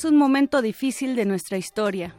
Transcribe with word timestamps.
Es 0.00 0.06
un 0.06 0.16
momento 0.16 0.62
difícil 0.62 1.14
de 1.14 1.26
nuestra 1.26 1.58
historia. 1.58 2.14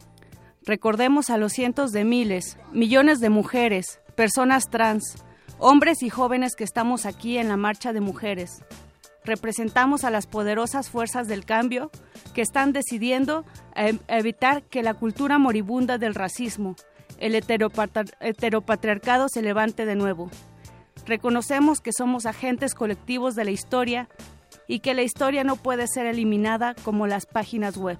Recordemos 0.64 1.30
a 1.30 1.36
los 1.36 1.52
cientos 1.52 1.90
de 1.90 2.04
miles, 2.04 2.56
millones 2.72 3.18
de 3.18 3.28
mujeres, 3.28 3.98
personas 4.14 4.70
trans, 4.70 5.16
hombres 5.58 6.04
y 6.04 6.08
jóvenes 6.08 6.54
que 6.54 6.62
estamos 6.62 7.06
aquí 7.06 7.38
en 7.38 7.48
la 7.48 7.56
Marcha 7.56 7.92
de 7.92 8.00
Mujeres. 8.00 8.62
Representamos 9.24 10.04
a 10.04 10.10
las 10.10 10.28
poderosas 10.28 10.90
fuerzas 10.90 11.26
del 11.26 11.44
cambio 11.44 11.90
que 12.34 12.42
están 12.42 12.72
decidiendo 12.72 13.44
em, 13.74 13.98
evitar 14.06 14.62
que 14.62 14.84
la 14.84 14.94
cultura 14.94 15.38
moribunda 15.38 15.98
del 15.98 16.14
racismo, 16.14 16.76
el 17.18 17.34
heteropatriarcado 17.34 19.28
se 19.28 19.42
levante 19.42 19.86
de 19.86 19.96
nuevo. 19.96 20.30
Reconocemos 21.04 21.80
que 21.80 21.90
somos 21.92 22.26
agentes 22.26 22.76
colectivos 22.76 23.34
de 23.34 23.44
la 23.44 23.50
historia 23.50 24.08
y 24.68 24.80
que 24.80 24.94
la 24.94 25.02
historia 25.02 25.44
no 25.44 25.56
puede 25.56 25.86
ser 25.86 26.06
eliminada 26.06 26.74
como 26.84 27.06
las 27.06 27.26
páginas 27.26 27.76
web. 27.76 27.98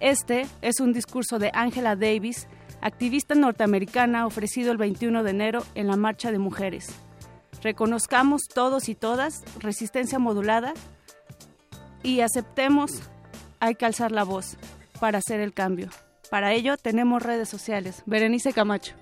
Este 0.00 0.46
es 0.62 0.80
un 0.80 0.92
discurso 0.92 1.38
de 1.38 1.50
Angela 1.52 1.96
Davis, 1.96 2.48
activista 2.80 3.34
norteamericana 3.34 4.26
ofrecido 4.26 4.72
el 4.72 4.78
21 4.78 5.22
de 5.22 5.30
enero 5.30 5.64
en 5.74 5.86
la 5.86 5.96
Marcha 5.96 6.32
de 6.32 6.38
Mujeres. 6.38 6.88
Reconozcamos 7.62 8.42
todos 8.52 8.88
y 8.88 8.94
todas 8.94 9.44
resistencia 9.58 10.18
modulada 10.18 10.72
y 12.02 12.20
aceptemos, 12.20 12.92
hay 13.60 13.74
que 13.74 13.84
alzar 13.84 14.12
la 14.12 14.24
voz 14.24 14.56
para 14.98 15.18
hacer 15.18 15.40
el 15.40 15.52
cambio. 15.52 15.90
Para 16.30 16.52
ello 16.52 16.76
tenemos 16.76 17.22
redes 17.22 17.48
sociales. 17.48 18.02
Berenice 18.06 18.52
Camacho. 18.52 18.94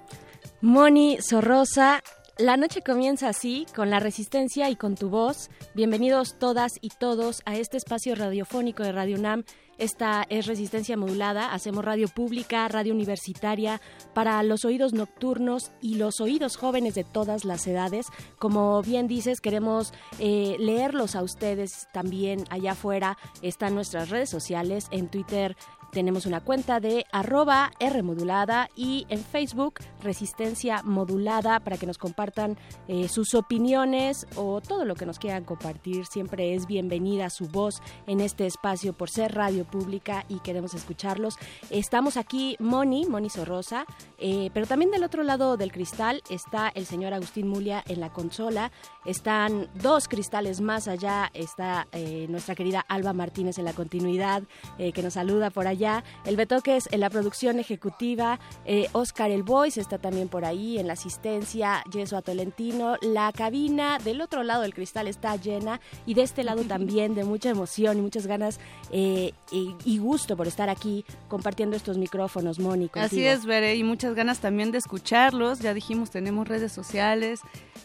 Moni 0.60 1.18
Sorrosa, 1.20 2.02
la 2.38 2.56
noche 2.56 2.82
comienza 2.82 3.28
así, 3.28 3.66
con 3.74 3.90
la 3.90 3.98
resistencia 3.98 4.70
y 4.70 4.76
con 4.76 4.94
tu 4.94 5.08
voz. 5.08 5.50
Bienvenidos 5.74 6.38
todas 6.38 6.78
y 6.80 6.90
todos 6.90 7.42
a 7.46 7.56
este 7.56 7.76
espacio 7.76 8.14
radiofónico 8.14 8.84
de 8.84 8.92
Radio 8.92 9.18
NAM. 9.18 9.42
Esta 9.76 10.24
es 10.28 10.46
Resistencia 10.46 10.96
Modulada. 10.96 11.52
Hacemos 11.52 11.84
radio 11.84 12.08
pública, 12.08 12.66
radio 12.68 12.92
universitaria 12.94 13.80
para 14.12 14.42
los 14.42 14.64
oídos 14.64 14.92
nocturnos 14.92 15.72
y 15.80 15.94
los 15.94 16.20
oídos 16.20 16.56
jóvenes 16.56 16.94
de 16.94 17.04
todas 17.04 17.44
las 17.44 17.66
edades. 17.66 18.06
Como 18.38 18.82
bien 18.82 19.08
dices, 19.08 19.40
queremos 19.40 19.92
eh, 20.18 20.56
leerlos 20.58 21.16
a 21.16 21.22
ustedes 21.22 21.88
también 21.92 22.44
allá 22.50 22.72
afuera. 22.72 23.18
Están 23.42 23.74
nuestras 23.74 24.10
redes 24.10 24.30
sociales 24.30 24.86
en 24.90 25.08
Twitter 25.08 25.56
tenemos 25.92 26.26
una 26.26 26.40
cuenta 26.40 26.80
de 26.80 27.06
arroba 27.12 27.72
R 27.78 28.02
modulada 28.02 28.68
y 28.76 29.06
en 29.08 29.20
Facebook 29.20 29.74
Resistencia 30.02 30.82
Modulada 30.82 31.60
para 31.60 31.76
que 31.76 31.86
nos 31.86 31.98
compartan 31.98 32.56
eh, 32.88 33.08
sus 33.08 33.34
opiniones 33.34 34.26
o 34.36 34.60
todo 34.60 34.84
lo 34.84 34.94
que 34.94 35.06
nos 35.06 35.18
quieran 35.18 35.44
compartir. 35.44 36.06
Siempre 36.06 36.54
es 36.54 36.66
bienvenida 36.66 37.30
su 37.30 37.46
voz 37.48 37.80
en 38.06 38.20
este 38.20 38.46
espacio 38.46 38.92
por 38.92 39.10
ser 39.10 39.34
radio 39.34 39.64
pública 39.64 40.24
y 40.28 40.40
queremos 40.40 40.74
escucharlos. 40.74 41.36
Estamos 41.70 42.16
aquí 42.16 42.56
Moni, 42.58 43.06
Moni 43.06 43.30
Sorrosa, 43.30 43.86
eh, 44.18 44.50
pero 44.52 44.66
también 44.66 44.90
del 44.90 45.04
otro 45.04 45.22
lado 45.22 45.56
del 45.56 45.72
cristal 45.72 46.22
está 46.30 46.68
el 46.68 46.86
señor 46.86 47.14
Agustín 47.14 47.48
Mulia 47.48 47.82
en 47.86 48.00
la 48.00 48.12
consola. 48.12 48.70
Están 49.08 49.68
dos 49.74 50.06
cristales 50.06 50.60
más 50.60 50.86
allá, 50.86 51.30
está 51.34 51.88
eh, 51.92 52.26
nuestra 52.28 52.54
querida 52.54 52.80
Alba 52.88 53.12
Martínez 53.12 53.58
en 53.58 53.64
la 53.64 53.72
continuidad 53.72 54.42
que 54.78 55.02
nos 55.02 55.14
saluda 55.14 55.50
por 55.50 55.66
allá 55.66 56.04
El 56.24 56.36
Betoques 56.36 56.88
en 56.90 57.00
la 57.00 57.10
producción 57.10 57.58
ejecutiva, 57.58 58.38
eh, 58.64 58.88
Oscar 58.92 59.30
El 59.30 59.42
Voice 59.42 59.80
está 59.80 59.98
también 59.98 60.28
por 60.28 60.44
ahí 60.44 60.78
en 60.78 60.86
la 60.86 60.92
asistencia, 60.92 61.82
Yeso 61.90 62.20
Tolentino. 62.22 62.96
La 63.00 63.32
cabina 63.32 63.98
del 63.98 64.20
otro 64.20 64.42
lado 64.42 64.62
del 64.62 64.74
cristal 64.74 65.08
está 65.08 65.36
llena 65.36 65.80
y 66.06 66.14
de 66.14 66.22
este 66.22 66.44
lado 66.44 66.62
también 66.68 67.14
de 67.14 67.24
mucha 67.24 67.50
emoción 67.50 67.98
y 67.98 68.02
muchas 68.02 68.26
ganas 68.26 68.60
eh, 68.90 69.32
y, 69.50 69.98
gusto 69.98 70.36
por 70.36 70.46
estar 70.46 70.68
aquí 70.68 71.04
compartiendo 71.28 71.76
estos 71.76 71.98
micrófonos, 71.98 72.58
Mónica. 72.58 73.02
Así 73.02 73.24
es, 73.24 73.46
Veré, 73.46 73.74
y 73.74 73.82
muchas 73.82 74.14
ganas 74.14 74.38
también 74.38 74.70
de 74.70 74.78
escucharlos. 74.78 75.60
Ya 75.60 75.74
dijimos, 75.74 76.10
tenemos 76.10 76.46
redes 76.46 76.72
sociales. 76.72 77.40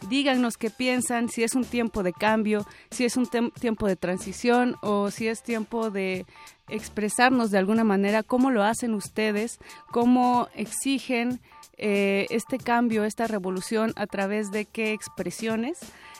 Díganos 0.09 0.57
qué 0.57 0.69
piensan, 0.69 1.12
si 1.29 1.43
es 1.43 1.55
un 1.55 1.65
tiempo 1.65 2.03
de 2.03 2.13
cambio, 2.13 2.65
si 2.91 3.05
es 3.05 3.17
un 3.17 3.27
tiempo 3.27 3.87
de 3.87 3.95
transición 3.95 4.75
o 4.81 5.11
si 5.11 5.27
es 5.27 5.43
tiempo 5.43 5.89
de 5.89 6.25
expresarnos 6.69 7.51
de 7.51 7.57
alguna 7.57 7.83
manera 7.83 8.23
cómo 8.23 8.51
lo 8.51 8.63
hacen 8.63 8.93
ustedes, 8.93 9.59
cómo 9.91 10.47
exigen 10.55 11.41
eh, 11.77 12.27
este 12.29 12.57
cambio, 12.57 13.03
esta 13.03 13.27
revolución 13.27 13.93
a 13.95 14.07
través 14.07 14.51
de 14.51 14.65
qué 14.65 14.93
expresiones. 14.93 15.79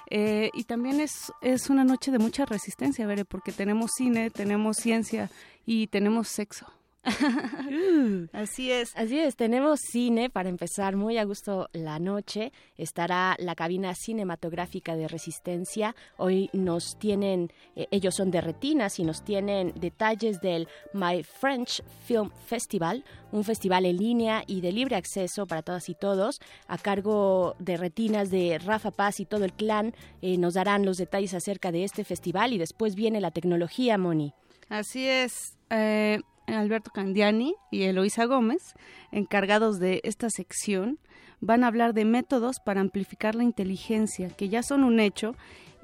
Eh, 0.10 0.50
y 0.54 0.66
también 0.66 1.00
es, 1.00 1.32
es 1.42 1.70
una 1.70 1.84
noche 1.84 2.12
de 2.12 2.20
mucha 2.20 2.46
resistencia, 2.46 3.08
Veré, 3.08 3.26
porque 3.26 3.52
tenemos 3.52 3.92
cine, 3.96 4.30
tenemos 4.30 4.78
ciencia 4.78 5.30
y 5.66 5.88
tenemos 5.88 6.28
sexo. 6.28 6.68
Así 8.32 8.72
es. 8.72 8.96
Así 8.96 9.20
es, 9.20 9.36
tenemos 9.36 9.82
cine 9.82 10.30
para 10.30 10.48
empezar 10.48 10.96
muy 10.96 11.18
a 11.18 11.26
gusto 11.26 11.70
la 11.74 12.00
noche. 12.00 12.54
Estará 12.78 13.36
la 13.40 13.56
cabina 13.56 13.94
cinematográfica 13.94 14.96
de 14.96 15.08
Resistencia. 15.10 15.96
Hoy 16.18 16.50
nos 16.54 16.98
tienen, 16.98 17.52
eh, 17.76 17.88
ellos 17.92 18.16
son 18.16 18.32
de 18.32 18.40
Retinas 18.40 19.00
y 19.00 19.04
nos 19.04 19.24
tienen 19.24 19.74
detalles 19.76 20.40
del 20.40 20.70
My 20.94 21.24
French 21.24 21.84
Film 22.06 22.32
Festival, 22.48 23.04
un 23.32 23.44
festival 23.44 23.86
en 23.86 23.98
línea 23.98 24.44
y 24.48 24.62
de 24.62 24.72
libre 24.72 24.96
acceso 24.96 25.46
para 25.46 25.62
todas 25.62 25.90
y 25.90 25.96
todos, 25.96 26.40
a 26.68 26.78
cargo 26.78 27.56
de 27.60 27.76
Retinas 27.76 28.30
de 28.30 28.60
Rafa 28.60 28.92
Paz 28.92 29.20
y 29.20 29.26
todo 29.26 29.44
el 29.44 29.54
clan. 29.54 29.94
Eh, 30.22 30.38
nos 30.38 30.54
darán 30.54 30.86
los 30.86 30.98
detalles 30.98 31.34
acerca 31.34 31.74
de 31.74 31.84
este 31.84 32.06
festival 32.06 32.54
y 32.54 32.58
después 32.58 32.96
viene 32.96 33.20
la 33.20 33.32
tecnología, 33.32 33.98
Moni. 33.98 34.34
Así 34.70 35.06
es. 35.08 35.58
Eh, 35.70 36.20
Alberto 36.48 36.92
Candiani 36.92 37.56
y 37.72 37.84
Eloisa 37.84 38.26
Gómez, 38.26 38.74
encargados 39.12 39.80
de 39.80 40.02
esta 40.04 40.30
sección, 40.30 41.00
van 41.40 41.64
a 41.64 41.68
hablar 41.68 41.94
de 41.94 42.06
métodos 42.06 42.58
para 42.64 42.82
amplificar 42.82 43.36
la 43.36 43.44
inteligencia, 43.44 44.30
que 44.30 44.50
ya 44.50 44.64
son 44.64 44.84
un 44.84 45.00
hecho, 45.00 45.36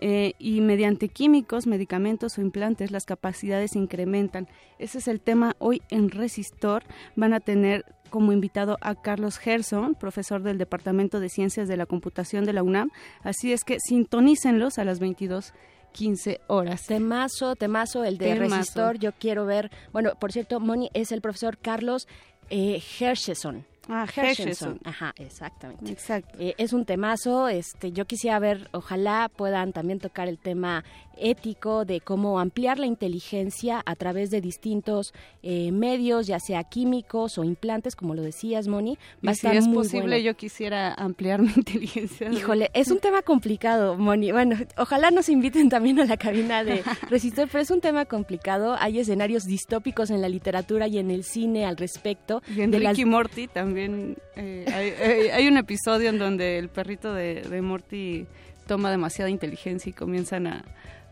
eh, 0.01 0.33
y 0.39 0.61
mediante 0.61 1.09
químicos, 1.09 1.67
medicamentos 1.67 2.37
o 2.37 2.41
implantes 2.41 2.89
las 2.89 3.03
capacidades 3.03 3.71
se 3.71 3.79
incrementan. 3.79 4.47
Ese 4.77 4.99
es 4.99 5.09
el 5.09 5.19
tema 5.19 5.57
hoy 5.59 5.81
en 5.89 6.09
Resistor. 6.09 6.83
Van 7.17 7.33
a 7.33 7.41
tener 7.41 7.83
como 8.09 8.31
invitado 8.31 8.77
a 8.79 8.95
Carlos 8.95 9.37
Gerson, 9.37 9.95
profesor 9.95 10.41
del 10.41 10.57
Departamento 10.57 11.19
de 11.19 11.27
Ciencias 11.27 11.67
de 11.67 11.75
la 11.75 11.85
Computación 11.85 12.45
de 12.45 12.53
la 12.53 12.63
UNAM. 12.63 12.91
Así 13.23 13.51
es 13.51 13.65
que 13.65 13.77
sintonícenlos 13.81 14.79
a 14.79 14.85
las 14.85 14.99
22 14.99 15.53
15 15.91 16.41
horas. 16.47 16.85
Temazo, 16.85 17.55
temazo, 17.55 18.03
el 18.03 18.17
de 18.17 18.35
Resistor. 18.35 18.97
Yo 18.99 19.11
quiero 19.11 19.45
ver, 19.45 19.71
bueno, 19.91 20.13
por 20.19 20.31
cierto, 20.31 20.59
Moni 20.59 20.89
es 20.93 21.11
el 21.11 21.21
profesor 21.21 21.57
Carlos 21.57 22.07
eh, 22.49 22.81
Ah, 23.89 24.05
Hershenson. 24.05 24.79
Ajá, 24.83 25.13
exactamente. 25.17 25.91
Exacto. 25.91 26.37
Eh, 26.39 26.53
es 26.59 26.73
un 26.73 26.85
temazo, 26.85 27.49
este, 27.49 27.91
yo 27.91 28.05
quisiera 28.05 28.37
ver, 28.37 28.69
ojalá 28.71 29.31
puedan 29.35 29.73
también 29.73 29.99
tocar 29.99 30.27
el 30.27 30.37
tema 30.37 30.83
ético 31.17 31.83
de 31.83 31.99
cómo 31.99 32.39
ampliar 32.39 32.79
la 32.79 32.85
inteligencia 32.85 33.81
a 33.85 33.95
través 33.95 34.29
de 34.29 34.41
distintos 34.41 35.13
eh, 35.43 35.71
medios, 35.71 36.27
ya 36.27 36.39
sea 36.39 36.63
químicos 36.63 37.37
o 37.37 37.43
implantes, 37.43 37.95
como 37.95 38.13
lo 38.13 38.21
decías, 38.21 38.67
Moni. 38.67 38.97
Va 39.25 39.31
a 39.31 39.35
si 39.35 39.47
es 39.47 39.67
posible, 39.67 40.21
yo 40.23 40.35
quisiera 40.37 40.93
ampliar 40.93 41.41
mi 41.41 41.51
inteligencia. 41.55 42.31
Híjole, 42.31 42.69
es 42.73 42.91
un 42.91 42.99
tema 42.99 43.23
complicado, 43.23 43.97
Moni. 43.97 44.31
Bueno, 44.31 44.55
ojalá 44.77 45.11
nos 45.11 45.29
inviten 45.29 45.69
también 45.69 45.99
a 45.99 46.05
la 46.05 46.15
cabina 46.15 46.63
de 46.63 46.83
Resistor, 47.09 47.49
pero 47.51 47.63
es 47.63 47.71
un 47.71 47.81
tema 47.81 48.05
complicado. 48.05 48.77
Hay 48.79 48.99
escenarios 48.99 49.45
distópicos 49.45 50.11
en 50.11 50.21
la 50.21 50.29
literatura 50.29 50.87
y 50.87 50.99
en 50.99 51.09
el 51.09 51.23
cine 51.23 51.65
al 51.65 51.75
respecto. 51.75 52.41
Y 52.55 52.61
en 52.61 52.71
Ricky 52.71 53.03
Morty 53.03 53.47
también 53.47 53.78
eh, 54.35 55.31
hay, 55.33 55.47
un 55.47 55.57
episodio 55.57 56.09
en 56.09 56.19
donde 56.19 56.57
el 56.57 56.69
perrito 56.69 57.13
de, 57.13 57.61
Morty 57.61 58.25
toma 58.67 58.91
demasiada 58.91 59.29
inteligencia 59.29 59.89
y 59.89 59.93
comienzan 59.93 60.47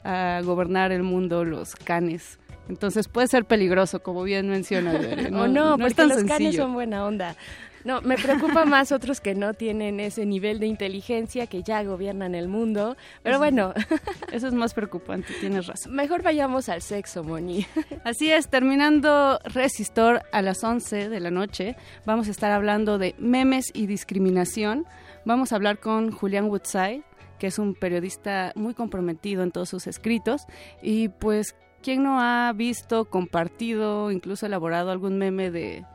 a 0.03 0.41
gobernar 0.43 0.91
el 0.91 1.03
mundo 1.03 1.43
los 1.43 1.75
canes. 1.75 2.39
Entonces 2.69 3.07
puede 3.07 3.27
ser 3.27 3.45
peligroso, 3.45 4.01
como 4.01 4.23
bien 4.23 4.49
menciona. 4.49 4.93
No, 5.31 5.43
o 5.43 5.47
no, 5.47 5.77
porque 5.77 6.05
los 6.05 6.23
canes 6.23 6.55
son 6.55 6.73
buena 6.73 7.05
onda. 7.05 7.35
No, 7.83 8.01
me 8.01 8.17
preocupa 8.17 8.65
más 8.65 8.91
otros 8.91 9.21
que 9.21 9.33
no 9.33 9.53
tienen 9.53 9.99
ese 9.99 10.25
nivel 10.25 10.59
de 10.59 10.67
inteligencia 10.67 11.47
que 11.47 11.63
ya 11.63 11.83
gobiernan 11.83 12.35
el 12.35 12.49
mundo. 12.49 12.97
Pero 13.23 13.37
bueno, 13.37 13.73
eso 14.33 14.47
es 14.47 14.53
más 14.53 14.73
preocupante, 14.73 15.33
tienes 15.39 15.67
razón. 15.67 15.95
Mejor 15.95 16.21
vayamos 16.21 16.67
al 16.69 16.81
sexo, 16.81 17.23
Moni. 17.23 17.65
Así 18.03 18.29
es, 18.29 18.49
terminando 18.49 19.39
Resistor 19.45 20.23
a 20.31 20.41
las 20.41 20.63
11 20.63 21.07
de 21.07 21.19
la 21.21 21.31
noche, 21.31 21.77
vamos 22.05 22.27
a 22.27 22.31
estar 22.31 22.51
hablando 22.51 22.97
de 22.97 23.15
memes 23.19 23.71
y 23.73 23.87
discriminación. 23.87 24.85
Vamos 25.23 25.53
a 25.53 25.55
hablar 25.55 25.79
con 25.79 26.11
Julián 26.11 26.45
Woodside, 26.45 27.03
que 27.39 27.47
es 27.47 27.59
un 27.59 27.73
periodista 27.73 28.51
muy 28.55 28.73
comprometido 28.73 29.43
en 29.43 29.51
todos 29.51 29.69
sus 29.69 29.87
escritos 29.87 30.41
y 30.81 31.09
pues 31.09 31.55
¿quién 31.81 32.03
no 32.03 32.19
ha 32.19 32.51
visto, 32.53 33.05
compartido, 33.05 34.11
incluso 34.11 34.45
elaborado 34.45 34.91
algún 34.91 35.17
meme 35.17 35.51
de 35.51 35.85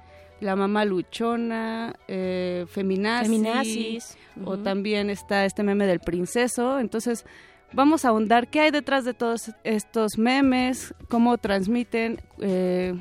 la 0.41 0.57
mamá 0.57 0.85
luchona, 0.85 1.95
eh, 2.09 2.67
feminazis, 2.69 4.17
o 4.45 4.59
también 4.59 5.09
está 5.11 5.45
este 5.45 5.63
meme 5.63 5.87
del 5.87 6.01
princeso, 6.01 6.81
entonces 6.81 7.25
vamos 7.73 8.05
a 8.05 8.09
ahondar 8.09 8.49
qué 8.49 8.61
hay 8.61 8.71
detrás 8.71 9.05
de 9.05 9.15
todos 9.15 9.53
estos 9.63 10.19
memes, 10.19 10.95
cómo 11.09 11.39
transmiten 11.39 12.21
eh, 12.41 12.95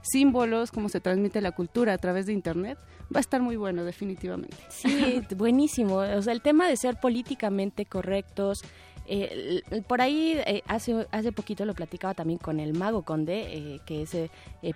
símbolos, 0.00 0.70
cómo 0.70 0.88
se 0.88 1.00
transmite 1.00 1.40
la 1.40 1.52
cultura 1.52 1.92
a 1.92 1.98
través 1.98 2.26
de 2.26 2.32
Internet 2.32 2.78
va 3.14 3.18
a 3.18 3.20
estar 3.20 3.40
muy 3.40 3.56
bueno, 3.56 3.84
definitivamente. 3.84 4.56
Sí, 4.68 5.22
buenísimo. 5.36 5.96
O 5.96 6.22
sea, 6.22 6.32
el 6.32 6.42
tema 6.42 6.68
de 6.68 6.76
ser 6.76 6.96
políticamente 7.00 7.86
correctos. 7.86 8.62
Eh, 9.08 9.62
por 9.86 10.00
ahí 10.00 10.38
eh, 10.46 10.62
hace 10.66 11.06
hace 11.10 11.32
poquito 11.32 11.64
lo 11.64 11.74
platicaba 11.74 12.14
también 12.14 12.38
con 12.38 12.60
el 12.60 12.72
mago 12.72 13.02
Conde, 13.02 13.46
eh, 13.48 13.80
que 13.86 14.02
es 14.02 14.16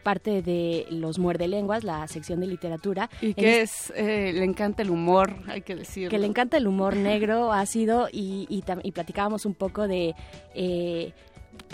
parte 0.03 0.43
de 0.43 0.87
los 0.91 1.19
muerdelenguas, 1.19 1.85
la 1.85 2.06
sección 2.09 2.41
de 2.41 2.47
literatura. 2.47 3.11
Y 3.21 3.35
que 3.35 3.62
es, 3.62 3.93
le 3.97 4.44
encanta 4.44 4.82
el 4.82 4.91
humor, 4.91 5.35
hay 5.47 5.62
que 5.62 5.77
decirlo. 5.77 6.11
Que 6.11 6.19
le 6.19 6.27
encanta 6.27 6.56
el 6.56 6.67
humor 6.67 6.97
negro, 6.97 7.53
ácido, 7.53 8.09
y, 8.12 8.47
y, 8.49 8.62
y 8.82 8.93
platicábamos 8.93 9.47
un 9.47 9.55
poco 9.55 9.88
de 9.88 10.15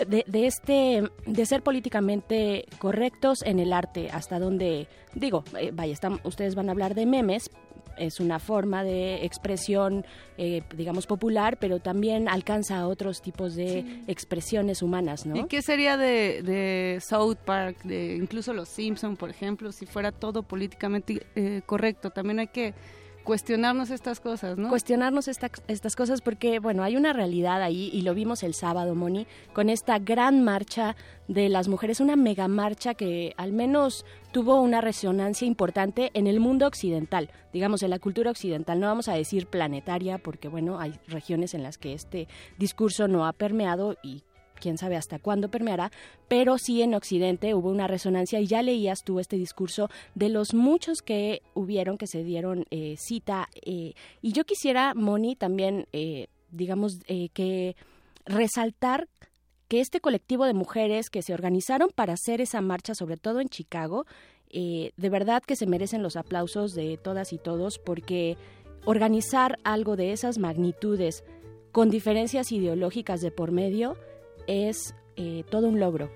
de, 0.05 0.47
este 0.47 1.03
de 1.25 1.45
ser 1.45 1.63
políticamente 1.63 2.65
correctos 2.79 3.41
en 3.43 3.59
el 3.59 3.73
arte 3.73 4.09
hasta 4.11 4.39
donde 4.39 4.87
digo 5.13 5.43
eh, 5.59 5.71
vaya 5.73 5.93
están, 5.93 6.19
ustedes 6.23 6.55
van 6.55 6.69
a 6.69 6.71
hablar 6.71 6.93
de 6.93 7.05
memes 7.05 7.49
es 7.97 8.19
una 8.19 8.39
forma 8.39 8.83
de 8.83 9.25
expresión, 9.25 10.05
eh, 10.37 10.61
digamos, 10.75 11.07
popular, 11.07 11.57
pero 11.59 11.79
también 11.79 12.27
alcanza 12.29 12.79
a 12.79 12.87
otros 12.87 13.21
tipos 13.21 13.55
de 13.55 14.03
expresiones 14.07 14.81
humanas, 14.81 15.25
¿no? 15.25 15.35
¿Y 15.35 15.45
qué 15.45 15.61
sería 15.61 15.97
de, 15.97 16.99
South 17.01 17.37
Park, 17.45 17.83
de 17.83 18.15
incluso 18.15 18.53
los 18.53 18.69
Simpson, 18.69 19.17
por 19.17 19.29
ejemplo, 19.29 19.71
si 19.71 19.85
fuera 19.85 20.11
todo 20.11 20.43
políticamente 20.43 21.25
eh, 21.35 21.61
correcto? 21.65 22.11
También 22.11 22.39
hay 22.39 22.47
que 22.47 22.73
cuestionarnos 23.27 23.89
estas 23.89 24.21
cosas, 24.21 24.57
¿no? 24.57 24.69
Cuestionarnos 24.69 25.27
estas 25.27 25.95
cosas 25.97 26.21
porque, 26.21 26.59
bueno, 26.59 26.81
hay 26.81 26.95
una 26.95 27.11
realidad 27.11 27.61
ahí 27.61 27.89
y 27.91 28.03
lo 28.03 28.13
vimos 28.13 28.41
el 28.41 28.53
sábado, 28.53 28.95
Moni, 28.95 29.27
con 29.51 29.69
esta 29.69 29.99
gran 29.99 30.45
marcha 30.45 30.95
de 31.27 31.49
las 31.49 31.67
mujeres, 31.67 31.99
una 31.99 32.15
mega 32.15 32.47
marcha 32.47 32.93
que 32.93 33.33
al 33.35 33.51
menos 33.51 34.05
tuvo 34.31 34.61
una 34.61 34.79
resonancia 34.79 35.45
importante 35.45 36.09
en 36.13 36.25
el 36.25 36.39
mundo 36.39 36.67
occidental, 36.67 37.29
digamos, 37.51 37.83
en 37.83 37.89
la 37.89 37.99
cultura 37.99 38.31
occidental. 38.31 38.79
No 38.79 38.87
vamos 38.87 39.09
a 39.09 39.13
decir 39.13 39.47
planetaria 39.47 40.19
porque, 40.19 40.47
bueno, 40.47 40.79
hay 40.79 40.97
regiones 41.07 41.53
en 41.53 41.63
las 41.63 41.77
que 41.77 41.91
este 41.91 42.29
discurso 42.57 43.09
no 43.09 43.27
ha 43.27 43.33
permeado 43.33 43.97
y 44.01 44.23
quién 44.57 44.77
sabe 44.77 44.95
hasta 44.95 45.19
cuándo 45.19 45.49
permeará, 45.49 45.91
pero 46.27 46.57
sí 46.57 46.81
en 46.81 46.93
Occidente 46.93 47.53
hubo 47.53 47.69
una 47.69 47.87
resonancia 47.87 48.39
y 48.39 48.47
ya 48.47 48.61
leías 48.61 49.03
tú 49.03 49.19
este 49.19 49.37
discurso 49.37 49.89
de 50.15 50.29
los 50.29 50.53
muchos 50.53 51.01
que 51.01 51.41
hubieron, 51.53 51.97
que 51.97 52.07
se 52.07 52.23
dieron 52.23 52.65
eh, 52.71 52.95
cita. 52.97 53.49
Eh, 53.65 53.93
y 54.21 54.31
yo 54.31 54.43
quisiera, 54.43 54.93
Moni, 54.93 55.35
también, 55.35 55.87
eh, 55.93 56.27
digamos, 56.51 56.99
que 57.33 57.75
resaltar 58.25 59.07
que 59.67 59.81
este 59.81 59.99
colectivo 59.99 60.45
de 60.45 60.53
mujeres 60.53 61.09
que 61.09 61.21
se 61.21 61.33
organizaron 61.33 61.89
para 61.93 62.13
hacer 62.13 62.41
esa 62.41 62.61
marcha, 62.61 62.95
sobre 62.95 63.17
todo 63.17 63.41
en 63.41 63.49
Chicago, 63.49 64.05
de 64.49 65.09
verdad 65.09 65.43
que 65.45 65.57
se 65.57 65.67
merecen 65.67 66.03
los 66.03 66.15
aplausos 66.15 66.73
de 66.73 66.97
todas 66.97 67.33
y 67.33 67.37
todos 67.37 67.79
porque 67.79 68.37
organizar 68.85 69.59
algo 69.65 69.97
de 69.97 70.13
esas 70.13 70.37
magnitudes 70.37 71.25
con 71.73 71.89
diferencias 71.89 72.51
ideológicas 72.51 73.19
de 73.19 73.31
por 73.31 73.51
medio 73.51 73.97
es 74.47 74.95
eh, 75.15 75.43
todo 75.49 75.67
un 75.67 75.79
logro. 75.79 76.09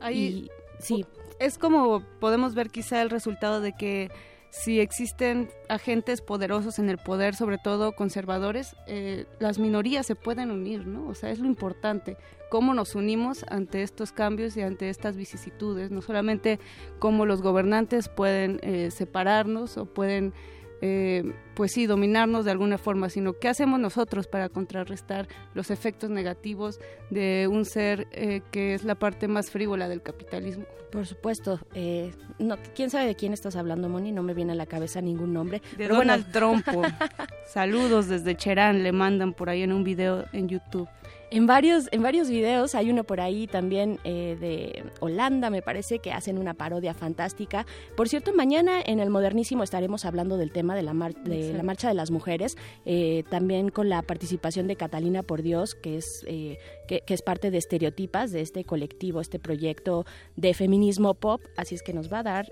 Ahí, 0.00 0.50
sí. 0.78 1.04
Es 1.38 1.58
como 1.58 2.02
podemos 2.20 2.54
ver 2.54 2.70
quizá 2.70 3.02
el 3.02 3.10
resultado 3.10 3.60
de 3.60 3.72
que 3.72 4.10
si 4.50 4.78
existen 4.78 5.50
agentes 5.68 6.20
poderosos 6.20 6.78
en 6.78 6.88
el 6.88 6.96
poder, 6.96 7.34
sobre 7.34 7.58
todo 7.58 7.96
conservadores, 7.96 8.76
eh, 8.86 9.26
las 9.40 9.58
minorías 9.58 10.06
se 10.06 10.14
pueden 10.14 10.52
unir, 10.52 10.86
¿no? 10.86 11.08
O 11.08 11.14
sea, 11.14 11.30
es 11.30 11.40
lo 11.40 11.46
importante, 11.46 12.16
cómo 12.50 12.72
nos 12.72 12.94
unimos 12.94 13.44
ante 13.48 13.82
estos 13.82 14.12
cambios 14.12 14.56
y 14.56 14.62
ante 14.62 14.90
estas 14.90 15.16
vicisitudes, 15.16 15.90
no 15.90 16.02
solamente 16.02 16.60
cómo 17.00 17.26
los 17.26 17.42
gobernantes 17.42 18.08
pueden 18.08 18.60
eh, 18.62 18.92
separarnos 18.92 19.76
o 19.76 19.86
pueden 19.86 20.32
eh, 20.80 21.32
pues 21.54 21.72
sí, 21.72 21.86
dominarnos 21.86 22.44
de 22.44 22.50
alguna 22.50 22.78
forma, 22.78 23.08
sino 23.08 23.34
qué 23.34 23.48
hacemos 23.48 23.80
nosotros 23.80 24.26
para 24.26 24.48
contrarrestar 24.48 25.28
los 25.54 25.70
efectos 25.70 26.10
negativos 26.10 26.80
de 27.10 27.48
un 27.50 27.64
ser 27.64 28.06
eh, 28.12 28.42
que 28.50 28.74
es 28.74 28.84
la 28.84 28.94
parte 28.94 29.28
más 29.28 29.50
frívola 29.50 29.88
del 29.88 30.02
capitalismo. 30.02 30.64
Por 30.90 31.06
supuesto. 31.06 31.58
Eh, 31.74 32.12
no, 32.38 32.56
¿Quién 32.74 32.90
sabe 32.90 33.06
de 33.06 33.14
quién 33.16 33.32
estás 33.32 33.56
hablando, 33.56 33.88
Moni? 33.88 34.12
No 34.12 34.22
me 34.22 34.34
viene 34.34 34.52
a 34.52 34.54
la 34.56 34.66
cabeza 34.66 35.00
ningún 35.00 35.32
nombre. 35.32 35.60
De 35.76 35.88
Donald 35.88 36.30
Trump. 36.30 36.64
Saludos 37.46 38.08
desde 38.08 38.36
Cherán, 38.36 38.82
le 38.82 38.92
mandan 38.92 39.32
por 39.32 39.50
ahí 39.50 39.62
en 39.62 39.72
un 39.72 39.84
video 39.84 40.24
en 40.32 40.48
YouTube. 40.48 40.88
En 41.34 41.48
varios, 41.48 41.88
en 41.90 42.00
varios 42.00 42.30
videos, 42.30 42.76
hay 42.76 42.90
uno 42.90 43.02
por 43.02 43.20
ahí 43.20 43.48
también 43.48 43.98
eh, 44.04 44.36
de 44.38 44.84
Holanda, 45.00 45.50
me 45.50 45.62
parece, 45.62 45.98
que 45.98 46.12
hacen 46.12 46.38
una 46.38 46.54
parodia 46.54 46.94
fantástica. 46.94 47.66
Por 47.96 48.08
cierto, 48.08 48.32
mañana 48.32 48.80
en 48.80 49.00
el 49.00 49.10
Modernísimo 49.10 49.64
estaremos 49.64 50.04
hablando 50.04 50.36
del 50.36 50.52
tema 50.52 50.76
de 50.76 50.82
la, 50.82 50.92
de 51.24 51.52
la 51.52 51.64
Marcha 51.64 51.88
de 51.88 51.94
las 51.94 52.12
Mujeres, 52.12 52.56
eh, 52.86 53.24
también 53.30 53.70
con 53.70 53.88
la 53.88 54.02
participación 54.02 54.68
de 54.68 54.76
Catalina 54.76 55.24
Por 55.24 55.42
Dios, 55.42 55.74
que 55.74 55.96
es, 55.96 56.24
eh, 56.28 56.60
que, 56.86 57.02
es 57.04 57.22
parte 57.22 57.50
de 57.50 57.58
Estereotipas, 57.58 58.30
de 58.30 58.40
este 58.40 58.62
colectivo, 58.62 59.20
este 59.20 59.40
proyecto 59.40 60.06
de 60.36 60.54
feminismo 60.54 61.14
pop, 61.14 61.40
así 61.56 61.74
es 61.74 61.82
que 61.82 61.94
nos 61.94 62.12
va 62.12 62.20
a 62.20 62.22
dar 62.22 62.46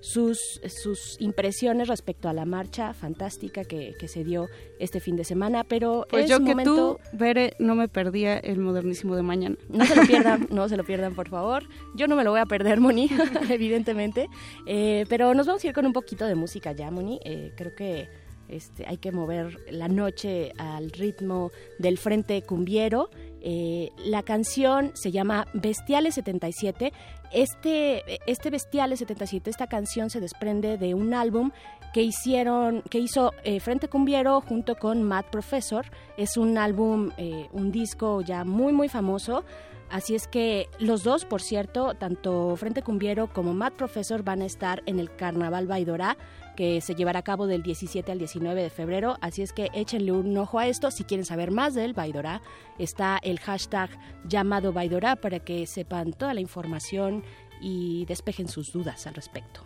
sus, 0.00 0.60
sus 0.82 1.16
impresiones 1.20 1.88
respecto 1.88 2.28
a 2.28 2.32
la 2.32 2.44
marcha 2.44 2.94
fantástica 2.94 3.64
que, 3.64 3.94
que 3.98 4.08
se 4.08 4.24
dio 4.24 4.48
este 4.78 5.00
fin 5.00 5.16
de 5.16 5.24
semana, 5.24 5.64
pero 5.64 6.06
pues 6.10 6.28
yo 6.28 6.42
que 6.44 6.54
tú, 6.64 6.98
Bere, 7.12 7.54
no 7.58 7.74
me 7.74 7.88
perdía 7.88 8.38
el 8.38 8.58
modernísimo 8.58 9.16
de 9.16 9.22
mañana. 9.22 9.56
No 9.68 9.84
se 9.84 9.96
lo 9.96 10.02
pierdan, 10.02 10.46
no 10.50 10.68
se 10.68 10.76
lo 10.76 10.84
pierdan, 10.84 11.14
por 11.14 11.28
favor. 11.28 11.64
Yo 11.94 12.06
no 12.06 12.16
me 12.16 12.24
lo 12.24 12.30
voy 12.30 12.40
a 12.40 12.46
perder, 12.46 12.80
Moni, 12.80 13.10
evidentemente, 13.50 14.28
eh, 14.66 15.04
pero 15.08 15.34
nos 15.34 15.46
vamos 15.46 15.64
a 15.64 15.66
ir 15.66 15.72
con 15.72 15.86
un 15.86 15.92
poquito 15.92 16.26
de 16.26 16.34
música 16.34 16.72
ya, 16.72 16.90
Moni. 16.90 17.20
Eh, 17.24 17.52
creo 17.56 17.74
que 17.74 18.08
este, 18.48 18.86
hay 18.86 18.96
que 18.96 19.12
mover 19.12 19.58
la 19.70 19.88
noche 19.88 20.52
al 20.58 20.90
ritmo 20.90 21.50
del 21.78 21.98
Frente 21.98 22.42
Cumbiero. 22.42 23.10
Eh, 23.42 23.90
la 24.04 24.22
canción 24.22 24.90
se 24.94 25.10
llama 25.10 25.46
Bestiales 25.52 26.14
77. 26.14 26.92
Este, 27.32 28.02
este 28.30 28.50
Bestiales 28.50 29.00
77, 29.00 29.50
esta 29.50 29.66
canción 29.66 30.10
se 30.10 30.20
desprende 30.20 30.78
de 30.78 30.94
un 30.94 31.14
álbum 31.14 31.50
que 31.92 32.02
hicieron, 32.02 32.82
que 32.90 32.98
hizo 32.98 33.32
eh, 33.44 33.60
Frente 33.60 33.88
Cumbiero 33.88 34.40
junto 34.40 34.76
con 34.76 35.02
Matt 35.02 35.26
Professor. 35.30 35.86
Es 36.16 36.36
un 36.36 36.58
álbum, 36.58 37.10
eh, 37.16 37.48
un 37.52 37.70
disco 37.72 38.20
ya 38.22 38.44
muy 38.44 38.72
muy 38.72 38.88
famoso 38.88 39.44
Así 39.90 40.14
es 40.14 40.28
que 40.28 40.68
los 40.78 41.02
dos, 41.02 41.24
por 41.24 41.40
cierto, 41.40 41.94
tanto 41.94 42.54
Frente 42.56 42.82
Cumbiero 42.82 43.28
como 43.32 43.54
Matt 43.54 43.74
Professor 43.74 44.22
van 44.22 44.42
a 44.42 44.46
estar 44.46 44.82
en 44.86 45.00
el 45.00 45.14
Carnaval 45.14 45.66
Baidorá 45.66 46.18
que 46.58 46.80
se 46.80 46.96
llevará 46.96 47.20
a 47.20 47.22
cabo 47.22 47.46
del 47.46 47.62
17 47.62 48.10
al 48.10 48.18
19 48.18 48.60
de 48.60 48.68
febrero. 48.68 49.16
Así 49.20 49.42
es 49.42 49.52
que 49.52 49.70
échenle 49.74 50.10
un 50.10 50.36
ojo 50.36 50.58
a 50.58 50.66
esto. 50.66 50.90
Si 50.90 51.04
quieren 51.04 51.24
saber 51.24 51.52
más 51.52 51.72
del 51.74 51.92
Baidorá, 51.94 52.42
está 52.80 53.20
el 53.22 53.38
hashtag 53.38 53.88
llamado 54.24 54.72
Baidorá 54.72 55.14
para 55.14 55.38
que 55.38 55.68
sepan 55.68 56.12
toda 56.12 56.34
la 56.34 56.40
información 56.40 57.22
y 57.60 58.06
despejen 58.06 58.48
sus 58.48 58.72
dudas 58.72 59.06
al 59.06 59.14
respecto. 59.14 59.60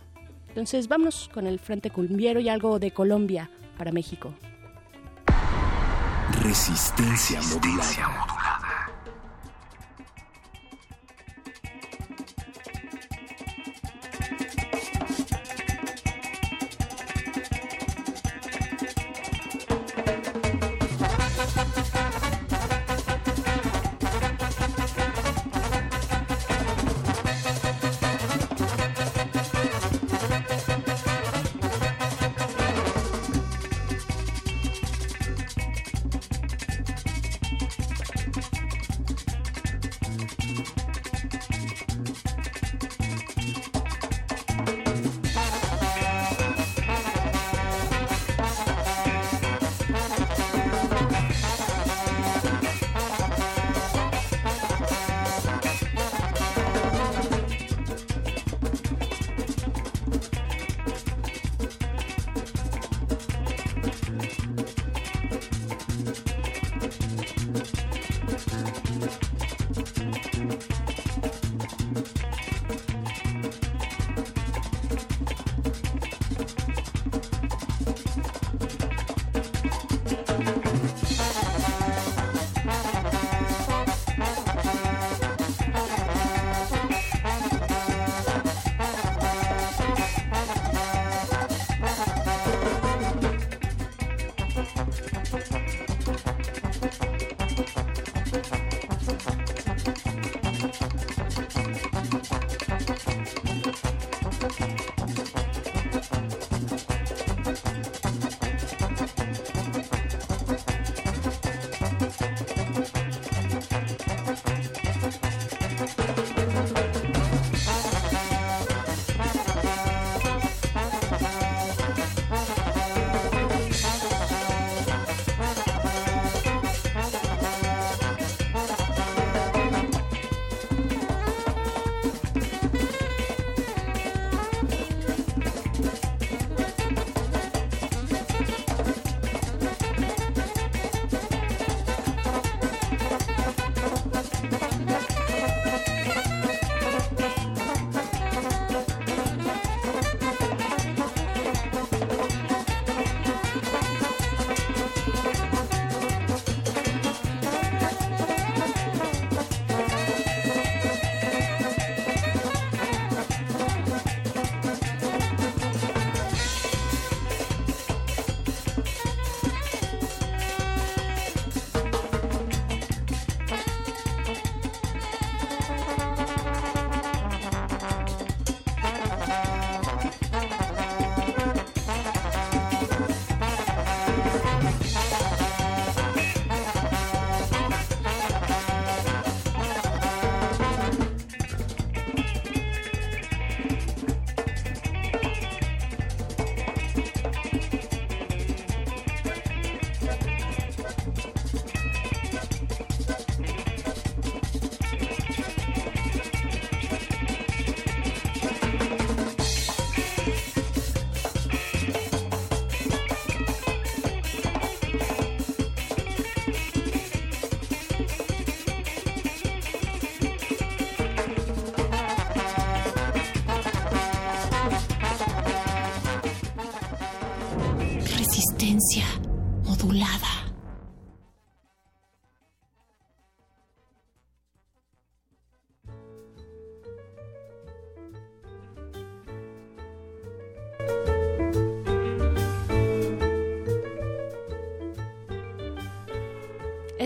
Entonces, 0.49 0.87
vámonos 0.87 1.31
con 1.33 1.47
el 1.47 1.57
Frente 1.57 1.89
Cumbiero 1.89 2.39
y 2.39 2.47
algo 2.47 2.77
de 2.77 2.91
Colombia 2.91 3.49
para 3.75 3.91
México. 3.91 4.35
Resistencia, 6.43 7.41
modulada. 7.41 8.32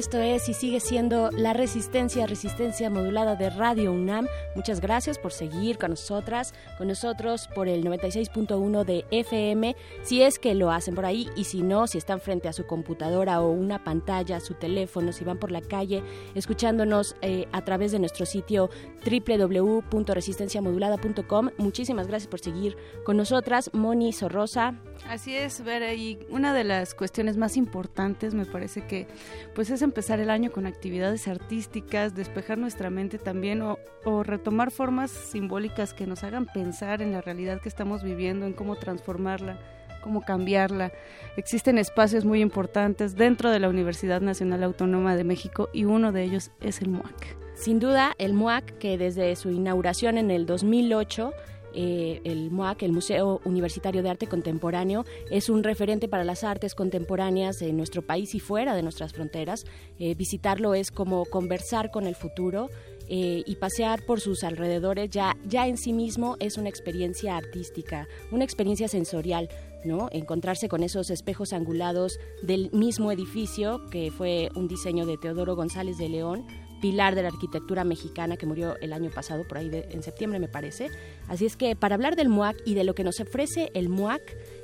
Esto 0.08 0.22
es 0.22 0.48
y 0.48 0.54
sigue 0.54 0.80
siendo 0.80 1.32
la 1.32 1.52
resistencia, 1.52 2.26
resistencia 2.28 2.90
modulada 2.90 3.36
de 3.36 3.50
Radio 3.50 3.92
UNAM. 3.92 4.26
Muchas 4.56 4.80
gracias 4.80 5.20
por 5.20 5.34
seguir 5.34 5.78
con 5.78 5.90
nosotras, 5.90 6.54
con 6.78 6.88
nosotros 6.88 7.50
por 7.54 7.68
el 7.68 7.84
96.1 7.84 8.86
de 8.86 9.04
FM, 9.12 9.76
si 10.04 10.22
es 10.22 10.40
que 10.40 10.56
lo 10.56 10.72
hacen 10.72 10.96
por 10.96 11.06
ahí 11.06 11.30
y 11.36 11.44
si 11.44 11.62
no, 11.62 11.88
si 11.88 11.98
están 11.98 12.22
frente 12.22 12.48
a 12.48 12.54
su 12.54 12.66
computadora 12.66 13.42
o 13.42 13.52
una 13.52 13.84
pantalla, 13.84 14.40
su 14.40 14.54
teléfono, 14.54 15.12
si 15.12 15.26
van 15.26 15.40
por 15.40 15.52
la 15.52 15.60
calle 15.60 16.02
escuchándonos 16.36 17.18
eh, 17.22 17.50
a 17.52 17.66
través 17.66 17.92
de 17.92 18.00
nuestro 18.00 18.26
sitio 18.26 18.70
www.resistenciamodulada.com. 19.06 21.50
Muchísimas 21.58 22.08
gracias 22.08 22.30
por 22.30 22.40
seguir 22.40 22.78
con 23.04 23.18
nosotras, 23.18 23.70
Moni 23.74 24.14
Sorrosa. 24.14 24.74
Así 25.10 25.36
es, 25.36 25.64
Vera, 25.64 25.94
y 25.94 26.20
una 26.30 26.54
de 26.54 26.66
las 26.66 26.94
cuestiones 26.94 27.38
más 27.38 27.56
importantes 27.56 28.34
me 28.34 28.46
parece 28.46 28.82
que 28.82 29.08
pues 29.56 29.70
es 29.70 29.82
empezar 29.82 30.20
el 30.20 30.30
año 30.30 30.52
con 30.52 30.66
actividades 30.66 31.30
artísticas, 31.30 32.14
despejar 32.14 32.58
nuestra 32.58 32.90
mente 32.90 33.18
también 33.18 33.62
o, 33.62 33.80
o, 34.04 34.24
retomar 34.24 34.70
formas 34.70 35.10
simbólicas 35.10 35.94
que 35.94 36.08
nos 36.08 36.26
hagan 36.26 36.46
pensar 36.46 37.02
en 37.02 37.14
la 37.14 37.22
realidad 37.22 37.62
que 37.62 37.70
estamos 37.70 38.04
viviendo, 38.04 38.46
en 38.46 38.52
cómo 38.52 38.76
transformarla, 38.76 39.62
cómo 40.02 40.22
cambiarla. 40.22 40.92
Existen 41.38 41.78
espacios 41.78 42.26
muy 42.26 42.42
importantes 42.42 43.16
dentro 43.16 43.50
de 43.50 43.60
la 43.60 43.70
Universidad 43.70 44.20
Nacional 44.20 44.62
Autónoma 44.64 45.16
de 45.16 45.24
México 45.24 45.70
y 45.72 45.86
uno 45.86 46.12
de 46.12 46.24
ellos 46.24 46.52
es 46.60 46.82
el 46.82 46.90
MUAC. 46.90 47.38
Sin 47.56 47.80
duda, 47.80 48.14
el 48.20 48.34
MUAC, 48.34 48.78
que 48.78 48.98
desde 48.98 49.36
su 49.36 49.50
inauguración 49.50 50.18
en 50.18 50.32
el 50.32 50.46
2008 50.46 51.32
eh, 51.80 52.22
el 52.24 52.50
MUAC, 52.50 52.82
el 52.82 52.92
Museo 52.92 53.40
Universitario 53.46 54.02
de 54.02 54.10
Arte 54.10 54.26
Contemporáneo, 54.26 55.06
es 55.30 55.48
un 55.48 55.64
referente 55.64 56.08
para 56.08 56.24
las 56.24 56.44
artes 56.44 56.74
contemporáneas 56.74 57.62
en 57.62 57.78
nuestro 57.78 58.02
país 58.02 58.34
y 58.34 58.40
fuera 58.40 58.76
de 58.76 58.82
nuestras 58.82 59.14
fronteras. 59.14 59.64
Eh, 60.00 60.16
visitarlo 60.16 60.74
es 60.74 60.90
como 60.90 61.26
conversar 61.26 61.92
con 61.92 62.08
el 62.08 62.16
futuro. 62.16 62.70
Eh, 63.10 63.44
y 63.46 63.56
pasear 63.56 64.06
por 64.06 64.20
sus 64.20 64.44
alrededores 64.44 65.10
ya, 65.10 65.38
ya 65.46 65.66
en 65.66 65.78
sí 65.78 65.94
mismo 65.94 66.36
es 66.42 66.58
una 66.58 66.68
experiencia 66.68 67.38
artística, 67.38 68.06
una 68.32 68.44
experiencia 68.44 68.90
sensorial, 68.90 69.48
¿no? 69.86 70.10
Encontrarse 70.12 70.68
con 70.68 70.84
esos 70.84 71.10
espejos 71.10 71.54
angulados 71.54 72.20
del 72.42 72.70
mismo 72.74 73.10
edificio, 73.10 73.80
que 73.92 74.12
fue 74.12 74.50
un 74.56 74.68
diseño 74.68 75.06
de 75.06 75.18
Teodoro 75.18 75.56
González 75.56 75.98
de 75.98 76.10
León, 76.10 76.46
pilar 76.82 77.16
de 77.16 77.24
la 77.24 77.30
arquitectura 77.30 77.84
mexicana 77.84 78.38
que 78.38 78.46
murió 78.46 78.78
el 78.82 78.94
año 78.94 79.10
pasado, 79.10 79.48
por 79.48 79.58
ahí 79.58 79.70
en 79.74 80.04
septiembre 80.04 80.40
me 80.40 80.48
parece. 80.48 80.90
Así 81.28 81.46
es 81.46 81.58
que 81.58 81.76
para 81.76 81.96
hablar 81.96 82.16
del 82.16 82.30
MUAC 82.30 82.58
y 82.66 82.76
de 82.76 82.84
lo 82.84 82.96
que 82.96 83.04
nos 83.04 83.20
ofrece 83.20 83.72
el 83.74 83.90
MUAC, 83.90 84.22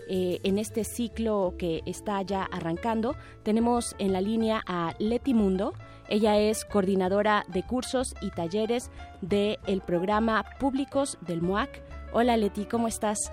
eh, 0.09 0.39
en 0.43 0.59
este 0.59 0.83
ciclo 0.83 1.55
que 1.57 1.81
está 1.85 2.21
ya 2.21 2.43
arrancando, 2.43 3.15
tenemos 3.43 3.95
en 3.99 4.13
la 4.13 4.21
línea 4.21 4.61
a 4.67 4.93
Leti 4.99 5.33
Mundo. 5.33 5.73
Ella 6.09 6.37
es 6.37 6.65
coordinadora 6.65 7.45
de 7.47 7.63
cursos 7.63 8.13
y 8.21 8.29
talleres 8.31 8.91
del 9.21 9.81
programa 9.85 10.43
Públicos 10.59 11.17
del 11.21 11.41
MUAC. 11.41 11.69
Hola 12.11 12.37
Leti, 12.37 12.65
¿cómo 12.65 12.87
estás? 12.87 13.31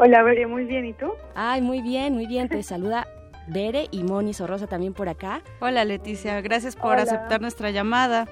Hola, 0.00 0.22
Veria, 0.22 0.46
muy 0.46 0.64
bien. 0.64 0.86
¿Y 0.86 0.92
tú? 0.92 1.10
Ay, 1.34 1.60
muy 1.60 1.82
bien, 1.82 2.14
muy 2.14 2.26
bien. 2.26 2.48
Te 2.48 2.62
saluda 2.62 3.08
Bere 3.48 3.88
y 3.90 4.02
Moni 4.02 4.34
Sorrosa 4.34 4.66
también 4.66 4.94
por 4.94 5.08
acá. 5.08 5.42
Hola 5.60 5.84
Leticia, 5.84 6.40
gracias 6.40 6.76
por 6.76 6.98
aceptar 6.98 7.40
nuestra 7.40 7.70
llamada. 7.70 8.28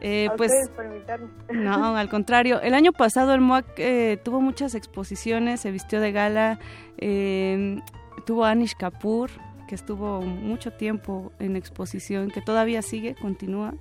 Eh, 0.00 0.28
pues, 0.36 0.52
por 0.74 0.86
invitarme. 0.86 1.28
No, 1.52 1.96
al 1.96 2.08
contrario. 2.08 2.60
El 2.60 2.74
año 2.74 2.92
pasado 2.92 3.34
el 3.34 3.40
MOAC 3.40 3.66
eh, 3.78 4.18
tuvo 4.22 4.40
muchas 4.40 4.74
exposiciones, 4.74 5.60
se 5.60 5.70
vistió 5.70 6.00
de 6.00 6.12
gala, 6.12 6.58
eh, 6.98 7.80
tuvo 8.26 8.44
Anish 8.44 8.74
Kapoor, 8.76 9.30
que 9.66 9.74
estuvo 9.74 10.20
mucho 10.20 10.72
tiempo 10.72 11.32
en 11.38 11.56
exposición, 11.56 12.30
que 12.30 12.40
todavía 12.40 12.82
sigue, 12.82 13.14
continúa. 13.14 13.74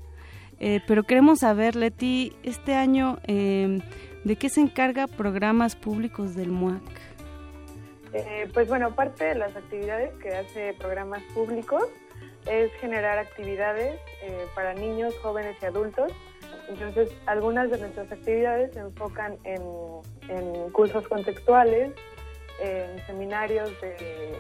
Eh, 0.60 0.82
pero 0.88 1.04
queremos 1.04 1.40
saber, 1.40 1.76
Leti, 1.76 2.34
este 2.42 2.74
año, 2.74 3.20
¿de 3.28 4.36
qué 4.40 4.50
se 4.50 4.62
encarga 4.62 5.06
programas 5.08 5.76
públicos 5.76 6.36
del 6.36 6.50
MOAC? 6.50 6.82
Eh, 8.14 8.50
pues 8.54 8.68
bueno, 8.68 8.96
parte 8.96 9.26
de 9.26 9.36
las 9.36 9.56
actividades 9.56 10.14
que 10.22 10.30
hace 10.36 10.74
programas 10.74 11.22
públicos 11.34 11.84
es 12.50 12.72
generar 12.76 13.18
actividades 13.18 14.00
eh, 14.22 14.46
para 14.56 14.74
niños, 14.74 15.18
jóvenes 15.20 15.58
y 15.62 15.66
adultos. 15.66 16.12
Entonces, 16.70 17.10
algunas 17.26 17.70
de 17.70 17.78
nuestras 17.78 18.12
actividades 18.12 18.74
se 18.74 18.80
enfocan 18.80 19.38
en, 19.44 19.62
cursos 20.72 21.08
contextuales, 21.08 21.94
en 22.60 23.06
seminarios 23.06 23.70
de, 23.82 24.36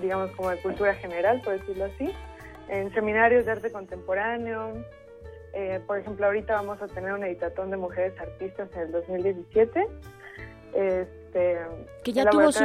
digamos, 0.00 0.30
como 0.32 0.50
de 0.50 0.60
cultura 0.60 0.94
general, 0.94 1.40
por 1.42 1.58
decirlo 1.58 1.86
así, 1.86 2.12
en 2.68 2.92
seminarios 2.92 3.46
de 3.46 3.52
arte 3.52 3.72
contemporáneo. 3.72 4.72
Eh, 5.52 5.80
por 5.86 5.98
ejemplo, 5.98 6.26
ahorita 6.26 6.54
vamos 6.54 6.80
a 6.82 6.86
tener 6.86 7.12
un 7.12 7.24
editatón 7.24 7.70
de 7.70 7.76
mujeres 7.76 8.18
artistas 8.20 8.68
en 8.74 8.82
el 8.82 8.92
2017. 8.92 9.86
Este, 10.74 11.58
que 12.04 12.12
ya 12.12 12.28
tuvo 12.28 12.52
su, 12.52 12.64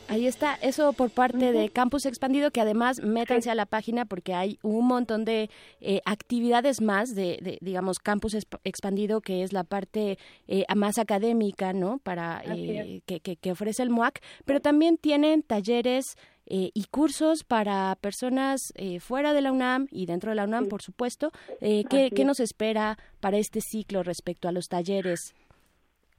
Ahí 0.09 0.27
está, 0.27 0.55
eso 0.57 0.93
por 0.93 1.11
parte 1.11 1.53
de 1.53 1.71
Campus 1.71 2.05
Expandido, 2.07 2.51
que 2.51 2.61
además 2.61 3.03
métanse 3.03 3.51
a 3.51 3.55
la 3.55 3.67
página 3.67 4.05
porque 4.05 4.35
hay 4.35 4.59
un 4.63 4.87
montón 4.87 5.25
de 5.25 5.51
eh, 5.81 6.01
actividades 6.05 6.81
más 6.81 7.15
de, 7.15 7.59
digamos, 7.61 7.99
Campus 7.99 8.37
Expandido, 8.65 9.21
que 9.21 9.43
es 9.43 9.53
la 9.53 9.65
parte 9.65 10.19
eh, 10.47 10.65
más 10.77 10.99
académica, 10.99 11.73
¿no? 11.73 11.99
Para 11.99 12.43
eh, 12.45 13.01
que, 13.07 13.21
que, 13.21 13.53
ofrece 13.53 13.83
el 13.83 13.91
MOAC, 13.91 14.21
pero 14.45 14.61
también 14.61 14.99
tienen 14.99 15.43
talleres 15.43 16.17
y 16.47 16.85
cursos 16.91 17.43
para 17.43 17.97
personas 18.03 18.75
fuera 19.01 19.33
de 19.33 19.41
la 19.41 19.51
UNAM 19.51 19.87
y 19.91 20.05
dentro 20.05 20.31
de 20.31 20.37
la 20.37 20.45
UNAM, 20.45 20.69
por 20.69 20.83
supuesto. 20.83 21.33
¿qué, 21.59 22.11
¿Qué 22.15 22.25
nos 22.27 22.39
espera 22.39 22.99
para 23.21 23.39
este 23.39 23.63
ciclo 23.63 24.03
respecto 24.03 24.47
a 24.47 24.53
los 24.53 24.69
talleres? 24.69 25.35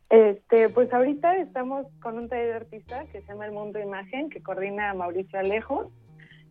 Este, 0.10 0.70
pues 0.70 0.94
ahorita 0.94 1.38
estamos 1.38 1.88
con 2.02 2.18
un 2.18 2.30
taller 2.30 2.48
de 2.48 2.54
artista 2.54 3.06
que 3.12 3.22
se 3.22 3.28
llama 3.28 3.48
El 3.48 3.54
Mundo 3.54 3.80
Imagen, 3.80 4.30
que 4.30 4.41
coordina 4.41 4.94
Mauricio 4.94 5.39
Alejo 5.39 5.91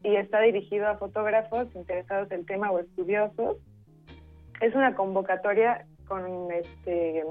y 0.03 0.17
está 0.17 0.40
dirigido 0.40 0.88
a 0.88 0.99
fotógrafos 0.99 1.69
interesados 1.75 2.31
en 2.31 2.40
el 2.40 2.47
tema 2.47 2.71
o 2.71 2.79
estudiosos. 2.81 3.57
Es 4.61 4.75
una 4.75 4.95
convocatoria 4.95 5.87
con 6.07 6.51
este 6.53 7.25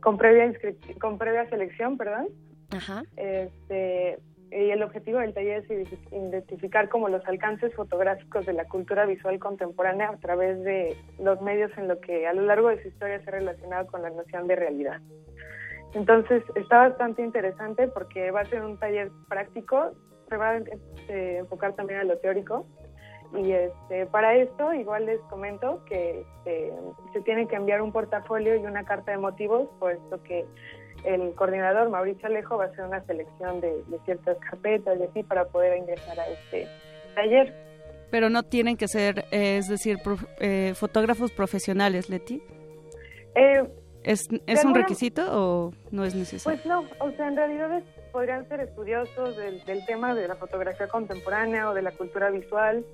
con 0.00 0.16
previa 0.16 0.52
con 1.00 1.18
previa 1.18 1.48
selección, 1.50 1.96
perdón. 1.96 2.28
Ajá. 2.70 3.02
Este, 3.16 4.18
y 4.50 4.70
el 4.70 4.82
objetivo 4.82 5.18
del 5.18 5.34
taller 5.34 5.64
es 5.68 5.92
identificar 6.10 6.88
como 6.88 7.08
los 7.08 7.26
alcances 7.26 7.74
fotográficos 7.74 8.46
de 8.46 8.52
la 8.52 8.64
cultura 8.64 9.04
visual 9.06 9.38
contemporánea 9.38 10.10
a 10.10 10.16
través 10.16 10.62
de 10.62 10.96
los 11.18 11.40
medios 11.42 11.70
en 11.76 11.88
lo 11.88 12.00
que 12.00 12.26
a 12.26 12.32
lo 12.32 12.42
largo 12.42 12.68
de 12.68 12.82
su 12.82 12.88
historia 12.88 13.20
se 13.22 13.28
ha 13.30 13.32
relacionado 13.32 13.86
con 13.86 14.02
la 14.02 14.10
noción 14.10 14.46
de 14.46 14.56
realidad. 14.56 15.00
Entonces 15.94 16.42
está 16.54 16.88
bastante 16.88 17.22
interesante 17.22 17.88
porque 17.88 18.30
va 18.30 18.40
a 18.40 18.46
ser 18.46 18.62
un 18.62 18.78
taller 18.78 19.10
práctico, 19.28 19.92
se 20.28 20.36
va 20.36 20.50
a 20.50 20.56
este, 20.58 21.38
enfocar 21.38 21.74
también 21.74 22.00
a 22.00 22.04
lo 22.04 22.18
teórico 22.18 22.66
y 23.34 23.52
este, 23.52 24.06
para 24.06 24.34
esto 24.34 24.72
igual 24.72 25.06
les 25.06 25.20
comento 25.22 25.84
que 25.84 26.20
este, 26.20 26.72
se 27.12 27.20
tiene 27.22 27.46
que 27.46 27.56
enviar 27.56 27.82
un 27.82 27.92
portafolio 27.92 28.56
y 28.56 28.64
una 28.64 28.84
carta 28.84 29.12
de 29.12 29.18
motivos, 29.18 29.68
puesto 29.78 30.22
que 30.22 30.46
el 31.04 31.34
coordinador 31.34 31.88
Mauricio 31.90 32.26
Alejo 32.26 32.56
va 32.56 32.64
a 32.64 32.66
hacer 32.68 32.84
una 32.84 33.04
selección 33.04 33.60
de, 33.60 33.82
ciertas 34.04 34.36
carpetas 34.38 34.98
y 34.98 35.02
así 35.04 35.22
para 35.22 35.46
poder 35.46 35.78
ingresar 35.78 36.18
a 36.18 36.28
este 36.28 36.68
taller. 37.14 37.54
Pero 38.10 38.30
no 38.30 38.42
tienen 38.42 38.76
que 38.76 38.88
ser, 38.88 39.26
eh, 39.30 39.58
es 39.58 39.68
decir, 39.68 39.98
eh, 40.40 40.72
fotógrafos 40.74 41.30
profesionales, 41.32 42.08
Leti. 42.08 42.42
Eh, 43.34 43.62
¿Es, 44.02 44.28
es 44.46 44.64
un 44.64 44.74
requisito 44.74 45.22
o 45.30 45.72
no 45.90 46.04
es 46.04 46.14
necesario? 46.14 46.58
Pues 46.58 46.66
no, 46.66 46.84
o 47.00 47.10
sea, 47.12 47.28
en 47.28 47.36
realidad 47.36 47.82
podrían 48.12 48.48
ser 48.48 48.60
estudiosos 48.60 49.36
del, 49.36 49.62
del, 49.64 49.84
tema 49.84 50.14
de 50.14 50.26
la 50.26 50.36
fotografía 50.36 50.88
contemporánea 50.88 51.68
o 51.68 51.74
de 51.74 51.82
la 51.82 51.92
cultura 51.92 52.30
visual, 52.30 52.84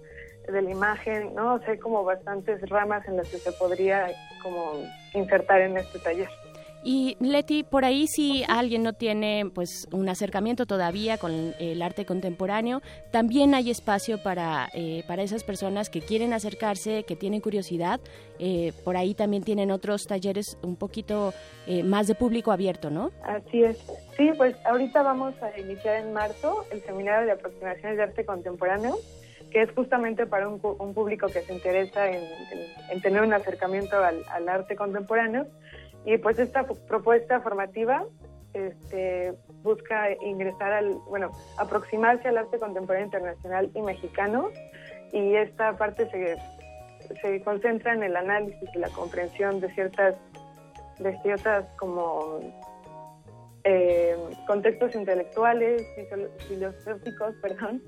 de 0.50 0.62
la 0.62 0.70
imagen, 0.70 1.34
¿no? 1.34 1.54
O 1.54 1.58
sea, 1.60 1.70
hay 1.70 1.78
como 1.78 2.04
bastantes 2.04 2.60
ramas 2.68 3.06
en 3.06 3.16
las 3.16 3.28
que 3.28 3.38
se 3.38 3.52
podría 3.52 4.08
como 4.42 4.72
insertar 5.14 5.60
en 5.60 5.76
este 5.76 5.98
taller. 6.00 6.28
Y 6.86 7.16
Leti, 7.18 7.62
por 7.62 7.86
ahí 7.86 8.06
si 8.06 8.44
alguien 8.46 8.82
no 8.82 8.92
tiene 8.92 9.50
pues 9.54 9.88
un 9.90 10.06
acercamiento 10.10 10.66
todavía 10.66 11.16
con 11.16 11.54
el 11.58 11.80
arte 11.80 12.04
contemporáneo, 12.04 12.82
también 13.10 13.54
hay 13.54 13.70
espacio 13.70 14.22
para, 14.22 14.68
eh, 14.74 15.02
para 15.08 15.22
esas 15.22 15.44
personas 15.44 15.88
que 15.88 16.02
quieren 16.02 16.34
acercarse, 16.34 17.04
que 17.04 17.16
tienen 17.16 17.40
curiosidad. 17.40 18.00
Eh, 18.38 18.74
por 18.84 18.98
ahí 18.98 19.14
también 19.14 19.42
tienen 19.42 19.70
otros 19.70 20.06
talleres 20.06 20.58
un 20.62 20.76
poquito 20.76 21.32
eh, 21.66 21.82
más 21.82 22.06
de 22.06 22.16
público 22.16 22.52
abierto, 22.52 22.90
¿no? 22.90 23.12
Así 23.22 23.62
es. 23.62 23.78
Sí, 24.18 24.30
pues 24.36 24.54
ahorita 24.66 25.02
vamos 25.02 25.34
a 25.42 25.58
iniciar 25.58 26.04
en 26.04 26.12
marzo 26.12 26.66
el 26.70 26.82
seminario 26.82 27.24
de 27.24 27.32
aproximaciones 27.32 27.96
de 27.96 28.02
arte 28.02 28.26
contemporáneo 28.26 28.96
que 29.50 29.62
es 29.62 29.70
justamente 29.70 30.26
para 30.26 30.48
un, 30.48 30.58
público 30.58 31.28
que 31.28 31.42
se 31.42 31.54
interesa 31.54 32.10
en, 32.10 33.00
tener 33.02 33.22
un 33.22 33.32
acercamiento 33.32 33.96
al, 33.96 34.24
al, 34.28 34.48
arte 34.48 34.74
contemporáneo 34.74 35.46
y 36.04 36.18
pues 36.18 36.38
esta 36.38 36.64
propuesta 36.64 37.40
formativa 37.40 38.04
este, 38.52 39.34
busca 39.62 40.10
ingresar 40.22 40.72
al, 40.72 40.94
bueno, 41.08 41.30
aproximarse 41.58 42.28
al 42.28 42.38
arte 42.38 42.58
contemporáneo 42.58 43.06
internacional 43.06 43.70
y 43.74 43.82
mexicano 43.82 44.50
y 45.12 45.34
esta 45.34 45.76
parte 45.76 46.08
se, 46.10 46.36
se 47.20 47.42
concentra 47.42 47.94
en 47.94 48.02
el 48.02 48.16
análisis 48.16 48.68
y 48.74 48.78
la 48.78 48.88
comprensión 48.90 49.60
de 49.60 49.72
ciertas, 49.74 50.16
de 50.98 51.18
ciertas 51.22 51.66
como 51.76 52.40
eh, 53.64 54.14
contextos 54.46 54.94
intelectuales, 54.94 55.82
filosóficos, 56.46 57.34
perdón, 57.42 57.82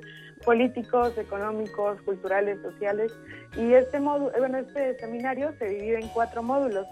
políticos, 0.44 1.16
económicos, 1.18 2.00
culturales, 2.02 2.60
sociales. 2.62 3.12
Y 3.56 3.74
este 3.74 4.00
módulo, 4.00 4.32
bueno, 4.38 4.58
este 4.58 4.98
seminario 4.98 5.52
se 5.58 5.66
divide 5.66 6.00
en 6.00 6.08
cuatro 6.08 6.42
módulos. 6.42 6.86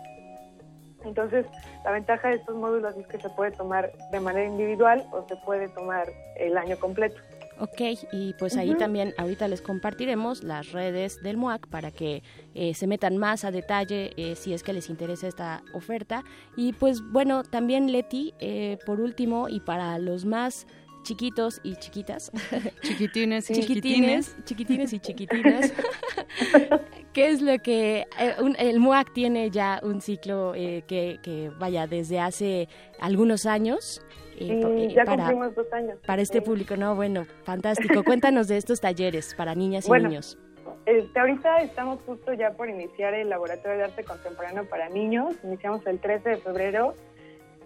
Entonces, 1.05 1.47
la 1.85 1.93
ventaja 1.93 2.29
de 2.29 2.37
estos 2.37 2.57
módulos 2.57 2.97
es 2.97 3.07
que 3.07 3.19
se 3.19 3.29
puede 3.31 3.51
tomar 3.53 3.93
de 4.11 4.21
manera 4.21 4.47
individual 4.47 5.05
o 5.13 5.27
se 5.29 5.37
puede 5.45 5.69
tomar 5.69 6.09
el 6.37 6.57
año 6.57 6.77
completo. 6.79 7.17
Ok, 7.61 7.81
y 8.11 8.35
pues 8.35 8.57
ahí 8.57 8.75
también 8.75 9.15
ahorita 9.17 9.47
les 9.47 9.63
compartiremos 9.63 10.43
las 10.43 10.73
redes 10.73 11.23
del 11.23 11.37
MUAC 11.37 11.69
para 11.69 11.93
que 11.93 12.25
eh, 12.55 12.75
se 12.75 12.89
metan 12.89 13.17
más 13.17 13.45
a 13.45 13.53
detalle 13.53 14.13
eh, 14.17 14.35
si 14.35 14.53
es 14.53 14.65
que 14.65 14.73
les 14.73 14.91
interesa 14.91 15.29
esta 15.29 15.63
oferta. 15.73 16.25
Y 16.57 16.73
pues 16.73 17.01
bueno, 17.13 17.45
también 17.45 17.93
Leti, 17.93 18.35
eh, 18.41 18.79
por 18.85 19.01
último, 19.01 19.49
y 19.49 19.61
para 19.61 19.99
los 19.99 20.25
más 20.25 20.67
chiquitos 21.05 21.61
y 21.63 21.77
chiquitas. 21.77 22.33
Chiquitines 22.83 23.49
y 23.51 23.55
chiquitines. 23.55 24.37
Chiquitines 24.45 24.93
y 24.93 24.99
chiquitinas. 24.99 25.73
¿Qué 27.13 27.29
es 27.31 27.41
lo 27.41 27.57
que 27.61 28.07
eh, 28.19 28.35
el 28.59 28.81
MUAC 28.81 29.13
tiene 29.13 29.51
ya 29.51 29.79
un 29.85 30.01
ciclo 30.01 30.55
eh, 30.57 30.83
que, 30.89 31.21
que, 31.23 31.51
vaya 31.61 31.87
desde 31.87 32.19
hace 32.19 32.69
algunos 32.99 33.47
años? 33.47 34.05
Eh, 34.37 34.93
ya 34.93 35.05
para, 35.05 35.27
cumplimos 35.27 35.55
dos 35.55 35.73
años. 35.73 35.99
Para 36.05 36.23
este 36.23 36.43
público, 36.43 36.77
¿no? 36.77 36.97
Bueno, 36.97 37.27
fantástico. 37.45 38.03
Cuéntanos 38.03 38.49
de 38.49 38.57
estos 38.57 38.81
talleres 38.81 39.35
para 39.37 39.55
niñas 39.55 39.87
y 39.87 39.93
niños. 39.93 40.37
Este, 40.87 41.19
ahorita 41.19 41.59
estamos 41.59 42.01
justo 42.05 42.33
ya 42.35 42.51
por 42.53 42.69
iniciar 42.69 43.15
el 43.15 43.31
Laboratorio 43.31 43.79
de 43.79 43.85
Arte 43.85 44.05
Contemporáneo 44.05 44.69
para 44.69 44.89
Niños. 44.89 45.35
Iniciamos 45.43 45.87
el 45.87 45.99
13 45.99 46.31
de 46.31 46.37
febrero 46.39 46.95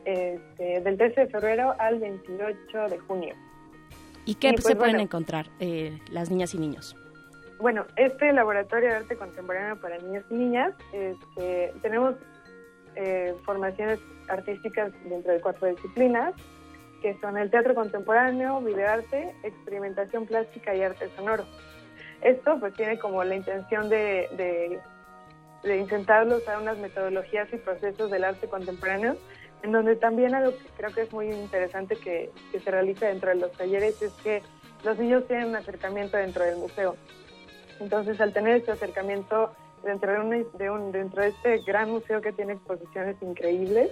este, 0.09 0.81
del 0.81 0.97
13 0.97 1.21
de 1.21 1.27
febrero 1.27 1.75
al 1.79 1.99
28 1.99 2.89
de 2.89 2.99
junio. 2.99 3.35
¿Y 4.25 4.37
qué 4.37 4.49
se 4.57 4.63
pues, 4.63 4.77
pueden 4.77 5.01
encontrar 5.01 5.49
eh, 5.61 5.99
las 6.11 6.31
niñas 6.31 6.55
y 6.55 6.59
niños? 6.59 6.97
Bueno, 7.61 7.85
este 7.97 8.33
laboratorio 8.33 8.89
de 8.89 8.97
arte 8.97 9.17
contemporáneo 9.17 9.79
para 9.79 9.99
niños 9.99 10.25
y 10.31 10.35
niñas, 10.35 10.73
este, 10.95 11.75
tenemos 11.83 12.15
eh, 12.97 13.35
formaciones 13.45 13.99
artísticas 14.29 14.93
dentro 15.05 15.31
de 15.31 15.43
cuatro 15.43 15.69
disciplinas, 15.69 16.33
que 17.03 17.15
son 17.21 17.37
el 17.37 17.51
teatro 17.51 17.75
contemporáneo, 17.75 18.63
videoarte, 18.63 19.35
experimentación 19.43 20.25
plástica 20.25 20.75
y 20.75 20.83
arte 20.83 21.11
sonoro. 21.17 21.45
Esto 22.23 22.59
pues 22.59 22.73
tiene 22.75 22.99
como 22.99 23.23
la 23.25 23.35
intención 23.35 23.91
de, 23.91 24.29
de, 24.39 24.81
de 25.65 25.77
intentar 25.77 26.27
usar 26.27 26.63
unas 26.63 26.79
metodologías 26.79 27.53
y 27.53 27.59
procesos 27.59 28.11
del 28.11 28.25
arte 28.25 28.49
contemporáneo 28.49 29.17
en 29.63 29.73
donde 29.73 29.97
también 29.97 30.35
algo 30.35 30.53
que 30.53 30.67
creo 30.77 30.93
que 30.93 31.03
es 31.03 31.13
muy 31.13 31.31
interesante 31.31 31.97
que, 31.97 32.31
se 32.53 32.71
realiza 32.71 33.07
dentro 33.07 33.31
de 33.31 33.37
los 33.37 33.53
talleres 33.53 34.01
es 34.03 34.13
que 34.23 34.43
los 34.85 34.99
niños 34.99 35.27
tienen 35.27 35.49
un 35.49 35.57
acercamiento 35.57 36.17
dentro 36.17 36.45
del 36.45 36.57
museo. 36.57 36.97
Entonces, 37.81 38.21
al 38.21 38.33
tener 38.33 38.57
este 38.57 38.73
acercamiento 38.73 39.53
dentro 39.83 40.13
de, 40.13 40.71
un, 40.71 40.93
dentro 40.93 41.23
de 41.23 41.29
este 41.29 41.59
gran 41.59 41.91
museo 41.91 42.21
que 42.21 42.33
tiene 42.33 42.55
exposiciones 42.55 43.17
increíbles, 43.21 43.91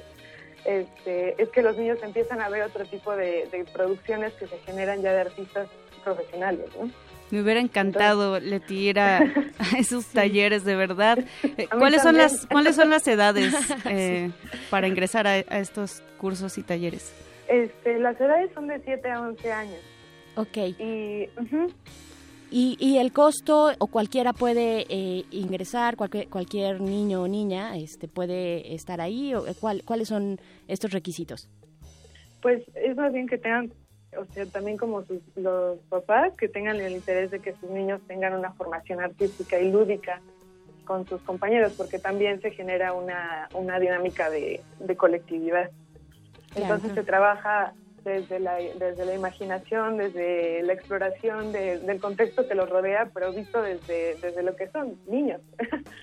este, 0.64 1.40
es 1.40 1.48
que 1.50 1.62
los 1.62 1.76
niños 1.76 1.98
empiezan 2.02 2.40
a 2.40 2.48
ver 2.48 2.62
otro 2.62 2.84
tipo 2.84 3.14
de, 3.14 3.66
producciones 3.72 4.32
que 4.34 4.46
se 4.46 4.58
generan 4.58 5.00
ya 5.02 5.12
de 5.12 5.20
artistas 5.20 5.68
profesionales. 6.04 6.70
Me 7.30 7.42
hubiera 7.42 7.60
encantado, 7.60 8.38
Leti, 8.38 8.88
ir 8.88 9.00
a, 9.00 9.20
esos 9.78 10.06
talleres, 10.06 10.64
de 10.64 10.76
verdad. 10.76 11.18
Eh, 11.42 11.66
¿Cuáles 11.68 12.02
son, 12.02 12.16
las, 12.16 12.46
¿Cuáles 12.46 12.76
son 12.76 12.90
las 12.90 13.06
edades 13.08 13.54
eh, 13.86 14.30
para 14.70 14.86
ingresar 14.86 15.26
a, 15.26 15.38
estos 15.38 16.02
cursos 16.18 16.56
y 16.58 16.62
talleres? 16.62 17.12
Este, 17.48 17.98
las 17.98 18.20
edades 18.20 18.50
son 18.54 18.68
de 18.68 18.80
7 18.84 19.10
a 19.10 19.20
11 19.20 19.52
años. 19.52 19.80
Ok. 20.36 20.56
Y, 20.56 21.28
¿Y, 22.48 22.76
y, 22.78 22.98
el 22.98 23.12
costo, 23.12 23.72
o 23.78 23.86
cualquiera 23.88 24.32
puede 24.32 24.86
eh, 24.88 25.24
ingresar, 25.32 25.96
cualquier, 25.96 26.28
cualquier 26.28 26.80
niño 26.80 27.22
o 27.22 27.28
niña 27.28 27.76
este, 27.76 28.06
puede 28.06 28.72
estar 28.74 29.00
ahí? 29.00 29.34
O, 29.34 29.44
¿cuál, 29.60 29.82
¿Cuáles 29.84 30.08
son 30.08 30.38
estos 30.68 30.92
requisitos? 30.92 31.48
Pues 32.42 32.62
es 32.76 32.96
más 32.96 33.12
bien 33.12 33.26
que 33.26 33.38
tengan 33.38 33.72
o 34.18 34.24
sea, 34.26 34.46
también 34.46 34.76
como 34.76 35.04
los 35.36 35.78
papás 35.88 36.34
que 36.36 36.48
tengan 36.48 36.80
el 36.80 36.92
interés 36.92 37.30
de 37.30 37.40
que 37.40 37.54
sus 37.54 37.70
niños 37.70 38.00
tengan 38.06 38.34
una 38.34 38.52
formación 38.52 39.00
artística 39.00 39.58
y 39.58 39.70
lúdica 39.70 40.20
con 40.84 41.06
sus 41.06 41.20
compañeros, 41.22 41.74
porque 41.76 41.98
también 41.98 42.40
se 42.40 42.50
genera 42.52 42.92
una, 42.92 43.48
una 43.54 43.78
dinámica 43.78 44.30
de, 44.30 44.62
colectividad. 44.96 45.70
Entonces 46.54 46.94
se 46.94 47.02
trabaja 47.02 47.74
desde 48.06 48.38
la, 48.38 48.54
desde 48.54 49.04
la 49.04 49.14
imaginación, 49.14 49.98
desde 49.98 50.62
la 50.62 50.72
exploración 50.72 51.52
del 51.52 52.00
contexto 52.00 52.46
que 52.46 52.54
los 52.54 52.70
rodea, 52.70 53.10
pero 53.12 53.32
visto 53.32 53.60
desde, 53.60 54.14
desde 54.22 54.42
lo 54.42 54.54
que 54.54 54.68
son 54.68 54.96
niños. 55.08 55.40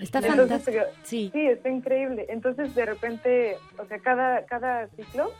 Está 0.01 0.21
fantástico. 0.21 0.79
Sí. 1.03 1.29
sí, 1.33 1.47
está 1.47 1.69
increíble. 1.69 2.25
Entonces, 2.29 2.75
de 2.75 2.85
repente, 2.85 3.55
o 3.79 3.85
sea, 3.85 3.99
cada, 3.99 4.45
cada 4.45 4.87
ciclo 4.89 5.31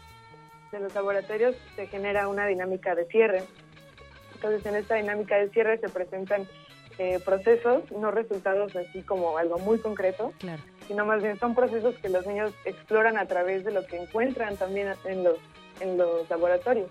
de 0.74 0.80
los 0.80 0.94
laboratorios 0.94 1.56
se 1.76 1.88
genera 1.88 2.28
una 2.28 2.46
dinámica 2.48 2.96
de 2.96 3.06
cierre. 3.06 3.44
Entonces, 4.36 4.66
en 4.66 4.76
esta 4.76 4.96
dinámica 4.96 5.38
de 5.38 5.50
cierre 5.50 5.78
se 5.78 5.88
presentan 5.88 6.48
eh, 6.98 7.20
procesos, 7.24 7.90
no 7.92 8.12
resultados 8.12 8.76
así 8.76 9.02
como 9.02 9.38
algo 9.38 9.58
muy 9.60 9.80
concreto, 9.80 10.34
sino 10.88 11.06
más 11.06 11.24
bien 11.24 11.40
son 11.40 11.56
procesos 11.56 11.96
que 11.96 12.10
los 12.10 12.28
niños 12.28 12.54
exploran 12.66 13.18
a 13.18 13.26
través 13.26 13.64
de 13.64 13.72
lo 13.72 13.86
que 13.86 13.98
encuentran 13.98 14.58
también 14.58 14.94
en 15.06 15.24
los, 15.24 15.38
en 15.80 15.98
los 15.98 16.30
laboratorios. 16.30 16.90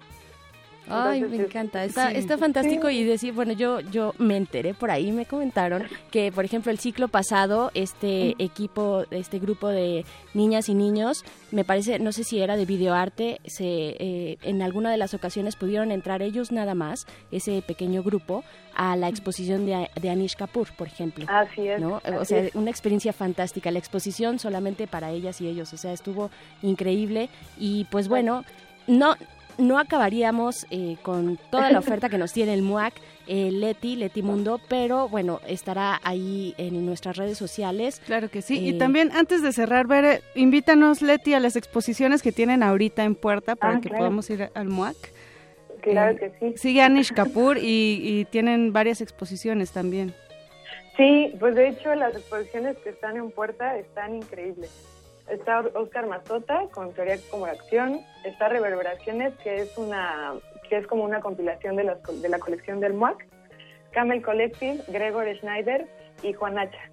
Ay, 0.88 1.22
me 1.22 1.36
encanta, 1.36 1.84
está, 1.84 2.10
está 2.10 2.38
fantástico 2.38 2.90
y 2.90 3.04
decir, 3.04 3.32
bueno, 3.32 3.52
yo 3.52 3.80
yo 3.80 4.14
me 4.18 4.36
enteré 4.36 4.74
por 4.74 4.90
ahí, 4.90 5.12
me 5.12 5.26
comentaron 5.26 5.84
que, 6.10 6.32
por 6.32 6.44
ejemplo, 6.44 6.72
el 6.72 6.78
ciclo 6.78 7.08
pasado, 7.08 7.70
este 7.74 8.34
equipo, 8.38 9.04
este 9.10 9.38
grupo 9.38 9.68
de 9.68 10.04
niñas 10.34 10.68
y 10.68 10.74
niños, 10.74 11.24
me 11.50 11.64
parece, 11.64 11.98
no 11.98 12.12
sé 12.12 12.24
si 12.24 12.40
era 12.40 12.56
de 12.56 12.66
videoarte, 12.66 13.40
se, 13.44 13.64
eh, 13.64 14.38
en 14.42 14.62
alguna 14.62 14.90
de 14.90 14.96
las 14.96 15.14
ocasiones 15.14 15.56
pudieron 15.56 15.92
entrar 15.92 16.22
ellos 16.22 16.52
nada 16.52 16.74
más, 16.74 17.06
ese 17.30 17.62
pequeño 17.62 18.02
grupo, 18.02 18.44
a 18.74 18.96
la 18.96 19.08
exposición 19.08 19.66
de, 19.66 19.90
de 20.00 20.10
Anish 20.10 20.36
Kapoor, 20.36 20.74
por 20.76 20.86
ejemplo. 20.86 21.26
Así 21.28 21.68
es. 21.68 21.80
¿no? 21.80 22.00
o 22.18 22.24
sea, 22.24 22.48
una 22.54 22.70
experiencia 22.70 23.12
fantástica, 23.12 23.70
la 23.70 23.78
exposición 23.78 24.38
solamente 24.38 24.86
para 24.86 25.10
ellas 25.10 25.40
y 25.40 25.48
ellos, 25.48 25.72
o 25.72 25.76
sea, 25.76 25.92
estuvo 25.92 26.30
increíble 26.62 27.28
y 27.58 27.84
pues 27.90 28.08
bueno, 28.08 28.44
no 28.86 29.16
no 29.58 29.78
acabaríamos 29.78 30.66
eh, 30.70 30.96
con 31.02 31.38
toda 31.50 31.70
la 31.70 31.78
oferta 31.78 32.08
que 32.08 32.18
nos 32.18 32.32
tiene 32.32 32.54
el 32.54 32.62
MUAC, 32.62 32.94
eh, 33.26 33.50
Leti, 33.50 33.96
Leti 33.96 34.22
Mundo, 34.22 34.60
pero 34.68 35.08
bueno, 35.08 35.40
estará 35.46 36.00
ahí 36.02 36.54
en 36.58 36.84
nuestras 36.84 37.16
redes 37.16 37.38
sociales. 37.38 38.00
Claro 38.04 38.30
que 38.30 38.42
sí. 38.42 38.58
y 38.58 38.70
eh, 38.70 38.78
también 38.78 39.10
antes 39.12 39.42
de 39.42 39.52
cerrar, 39.52 39.86
ver, 39.86 40.22
invítanos, 40.34 41.02
Leti, 41.02 41.34
a 41.34 41.40
las 41.40 41.56
exposiciones 41.56 42.22
que 42.22 42.32
tienen 42.32 42.62
ahorita 42.62 43.04
en 43.04 43.14
puerta 43.14 43.56
para 43.56 43.76
ah, 43.76 43.80
que 43.80 43.90
podamos 43.90 44.28
ir 44.30 44.50
al 44.54 44.68
MUAC. 44.68 44.96
Claro 45.82 46.16
que 46.16 46.32
sí. 46.38 46.54
Sigue 46.56 46.82
Anish 46.82 47.12
Kapoor 47.12 47.58
y, 47.58 48.00
y 48.02 48.24
tienen 48.26 48.72
varias 48.72 49.00
exposiciones 49.00 49.72
también. 49.72 50.14
Sí, 50.96 51.34
pues 51.40 51.54
de 51.54 51.68
hecho 51.68 51.94
las 51.94 52.14
exposiciones 52.14 52.76
que 52.78 52.90
están 52.90 53.16
en 53.16 53.30
puerta 53.30 53.76
están 53.76 54.14
increíbles. 54.14 54.91
Está 55.32 55.60
Oscar 55.74 56.06
Mazota 56.06 56.68
con 56.72 56.92
Teoría 56.92 57.16
como 57.30 57.46
Acción, 57.46 58.00
está 58.22 58.50
Reverberaciones, 58.50 59.32
que 59.42 59.62
es 59.62 59.78
una 59.78 60.34
que 60.68 60.76
es 60.76 60.86
como 60.86 61.04
una 61.04 61.20
compilación 61.20 61.76
de, 61.76 61.84
de 61.84 62.28
la 62.28 62.38
colección 62.38 62.80
del 62.80 62.92
MUAC, 62.92 63.26
Camel 63.92 64.22
Collective, 64.22 64.82
Gregor 64.88 65.26
Schneider 65.38 65.86
y 66.22 66.34
Juan 66.34 66.58
Hacha. 66.58 66.90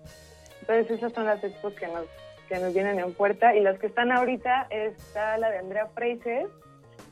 Entonces 0.61 0.89
esas 0.91 1.11
son 1.11 1.25
las 1.25 1.43
expos 1.43 1.73
que 1.73 1.87
nos 1.87 2.05
que 2.47 2.57
nos 2.59 2.73
vienen 2.73 2.97
en 2.99 3.13
puerta. 3.13 3.55
Y 3.55 3.59
las 3.59 3.77
que 3.77 3.87
están 3.87 4.11
ahorita 4.11 4.67
está 4.69 5.37
la 5.37 5.51
de 5.51 5.59
Andrea 5.59 5.87
Fraser, 5.87 6.47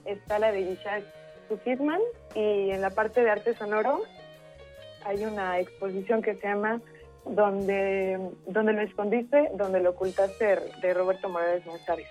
está 0.06 0.40
la 0.40 0.52
de 0.52 0.66
Yishak 0.66 1.04
Sukisman 1.50 2.02
y 2.36 2.72
en 2.72 2.82
la 2.82 2.90
parte 2.90 3.22
de 3.22 3.30
arte 3.30 3.54
sonoro 3.54 4.02
hay 5.06 5.24
una 5.24 5.60
exposición 5.60 6.22
que 6.22 6.36
se 6.36 6.48
llama 6.48 6.82
Donde, 7.30 8.20
donde 8.48 8.74
lo 8.74 8.82
escondiste, 8.82 9.52
donde 9.56 9.80
lo 9.80 9.92
ocultaste 9.92 10.60
de 10.82 10.94
Roberto 10.94 11.30
Morales 11.30 11.66
Montares. 11.66 12.08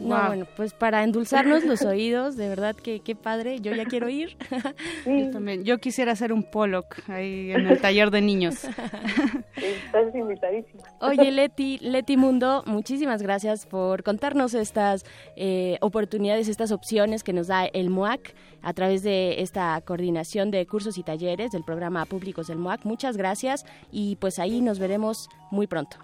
No, 0.00 0.26
bueno, 0.28 0.46
pues 0.56 0.74
para 0.74 1.02
endulzarnos 1.02 1.64
los 1.64 1.82
oídos, 1.82 2.36
de 2.36 2.48
verdad 2.48 2.76
que 2.76 3.00
qué 3.00 3.16
padre, 3.16 3.60
yo 3.60 3.74
ya 3.74 3.84
quiero 3.84 4.08
ir. 4.08 4.36
Yo 5.06 5.30
también, 5.30 5.64
yo 5.64 5.78
quisiera 5.78 6.12
hacer 6.12 6.32
un 6.32 6.42
Pollock 6.42 7.08
ahí 7.08 7.50
en 7.52 7.66
el 7.66 7.80
taller 7.80 8.10
de 8.10 8.20
niños. 8.20 8.64
Estás 9.56 10.14
invitadísima. 10.14 10.82
Oye, 11.00 11.30
Leti, 11.30 11.78
Leti 11.78 12.16
Mundo, 12.16 12.62
muchísimas 12.66 13.22
gracias 13.22 13.66
por 13.66 14.02
contarnos 14.02 14.54
estas 14.54 15.04
eh, 15.36 15.78
oportunidades, 15.80 16.48
estas 16.48 16.72
opciones 16.72 17.24
que 17.24 17.32
nos 17.32 17.46
da 17.46 17.64
el 17.64 17.90
MOAC 17.90 18.34
a 18.62 18.72
través 18.72 19.02
de 19.02 19.40
esta 19.40 19.80
coordinación 19.80 20.50
de 20.50 20.66
cursos 20.66 20.98
y 20.98 21.02
talleres 21.02 21.50
del 21.50 21.64
programa 21.64 22.04
Públicos 22.06 22.48
del 22.48 22.58
MOAC. 22.58 22.84
Muchas 22.84 23.16
gracias 23.16 23.64
y 23.90 24.16
pues 24.16 24.38
ahí 24.38 24.60
nos 24.60 24.78
veremos 24.78 25.28
muy 25.50 25.66
pronto. 25.66 25.96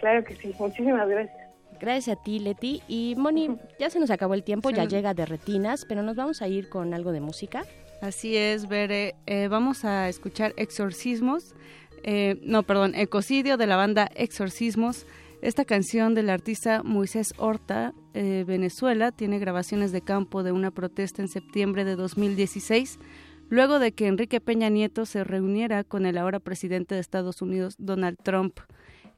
Claro 0.00 0.24
que 0.24 0.34
sí, 0.36 0.54
muchísimas 0.58 1.08
gracias. 1.08 1.39
Gracias 1.80 2.18
a 2.18 2.22
ti, 2.22 2.38
Leti. 2.38 2.82
Y 2.88 3.14
Moni, 3.16 3.56
ya 3.78 3.88
se 3.88 3.98
nos 3.98 4.10
acabó 4.10 4.34
el 4.34 4.44
tiempo, 4.44 4.70
ya 4.70 4.84
llega 4.84 5.14
de 5.14 5.24
retinas, 5.24 5.86
pero 5.88 6.02
nos 6.02 6.14
vamos 6.14 6.42
a 6.42 6.48
ir 6.48 6.68
con 6.68 6.92
algo 6.92 7.10
de 7.10 7.20
música. 7.20 7.64
Así 8.02 8.36
es, 8.36 8.68
Bere. 8.68 9.14
Eh, 9.26 9.48
vamos 9.48 9.84
a 9.84 10.08
escuchar 10.08 10.54
Exorcismos, 10.56 11.54
eh, 12.02 12.38
no, 12.42 12.62
perdón, 12.62 12.94
Ecocidio 12.94 13.56
de 13.56 13.66
la 13.66 13.76
banda 13.76 14.10
Exorcismos. 14.14 15.06
Esta 15.42 15.64
canción 15.64 16.14
del 16.14 16.28
artista 16.28 16.82
Moisés 16.82 17.32
Horta, 17.38 17.94
eh, 18.12 18.44
Venezuela, 18.46 19.10
tiene 19.10 19.38
grabaciones 19.38 19.90
de 19.90 20.02
campo 20.02 20.42
de 20.42 20.52
una 20.52 20.70
protesta 20.70 21.22
en 21.22 21.28
septiembre 21.28 21.84
de 21.84 21.96
2016, 21.96 22.98
luego 23.48 23.78
de 23.78 23.92
que 23.92 24.06
Enrique 24.06 24.40
Peña 24.40 24.68
Nieto 24.68 25.06
se 25.06 25.24
reuniera 25.24 25.82
con 25.82 26.04
el 26.04 26.18
ahora 26.18 26.40
presidente 26.40 26.94
de 26.94 27.00
Estados 27.00 27.40
Unidos, 27.40 27.74
Donald 27.78 28.18
Trump. 28.22 28.60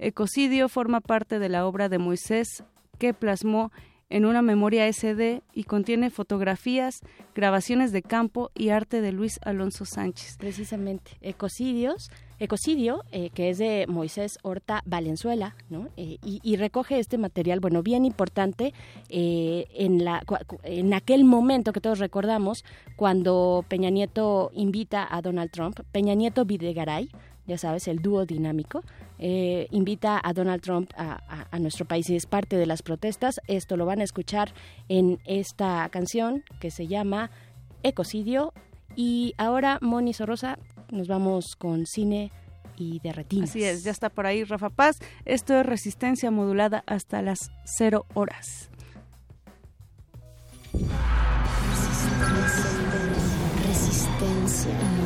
Ecocidio 0.03 0.69
forma 0.69 1.01
parte 1.01 1.39
de 1.39 1.49
la 1.49 1.65
obra 1.65 1.89
de 1.89 1.99
Moisés 1.99 2.65
que 2.99 3.15
plasmó 3.15 3.71
en 4.11 4.27
una 4.27 4.43
memoria 4.43 4.93
SD 4.93 5.43
y 5.55 5.65
contiene 5.65 6.11
fotografías, 6.11 7.01
grabaciones 7.35 7.93
de 7.93 8.03
campo 8.03 8.51
y 8.55 8.69
arte 8.69 9.01
de 9.01 9.11
Luis 9.13 9.39
Alonso 9.43 9.87
Sánchez. 9.87 10.37
Precisamente, 10.39 11.13
Ecocidios, 11.23 12.11
Ecocidio, 12.39 13.05
eh, 13.13 13.31
que 13.31 13.49
es 13.49 13.59
de 13.59 13.87
Moisés 13.89 14.39
Horta 14.43 14.83
Valenzuela. 14.85 15.55
Eh, 15.97 16.19
y, 16.23 16.57
recoge 16.57 16.99
este 16.99 17.17
material, 17.17 17.61
bueno, 17.61 17.83
bien 17.83 18.05
importante 18.05 18.75
eh, 19.09 19.67
en, 19.73 20.05
la, 20.05 20.23
en 20.65 20.93
aquel 20.93 21.25
momento 21.25 21.73
que 21.73 21.81
todos 21.81 22.01
recordamos, 22.01 22.65
cuando 22.97 23.65
Peña 23.69 23.89
Nieto 23.89 24.51
invita 24.53 25.07
a 25.09 25.23
Donald 25.23 25.53
Trump, 25.53 25.79
Peña 25.93 26.15
Nieto 26.15 26.45
Videgaray, 26.45 27.09
ya 27.47 27.59
sabes, 27.59 27.89
el 27.89 28.01
dúo 28.01 28.25
dinámico, 28.25 28.83
eh, 29.25 29.69
invita 29.71 30.21
a 30.21 30.33
Donald 30.33 30.63
Trump 30.63 30.91
a, 30.97 31.47
nuestro 31.61 31.87
país 31.87 32.11
y 32.11 32.17
es 32.17 32.27
parte 32.27 32.57
de 32.57 32.67
las 32.67 32.83
protestas. 32.83 33.41
Esto 33.47 33.77
lo 33.77 33.87
van 33.87 34.01
a 34.01 34.05
escuchar 34.05 34.53
en 34.89 35.21
esta 35.27 35.89
canción 35.91 36.43
que 36.59 36.73
se 36.73 36.89
llama 36.89 37.31
Ecocidio. 37.85 38.53
Y 38.97 39.35
ahora, 39.39 39.79
Moni 39.81 40.13
Sorrosa, 40.13 40.59
nos 40.91 41.07
vamos 41.07 41.55
con 41.55 41.87
cine 41.87 42.33
y 42.77 42.99
de 42.99 43.13
retinas. 43.13 43.51
Así 43.51 43.63
es, 43.63 43.85
ya 43.85 43.93
está 43.93 44.09
por 44.09 44.27
ahí 44.27 44.43
Rafa 44.43 44.71
Paz. 44.71 44.99
Esto 45.25 45.55
es 45.55 45.67
resistencia 45.67 46.33
modulada 46.33 46.83
hasta 46.89 47.23
las 47.23 47.53
cero 47.65 48.07
horas. 48.15 48.71
resistencia 53.69 54.73
modulada. 54.73 55.02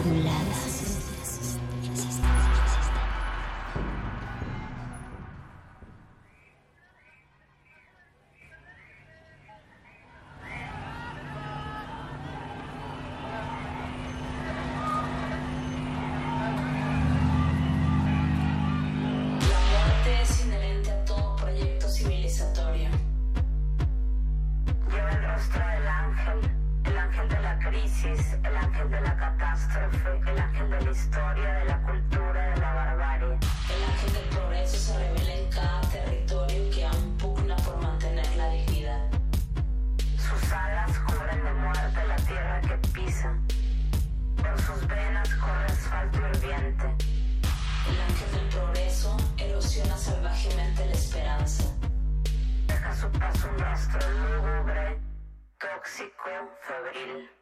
tóxico 55.86 56.50
febril. 56.66 57.35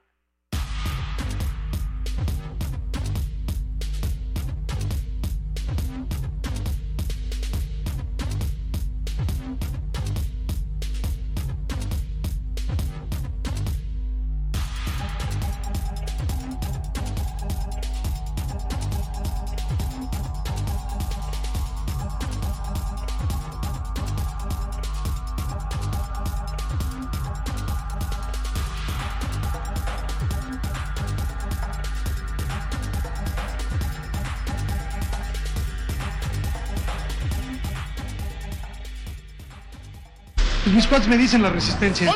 Mis 40.75 40.87
cuates 40.87 41.09
me 41.09 41.17
dicen 41.17 41.43
la 41.43 41.51
resistencia. 41.51 42.13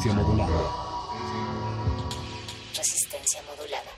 Resistencia 0.00 0.22
modulada. 0.22 0.50
Resistencia 2.74 3.42
modulada. 3.42 3.90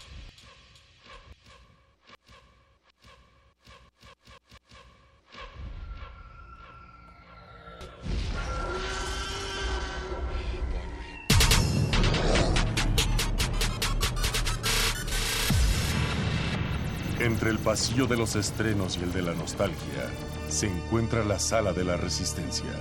Entre 17.20 17.50
el 17.50 17.60
pasillo 17.60 18.08
de 18.08 18.16
los 18.16 18.34
estrenos 18.34 18.96
y 18.96 19.04
el 19.04 19.12
de 19.12 19.22
la 19.22 19.34
nostalgia, 19.34 19.76
se 20.48 20.66
encuentra 20.66 21.24
la 21.24 21.38
sala 21.38 21.72
de 21.72 21.84
la 21.84 21.96
resistencia. 21.96 22.72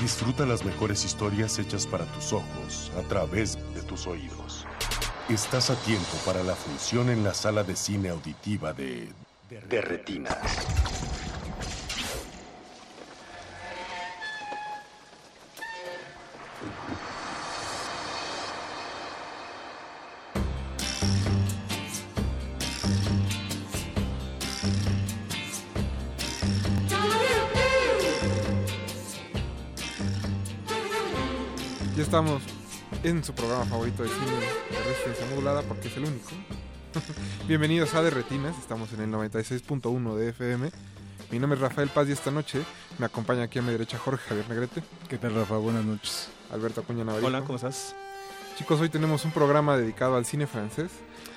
Disfruta 0.00 0.46
las 0.46 0.64
mejores 0.64 1.04
historias 1.04 1.58
hechas 1.58 1.86
para 1.86 2.06
tus 2.06 2.32
ojos 2.32 2.90
a 2.98 3.02
través 3.02 3.58
de 3.74 3.82
tus 3.82 4.06
oídos. 4.06 4.66
Estás 5.28 5.68
a 5.68 5.74
tiempo 5.74 6.16
para 6.24 6.42
la 6.42 6.54
función 6.54 7.10
en 7.10 7.22
la 7.22 7.34
sala 7.34 7.64
de 7.64 7.76
cine 7.76 8.08
auditiva 8.08 8.72
de... 8.72 9.12
de 9.50 9.80
retinas. 9.82 10.38
Estamos 32.20 32.42
en 33.02 33.24
su 33.24 33.32
programa 33.32 33.64
favorito 33.64 34.02
de 34.02 34.10
cine 34.10 34.26
de 34.26 34.84
resistencia 34.90 35.24
modulada 35.30 35.62
porque 35.62 35.88
es 35.88 35.96
el 35.96 36.04
único. 36.04 36.28
Bienvenidos 37.48 37.94
a 37.94 38.02
De 38.02 38.10
Retinas, 38.10 38.58
estamos 38.58 38.92
en 38.92 39.00
el 39.00 39.10
96.1 39.10 40.14
de 40.16 40.28
FM. 40.28 40.70
Mi 41.30 41.38
nombre 41.38 41.56
es 41.56 41.62
Rafael 41.62 41.88
Paz 41.88 42.08
y 42.10 42.12
esta 42.12 42.30
noche 42.30 42.60
me 42.98 43.06
acompaña 43.06 43.44
aquí 43.44 43.58
a 43.58 43.62
mi 43.62 43.72
derecha 43.72 43.96
Jorge 43.98 44.22
Javier 44.28 44.48
Negrete. 44.50 44.82
¿Qué 45.08 45.16
tal, 45.16 45.34
Rafa? 45.34 45.56
Buenas 45.56 45.82
noches. 45.86 46.28
Alberto 46.52 46.82
Acuña 46.82 47.04
Navarijo. 47.04 47.26
Hola, 47.28 47.40
¿cómo 47.40 47.56
estás? 47.56 47.94
Chicos, 48.58 48.78
hoy 48.82 48.90
tenemos 48.90 49.24
un 49.24 49.30
programa 49.30 49.78
dedicado 49.78 50.16
al 50.16 50.26
cine 50.26 50.46
francés, 50.46 50.90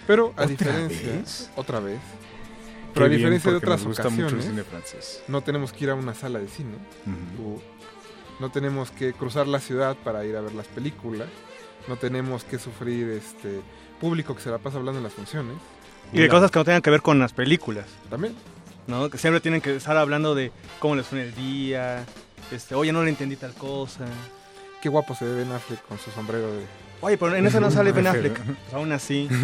pero 0.06 0.28
a 0.36 0.44
¿Otra 0.44 0.48
diferencia, 0.48 1.12
vez? 1.14 1.50
otra 1.56 1.80
vez, 1.80 2.00
Qué 2.00 2.90
pero 2.94 3.06
a 3.06 3.08
bien, 3.08 3.20
diferencia 3.22 3.52
de 3.52 3.60
porque 3.60 3.66
otras 3.68 3.80
nos 3.80 3.88
gusta 3.88 4.10
mucho 4.10 4.22
el 4.28 4.34
ocasiones, 4.34 4.46
cine 4.50 4.64
francés. 4.66 5.24
no 5.30 5.42
tenemos 5.42 5.72
que 5.72 5.86
ir 5.86 5.92
a 5.92 5.96
una 5.96 6.14
sala 6.14 6.40
de 6.40 6.48
cine, 6.50 6.76
Ujú. 7.38 7.56
o 7.58 7.62
no 8.44 8.52
tenemos 8.52 8.92
que 8.92 9.14
cruzar 9.14 9.48
la 9.48 9.60
ciudad 9.60 9.96
para 10.04 10.26
ir 10.26 10.36
a 10.36 10.42
ver 10.42 10.54
las 10.54 10.68
películas, 10.68 11.30
no 11.88 11.96
tenemos 11.96 12.44
que 12.44 12.60
sufrir 12.60 13.08
este 13.12 13.62
público 14.02 14.36
que 14.36 14.42
se 14.42 14.50
la 14.50 14.58
pasa 14.58 14.80
hablando 14.80 15.00
en 15.00 15.06
las 15.06 15.14
funciones. 15.14 15.56
Y 16.12 16.20
de 16.20 16.28
cosas 16.28 16.52
que 16.52 16.60
no 16.60 16.66
tengan 16.66 16.82
que 16.82 16.90
ver 16.90 17.02
con 17.02 17.20
las 17.20 17.32
películas. 17.32 17.86
También. 18.10 18.36
¿No? 18.86 19.10
Que 19.10 19.18
siempre 19.18 19.40
tienen 19.40 19.62
que 19.62 19.78
estar 19.78 19.96
hablando 19.96 20.36
de 20.36 20.52
cómo 20.80 20.98
les 20.98 21.08
fue 21.08 21.22
en 21.22 21.28
el 21.28 21.36
día. 21.36 22.04
Este, 22.52 22.76
oye, 22.76 22.92
no 22.92 23.02
le 23.02 23.12
entendí 23.12 23.38
tal 23.38 23.54
cosa. 23.54 24.04
Qué 24.82 24.90
guapo 24.90 25.16
se 25.16 25.24
ve 25.24 25.36
Ben 25.36 25.52
Affleck 25.54 25.82
con 25.88 25.98
su 25.98 26.12
sombrero 26.12 26.52
de... 26.52 26.66
Oye, 27.00 27.18
pero 27.18 27.34
en 27.38 27.48
eso 27.48 27.62
no 27.62 27.72
sale 27.72 27.94
Ben 27.94 28.08
Affleck. 28.08 28.44
Pues 28.44 28.74
aún 28.74 28.92
así. 28.92 29.30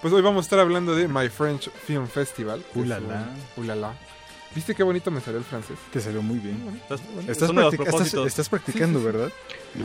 Pues 0.00 0.14
hoy 0.14 0.22
vamos 0.22 0.44
a 0.44 0.46
estar 0.46 0.60
hablando 0.60 0.94
de 0.94 1.08
My 1.08 1.28
French 1.28 1.72
Film 1.72 2.06
Festival. 2.06 2.64
Ulala. 2.76 3.30
Ulala. 3.56 3.94
¿Viste 4.54 4.74
qué 4.74 4.82
bonito 4.82 5.10
me 5.10 5.20
salió 5.20 5.38
el 5.38 5.44
francés? 5.44 5.76
Te 5.92 6.00
salió 6.00 6.22
muy 6.22 6.38
bien. 6.38 6.80
Estás, 6.82 7.00
Estás, 7.28 7.50
practic- 7.52 8.48
practicando, 8.48 8.98
Sí, 8.98 9.04
sí, 9.04 9.10
sí. 9.10 9.18
¿verdad? 9.18 9.32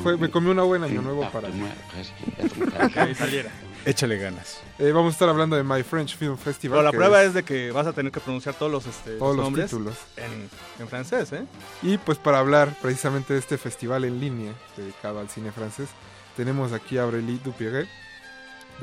Fue, 0.02 0.17
me 0.17 0.30
comí 0.32 0.49
una 0.49 0.63
buena 0.63 0.86
año 0.88 1.02
nuevo 1.02 1.30
para... 1.32 1.49
Que 2.93 2.99
ahí 2.99 3.13
saliera. 3.13 3.52
Échale 3.86 4.17
ganas. 4.17 4.62
Eh, 4.80 4.91
vamos 4.93 5.12
a 5.12 5.13
estar 5.13 5.28
hablando 5.30 5.56
de 5.58 5.63
My 5.63 5.84
French 5.84 6.15
Film 6.17 6.38
Festival. 6.38 6.80
Pero 6.80 6.84
la 6.84 6.91
prueba 6.91 7.21
es 7.23 7.34
de 7.34 7.43
que 7.43 7.71
vas 7.71 7.86
a 7.86 7.93
tener 7.93 8.12
que 8.12 8.21
pronunciar 8.21 8.56
todos 8.56 8.71
los, 8.71 8.86
este, 8.86 9.17
todos 9.17 9.36
los 9.36 9.43
nombres 9.45 9.65
títulos. 9.69 9.95
en, 10.15 10.49
en 10.80 10.88
francés, 10.88 11.34
¿eh? 11.34 11.43
Y 11.82 11.97
pues 11.97 12.17
para 12.17 12.39
hablar 12.39 12.73
precisamente 12.82 13.34
de 13.34 13.39
este 13.39 13.58
festival 13.58 14.06
en 14.06 14.19
línea 14.21 14.54
dedicado 14.78 15.19
al 15.19 15.30
cine 15.30 15.52
francés, 15.52 15.89
tenemos 16.38 16.71
aquí 16.71 16.97
a 16.97 17.04
Aurélie 17.04 17.39
Dupierre. 17.43 17.88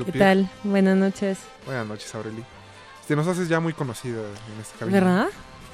¿Qué 0.05 0.13
tal? 0.13 0.49
Buenas 0.63 0.97
noches. 0.99 1.39
Buenas 1.65 1.87
noches, 1.87 2.15
Aurélie. 2.15 2.45
Te 3.09 3.17
nos 3.17 3.27
haces 3.27 3.49
ya 3.49 3.59
muy 3.59 3.73
conocida 3.73 4.21
en 4.21 4.61
esta 4.61 4.79
cabina. 4.79 5.01
¿Verdad? 5.01 5.27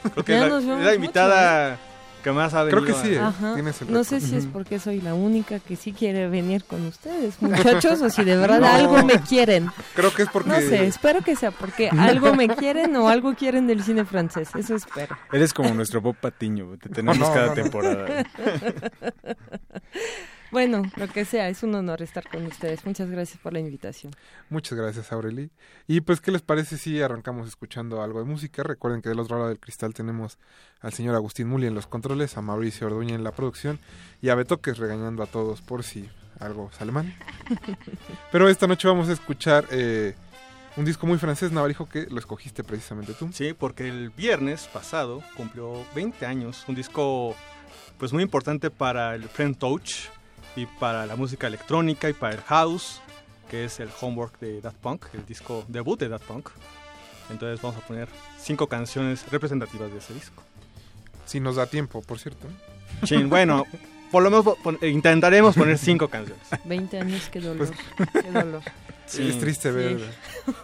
Creo 0.02 0.24
que 0.24 0.32
Ya 0.32 0.46
es 0.46 0.52
la, 0.52 0.59
es 0.59 0.64
la 0.64 0.74
mucho, 0.76 0.88
¿eh? 0.90 0.94
invitada 0.94 1.78
que 2.22 2.32
más 2.32 2.54
ha 2.54 2.66
Creo 2.66 2.85
que 2.85 2.92
sí, 2.94 3.14
¿eh? 3.14 3.18
a- 3.20 3.28
Ajá. 3.28 3.54
Tienes 3.54 3.80
el 3.82 3.92
No 3.92 4.02
sé 4.02 4.20
si 4.20 4.35
es 4.35 4.46
porque 4.46 4.80
soy 4.80 5.00
la 5.00 5.14
única 5.14 5.61
que 5.61 5.76
sí 5.76 5.92
quiere 5.92 6.28
venir 6.28 6.64
con 6.64 6.85
ustedes, 6.87 7.40
muchachos, 7.40 8.02
o 8.02 8.11
si 8.11 8.24
de 8.24 8.37
verdad 8.37 8.59
No. 8.61 8.66
algo 8.66 9.04
me 9.04 9.20
quieren. 9.20 9.70
Creo 9.94 10.12
que 10.12 10.22
es 10.22 10.28
porque... 10.30 10.50
No 10.50 10.56
sé, 10.56 10.87
espero 10.87 11.22
que 11.22 11.37
sea 11.37 11.52
porque 11.52 11.88
algo 11.96 12.35
me 12.35 12.48
quieren 12.48 12.96
o 12.96 13.09
algo 13.09 13.35
quieren 13.37 13.68
del 13.68 13.85
cine 13.85 14.04
francés. 14.04 14.48
Eso 14.59 14.74
espero. 14.74 15.16
Eres 15.32 15.54
como 15.54 15.72
nuestro 15.72 16.00
Bob 16.00 16.16
Patiño. 16.16 16.76
Te 16.82 16.88
tenemos 16.88 17.16
No, 17.18 17.26
cada 17.32 17.46
no, 17.46 17.54
no. 17.54 17.62
temporada. 17.62 18.24
Bueno, 20.56 20.90
lo 20.96 21.06
que 21.06 21.26
sea, 21.26 21.50
es 21.50 21.62
un 21.62 21.74
honor 21.74 22.00
estar 22.00 22.26
con 22.30 22.46
ustedes. 22.46 22.86
Muchas 22.86 23.10
gracias 23.10 23.38
por 23.38 23.52
la 23.52 23.58
invitación. 23.58 24.14
Muchas 24.48 24.78
gracias, 24.78 25.12
Aurelie. 25.12 25.50
Y 25.86 26.00
pues, 26.00 26.22
¿qué 26.22 26.30
les 26.30 26.40
parece 26.40 26.78
si 26.78 27.02
arrancamos 27.02 27.46
escuchando 27.46 28.00
algo 28.00 28.20
de 28.20 28.24
música? 28.24 28.62
Recuerden 28.62 29.02
que 29.02 29.10
del 29.10 29.20
otro 29.20 29.36
lado 29.36 29.50
del 29.50 29.60
cristal 29.60 29.92
tenemos 29.92 30.38
al 30.80 30.94
señor 30.94 31.14
Agustín 31.14 31.46
Muli 31.46 31.66
en 31.66 31.74
los 31.74 31.86
controles, 31.86 32.38
a 32.38 32.40
Mauricio 32.40 32.86
Orduña 32.86 33.14
en 33.14 33.22
la 33.22 33.32
producción 33.32 33.78
y 34.22 34.30
a 34.30 34.34
Betoques 34.34 34.78
regañando 34.78 35.22
a 35.22 35.26
todos 35.26 35.60
por 35.60 35.84
si 35.84 36.08
algo 36.40 36.72
sale 36.72 36.90
mal. 36.90 37.14
Pero 38.32 38.48
esta 38.48 38.66
noche 38.66 38.88
vamos 38.88 39.10
a 39.10 39.12
escuchar 39.12 39.66
eh, 39.70 40.14
un 40.78 40.86
disco 40.86 41.06
muy 41.06 41.18
francés, 41.18 41.52
Navarijo, 41.52 41.86
que 41.86 42.06
lo 42.06 42.18
escogiste 42.18 42.64
precisamente 42.64 43.12
tú. 43.12 43.28
Sí, 43.30 43.52
porque 43.52 43.90
el 43.90 44.08
viernes 44.08 44.70
pasado 44.72 45.22
cumplió 45.36 45.84
20 45.94 46.24
años, 46.24 46.64
un 46.66 46.76
disco 46.76 47.36
pues 47.98 48.14
muy 48.14 48.22
importante 48.22 48.70
para 48.70 49.14
el 49.14 49.24
French 49.24 49.58
Touch 49.58 50.16
y 50.56 50.66
para 50.66 51.06
la 51.06 51.14
música 51.16 51.46
electrónica 51.46 52.08
y 52.08 52.14
para 52.14 52.34
el 52.34 52.40
house, 52.40 53.00
que 53.48 53.64
es 53.64 53.78
el 53.78 53.90
homework 54.00 54.40
de 54.40 54.60
Daft 54.60 54.78
Punk, 54.78 55.04
el 55.12 55.24
disco 55.26 55.64
debut 55.68 56.00
de 56.00 56.08
Daft 56.08 56.24
Punk. 56.26 56.48
Entonces 57.30 57.60
vamos 57.60 57.76
a 57.82 57.86
poner 57.86 58.08
cinco 58.38 58.66
canciones 58.68 59.30
representativas 59.30 59.92
de 59.92 59.98
ese 59.98 60.14
disco. 60.14 60.42
Si 61.26 61.40
nos 61.40 61.56
da 61.56 61.66
tiempo, 61.66 62.02
por 62.02 62.18
cierto. 62.18 62.48
Chin, 63.04 63.28
bueno, 63.28 63.64
por 64.10 64.22
lo 64.22 64.30
menos 64.30 64.56
pon- 64.62 64.78
intentaremos 64.82 65.54
poner 65.56 65.78
cinco 65.78 66.08
canciones. 66.16 66.46
20 66.64 67.00
años, 67.00 67.28
qué 67.30 67.40
dolor. 67.40 67.68
Pues- 67.96 68.10
Qué 68.24 68.30
dolor. 68.30 68.62
Sí, 69.06 69.28
es 69.28 69.38
triste 69.38 69.70
ver. 69.70 70.00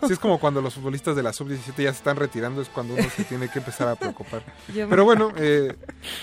Sí, 0.05 0.15
es 0.15 0.19
como 0.19 0.41
cuando 0.41 0.61
los 0.61 0.75
futbolistas 0.75 1.15
de 1.15 1.23
la 1.23 1.33
sub-17 1.33 1.77
ya 1.77 1.93
se 1.93 1.99
están 1.99 2.17
retirando, 2.17 2.61
es 2.61 2.69
cuando 2.69 2.95
uno 2.95 3.09
se 3.09 3.23
tiene 3.23 3.49
que 3.49 3.61
empezar 3.61 3.87
a 3.87 3.95
preocupar. 3.95 4.43
Yo- 4.75 4.89
Pero 4.89 5.05
bueno, 5.05 5.33
eh, 5.37 5.77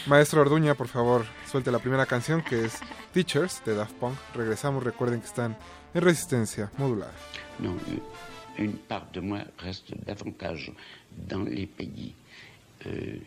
maestro 0.06 0.42
Orduña, 0.42 0.76
por 0.76 0.90
favor, 0.90 1.26
suelte 1.50 1.72
la 1.72 1.80
primera 1.80 2.06
canción 2.06 2.42
que 2.44 2.66
es 2.66 2.74
Teachers 3.14 3.64
de 3.64 3.74
Daft 3.76 3.94
Punk. 3.94 4.18
Regresamos, 4.36 4.84
recuerden 4.84 5.22
que 5.22 5.28
están 5.28 5.56
en 5.94 6.02
resistencia 6.02 6.70
modulada. 6.78 7.14
Non, 7.60 7.80
une- 7.88 8.04
une 8.58 8.78
part 8.88 9.14
de 9.14 9.22
moi 9.22 9.40
reste 9.64 9.96
davantage 10.06 10.74
dans 11.16 11.48
les 11.48 11.68
pays. 11.68 12.14
euh, 12.86 13.22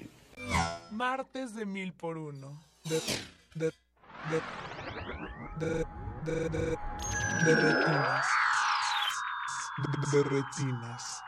Martes 0.91 1.55
de 1.55 1.65
mil 1.65 1.93
por 1.93 2.19
uno. 2.19 2.61
De, 2.85 3.01
de, 3.55 3.73
de, 4.31 4.43
de, 5.57 5.87
de, 6.25 6.49
de, 7.45 7.55
retinas. 7.55 8.27
De 10.13 10.23
retinas. 10.23 11.23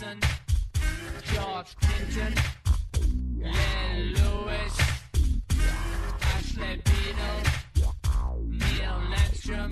George 0.00 1.76
Clinton, 1.82 2.34
Len 3.38 4.14
Lewis, 4.14 4.78
Ashley 6.34 6.80
Beadle, 6.82 7.42
Neil 8.48 9.00
Landstrom, 9.10 9.70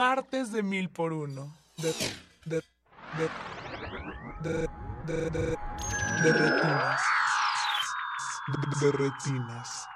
Martes 0.00 0.50
de 0.50 0.62
mil 0.62 0.88
por 0.88 1.12
uno. 1.12 1.54
De, 1.76 1.94
de, 2.46 2.62
de, 3.18 3.28
de, 4.42 4.66
de, 5.04 5.30
de, 5.30 5.56
de 6.22 6.32
retinas. 6.32 7.02
De, 8.48 8.86
de 8.86 8.92
retinas. 8.92 9.86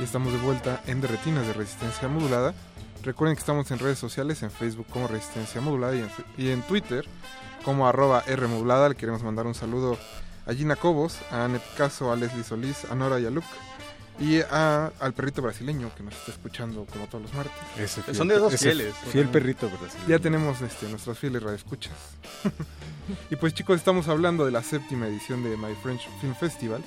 Y 0.00 0.02
estamos 0.02 0.32
de 0.32 0.38
vuelta 0.38 0.80
en 0.86 1.02
Derretinas 1.02 1.46
de 1.46 1.52
Resistencia 1.52 2.08
Modulada. 2.08 2.54
Recuerden 3.02 3.36
que 3.36 3.40
estamos 3.40 3.70
en 3.70 3.78
redes 3.78 3.98
sociales, 3.98 4.42
en 4.42 4.50
Facebook 4.50 4.86
como 4.88 5.06
Resistencia 5.06 5.60
Modulada 5.60 5.94
y 5.94 6.00
en, 6.00 6.10
y 6.38 6.48
en 6.48 6.62
Twitter 6.62 7.06
como 7.62 7.86
arroba 7.86 8.22
Rmodulada. 8.22 8.88
Le 8.88 8.94
queremos 8.94 9.22
mandar 9.22 9.46
un 9.46 9.54
saludo 9.54 9.98
a 10.46 10.54
Gina 10.54 10.76
Cobos, 10.76 11.18
a 11.30 11.44
Anet 11.44 11.62
Caso, 11.76 12.12
a 12.12 12.16
Leslie 12.16 12.44
Solís, 12.44 12.84
a 12.90 12.94
Nora 12.94 13.18
y 13.20 13.26
a 13.26 13.30
Luke. 13.30 13.46
Y 14.18 14.40
a, 14.40 14.90
al 14.98 15.12
perrito 15.12 15.42
brasileño 15.42 15.90
que 15.94 16.02
nos 16.02 16.14
está 16.14 16.32
escuchando 16.32 16.86
como 16.90 17.06
todos 17.06 17.22
los 17.24 17.34
martes. 17.34 17.52
Ese 17.78 18.00
fiel- 18.02 18.14
Son 18.14 18.28
de 18.28 18.36
esos 18.36 18.56
fieles. 18.58 18.94
Fiel 19.12 19.28
perrito 19.28 19.68
brasileño. 19.68 20.08
Ya 20.08 20.18
tenemos 20.18 20.62
este, 20.62 20.88
nuestros 20.88 21.18
fieles 21.18 21.42
radioescuchas. 21.42 21.92
y 23.30 23.36
pues 23.36 23.52
chicos, 23.52 23.76
estamos 23.76 24.08
hablando 24.08 24.46
de 24.46 24.52
la 24.52 24.62
séptima 24.62 25.06
edición 25.06 25.42
de 25.44 25.56
My 25.58 25.74
French 25.82 26.08
Film 26.22 26.34
Festival. 26.34 26.82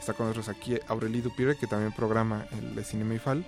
Está 0.00 0.14
con 0.14 0.26
nosotros 0.26 0.48
aquí 0.48 0.76
Aurélie 0.88 1.22
Dupire, 1.22 1.56
que 1.56 1.68
también 1.68 1.92
programa 1.92 2.46
el 2.50 2.74
de 2.74 2.82
Cinema 2.82 3.14
IFAL. 3.14 3.46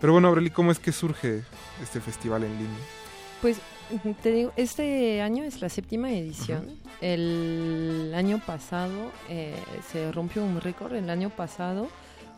Pero 0.00 0.14
bueno, 0.14 0.28
Aurélie, 0.28 0.50
¿cómo 0.50 0.72
es 0.72 0.78
que 0.78 0.92
surge 0.92 1.42
este 1.82 2.00
festival 2.00 2.44
en 2.44 2.52
línea? 2.56 2.78
Pues 3.42 3.58
te 4.22 4.32
digo, 4.32 4.52
este 4.56 5.20
año 5.22 5.44
es 5.44 5.60
la 5.60 5.68
séptima 5.68 6.10
edición. 6.12 6.78
El 7.00 8.12
año 8.14 8.40
pasado 8.44 9.10
eh, 9.28 9.54
se 9.90 10.12
rompió 10.12 10.44
un 10.44 10.60
récord. 10.60 10.94
El 10.94 11.10
año 11.10 11.30
pasado 11.30 11.88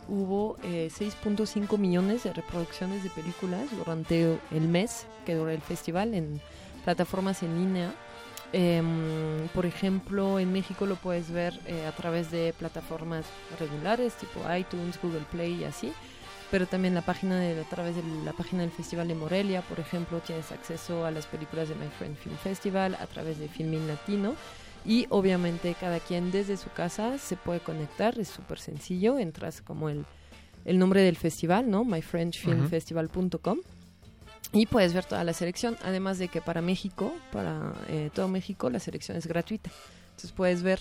hubo 0.08 0.56
eh, 0.62 0.90
6.5 0.92 1.78
millones 1.78 2.24
de 2.24 2.32
reproducciones 2.32 3.02
de 3.02 3.10
películas 3.10 3.66
durante 3.76 4.38
el 4.50 4.68
mes 4.68 5.06
que 5.24 5.34
dura 5.34 5.52
el 5.52 5.60
festival 5.60 6.14
en 6.14 6.40
plataformas 6.84 7.42
en 7.42 7.58
línea. 7.58 7.92
Em, 8.52 9.48
por 9.54 9.64
ejemplo, 9.64 10.38
en 10.38 10.52
México 10.52 10.84
lo 10.84 10.96
puedes 10.96 11.30
ver 11.30 11.58
eh, 11.66 11.86
a 11.86 11.92
través 11.92 12.30
de 12.30 12.52
plataformas 12.58 13.24
regulares 13.58 14.14
tipo 14.14 14.40
iTunes, 14.54 14.98
Google 15.02 15.24
Play 15.30 15.60
y 15.60 15.64
así. 15.64 15.92
Pero 16.52 16.66
también 16.66 16.94
la 16.94 17.00
página 17.00 17.40
de, 17.40 17.58
a 17.58 17.64
través 17.64 17.96
de 17.96 18.02
la 18.24 18.34
página 18.34 18.60
del 18.60 18.70
Festival 18.70 19.08
de 19.08 19.14
Morelia, 19.14 19.62
por 19.62 19.80
ejemplo, 19.80 20.20
tienes 20.20 20.52
acceso 20.52 21.06
a 21.06 21.10
las 21.10 21.26
películas 21.26 21.70
de 21.70 21.74
My 21.74 21.88
Friend 21.98 22.14
Film 22.14 22.36
Festival 22.36 22.94
a 23.00 23.06
través 23.06 23.38
de 23.38 23.48
Filmin 23.48 23.88
Latino. 23.88 24.34
Y 24.84 25.06
obviamente 25.08 25.74
cada 25.80 25.98
quien 25.98 26.30
desde 26.30 26.58
su 26.58 26.70
casa 26.70 27.16
se 27.16 27.36
puede 27.36 27.60
conectar, 27.60 28.18
es 28.18 28.28
súper 28.28 28.58
sencillo, 28.58 29.18
entras 29.18 29.62
como 29.62 29.88
el, 29.88 30.04
el 30.66 30.78
nombre 30.78 31.00
del 31.00 31.16
festival, 31.16 31.70
¿no? 31.70 31.84
myfrenchfilmfestival.com 31.84 33.58
y 34.52 34.66
puedes 34.66 34.92
ver 34.92 35.06
toda 35.06 35.24
la 35.24 35.32
selección, 35.32 35.78
además 35.82 36.18
de 36.18 36.28
que 36.28 36.42
para 36.42 36.60
México, 36.60 37.14
para 37.32 37.72
eh, 37.88 38.10
todo 38.12 38.28
México, 38.28 38.68
la 38.68 38.78
selección 38.78 39.16
es 39.16 39.26
gratuita. 39.26 39.70
Entonces 40.10 40.32
puedes 40.32 40.62
ver 40.62 40.80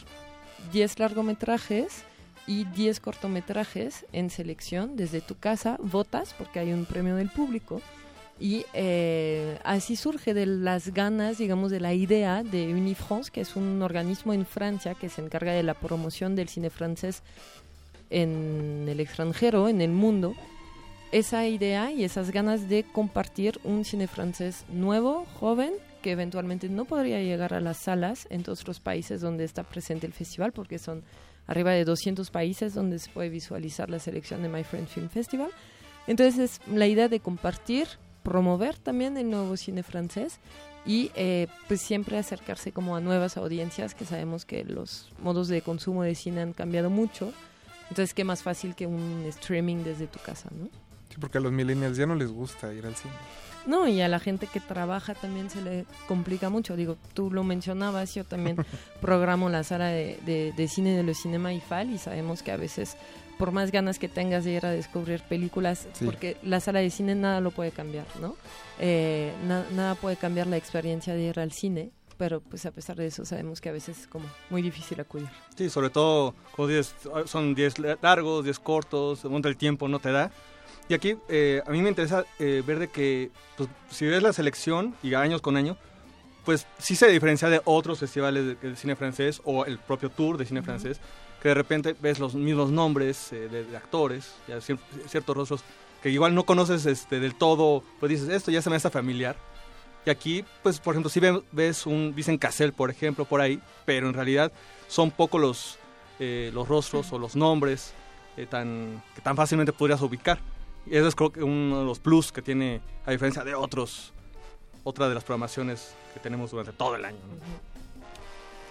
10 0.74 0.99
largometrajes 0.99 2.03
y 2.47 2.65
10 2.65 2.99
cortometrajes 2.99 4.05
en 4.11 4.29
selección 4.29 4.95
desde 4.95 5.21
tu 5.21 5.35
casa, 5.35 5.77
votas 5.81 6.33
porque 6.37 6.59
hay 6.59 6.73
un 6.73 6.85
premio 6.85 7.15
del 7.15 7.29
público 7.29 7.81
y 8.41 8.65
eh, 8.73 9.59
así 9.63 9.95
surge 9.95 10.33
de 10.33 10.47
las 10.47 10.95
ganas, 10.95 11.37
digamos, 11.37 11.69
de 11.69 11.79
la 11.79 11.93
idea 11.93 12.41
de 12.41 12.73
Unifrance, 12.73 13.29
que 13.31 13.41
es 13.41 13.55
un 13.55 13.83
organismo 13.83 14.33
en 14.33 14.47
Francia 14.47 14.95
que 14.95 15.09
se 15.09 15.21
encarga 15.21 15.53
de 15.53 15.61
la 15.61 15.75
promoción 15.75 16.35
del 16.35 16.49
cine 16.49 16.71
francés 16.71 17.21
en 18.09 18.87
el 18.89 18.99
extranjero, 18.99 19.69
en 19.69 19.79
el 19.79 19.91
mundo. 19.91 20.33
Esa 21.11 21.45
idea 21.45 21.91
y 21.91 22.03
esas 22.03 22.31
ganas 22.31 22.67
de 22.67 22.83
compartir 22.83 23.59
un 23.63 23.85
cine 23.85 24.07
francés 24.07 24.65
nuevo, 24.69 25.27
joven, 25.39 25.73
que 26.01 26.11
eventualmente 26.11 26.67
no 26.67 26.85
podría 26.85 27.21
llegar 27.21 27.53
a 27.53 27.61
las 27.61 27.77
salas 27.77 28.25
en 28.31 28.41
todos 28.41 28.67
los 28.67 28.79
países 28.79 29.21
donde 29.21 29.43
está 29.43 29.61
presente 29.61 30.07
el 30.07 30.13
festival, 30.13 30.51
porque 30.51 30.79
son 30.79 31.03
arriba 31.52 31.72
de 31.72 31.86
200 31.86 32.32
países 32.32 32.74
donde 32.74 32.97
se 32.97 33.10
puede 33.12 33.30
visualizar 33.30 33.89
la 33.89 33.99
selección 33.99 34.41
de 34.41 34.49
My 34.49 34.64
Friend 34.64 34.88
Film 34.88 35.10
Festival. 35.10 35.52
Entonces 36.08 36.39
es 36.39 36.68
la 36.68 36.88
idea 36.88 37.10
de 37.10 37.20
compartir, 37.20 37.88
promover 38.24 38.78
también 38.78 39.18
el 39.18 39.30
nuevo 39.30 39.58
cine 39.58 39.84
francés 39.84 40.39
y 40.86 41.12
eh, 41.16 41.47
pues 41.68 41.82
siempre 41.82 42.18
acercarse 42.18 42.72
como 42.72 42.95
a 42.95 43.02
nuevas 43.02 43.38
audiencias 43.38 43.93
que 43.93 44.06
sabemos 44.06 44.45
que 44.45 44.64
los 44.64 45.12
modos 45.22 45.47
de 45.47 45.62
consumo 45.62 46.04
de 46.04 46.16
cine 46.16 46.41
han 46.41 46.54
cambiado 46.54 46.89
mucho. 46.89 47.34
Entonces 47.89 48.14
qué 48.14 48.24
más 48.24 48.41
fácil 48.41 48.74
que 48.74 48.88
un 48.88 49.26
streaming 49.28 49.84
desde 49.84 50.08
tu 50.08 50.20
casa, 50.20 50.49
¿no? 50.58 50.70
Sí, 51.10 51.18
porque 51.20 51.38
a 51.38 51.41
los 51.41 51.52
millennials 51.52 51.97
ya 51.97 52.06
no 52.06 52.16
les 52.16 52.32
gusta 52.32 52.74
ir 52.74 52.86
al 52.86 52.95
cine. 52.95 53.14
No, 53.68 53.88
y 53.88 54.01
a 54.01 54.07
la 54.07 54.20
gente 54.20 54.47
que 54.47 54.59
trabaja 54.59 55.14
también 55.14 55.49
se 55.49 55.62
le 55.62 55.86
complica 56.07 56.49
mucho. 56.49 56.76
Digo, 56.76 56.97
tú 57.14 57.30
lo 57.32 57.43
mencionabas, 57.43 58.14
yo 58.16 58.24
también 58.24 58.55
programo 59.01 59.49
la 59.49 59.64
sala 59.64 59.88
de, 59.88 60.20
de, 60.26 60.51
de 60.55 60.68
cine 60.68 60.95
de 60.95 61.03
los 61.03 61.18
Cinema 61.22 61.53
IFAL 61.53 61.91
y 61.91 61.97
sabemos 61.97 62.41
que 62.43 62.51
a 62.51 62.57
veces, 62.57 62.97
por 63.38 63.51
más 63.51 63.72
ganas 63.72 63.99
que 63.99 64.07
tengas 64.07 64.45
de 64.45 64.51
ir 64.53 64.66
a 64.66 64.72
descubrir 64.72 65.22
películas, 65.22 65.88
Sí. 65.93 66.05
porque 66.05 66.38
la 66.43 66.59
sala 66.59 66.80
de 66.80 66.89
cine 66.89 67.14
nada 67.16 67.39
lo 67.41 67.51
puede 67.51 67.72
cambiar, 67.72 68.05
¿no? 68.20 68.36
Eh, 68.80 69.32
na- 69.47 69.66
nada 69.76 69.95
puede 69.95 70.16
cambiar 70.16 70.47
la 70.47 70.57
experiencia 70.57 71.14
de 71.14 71.22
ir 71.22 71.39
al 71.39 71.51
cine, 71.51 71.91
pero 72.18 72.39
pues 72.41 72.66
a 72.66 72.72
pesar 72.72 72.95
de 72.97 73.07
eso 73.07 73.26
sabemos 73.26 73.62
que 73.62 73.70
a 73.70 73.72
veces 73.72 73.99
es 73.99 74.07
como 74.07 74.26
muy 74.49 74.62
difícil 74.62 74.99
acudir. 74.99 75.28
Sí, 75.55 75.70
sobre 75.70 75.89
todo, 75.91 76.34
como 76.55 76.68
dices, 76.68 76.95
son 77.26 77.53
10 77.55 77.76
largos, 78.01 78.43
10 78.43 78.59
cortos, 78.59 79.24
el 79.24 79.57
tiempo 79.57 79.88
no 79.88 79.99
te 79.99 80.12
da. 80.12 80.32
Y 80.91 80.93
aquí 80.93 81.15
eh, 81.29 81.61
a 81.65 81.69
mí 81.71 81.81
me 81.81 81.87
interesa 81.87 82.25
eh, 82.37 82.61
ver 82.67 82.77
de 82.77 82.89
que, 82.89 83.31
pues, 83.55 83.69
si 83.89 84.05
ves 84.07 84.21
la 84.21 84.33
selección 84.33 84.93
y 85.01 85.13
años 85.13 85.41
con 85.41 85.55
año, 85.55 85.77
pues 86.43 86.67
sí 86.79 86.97
se 86.97 87.07
diferencia 87.07 87.47
de 87.47 87.61
otros 87.63 87.99
festivales 87.99 88.45
de, 88.45 88.55
de 88.55 88.75
cine 88.75 88.97
francés 88.97 89.41
o 89.45 89.63
el 89.63 89.79
propio 89.79 90.09
tour 90.09 90.37
de 90.37 90.43
cine 90.45 90.61
francés, 90.61 90.99
que 91.41 91.47
de 91.47 91.53
repente 91.53 91.95
ves 92.01 92.19
los 92.19 92.35
mismos 92.35 92.71
nombres 92.71 93.31
eh, 93.31 93.47
de, 93.47 93.63
de 93.63 93.77
actores, 93.77 94.33
ya 94.49 94.57
cier- 94.57 94.79
ciertos 95.07 95.37
rostros 95.37 95.63
que 96.03 96.09
igual 96.09 96.35
no 96.35 96.43
conoces 96.43 96.85
este, 96.85 97.21
del 97.21 97.35
todo, 97.35 97.85
pues 98.01 98.09
dices, 98.09 98.27
esto 98.27 98.51
ya 98.51 98.61
se 98.61 98.69
me 98.69 98.75
hace 98.75 98.89
familiar. 98.89 99.37
Y 100.05 100.09
aquí, 100.09 100.43
pues, 100.61 100.81
por 100.81 100.93
ejemplo, 100.93 101.09
si 101.09 101.21
ve- 101.21 101.41
ves 101.53 101.85
un 101.85 102.11
Vicen 102.13 102.37
Cassel, 102.37 102.73
por 102.73 102.89
ejemplo, 102.91 103.23
por 103.23 103.39
ahí, 103.39 103.61
pero 103.85 104.09
en 104.09 104.13
realidad 104.13 104.51
son 104.89 105.09
pocos 105.09 105.39
los, 105.39 105.79
eh, 106.19 106.51
los 106.53 106.67
rostros 106.67 107.13
o 107.13 107.17
los 107.17 107.37
nombres 107.37 107.93
eh, 108.35 108.45
tan, 108.45 109.01
que 109.15 109.21
tan 109.21 109.37
fácilmente 109.37 109.71
podrías 109.71 110.01
ubicar. 110.01 110.37
Y 110.86 110.95
eso 110.95 111.07
es 111.07 111.15
creo 111.15 111.32
que 111.32 111.43
uno 111.43 111.79
de 111.79 111.86
los 111.86 111.99
plus 111.99 112.32
que 112.32 112.41
tiene, 112.41 112.82
a 113.05 113.11
diferencia 113.11 113.43
de 113.43 113.55
otros, 113.55 114.13
otra 114.84 115.07
de 115.07 115.15
las 115.15 115.23
programaciones 115.23 115.93
que 116.13 116.19
tenemos 116.19 116.51
durante 116.51 116.73
todo 116.73 116.95
el 116.95 117.05
año. 117.05 117.19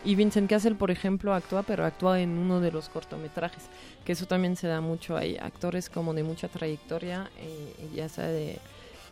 Y 0.04 0.14
Vincent 0.14 0.48
Cassel, 0.48 0.76
por 0.76 0.90
ejemplo, 0.90 1.34
actúa, 1.34 1.62
pero 1.62 1.84
actúa 1.84 2.20
en 2.20 2.30
uno 2.38 2.60
de 2.60 2.72
los 2.72 2.88
cortometrajes, 2.88 3.64
que 4.04 4.12
eso 4.12 4.26
también 4.26 4.56
se 4.56 4.66
da 4.66 4.80
mucho. 4.80 5.16
Hay 5.16 5.36
actores 5.36 5.90
como 5.90 6.14
de 6.14 6.22
mucha 6.22 6.48
trayectoria, 6.48 7.30
eh, 7.38 7.90
ya 7.94 8.08
sea 8.08 8.26
de, 8.26 8.58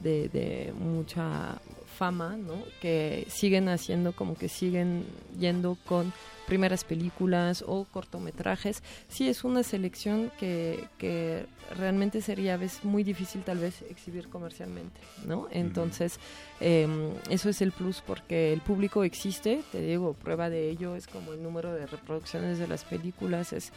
de, 0.01 0.29
de 0.29 0.73
mucha 0.79 1.61
fama, 1.99 2.37
¿no? 2.37 2.63
Que 2.81 3.27
siguen 3.29 3.69
haciendo, 3.69 4.13
como 4.13 4.37
que 4.37 4.49
siguen 4.49 5.05
yendo 5.39 5.77
con 5.85 6.13
primeras 6.47 6.83
películas 6.85 7.63
o 7.67 7.85
cortometrajes. 7.85 8.83
Sí, 9.09 9.29
es 9.29 9.45
una 9.45 9.63
selección 9.63 10.33
que, 10.39 10.87
que 10.97 11.47
realmente 11.77 12.23
sería 12.23 12.55
a 12.55 12.57
veces 12.57 12.85
muy 12.85 13.03
difícil 13.05 13.43
tal 13.43 13.59
vez 13.59 13.83
exhibir 13.83 14.29
comercialmente, 14.29 14.99
¿no? 15.27 15.49
Entonces, 15.51 16.19
eh, 16.61 16.89
eso 17.29 17.51
es 17.51 17.61
el 17.61 17.73
plus 17.73 18.01
porque 18.01 18.53
el 18.53 18.61
público 18.63 19.05
existe, 19.05 19.63
te 19.71 19.81
digo, 19.83 20.15
prueba 20.15 20.49
de 20.49 20.71
ello 20.71 20.97
es 20.97 21.07
como 21.07 21.35
el 21.35 21.43
número 21.43 21.75
de 21.75 21.87
reproducciones 21.87 22.59
de 22.59 22.67
las 22.67 22.85
películas, 22.85 23.53
es, 23.53 23.73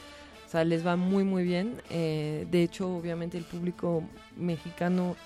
o 0.48 0.50
sea, 0.50 0.64
les 0.64 0.86
va 0.86 0.96
muy 0.96 1.24
muy 1.24 1.44
bien. 1.44 1.82
Eh, 1.90 2.48
de 2.50 2.64
hecho, 2.64 2.96
obviamente 2.96 3.38
el 3.38 3.46
público 3.46 4.04
mexicano 4.38 5.18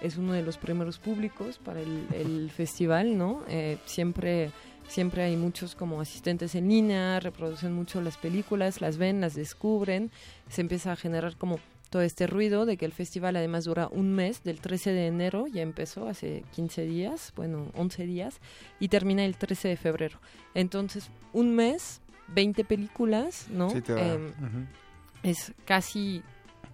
es 0.00 0.16
uno 0.16 0.32
de 0.32 0.42
los 0.42 0.58
primeros 0.58 0.98
públicos 0.98 1.58
para 1.58 1.80
el, 1.80 2.06
el 2.14 2.50
festival, 2.54 3.16
¿no? 3.16 3.42
Eh, 3.48 3.78
siempre 3.86 4.50
siempre 4.88 5.22
hay 5.22 5.36
muchos 5.36 5.74
como 5.74 6.00
asistentes 6.00 6.54
en 6.54 6.68
línea, 6.68 7.20
reproducen 7.20 7.72
mucho 7.72 8.00
las 8.00 8.16
películas, 8.16 8.80
las 8.80 8.98
ven, 8.98 9.20
las 9.20 9.34
descubren, 9.34 10.10
se 10.48 10.60
empieza 10.60 10.92
a 10.92 10.96
generar 10.96 11.36
como 11.36 11.58
todo 11.90 12.02
este 12.02 12.26
ruido 12.26 12.66
de 12.66 12.76
que 12.76 12.84
el 12.84 12.92
festival 12.92 13.36
además 13.36 13.64
dura 13.64 13.88
un 13.90 14.12
mes, 14.12 14.42
del 14.42 14.60
13 14.60 14.92
de 14.92 15.06
enero, 15.06 15.46
ya 15.46 15.62
empezó 15.62 16.08
hace 16.08 16.44
15 16.54 16.82
días, 16.82 17.32
bueno, 17.36 17.70
11 17.74 18.06
días, 18.06 18.40
y 18.80 18.88
termina 18.88 19.24
el 19.24 19.36
13 19.36 19.68
de 19.68 19.76
febrero. 19.76 20.20
Entonces, 20.54 21.10
un 21.32 21.54
mes, 21.54 22.00
20 22.28 22.64
películas, 22.64 23.46
¿no? 23.50 23.70
Sí, 23.70 23.80
te. 23.82 23.92
Em. 23.92 24.32
Es 25.22 25.52
casi 25.64 26.22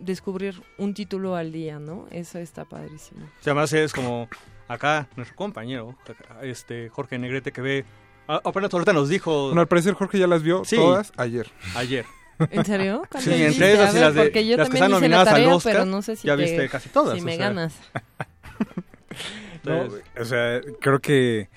descubrir 0.03 0.63
un 0.79 0.95
título 0.95 1.37
al 1.37 1.53
día, 1.53 1.79
¿no? 1.79 2.07
Eso 2.11 2.39
está 2.39 2.65
padrísimo. 2.65 3.27
Además 3.43 3.73
es 3.73 3.93
como 3.93 4.29
acá 4.69 5.09
nuestro 5.17 5.37
compañero, 5.37 5.97
este 6.43 6.89
Jorge 6.89 7.19
Negrete, 7.19 7.53
que 7.53 7.61
ve. 7.61 7.85
Apenas 8.27 8.73
ahorita 8.73 8.93
nos 8.93 9.09
dijo. 9.09 9.47
Bueno, 9.47 9.61
al 9.63 9.69
parecer 9.69 9.95
Jorge 9.95 10.19
ya 10.19 10.27
las 10.27 10.43
vio 10.43 10.65
Sí. 10.65 10.77
todas 10.77 11.13
ayer. 11.17 11.51
Ayer. 11.75 12.05
¿En 12.51 12.65
serio? 12.65 13.03
¿Cuál 13.11 13.23
Sí, 13.23 13.31
entre 13.35 13.73
esas 13.75 13.91
y 13.91 13.95
ver, 13.95 14.03
las 14.03 14.15
de- 14.15 14.23
porque 14.23 14.47
yo 14.47 14.57
las 14.57 14.69
que 14.69 14.79
también 14.79 14.85
están 14.85 14.91
nominadas 15.01 15.29
al 15.29 15.35
tarea, 15.35 15.55
Oscar, 15.55 15.73
pero 15.75 15.85
no 15.87 16.03
sé 16.03 16.17
si 16.17 16.27
ya 16.27 16.37
te- 16.37 16.43
viste 16.43 16.69
casi 16.69 16.89
todas, 16.89 17.19
Si 17.19 17.25
me 17.25 17.37
sea. 17.37 17.49
ganas. 17.49 17.75
No, 19.65 19.89
o 20.21 20.25
sea, 20.25 20.61
creo 20.81 20.99
que 21.01 21.49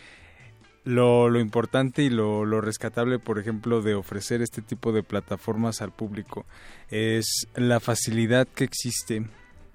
lo, 0.85 1.29
lo 1.29 1.39
importante 1.39 2.03
y 2.03 2.09
lo, 2.09 2.45
lo 2.45 2.61
rescatable, 2.61 3.19
por 3.19 3.39
ejemplo, 3.39 3.81
de 3.81 3.95
ofrecer 3.95 4.41
este 4.41 4.61
tipo 4.61 4.93
de 4.93 5.03
plataformas 5.03 5.81
al 5.81 5.91
público 5.91 6.45
es 6.89 7.47
la 7.55 7.79
facilidad 7.79 8.47
que 8.47 8.63
existe 8.63 9.25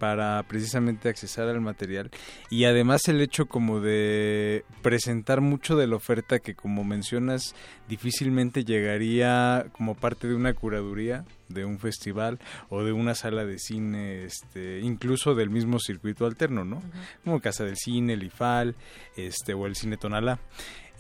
para 0.01 0.43
precisamente 0.45 1.11
accesar 1.11 1.49
al 1.49 1.61
material 1.61 2.11
y 2.49 2.65
además 2.65 3.07
el 3.09 3.21
hecho 3.21 3.45
como 3.45 3.81
de 3.81 4.65
presentar 4.81 5.43
mucho 5.43 5.77
de 5.77 5.87
la 5.87 5.97
oferta 5.97 6.39
que 6.39 6.55
como 6.55 6.85
mencionas 6.85 7.55
difícilmente 7.87 8.65
llegaría 8.65 9.67
como 9.73 9.95
parte 9.95 10.27
de 10.27 10.35
una 10.35 10.55
curaduría 10.55 11.27
de 11.49 11.67
un 11.67 11.79
festival 11.79 12.39
o 12.71 12.83
de 12.83 12.93
una 12.93 13.15
sala 13.15 13.45
de 13.45 13.59
cine 13.59 14.25
este 14.25 14.81
incluso 14.81 15.35
del 15.35 15.51
mismo 15.51 15.79
circuito 15.79 16.25
alterno 16.25 16.65
no 16.65 16.83
como 17.23 17.41
Casa 17.41 17.65
del 17.65 17.77
Cine 17.77 18.15
el 18.15 18.23
IFAL 18.23 18.77
este 19.19 19.53
o 19.53 19.67
el 19.67 19.77
Cine 19.77 19.99
Tonalá 19.99 20.39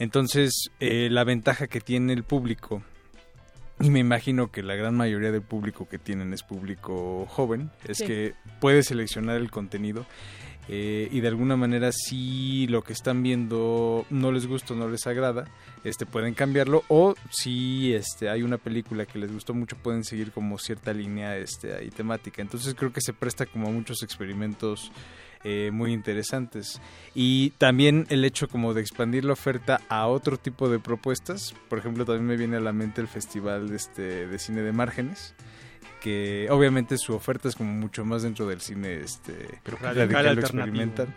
entonces 0.01 0.71
eh, 0.81 1.09
la 1.11 1.23
ventaja 1.23 1.69
que 1.69 1.81
tiene 1.81 2.13
el 2.13 2.25
público 2.25 2.83
y 3.81 3.89
me 3.91 4.01
imagino 4.01 4.51
que 4.51 4.63
la 4.63 4.75
gran 4.75 4.97
mayoría 4.97 5.31
del 5.31 5.43
público 5.43 5.89
que 5.89 5.99
tienen 5.99 6.33
es 6.35 6.43
público 6.43 7.25
joven, 7.31 7.71
es 7.87 7.99
Sí. 7.99 8.07
que 8.07 8.35
puede 8.61 8.83
seleccionar 8.83 9.37
el 9.37 9.51
contenido 9.51 10.05
eh, 10.69 11.09
y 11.11 11.21
de 11.21 11.29
alguna 11.29 11.57
manera 11.57 11.91
si 11.91 12.67
lo 12.69 12.83
que 12.83 12.93
están 12.93 13.23
viendo 13.23 14.05
no 14.11 14.33
les 14.33 14.47
gusta 14.47 14.75
o 14.75 14.77
no 14.77 14.89
les 14.89 15.07
agrada, 15.07 15.47
este 15.83 16.05
pueden 16.07 16.35
cambiarlo 16.35 16.85
o 16.89 17.15
si 17.31 17.95
este 17.95 18.29
hay 18.29 18.43
una 18.43 18.59
película 18.59 19.07
que 19.07 19.19
les 19.19 19.33
gustó 19.33 19.55
mucho 19.55 19.77
pueden 19.77 20.05
seguir 20.05 20.31
como 20.31 20.59
cierta 20.59 20.93
línea 20.93 21.37
este 21.39 21.75
ahí 21.75 21.89
temática. 21.91 22.43
Entonces 22.43 22.75
creo 22.75 22.93
que 22.93 23.01
se 23.01 23.13
presta 23.15 23.47
como 23.47 23.69
a 23.69 23.71
muchos 23.71 24.03
experimentos 24.03 24.93
eh, 25.45 25.71
muy 25.73 25.93
interesantes. 25.93 26.81
Y 27.15 27.51
también 27.59 28.07
el 28.11 28.25
hecho 28.25 28.49
como 28.49 28.75
de 28.75 28.81
expandir 28.81 29.25
la 29.25 29.33
oferta 29.33 29.81
a 29.89 30.07
otro 30.07 30.37
tipo 30.37 30.69
de 30.69 30.79
propuestas. 30.79 31.55
Por 31.69 31.79
ejemplo 31.79 32.05
también 32.05 32.27
me 32.27 32.37
viene 32.37 32.57
a 32.57 32.61
la 32.61 32.73
mente 32.73 33.01
el 33.01 33.09
festival 33.09 33.69
de, 33.69 33.77
este, 33.77 34.27
de 34.27 34.39
cine 34.39 34.63
de 34.63 34.73
márgenes 34.73 35.35
que 36.01 36.49
obviamente 36.51 36.97
su 36.97 37.15
oferta 37.15 37.49
es 37.49 37.55
como 37.55 37.75
mucho 37.75 38.07
más 38.07 38.23
dentro 38.23 38.47
del 38.47 38.63
cine 38.63 39.01
este 39.01 39.61
Radical 39.67 40.39
experimental 40.39 41.09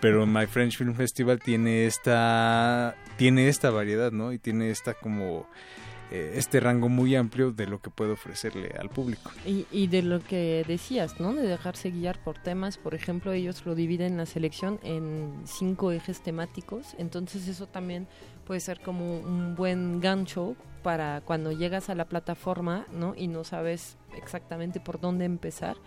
pero 0.00 0.26
My 0.26 0.46
French 0.46 0.76
Film 0.76 0.96
Festival 0.96 1.38
tiene 1.38 1.86
esta 1.86 2.96
tiene 3.16 3.48
esta 3.48 3.70
variedad 3.70 4.10
no 4.10 4.32
y 4.32 4.38
tiene 4.38 4.70
esta 4.70 4.94
como 4.94 5.48
eh, 6.12 6.34
este 6.36 6.60
rango 6.60 6.90
muy 6.90 7.16
amplio 7.16 7.52
de 7.52 7.66
lo 7.66 7.80
que 7.80 7.88
puede 7.88 8.12
ofrecerle 8.12 8.74
al 8.78 8.90
público 8.90 9.30
Y, 9.46 9.66
y 9.72 9.86
de 9.86 10.02
lo 10.02 10.20
que 10.20 10.62
decías, 10.68 11.18
¿no? 11.18 11.32
De 11.32 11.42
dejarse 11.42 11.90
guiar 11.90 12.22
por 12.22 12.38
temas, 12.38 12.76
por 12.76 12.94
ejemplo, 12.94 13.32
ellos 13.32 13.64
lo 13.64 13.74
dividen 13.74 14.18
la 14.18 14.26
selección 14.26 14.78
en 14.82 15.32
cinco 15.44 15.90
ejes 15.90 16.22
temáticos, 16.22 16.94
entonces 16.98 17.48
eso 17.48 17.66
también 17.66 18.08
puede 18.44 18.60
ser 18.60 18.80
como 18.80 19.20
un 19.20 19.54
buen 19.54 20.00
gancho 20.00 20.54
para 20.82 21.22
cuando 21.22 21.50
llegas 21.50 21.88
a 21.88 21.94
la 21.94 22.04
plataforma, 22.04 22.84
¿no? 22.92 23.14
Y 23.16 23.28
no 23.28 23.44
sabes 23.44 23.96
exactamente 24.14 24.80
por 24.80 25.00
dónde 25.00 25.24
empezar, 25.24 25.78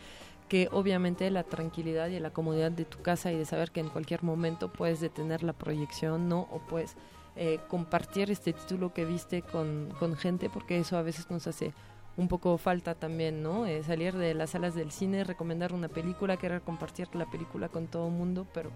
que 0.49 0.69
obviamente 0.71 1.29
la 1.29 1.43
tranquilidad 1.43 2.07
y 2.07 2.19
la 2.19 2.31
comodidad 2.31 2.71
de 2.71 2.85
tu 2.85 2.99
casa 3.03 3.31
y 3.31 3.37
de 3.37 3.45
saber 3.45 3.69
que 3.69 3.79
en 3.79 3.89
cualquier 3.89 4.23
momento 4.23 4.71
puedes 4.73 5.01
detener 5.01 5.43
la 5.43 5.53
proyección, 5.53 6.29
¿no? 6.29 6.47
O 6.51 6.59
puedes 6.59 6.95
eh, 7.35 7.59
compartir 7.67 8.31
este 8.31 8.53
título 8.53 8.93
que 8.93 9.05
viste 9.05 9.41
con, 9.41 9.93
con 9.99 10.15
gente, 10.15 10.49
porque 10.49 10.79
eso 10.79 10.97
a 10.97 11.01
veces 11.01 11.29
nos 11.29 11.47
hace 11.47 11.73
un 12.17 12.27
poco 12.27 12.57
falta 12.57 12.95
también, 12.95 13.43
¿no? 13.43 13.65
Eh, 13.65 13.83
salir 13.83 14.15
de 14.15 14.33
las 14.33 14.51
salas 14.51 14.73
del 14.73 14.91
cine, 14.91 15.23
recomendar 15.23 15.73
una 15.73 15.89
película, 15.89 16.37
querer 16.37 16.61
compartir 16.61 17.13
la 17.13 17.25
película 17.25 17.69
con 17.69 17.87
todo 17.87 18.07
el 18.07 18.13
mundo, 18.13 18.47
pero 18.53 18.71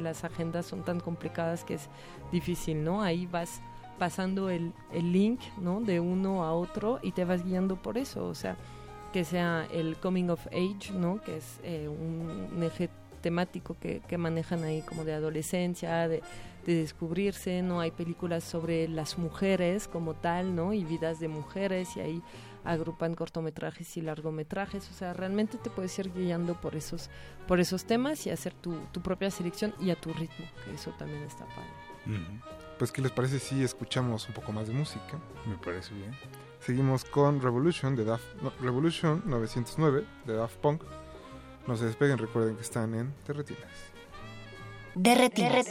las 0.00 0.24
agendas 0.24 0.66
son 0.66 0.84
tan 0.84 1.00
complicadas 1.00 1.64
que 1.64 1.74
es 1.74 1.88
difícil, 2.32 2.82
¿no? 2.82 3.02
Ahí 3.02 3.26
vas 3.26 3.60
pasando 3.98 4.48
el, 4.48 4.72
el 4.92 5.12
link, 5.12 5.40
¿no? 5.60 5.80
De 5.80 6.00
uno 6.00 6.44
a 6.44 6.52
otro 6.52 7.00
y 7.02 7.12
te 7.12 7.24
vas 7.24 7.44
guiando 7.44 7.76
por 7.76 7.98
eso, 7.98 8.26
o 8.26 8.34
sea, 8.34 8.56
que 9.12 9.24
sea 9.24 9.66
el 9.72 9.96
coming 9.96 10.28
of 10.30 10.46
age, 10.48 10.92
¿no? 10.92 11.20
Que 11.20 11.38
es 11.38 11.60
eh, 11.64 11.88
un, 11.88 12.62
eje 12.62 12.88
temático 13.20 13.76
que, 13.80 14.00
que 14.06 14.16
manejan 14.16 14.62
ahí 14.64 14.82
como 14.82 15.04
de 15.04 15.12
adolescencia, 15.12 16.08
de, 16.08 16.22
de 16.66 16.74
descubrirse, 16.74 17.62
¿no? 17.62 17.80
Hay 17.80 17.90
películas 17.90 18.44
sobre 18.44 18.88
las 18.88 19.18
mujeres 19.18 19.88
como 19.88 20.14
tal, 20.14 20.54
¿no? 20.54 20.72
Y 20.72 20.84
vidas 20.84 21.20
de 21.20 21.28
mujeres 21.28 21.96
y 21.96 22.00
ahí 22.00 22.22
agrupan 22.64 23.14
cortometrajes 23.14 23.96
y 23.96 24.02
largometrajes, 24.02 24.90
o 24.90 24.92
sea, 24.92 25.14
realmente 25.14 25.56
te 25.56 25.70
puedes 25.70 25.98
ir 25.98 26.12
guiando 26.12 26.60
por 26.60 26.76
esos, 26.76 27.08
por 27.46 27.60
esos 27.60 27.84
temas 27.84 28.26
y 28.26 28.30
hacer 28.30 28.52
tu, 28.52 28.78
tu 28.92 29.00
propia 29.00 29.30
selección 29.30 29.74
y 29.80 29.90
a 29.90 29.96
tu 29.96 30.12
ritmo, 30.12 30.46
que 30.64 30.74
eso 30.74 30.90
también 30.98 31.22
está 31.22 31.46
padre. 31.46 31.88
Pues, 32.78 32.92
¿qué 32.92 33.02
les 33.02 33.10
parece 33.10 33.38
si 33.38 33.62
escuchamos 33.62 34.28
un 34.28 34.34
poco 34.34 34.52
más 34.52 34.68
de 34.68 34.74
música? 34.74 35.18
Me 35.46 35.56
parece 35.56 35.94
bien. 35.94 36.12
Seguimos 36.60 37.04
con 37.04 37.40
Revolution 37.40 37.96
de 37.96 38.04
Daft, 38.04 38.24
no, 38.42 38.52
Revolution 38.60 39.22
909 39.26 40.04
de 40.26 40.34
Daft 40.34 40.56
Punk. 40.56 40.82
No 41.66 41.76
se 41.76 41.86
despeguen, 41.86 42.18
recuerden 42.18 42.56
que 42.56 42.62
están 42.62 42.94
en 42.94 43.12
Terretinas. 43.26 43.87
Derretinas. 44.98 45.64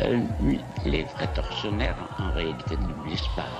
Euh, 0.00 0.18
lui, 0.42 0.60
les 0.90 1.04
vrais 1.04 1.28
tortionnaires, 1.28 2.08
en 2.18 2.30
réalité, 2.32 2.76
ne 2.76 2.92
glissent 2.94 3.28
pas. 3.28 3.54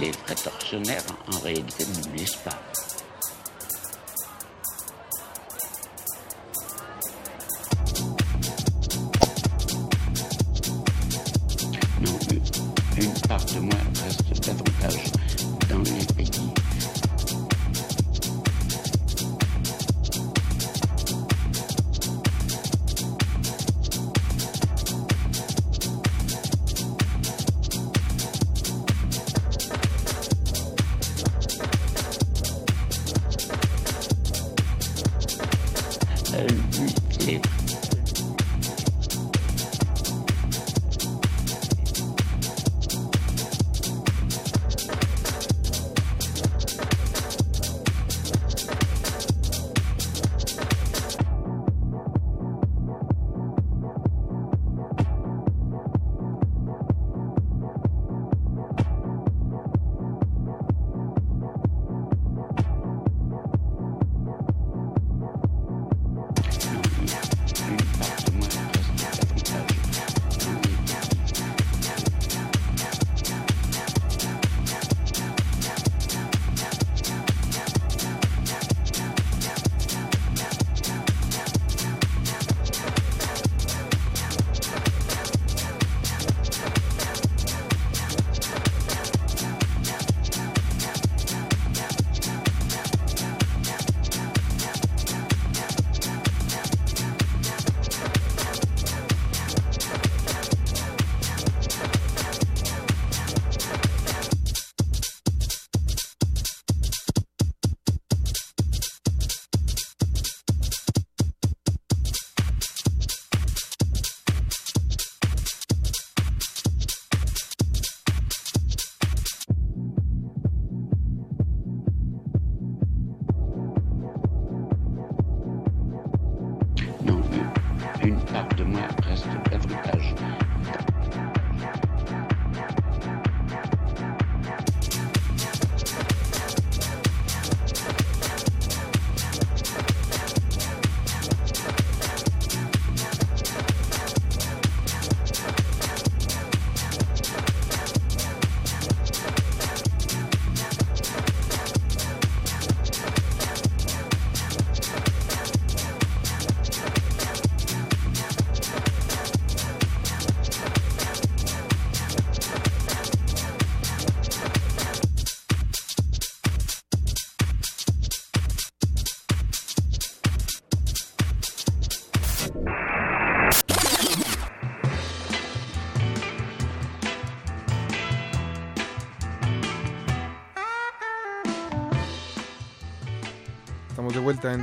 Les 0.00 0.10
vrais 0.10 0.34
tortionnaires, 0.34 1.04
en 1.32 1.38
réalité, 1.38 1.84
ne 1.86 2.16
glissent 2.16 2.36
pas. 2.36 2.60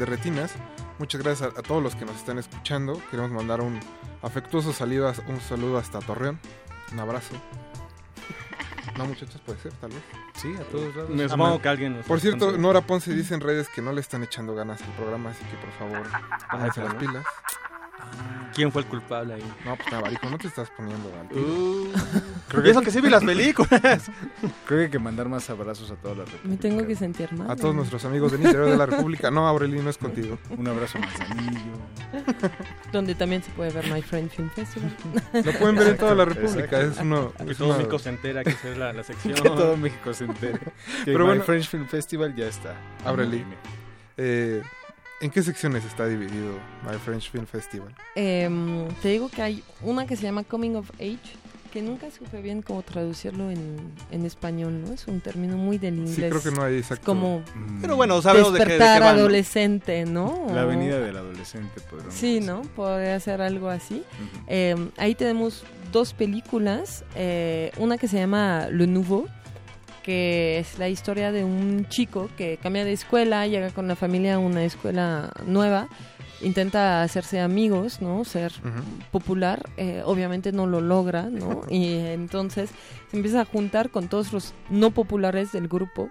De 0.01 0.05
Derretinas. 0.05 0.51
Muchas 0.99 1.21
gracias 1.21 1.53
a, 1.55 1.59
a 1.59 1.63
todos 1.63 1.81
los 1.81 1.95
que 1.95 2.05
nos 2.05 2.15
están 2.15 2.37
escuchando. 2.37 3.01
Queremos 3.09 3.31
mandar 3.31 3.61
un 3.61 3.79
afectuoso 4.21 4.73
saludo, 4.73 5.07
a- 5.09 5.13
un 5.31 5.39
saludo 5.41 5.77
hasta 5.77 5.99
Torreón. 5.99 6.39
Un 6.91 6.99
abrazo. 6.99 7.33
No, 8.97 9.05
muchachos, 9.05 9.39
puede 9.45 9.57
ser, 9.59 9.71
tal 9.73 9.91
vez. 9.91 10.01
Sí, 10.35 10.53
a 10.59 10.63
todos 10.65 10.95
lados. 10.95 11.09
Me 11.11 11.29
supongo 11.29 11.61
que 11.61 11.69
alguien 11.69 11.97
nos 11.97 12.05
Por 12.05 12.19
cierto. 12.19 12.57
Nora 12.57 12.81
Ponce 12.81 13.13
dice 13.13 13.33
en 13.33 13.41
redes 13.41 13.67
que 13.69 13.81
no 13.81 13.91
le 13.93 14.01
están 14.01 14.23
echando 14.23 14.53
ganas 14.53 14.81
al 14.81 14.89
programa, 14.93 15.29
así 15.31 15.43
que 15.45 15.55
por 15.57 15.71
favor, 15.73 16.07
pónganse 16.51 16.83
las 16.83 16.95
pilas. 16.95 17.25
¿Quién 18.53 18.71
fue 18.71 18.81
el 18.81 18.87
culpable 18.87 19.35
ahí? 19.35 19.53
No, 19.65 19.75
pues 19.77 19.91
Navarijo, 19.91 20.29
no 20.29 20.37
te 20.37 20.47
estás 20.47 20.69
poniendo 20.71 21.09
al 21.19 21.27
Uh, 22.53 22.65
y 22.65 22.69
eso 22.69 22.81
que 22.81 22.91
sí 22.91 23.01
vi 23.01 23.09
las 23.09 23.23
películas. 23.23 23.81
Creo 24.65 24.79
que 24.79 24.83
hay 24.85 24.89
que 24.89 24.99
mandar 24.99 25.29
más 25.29 25.49
abrazos 25.49 25.89
a 25.91 25.95
toda 25.95 26.15
la 26.15 26.25
República. 26.25 26.47
Me 26.49 26.57
tengo 26.57 26.85
que 26.85 26.95
sentir 26.95 27.31
mal. 27.33 27.49
A 27.49 27.55
todos 27.55 27.73
nuestros 27.75 28.03
amigos 28.05 28.31
del 28.31 28.41
interior 28.41 28.69
de 28.69 28.77
la 28.77 28.85
República. 28.85 29.31
No, 29.31 29.47
Aurelio, 29.47 29.81
no 29.83 29.89
es 29.89 29.97
contigo. 29.97 30.37
Un 30.57 30.67
abrazo 30.67 30.99
Manzanillo. 30.99 31.71
Donde 32.91 33.15
también 33.15 33.41
se 33.43 33.51
puede 33.51 33.71
ver 33.71 33.91
My 33.91 34.01
Friend 34.01 34.29
Film 34.29 34.49
Festival. 34.49 34.95
Lo 35.33 35.53
pueden 35.53 35.75
ver 35.75 35.87
en 35.89 35.97
toda 35.97 36.15
la 36.15 36.23
Exacto, 36.23 36.41
República. 36.41 36.81
exacto. 36.81 36.91
Es 36.99 37.05
uno, 37.05 37.33
Que 37.45 37.51
es 37.51 37.57
todo 37.57 37.67
una- 37.69 37.77
México 37.77 37.99
se 37.99 38.09
entera 38.09 38.43
que 38.43 38.49
es 38.51 38.77
la, 38.77 38.93
la 38.93 39.03
sección. 39.03 39.33
Que 39.41 39.41
todo 39.49 39.77
México 39.77 40.13
se 40.13 40.25
entere. 40.25 40.59
Que 40.59 40.71
Pero 41.05 41.19
My 41.19 41.25
bueno- 41.25 41.43
French 41.43 41.67
Film 41.69 41.87
Festival 41.87 42.35
ya 42.35 42.47
está. 42.47 42.75
Aureli, 43.05 43.43
eh, 44.17 44.61
¿en 45.21 45.31
qué 45.31 45.41
secciones 45.41 45.85
está 45.85 46.05
dividido 46.07 46.53
My 46.89 46.97
French 46.97 47.31
Film 47.31 47.45
Festival? 47.45 47.93
Em, 48.15 48.87
te 49.01 49.09
digo 49.09 49.29
que 49.29 49.41
hay 49.41 49.63
una 49.81 50.05
que 50.05 50.15
se 50.15 50.23
llama 50.23 50.43
Coming 50.43 50.75
of 50.75 50.89
Age, 50.95 51.19
que 51.71 51.81
nunca 51.81 52.11
supe 52.11 52.41
bien 52.41 52.61
cómo 52.61 52.81
traducirlo 52.83 53.49
en, 53.49 53.77
en 54.11 54.25
español, 54.25 54.81
¿no? 54.85 54.93
Es 54.93 55.07
un 55.07 55.21
término 55.21 55.57
muy 55.57 55.77
del 55.77 55.95
inglés. 55.95 56.15
Sí, 56.15 56.21
creo 56.21 56.41
que 56.43 56.51
no 56.51 56.63
hay 56.63 56.77
exacto. 56.77 57.05
Como 57.05 57.41
Pero 57.81 57.95
bueno, 57.95 58.21
sabemos 58.21 58.53
de 58.53 58.59
qué, 58.59 58.65
de 58.65 58.69
qué 58.71 58.73
despertar 58.77 59.03
adolescente, 59.03 60.05
¿no? 60.05 60.45
La 60.53 60.61
avenida 60.61 60.99
del 60.99 61.17
adolescente, 61.17 61.81
podríamos 61.89 62.13
Sí, 62.13 62.35
decir. 62.35 62.47
¿no? 62.49 62.61
Podría 62.75 63.19
ser 63.19 63.41
algo 63.41 63.69
así. 63.69 64.03
Eh, 64.47 64.75
ahí 64.97 65.15
tenemos 65.15 65.63
dos 65.91 66.13
películas. 66.13 67.03
eh, 67.15 67.71
una 67.77 67.97
que 67.97 68.07
se 68.07 68.17
llama 68.17 68.67
Le 68.71 68.85
Nouveau, 68.87 69.27
que 70.03 70.57
es 70.59 70.79
la 70.79 70.89
historia 70.89 71.31
de 71.31 71.43
un 71.43 71.85
chico 71.87 72.29
que 72.35 72.57
cambia 72.61 72.83
de 72.83 72.91
escuela, 72.93 73.45
llega 73.47 73.69
con 73.69 73.87
la 73.87 73.95
familia 73.95 74.35
a 74.35 74.39
una 74.39 74.63
escuela 74.65 75.31
nueva, 75.45 75.87
intenta 76.41 77.03
hacerse 77.03 77.39
amigos, 77.39 78.01
¿no? 78.01 78.23
Ser 78.25 78.53
popular, 79.11 79.69
eh, 79.77 80.01
obviamente 80.05 80.51
no 80.51 80.67
lo 80.67 80.81
logra, 80.81 81.23
¿no? 81.23 81.61
Y 81.69 81.95
entonces 81.95 82.69
se 83.09 83.17
empieza 83.17 83.41
a 83.41 83.45
juntar 83.45 83.89
con 83.89 84.07
todos 84.07 84.33
los 84.33 84.53
no 84.69 84.91
populares 84.91 85.51
del 85.51 85.67
grupo 85.67 86.09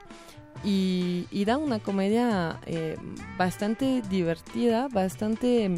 y, 0.64 1.26
y 1.30 1.44
da 1.44 1.56
una 1.58 1.78
comedia 1.78 2.58
eh, 2.66 2.96
bastante 3.38 4.02
divertida, 4.10 4.88
bastante 4.88 5.70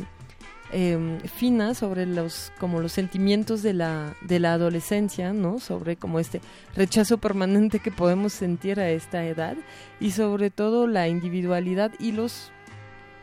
eh, 0.75 1.19
fina 1.27 1.75
sobre 1.75 2.07
los 2.07 2.51
como 2.59 2.81
los 2.81 2.93
sentimientos 2.93 3.63
de 3.63 3.75
la 3.75 4.17
de 4.23 4.41
la 4.41 4.55
adolescencia 4.55 5.35
no 5.35 5.59
sobre 5.59 5.97
como 5.97 6.19
este 6.19 6.41
rechazo 6.75 7.19
permanente 7.19 7.79
que 7.79 7.91
podemos 7.91 8.33
sentir 8.33 8.81
a 8.81 8.89
esta 8.89 9.23
edad 9.27 9.55
y 10.01 10.13
sobre 10.13 10.49
todo 10.51 10.87
la 10.87 11.09
individualidad 11.09 11.93
y 11.99 12.13
los 12.13 12.53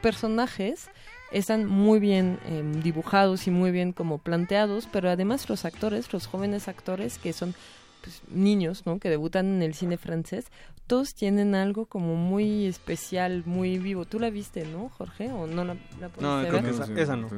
personajes 0.04 0.92
están 1.32 1.66
muy 1.66 2.00
bien 2.00 2.40
eh, 2.46 2.64
dibujados 2.84 3.48
y 3.48 3.52
muy 3.52 3.72
bien 3.72 3.94
como 3.94 4.18
planteados 4.18 4.88
pero 4.92 5.10
además 5.10 5.48
los 5.50 5.66
actores 5.66 6.12
los 6.14 6.28
jóvenes 6.28 6.68
actores 6.68 7.18
que 7.18 7.34
son 7.34 7.54
pues, 8.02 8.22
niños 8.30 8.86
no 8.86 9.00
que 9.00 9.10
debutan 9.10 9.48
en 9.56 9.62
el 9.62 9.74
cine 9.74 9.98
francés 9.98 10.46
todos 10.88 11.14
tienen 11.14 11.54
algo 11.56 11.86
como 11.86 12.16
muy 12.16 12.66
especial 12.66 13.44
muy 13.46 13.78
vivo 13.78 14.06
tú 14.06 14.20
la 14.20 14.30
viste 14.30 14.66
no 14.66 14.90
Jorge 14.90 15.32
o 15.32 15.48
no 15.48 15.64
la, 15.64 15.76
la 16.00 16.10
No, 16.20 16.42
ver? 16.42 16.66
esa, 16.66 16.86
esa 16.96 17.16
no. 17.16 17.30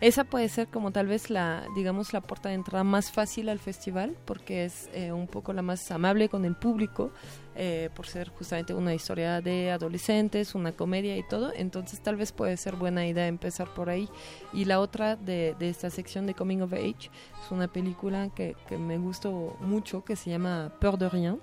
Esa 0.00 0.24
puede 0.24 0.48
ser 0.48 0.68
como 0.68 0.90
tal 0.90 1.06
vez 1.06 1.30
la, 1.30 1.66
digamos, 1.74 2.12
la 2.12 2.20
puerta 2.20 2.48
de 2.48 2.56
entrada 2.56 2.84
más 2.84 3.12
fácil 3.12 3.48
al 3.48 3.58
festival, 3.58 4.16
porque 4.24 4.64
es 4.64 4.90
eh, 4.92 5.12
un 5.12 5.28
poco 5.28 5.52
la 5.52 5.62
más 5.62 5.90
amable 5.90 6.28
con 6.28 6.44
el 6.44 6.56
público, 6.56 7.10
eh, 7.54 7.90
por 7.94 8.06
ser 8.06 8.28
justamente 8.30 8.74
una 8.74 8.92
historia 8.92 9.40
de 9.40 9.70
adolescentes, 9.70 10.54
una 10.54 10.72
comedia 10.72 11.16
y 11.16 11.22
todo. 11.22 11.52
Entonces 11.54 12.00
tal 12.00 12.16
vez 12.16 12.32
puede 12.32 12.56
ser 12.56 12.76
buena 12.76 13.06
idea 13.06 13.28
empezar 13.28 13.72
por 13.72 13.88
ahí. 13.88 14.08
Y 14.52 14.64
la 14.64 14.80
otra 14.80 15.16
de, 15.16 15.54
de 15.58 15.68
esta 15.70 15.88
sección 15.90 16.26
de 16.26 16.34
Coming 16.34 16.62
of 16.62 16.72
Age 16.72 17.10
es 17.42 17.50
una 17.50 17.68
película 17.68 18.30
que, 18.34 18.56
que 18.68 18.76
me 18.76 18.98
gustó 18.98 19.56
mucho, 19.60 20.04
que 20.04 20.16
se 20.16 20.30
llama 20.30 20.72
Peur 20.80 20.98
de 20.98 21.08
Rien 21.08 21.40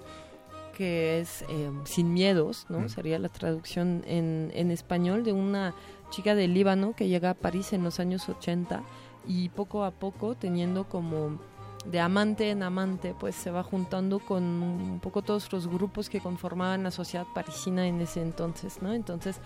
que 0.72 1.20
es 1.20 1.44
eh, 1.44 1.70
Sin 1.84 2.14
Miedos, 2.14 2.66
¿no? 2.70 2.80
Mm. 2.80 2.90
Sería 2.90 3.20
la 3.20 3.30
traducción 3.30 4.04
en, 4.08 4.52
en 4.56 4.72
español 4.72 5.24
de 5.24 5.34
una 5.34 5.76
chica 6.12 6.36
del 6.36 6.54
Líbano 6.54 6.94
que 6.96 7.08
llega 7.08 7.32
a 7.32 7.34
París 7.34 7.74
en 7.74 7.84
los 7.84 8.00
años 8.00 8.30
80 8.30 8.84
y 9.28 9.50
poco 9.50 9.84
a 9.84 9.92
poco 9.92 10.36
teniendo 10.36 10.88
como 10.88 11.40
de 11.86 12.00
amante 12.00 12.52
en 12.52 12.62
amante, 12.62 13.16
pues 13.20 13.34
se 13.34 13.50
va 13.50 13.64
juntando 13.64 14.20
con 14.20 14.44
un 14.44 15.00
poco 15.00 15.24
todos 15.24 15.52
los 15.52 15.68
grupos 15.68 16.10
que 16.10 16.20
conformaban 16.20 16.84
la 16.84 16.92
sociedad 16.92 17.26
parisina 17.34 17.88
en 17.88 18.00
ese 18.02 18.22
entonces, 18.22 18.84
¿no? 18.84 18.94
Entonces 18.94 19.42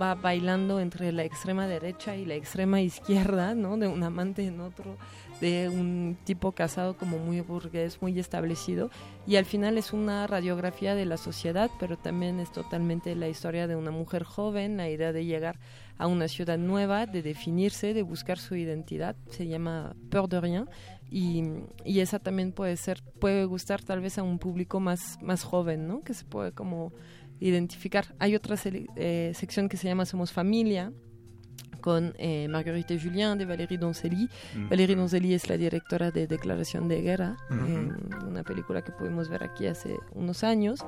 va 0.00 0.14
bailando 0.14 0.80
entre 0.80 1.12
la 1.12 1.24
extrema 1.24 1.66
derecha 1.66 2.16
y 2.16 2.24
la 2.24 2.34
extrema 2.34 2.80
izquierda, 2.80 3.54
¿no? 3.54 3.76
De 3.76 3.88
un 3.88 4.02
amante 4.02 4.46
en 4.46 4.60
otro, 4.60 4.96
de 5.40 5.68
un 5.68 6.16
tipo 6.24 6.52
casado 6.52 6.96
como 6.96 7.18
muy 7.18 7.40
burgués, 7.40 8.00
muy 8.00 8.18
establecido, 8.18 8.90
y 9.26 9.36
al 9.36 9.44
final 9.44 9.78
es 9.78 9.92
una 9.92 10.26
radiografía 10.26 10.94
de 10.94 11.06
la 11.06 11.16
sociedad, 11.16 11.70
pero 11.78 11.96
también 11.96 12.40
es 12.40 12.52
totalmente 12.52 13.14
la 13.14 13.28
historia 13.28 13.66
de 13.66 13.76
una 13.76 13.90
mujer 13.90 14.24
joven, 14.24 14.76
la 14.76 14.88
idea 14.88 15.12
de 15.12 15.24
llegar 15.24 15.58
a 16.00 16.06
una 16.06 16.28
ciudad 16.28 16.56
nueva, 16.56 17.04
de 17.04 17.20
definirse, 17.22 17.92
de 17.92 18.02
buscar 18.02 18.38
su 18.38 18.56
identidad, 18.56 19.16
se 19.28 19.46
llama 19.46 19.94
Peur 20.08 20.28
de 20.28 20.40
Rien, 20.40 20.66
y, 21.10 21.44
y 21.84 22.00
esa 22.00 22.18
también 22.18 22.52
puede 22.52 22.78
ser, 22.78 23.02
puede 23.20 23.44
gustar 23.44 23.82
tal 23.82 24.00
vez 24.00 24.16
a 24.16 24.22
un 24.22 24.38
público 24.38 24.80
más, 24.80 25.18
más 25.20 25.44
joven, 25.44 25.86
¿no? 25.86 26.00
Que 26.00 26.14
se 26.14 26.24
puede 26.24 26.52
como 26.52 26.94
identificar. 27.38 28.14
Hay 28.18 28.34
otra 28.34 28.56
eh, 28.64 29.32
sección 29.34 29.68
que 29.68 29.76
se 29.76 29.88
llama 29.88 30.06
Somos 30.06 30.32
Familia, 30.32 30.90
con 31.82 32.14
eh, 32.18 32.48
Marguerite 32.48 32.98
Julien 32.98 33.36
de 33.36 33.44
Valérie 33.44 33.76
Doncelli. 33.76 34.28
Valérie 34.70 34.96
Doncelli 34.96 35.34
es 35.34 35.48
la 35.50 35.58
directora 35.58 36.10
de 36.10 36.26
Declaración 36.26 36.88
de 36.88 37.02
Guerra, 37.02 37.36
eh, 37.50 37.88
una 38.26 38.42
película 38.42 38.82
que 38.82 38.92
pudimos 38.92 39.28
ver 39.28 39.42
aquí 39.42 39.66
hace 39.66 39.96
unos 40.14 40.44
años. 40.44 40.80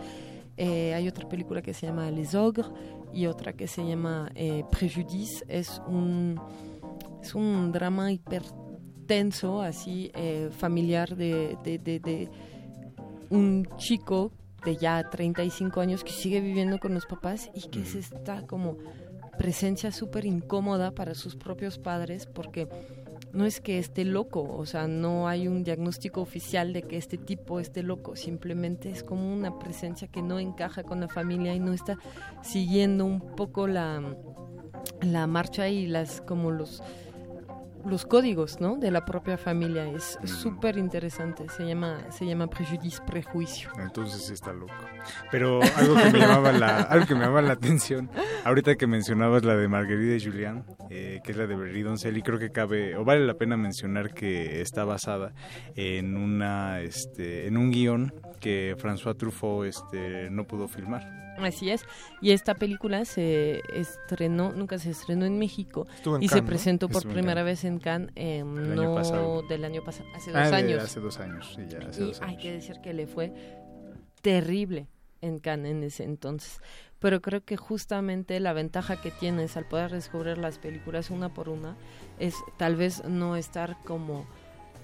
Eh, 0.56 0.94
hay 0.94 1.08
otra 1.08 1.28
película 1.28 1.62
que 1.62 1.74
se 1.74 1.86
llama 1.86 2.10
Les 2.10 2.34
Ogres 2.34 2.68
y 3.12 3.26
otra 3.26 3.52
que 3.54 3.66
se 3.66 3.86
llama 3.86 4.30
eh, 4.34 4.64
Préjudice. 4.70 5.44
Es 5.48 5.80
un, 5.86 6.40
es 7.22 7.34
un 7.34 7.72
drama 7.72 8.12
hipertenso, 8.12 9.62
así, 9.62 10.10
eh, 10.14 10.50
familiar 10.50 11.16
de, 11.16 11.56
de, 11.64 11.78
de, 11.78 12.00
de 12.00 12.28
un 13.30 13.66
chico 13.76 14.32
de 14.64 14.76
ya 14.76 15.08
35 15.08 15.80
años 15.80 16.04
que 16.04 16.12
sigue 16.12 16.40
viviendo 16.40 16.78
con 16.78 16.94
los 16.94 17.06
papás 17.06 17.50
y 17.54 17.68
que 17.68 17.80
es 17.80 17.94
esta 17.94 18.46
como 18.46 18.76
presencia 19.38 19.90
súper 19.90 20.24
incómoda 20.24 20.94
para 20.94 21.14
sus 21.14 21.34
propios 21.34 21.78
padres 21.78 22.26
porque 22.26 22.68
no 23.32 23.46
es 23.46 23.60
que 23.60 23.78
esté 23.78 24.04
loco, 24.04 24.42
o 24.42 24.66
sea, 24.66 24.86
no 24.86 25.28
hay 25.28 25.48
un 25.48 25.64
diagnóstico 25.64 26.20
oficial 26.20 26.72
de 26.72 26.82
que 26.82 26.96
este 26.96 27.16
tipo 27.18 27.60
esté 27.60 27.82
loco, 27.82 28.14
simplemente 28.16 28.90
es 28.90 29.02
como 29.02 29.32
una 29.32 29.58
presencia 29.58 30.08
que 30.08 30.22
no 30.22 30.38
encaja 30.38 30.82
con 30.82 31.00
la 31.00 31.08
familia 31.08 31.54
y 31.54 31.60
no 31.60 31.72
está 31.72 31.96
siguiendo 32.42 33.04
un 33.04 33.20
poco 33.34 33.66
la, 33.66 34.16
la 35.00 35.26
marcha 35.26 35.68
y 35.68 35.86
las 35.86 36.20
como 36.20 36.50
los 36.50 36.82
los 37.84 38.06
códigos, 38.06 38.60
¿no? 38.60 38.76
De 38.76 38.90
la 38.90 39.04
propia 39.04 39.36
familia. 39.36 39.86
Es 39.86 40.18
súper 40.24 40.78
interesante. 40.78 41.48
Se 41.48 41.64
llama, 41.64 42.10
se 42.10 42.26
llama 42.26 42.46
Prejudice, 42.46 43.02
Prejuicio. 43.06 43.70
Entonces 43.78 44.26
sí 44.26 44.32
está 44.32 44.52
loco. 44.52 44.72
Pero 45.30 45.60
algo 45.76 45.96
que 45.96 46.10
me 46.10 46.18
llamaba 46.18 46.52
la, 46.52 46.82
algo 46.82 47.06
que 47.06 47.14
me 47.14 47.20
llamaba 47.20 47.42
la 47.42 47.54
atención, 47.54 48.10
ahorita 48.44 48.76
que 48.76 48.86
mencionabas 48.86 49.44
la 49.44 49.56
de 49.56 49.68
Marguerite 49.68 50.16
y 50.16 50.30
Julián, 50.30 50.64
eh, 50.90 51.20
que 51.24 51.32
es 51.32 51.38
la 51.38 51.46
de 51.46 51.56
Berry 51.56 51.82
Doncelli, 51.82 52.22
creo 52.22 52.38
que 52.38 52.50
cabe, 52.50 52.96
o 52.96 53.04
vale 53.04 53.26
la 53.26 53.34
pena 53.34 53.56
mencionar 53.56 54.14
que 54.14 54.60
está 54.60 54.84
basada 54.84 55.32
en 55.74 56.16
una, 56.16 56.80
este, 56.80 57.46
en 57.46 57.56
un 57.56 57.70
guion 57.70 58.14
que 58.40 58.76
François 58.76 59.16
Truffaut, 59.16 59.66
este, 59.66 60.30
no 60.30 60.44
pudo 60.44 60.68
filmar. 60.68 61.31
Así 61.38 61.70
es. 61.70 61.84
Y 62.20 62.32
esta 62.32 62.54
película 62.54 63.04
se 63.04 63.62
estrenó, 63.74 64.52
nunca 64.52 64.78
se 64.78 64.90
estrenó 64.90 65.24
en 65.24 65.38
México 65.38 65.86
en 66.04 66.22
y 66.22 66.28
se 66.28 66.42
presentó 66.42 66.88
por 66.88 67.02
primera 67.02 67.40
Cannes. 67.40 67.44
vez 67.44 67.64
en 67.64 67.78
Cannes, 67.78 68.10
eh, 68.16 68.40
año 68.40 68.46
no 68.46 69.42
del 69.42 69.64
año 69.64 69.82
pasado, 69.82 70.08
hace 70.14 70.30
dos 70.30 70.40
Ah, 70.40 70.62
de 70.62 70.74
hace 70.80 71.00
dos 71.00 71.18
años, 71.20 71.52
sí, 71.56 71.62
ya 71.68 71.78
hace 71.88 72.02
y 72.02 72.06
dos 72.08 72.20
hay 72.22 72.36
que 72.36 72.52
decir 72.52 72.80
que 72.82 72.92
le 72.92 73.06
fue 73.06 73.32
terrible 74.20 74.88
en 75.20 75.38
Cannes 75.38 75.70
en 75.72 75.82
ese 75.84 76.04
entonces. 76.04 76.60
Pero 76.98 77.20
creo 77.20 77.44
que 77.44 77.56
justamente 77.56 78.38
la 78.38 78.52
ventaja 78.52 79.00
que 79.00 79.10
tienes 79.10 79.56
al 79.56 79.66
poder 79.66 79.90
descubrir 79.90 80.38
las 80.38 80.58
películas 80.58 81.10
una 81.10 81.34
por 81.34 81.48
una 81.48 81.76
es 82.18 82.36
tal 82.58 82.76
vez 82.76 83.04
no 83.04 83.34
estar 83.36 83.76
como 83.84 84.24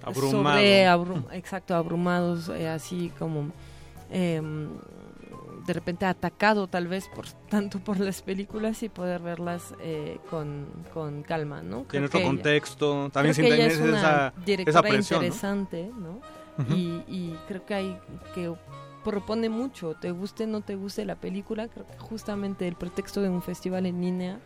Abrumado. 0.03 0.57
sobre 0.57 0.87
exacto 1.33 1.75
abrumados 1.77 2.49
eh, 2.49 2.69
así 2.69 3.13
como 3.19 3.53
em, 4.11 4.71
de 5.69 5.73
repente 5.75 6.05
atacado 6.07 6.67
tal 6.67 6.89
vez 6.89 7.09
por 7.15 7.27
tanto 7.49 7.79
por 7.79 8.01
las 8.01 8.23
películas 8.23 8.83
y 8.83 8.89
poder 8.89 9.21
verlas 9.23 9.75
eh, 9.81 10.19
con, 10.29 10.67
con 10.93 11.23
calma 11.23 11.63
no 11.63 11.85
Creo 11.85 12.07
otro 12.07 12.19
ella- 12.19 12.29
contexto, 12.29 13.11
también 13.13 13.35
sin 13.35 13.45
tener 13.45 13.71
es 13.71 13.79
esa, 13.79 14.33
directora 14.45 14.71
esa 14.81 14.83
presión. 14.83 15.21
¿no? 15.21 15.27
interesante 15.27 15.91
no, 15.97 16.21
y, 16.75 17.05
y 17.07 17.39
creo 17.47 17.65
que 17.65 17.75
hay 17.75 17.99
que 18.35 18.53
propone 19.05 19.49
mucho 19.49 19.95
te 19.95 20.11
guste 20.11 20.47
no 20.47 20.61
te 20.61 20.75
guste 20.75 21.05
la 21.05 21.15
película 21.15 21.69
creo 21.69 21.87
que 21.87 21.97
justamente 21.99 22.67
el 22.67 22.75
pretexto 22.75 23.23
de 23.23 23.29
un 23.29 23.43
festival 23.43 23.87
en 23.87 24.01
línea 24.01 24.41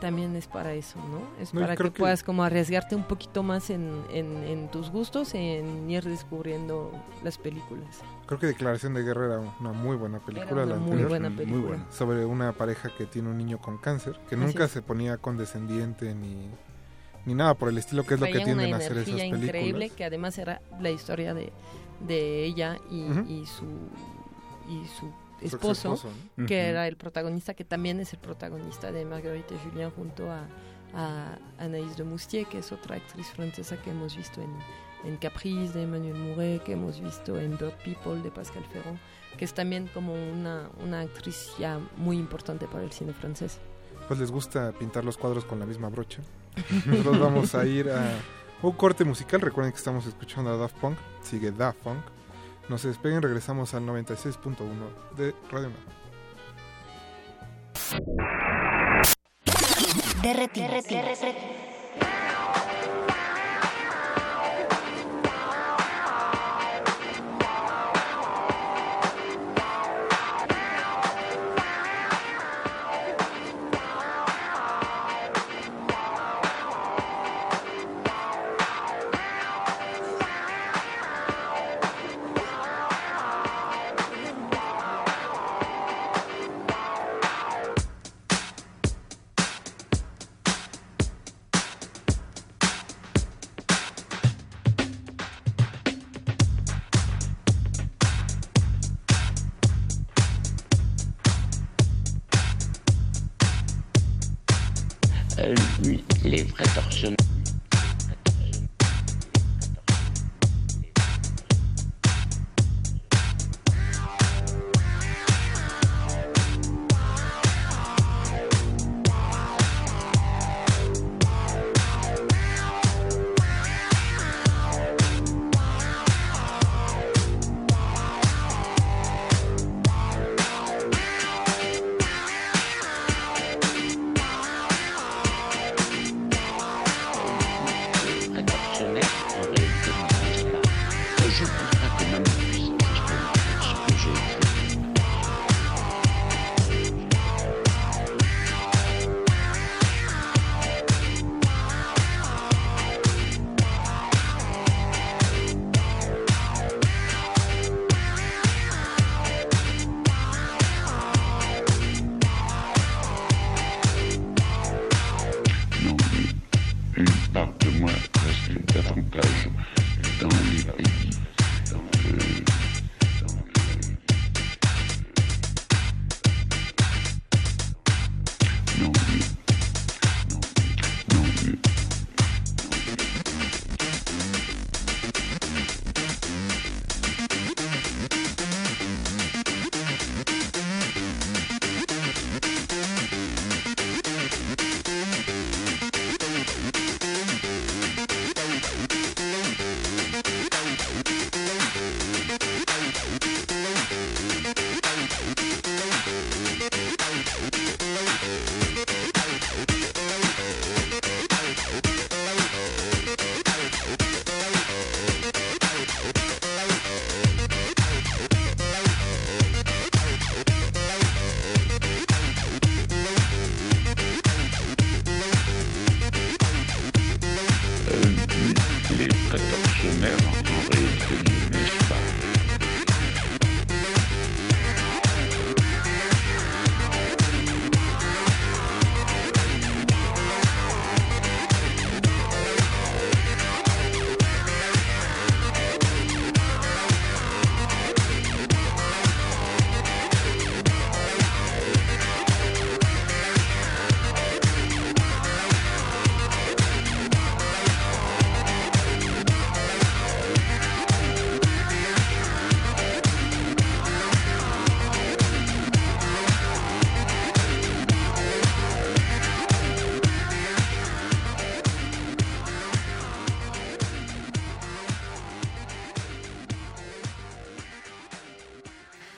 también 0.00 0.36
es 0.36 0.46
para 0.48 0.74
eso, 0.74 0.98
¿no? 0.98 1.20
Es 1.42 1.52
para 1.52 1.76
que- 1.76 1.90
puedas 1.90 2.22
como 2.22 2.44
arriesgarte 2.44 2.94
un 2.94 3.04
poquito 3.04 3.42
más 3.42 3.70
en, 3.70 4.02
en, 4.12 4.36
en 4.44 4.68
tus 4.70 4.90
gustos, 4.90 5.32
en 5.34 5.88
ir 5.88 6.04
descubriendo 6.04 6.92
las 7.22 7.38
películas. 7.38 8.02
Creo 8.26 8.38
que 8.40 8.46
Declaración 8.46 8.94
de 8.94 9.02
Guerra 9.02 9.26
era 9.26 9.38
una 9.60 9.72
muy 9.72 9.96
buena 9.96 10.18
película. 10.18 10.50
Era 10.50 10.64
una 10.64 10.74
la 10.74 10.76
muy 10.76 10.84
anterior. 10.92 11.08
buena 11.08 11.28
Muy 11.28 11.38
película. 11.38 11.66
buena. 11.66 11.92
Sobre 11.92 12.24
una 12.24 12.52
pareja 12.52 12.90
que 12.96 13.06
tiene 13.06 13.28
un 13.28 13.36
niño 13.38 13.58
con 13.58 13.78
cáncer, 13.78 14.18
que 14.28 14.34
Así 14.34 14.44
nunca 14.44 14.64
es. 14.64 14.70
se 14.70 14.82
ponía 14.82 15.18
condescendiente 15.18 16.14
ni, 16.14 16.48
ni 17.26 17.34
nada 17.34 17.54
por 17.54 17.68
el 17.68 17.78
estilo, 17.78 18.04
que 18.04 18.14
es 18.14 18.20
lo 18.20 18.26
que 18.26 18.40
tienden 18.40 18.72
a 18.72 18.76
hacer 18.78 18.92
esas 18.98 19.04
películas. 19.14 19.42
increíble 19.44 19.90
que 19.90 20.04
además 20.04 20.38
era 20.38 20.60
la 20.80 20.90
historia 20.90 21.34
de, 21.34 21.52
de 22.06 22.44
ella 22.44 22.78
y, 22.90 23.44
su 23.46 23.64
y 24.68 24.86
su 24.88 25.12
Su 25.40 25.56
esposo, 25.56 25.98
que 26.46 26.68
era 26.68 26.88
el 26.88 26.96
protagonista, 26.96 27.52
que 27.54 27.64
también 27.64 28.00
es 28.00 28.12
el 28.14 28.18
protagonista 28.20 28.90
de 28.90 29.04
Marguerite 29.04 29.54
Julien 29.58 29.90
junto 29.90 30.30
a, 30.30 30.46
a 30.94 31.36
Anaïs 31.58 31.96
de 31.96 32.04
Moustier, 32.04 32.46
que 32.46 32.58
es 32.58 32.72
otra 32.72 32.96
actriz 32.96 33.26
francesa 33.28 33.76
que 33.82 33.90
hemos 33.90 34.16
visto 34.16 34.40
en, 34.40 34.48
en 35.04 35.16
Caprice 35.16 35.72
de 35.74 35.82
Emmanuel 35.82 36.14
Mouret, 36.14 36.62
que 36.62 36.72
hemos 36.72 37.00
visto 37.00 37.38
en 37.38 37.56
Bird 37.56 37.74
People 37.84 38.22
de 38.22 38.30
Pascal 38.30 38.64
Ferrand, 38.72 38.98
que 39.36 39.44
es 39.44 39.54
también 39.54 39.88
como 39.92 40.14
una, 40.14 40.68
una 40.82 41.00
actriz 41.00 41.52
ya 41.58 41.78
muy 41.96 42.16
importante 42.16 42.66
para 42.66 42.84
el 42.84 42.92
cine 42.92 43.12
francés. 43.12 43.58
Pues 44.08 44.20
les 44.20 44.30
gusta 44.30 44.72
pintar 44.72 45.04
los 45.04 45.16
cuadros 45.16 45.44
con 45.44 45.58
la 45.58 45.66
misma 45.66 45.88
brocha. 45.88 46.20
Nosotros 46.86 47.18
vamos 47.18 47.54
a 47.54 47.64
ir 47.66 47.90
a 47.90 48.12
un 48.62 48.72
corte 48.72 49.04
musical. 49.04 49.40
Recuerden 49.40 49.72
que 49.72 49.78
estamos 49.78 50.06
escuchando 50.06 50.50
a 50.50 50.56
Daft 50.56 50.76
Punk. 50.76 50.98
Sigue 51.22 51.50
Daft 51.50 51.78
Punk. 51.78 52.00
No 52.68 52.78
se 52.78 52.88
despeguen, 52.88 53.22
regresamos 53.22 53.74
al 53.74 53.84
96.1 53.84 54.56
de 55.16 55.34
Radio 55.50 55.68
Nova. 55.68 56.04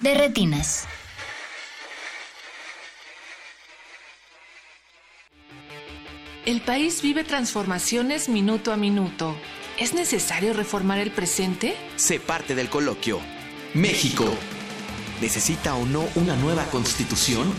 De 0.07 0.15
retinas. 0.15 0.87
El 6.45 6.61
país 6.61 7.03
vive 7.03 7.25
transformaciones 7.25 8.29
minuto 8.29 8.73
a 8.73 8.77
minuto. 8.77 9.35
¿Es 9.81 9.95
necesario 9.95 10.53
reformar 10.53 10.99
el 10.99 11.11
presente? 11.11 11.75
Sé 11.97 12.21
parte 12.21 12.55
del 12.55 12.69
coloquio. 12.69 13.19
México. 13.75 14.27
¿Necesita 15.21 15.75
o 15.75 15.85
no 15.85 16.05
una 16.15 16.37
nueva 16.37 16.67
constitución? 16.67 17.53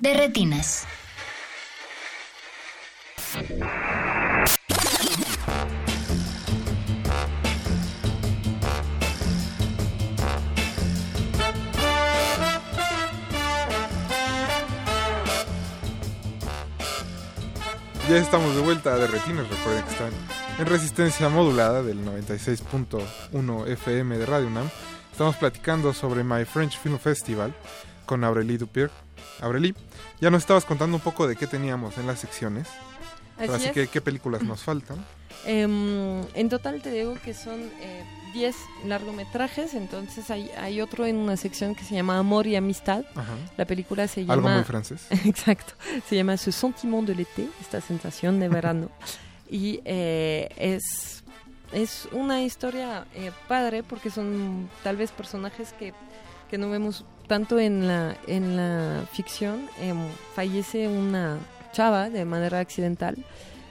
De 0.00 0.14
retinas. 0.14 0.86
Ya 18.08 18.16
estamos 18.16 18.56
de 18.56 18.62
vuelta 18.62 18.96
de 18.96 19.06
Retinas. 19.06 19.46
Recuerden 19.50 19.84
que 19.84 19.90
están 19.90 20.10
en 20.58 20.66
resistencia 20.66 21.28
modulada 21.28 21.82
del 21.82 22.02
96.1 22.04 23.68
FM 23.68 24.16
de 24.16 24.24
Radio 24.24 24.46
UNAM. 24.46 24.70
Estamos 25.12 25.36
platicando 25.36 25.92
sobre 25.92 26.24
My 26.24 26.46
French 26.46 26.78
Film 26.78 26.98
Festival 26.98 27.54
con 28.06 28.24
Aurélie 28.24 28.56
Dupier. 28.56 28.90
Aurélie, 29.40 29.74
ya 30.20 30.30
nos 30.30 30.42
estabas 30.42 30.64
contando 30.64 30.96
un 30.96 31.02
poco 31.02 31.26
de 31.26 31.36
qué 31.36 31.46
teníamos 31.46 31.98
en 31.98 32.06
las 32.06 32.20
secciones. 32.20 32.68
Así 33.38 33.70
que, 33.70 33.88
¿qué 33.88 34.00
películas 34.00 34.42
nos 34.42 34.62
faltan? 34.62 35.04
Em, 35.46 36.20
en 36.34 36.48
total 36.50 36.82
te 36.82 36.90
digo 36.90 37.16
que 37.24 37.32
son 37.32 37.60
eh, 37.80 38.04
10 38.34 38.54
largometrajes, 38.84 39.72
entonces 39.72 40.30
hay, 40.30 40.50
hay 40.50 40.82
otro 40.82 41.06
en 41.06 41.16
una 41.16 41.38
sección 41.38 41.74
que 41.74 41.82
se 41.82 41.94
llama 41.94 42.18
Amor 42.18 42.46
y 42.46 42.56
Amistad. 42.56 43.04
Ajá. 43.14 43.32
La 43.56 43.64
película 43.64 44.06
se 44.06 44.22
llama... 44.22 44.34
Algo 44.34 44.48
muy 44.50 44.64
francés. 44.64 45.06
Exacto. 45.24 45.72
Se 46.06 46.16
llama 46.16 46.36
Ce 46.36 46.52
sentiment 46.52 47.06
de 47.06 47.14
l'été, 47.14 47.48
esta 47.58 47.80
sensación 47.80 48.38
de 48.38 48.50
verano. 48.50 48.90
y 49.50 49.80
eh, 49.86 50.48
es, 50.56 51.24
es 51.72 52.06
una 52.12 52.42
historia 52.42 53.06
eh, 53.14 53.32
padre 53.48 53.82
porque 53.82 54.10
son 54.10 54.68
tal 54.82 54.96
vez 54.98 55.10
personajes 55.10 55.72
que, 55.72 55.94
que 56.50 56.58
no 56.58 56.68
vemos 56.68 57.06
tanto 57.30 57.60
en 57.60 57.86
la, 57.86 58.16
en 58.26 58.56
la 58.56 59.04
ficción. 59.12 59.68
Em, 59.80 59.96
fallece 60.34 60.88
una 60.88 61.38
chava 61.70 62.10
de 62.10 62.24
manera 62.24 62.58
accidental 62.58 63.14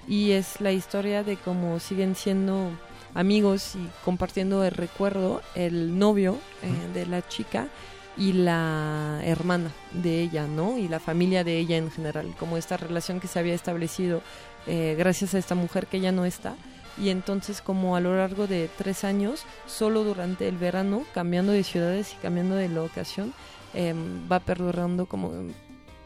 y 0.07 0.31
es 0.31 0.61
la 0.61 0.71
historia 0.71 1.25
de 1.25 1.35
cómo 1.35 1.77
siguen 1.81 2.15
siendo 2.15 2.71
amigos 3.13 3.75
y 3.75 3.85
compartiendo 4.05 4.63
el 4.63 4.71
recuerdo 4.71 5.41
el 5.55 5.99
novio 5.99 6.37
eh, 6.63 6.93
de 6.93 7.05
la 7.05 7.27
chica 7.27 7.67
y 8.15 8.31
la 8.31 9.19
hermana 9.25 9.71
de 9.91 10.21
ella, 10.21 10.47
¿no? 10.47 10.77
Y 10.77 10.87
la 10.87 11.01
familia 11.01 11.43
de 11.43 11.57
ella 11.57 11.75
en 11.75 11.91
general, 11.91 12.33
como 12.39 12.55
esta 12.55 12.77
relación 12.77 13.19
que 13.19 13.27
se 13.27 13.39
había 13.39 13.55
establecido 13.55 14.21
eh, 14.67 14.95
gracias 14.97 15.33
a 15.33 15.37
esta 15.37 15.55
mujer 15.55 15.87
que 15.87 15.99
ya 15.99 16.13
no 16.13 16.23
está. 16.23 16.55
Y 16.97 17.09
entonces 17.09 17.61
como 17.61 17.95
a 17.95 18.01
lo 18.01 18.15
largo 18.15 18.47
de 18.47 18.69
tres 18.77 19.03
años, 19.03 19.43
solo 19.67 20.03
durante 20.03 20.47
el 20.47 20.57
verano, 20.57 21.03
cambiando 21.13 21.51
de 21.51 21.63
ciudades 21.63 22.13
y 22.13 22.21
cambiando 22.21 22.55
de 22.55 22.69
locación, 22.69 23.33
em, 23.73 24.29
va 24.31 24.39
perdurando 24.39 25.05
como 25.05 25.31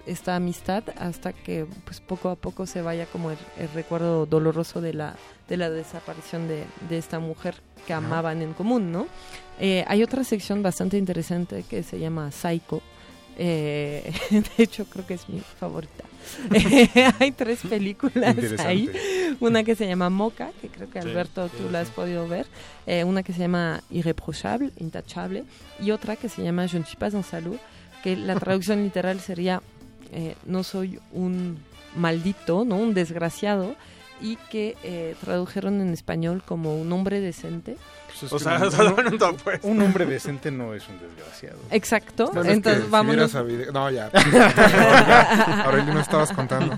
esta 0.05 0.35
amistad 0.35 0.83
hasta 0.97 1.31
que 1.31 1.65
pues 1.85 2.01
poco 2.01 2.29
a 2.29 2.35
poco 2.35 2.65
se 2.65 2.81
vaya 2.81 3.05
como 3.05 3.31
el, 3.31 3.37
el 3.57 3.69
recuerdo 3.69 4.25
doloroso 4.25 4.81
de 4.81 4.93
la 4.93 5.15
de 5.47 5.57
la 5.57 5.69
desaparición 5.69 6.47
de, 6.47 6.65
de 6.89 6.97
esta 6.97 7.19
mujer 7.19 7.55
que 7.85 7.93
amaban 7.93 8.41
en 8.41 8.53
común, 8.53 8.91
¿no? 8.91 9.07
Eh, 9.59 9.83
hay 9.87 10.03
otra 10.03 10.23
sección 10.23 10.63
bastante 10.63 10.97
interesante 10.97 11.63
que 11.69 11.83
se 11.83 11.99
llama 11.99 12.31
Psycho. 12.31 12.81
Eh, 13.37 14.13
de 14.31 14.63
hecho, 14.63 14.85
creo 14.85 15.05
que 15.05 15.15
es 15.15 15.27
mi 15.29 15.39
favorita. 15.39 16.03
hay 17.19 17.31
tres 17.31 17.59
películas 17.67 18.35
ahí. 18.59 18.89
Una 19.39 19.63
que 19.63 19.75
se 19.75 19.87
llama 19.87 20.09
Moca, 20.09 20.51
que 20.61 20.69
creo 20.69 20.89
que 20.89 21.01
Sí, 21.01 21.07
Alberto 21.07 21.47
sí, 21.49 21.55
tú 21.57 21.69
la 21.69 21.81
has 21.81 21.89
podido 21.89 22.27
ver. 22.27 22.45
Eh, 22.85 23.03
una 23.03 23.23
que 23.23 23.33
se 23.33 23.39
llama 23.39 23.81
Irreprochable, 23.89 24.71
Intachable. 24.77 25.43
Y 25.81 25.91
otra 25.91 26.15
que 26.15 26.29
se 26.29 26.43
llama 26.43 26.67
Je 26.67 26.79
ne 26.79 26.85
suis 26.85 26.97
pas 26.97 27.13
un 27.13 27.23
salud, 27.23 27.57
que 28.03 28.15
la 28.15 28.35
traducción 28.35 28.83
literal 28.83 29.19
sería 29.19 29.61
eh, 30.11 30.35
No 30.45 30.63
soy 30.63 30.99
un 31.11 31.57
maldito, 31.95 32.65
¿no? 32.65 32.77
Un 32.77 32.93
desgraciado. 32.93 33.75
Y 34.23 34.37
que 34.49 34.75
eh, 34.83 35.15
tradujeron 35.21 35.81
en 35.81 35.93
español 35.93 36.41
como 36.45 36.75
un 36.75 36.91
hombre 36.91 37.19
decente. 37.19 37.77
Pues 38.19 38.31
O 38.31 38.39
sea, 38.39 38.57
no, 38.57 39.35
pues. 39.43 39.59
un 39.63 39.81
hombre 39.81 40.05
decente 40.05 40.49
no 40.49 40.73
es 40.73 40.87
un 40.87 40.99
desgraciado. 40.99 41.59
Exacto. 41.71 42.27
Bueno, 42.33 42.49
es 42.49 42.55
entonces 42.57 42.85
que 42.85 43.65
si 43.65 43.71
No, 43.71 43.91
ya. 43.91 44.09
ya. 44.31 45.63
Aurelio, 45.65 45.93
no 45.93 45.99
estabas 45.99 46.31
contando. 46.31 46.75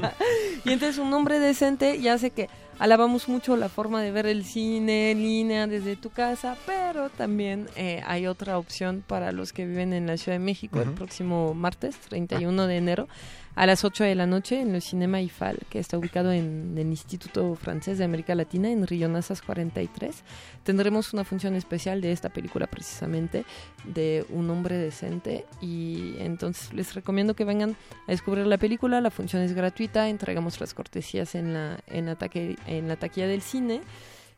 Y 0.64 0.72
entonces 0.72 0.98
un 0.98 1.14
hombre 1.14 1.39
decente 1.39 2.02
ya 2.02 2.14
hace 2.14 2.32
que 2.32 2.50
alabamos 2.80 3.28
mucho 3.28 3.56
la 3.56 3.70
forma 3.70 4.02
de 4.02 4.12
ver 4.12 4.26
el 4.26 4.43
cine 4.46 5.12
en 5.12 5.22
línea 5.22 5.68
desde 5.68 5.96
tu 5.96 6.10
casa, 6.10 6.58
pero 6.66 7.10
también 7.10 7.68
eh, 7.76 8.02
hay 8.06 8.28
otra 8.28 8.58
opción 8.58 9.04
para 9.06 9.32
los 9.32 9.54
que 9.54 9.66
viven 9.66 9.93
en 9.93 10.08
la 10.08 10.18
Ciudad 10.18 10.38
de 10.38 10.43
México 10.43 10.82
el 10.82 10.91
próximo 10.91 11.54
martes, 11.54 11.96
31 12.10 12.68
de 12.68 12.78
enero, 12.78 13.08
a 13.56 13.66
las 13.66 13.84
8 13.86 14.03
de 14.03 14.16
la 14.16 14.26
noche 14.26 14.60
en 14.60 14.76
el 14.76 14.82
Cinema 14.82 15.22
IFAL, 15.22 15.60
que 15.70 15.80
está 15.80 15.97
ubicado 15.97 16.32
en 16.34 16.76
el 16.78 16.88
Instituto 16.88 17.56
Francés 17.56 17.97
de 17.97 18.03
América 18.03 18.36
Latina, 18.36 18.70
en 18.70 18.86
Río 18.86 19.08
Nazas 19.08 19.41
43. 19.41 20.24
Tendremos 20.64 21.14
una 21.14 21.24
función 21.24 21.56
especial 21.56 22.01
de 22.01 22.12
esta 22.12 22.30
película 22.30 22.68
precisamente, 22.68 23.45
de 23.86 24.26
Un 24.30 24.49
hombre 24.49 24.78
decente, 24.78 25.45
y 25.62 26.16
entonces 26.20 26.74
les 26.74 26.93
recomiendo 26.93 27.34
que 27.36 27.45
vengan 27.45 27.78
a 28.08 28.12
descubrir 28.12 28.45
la 28.45 28.58
película, 28.58 28.99
la 28.99 29.12
función 29.12 29.41
es 29.41 29.53
gratuita, 29.53 30.10
entregamos 30.10 30.60
las 30.60 30.74
cortesías 30.74 31.34
en 31.36 31.53
la, 31.53 31.80
en 31.88 32.08
la, 32.08 32.18
taque- 32.18 32.58
en 32.68 32.88
la 32.88 32.97
taquilla 32.97 33.28
del 33.28 33.41
cine. 33.41 33.82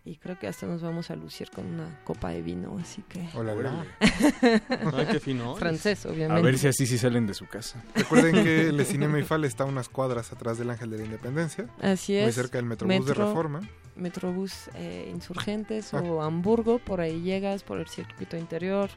Y 0.08 0.16
creo 0.16 0.39
que 0.39 0.47
hasta 0.47 0.66
nos 0.66 0.82
vamos 0.82 1.12
a 1.12 1.18
lucir 1.18 1.49
con 1.49 1.66
una 1.66 1.99
copa 2.05 2.30
de 2.30 2.41
vino, 2.41 2.78
así 2.80 3.01
que... 3.10 3.28
Hola, 3.34 3.51
hola. 3.53 3.86
Ay, 3.99 5.05
qué 5.12 5.20
fino. 5.20 5.53
Francés, 5.58 6.05
A 6.05 6.10
obviamente. 6.10 6.41
ver 6.43 6.58
si 6.58 6.68
así 6.68 6.86
sí 6.88 6.97
salen 6.97 7.28
de 7.28 7.34
su 7.34 7.45
casa. 7.45 7.84
Recuerden 7.93 8.41
que 8.41 8.70
el 8.70 8.86
Cinema 8.86 9.20
IFAL 9.20 9.43
está 9.43 9.64
a 9.64 9.68
unas 9.68 9.89
cuadras 9.89 10.32
atrás 10.32 10.58
del 10.58 10.70
Ángel 10.70 10.91
de 10.91 10.99
la 10.99 11.03
Independencia. 11.03 11.68
Así 11.82 12.16
es. 12.16 12.24
Muy 12.24 12.32
cerca 12.32 12.58
del 12.58 12.66
Metrobús 12.68 12.93
de 12.93 12.99
Metro- 13.12 13.28
Reforma. 13.28 13.62
Metrobús 13.97 14.70
eh, 14.76 15.12
Insurgentes 15.14 15.93
Ah. 15.93 16.01
o 16.01 16.22
Hamburgo, 16.22 16.80
por 16.80 17.01
ahí 17.01 17.22
llegas, 17.22 17.64
por 17.64 17.80
el 17.80 17.88
circuito 17.89 18.38
interior. 18.38 18.89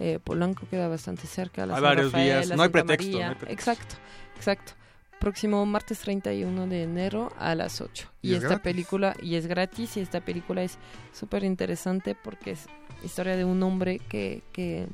eh, 0.00 0.18
Polanco 0.22 0.66
queda 0.70 0.86
bastante 0.88 1.26
cerca. 1.26 1.64
La 1.64 1.76
Hay 1.76 1.80
San 1.80 1.88
varios 1.88 2.06
Rafael, 2.12 2.24
días, 2.26 2.48
la 2.48 2.56
no 2.56 2.62
hay 2.62 2.68
pretexto, 2.68 3.18
no 3.18 3.24
hay 3.26 3.34
pretexto. 3.36 3.70
Exacto, 3.70 3.94
exacto. 4.36 4.72
Próximo 5.20 5.64
martes 5.66 5.98
31 6.00 6.66
de 6.68 6.84
enero 6.84 7.32
a 7.38 7.54
las 7.54 7.80
8. 7.80 8.08
Y 8.22 8.28
Y, 8.28 8.30
es 8.32 8.36
esta 8.38 8.48
gratis. 8.48 8.62
película, 8.64 9.16
y 9.20 9.34
es 9.34 9.46
gratis, 9.46 9.96
y 9.96 10.00
esta 10.00 10.20
película 10.20 10.62
es 10.62 10.78
súper 11.12 11.44
interesante 11.44 12.14
porque 12.14 12.52
es 12.52 12.66
historia 13.04 13.36
de 13.36 13.44
un 13.44 13.62
hombre 13.62 13.98
que, 13.98 14.42
que 14.52 14.86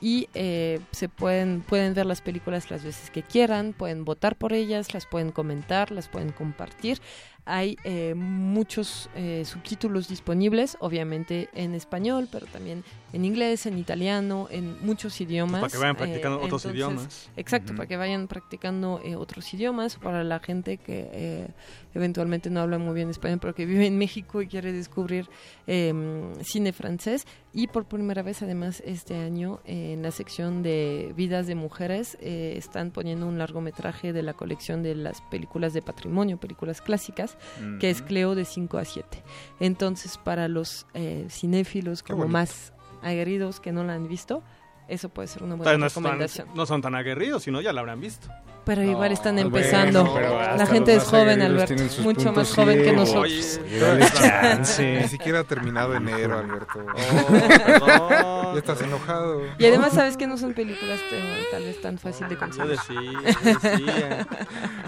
y 0.00 0.28
eh, 0.34 0.80
se 0.90 1.08
pueden, 1.08 1.62
pueden 1.62 1.94
ver 1.94 2.06
las 2.06 2.20
películas 2.20 2.70
las 2.70 2.84
veces 2.84 3.10
que 3.10 3.22
quieran, 3.22 3.72
pueden 3.72 4.04
votar 4.04 4.36
por 4.36 4.52
ellas, 4.52 4.94
las 4.94 5.06
pueden 5.06 5.32
comentar, 5.32 5.90
las 5.90 6.08
pueden 6.08 6.32
compartir. 6.32 7.00
Hay 7.46 7.76
eh, 7.84 8.14
muchos 8.16 9.08
eh, 9.14 9.44
subtítulos 9.44 10.08
disponibles, 10.08 10.76
obviamente 10.80 11.48
en 11.54 11.74
español, 11.74 12.28
pero 12.30 12.46
también 12.46 12.82
en 13.12 13.24
inglés, 13.24 13.66
en 13.66 13.78
italiano, 13.78 14.48
en 14.50 14.84
muchos 14.84 15.20
idiomas. 15.20 15.60
Para 15.60 15.70
que 15.70 15.78
vayan 15.78 15.96
practicando 15.96 16.36
otros 16.38 16.64
entonces, 16.64 16.72
idiomas. 16.74 17.30
Exacto, 17.36 17.74
para 17.74 17.86
que 17.86 17.96
vayan 17.96 18.26
practicando 18.26 19.00
eh, 19.04 19.14
otros 19.14 19.54
idiomas, 19.54 19.96
para 19.96 20.24
la 20.24 20.40
gente 20.40 20.76
que 20.78 21.08
eh, 21.12 21.48
eventualmente 21.94 22.50
no 22.50 22.60
habla 22.60 22.78
muy 22.78 22.94
bien 22.94 23.10
español, 23.10 23.38
pero 23.40 23.54
que 23.54 23.64
vive 23.64 23.86
en 23.86 23.96
México 23.96 24.42
y 24.42 24.48
quiere 24.48 24.72
descubrir 24.72 25.28
eh, 25.66 25.94
cine 26.42 26.72
francés. 26.72 27.26
Y 27.52 27.68
por 27.68 27.86
primera 27.86 28.22
vez, 28.22 28.42
además, 28.42 28.82
este 28.84 29.16
año, 29.16 29.60
eh, 29.64 29.94
en 29.94 30.02
la 30.02 30.10
sección 30.10 30.62
de 30.62 31.14
vidas 31.16 31.46
de 31.46 31.54
mujeres, 31.54 32.18
eh, 32.20 32.54
están 32.58 32.90
poniendo 32.90 33.26
un 33.26 33.38
largometraje 33.38 34.12
de 34.12 34.22
la 34.22 34.34
colección 34.34 34.82
de 34.82 34.94
las 34.94 35.22
películas 35.22 35.72
de 35.72 35.80
patrimonio, 35.80 36.36
películas 36.36 36.82
clásicas, 36.82 37.35
que 37.80 37.90
es. 37.90 38.02
Cleo 38.02 38.34
de 38.34 38.44
5 38.44 38.78
a 38.78 38.84
7. 38.84 39.22
Entonces, 39.60 40.18
para 40.18 40.48
los 40.48 40.86
eh, 40.94 41.26
cinéfilos 41.28 42.02
como 42.02 42.28
más 42.28 42.72
aguerridos 43.02 43.60
que 43.60 43.72
no 43.72 43.84
la 43.84 43.94
han 43.94 44.08
visto, 44.08 44.42
eso 44.88 45.08
puede 45.08 45.28
ser 45.28 45.42
una 45.42 45.54
buena 45.56 45.76
no, 45.78 45.86
están- 45.86 46.02
recomendación. 46.04 46.48
no 46.54 46.66
son 46.66 46.80
tan 46.82 46.94
aguerridos, 46.94 47.42
sino 47.42 47.60
ya 47.60 47.72
la 47.72 47.80
habrán 47.80 48.00
visto. 48.00 48.28
Pero 48.64 48.82
igual 48.82 49.12
están 49.12 49.36
No, 49.36 49.42
empezando. 49.42 50.04
bueno, 50.06 50.56
la 50.56 50.66
gente 50.66 50.94
es 50.96 51.04
joven, 51.04 51.40
Alberto. 51.40 51.74
Mucho 52.02 52.32
más 52.32 52.52
joven 52.52 52.82
que 52.82 52.92
nosotros. 52.92 53.60
Oye. 53.70 55.00
Ni 55.02 55.08
siquiera 55.08 55.38
ha 55.40 55.44
terminado 55.44 55.94
enero, 55.94 56.36
Alberto. 56.40 56.84
perdón. 56.84 58.08
ya 58.54 58.58
estás 58.58 58.80
enojado. 58.82 59.42
Y 59.58 59.66
además 59.66 59.92
sabes 59.92 60.16
que 60.16 60.26
no 60.26 60.36
son 60.36 60.52
películas 60.52 60.98
tal 61.52 61.62
vez 61.62 61.80
tan 61.80 61.96
fácil 61.98 62.28
de 62.28 62.36
conseguir. 62.36 62.76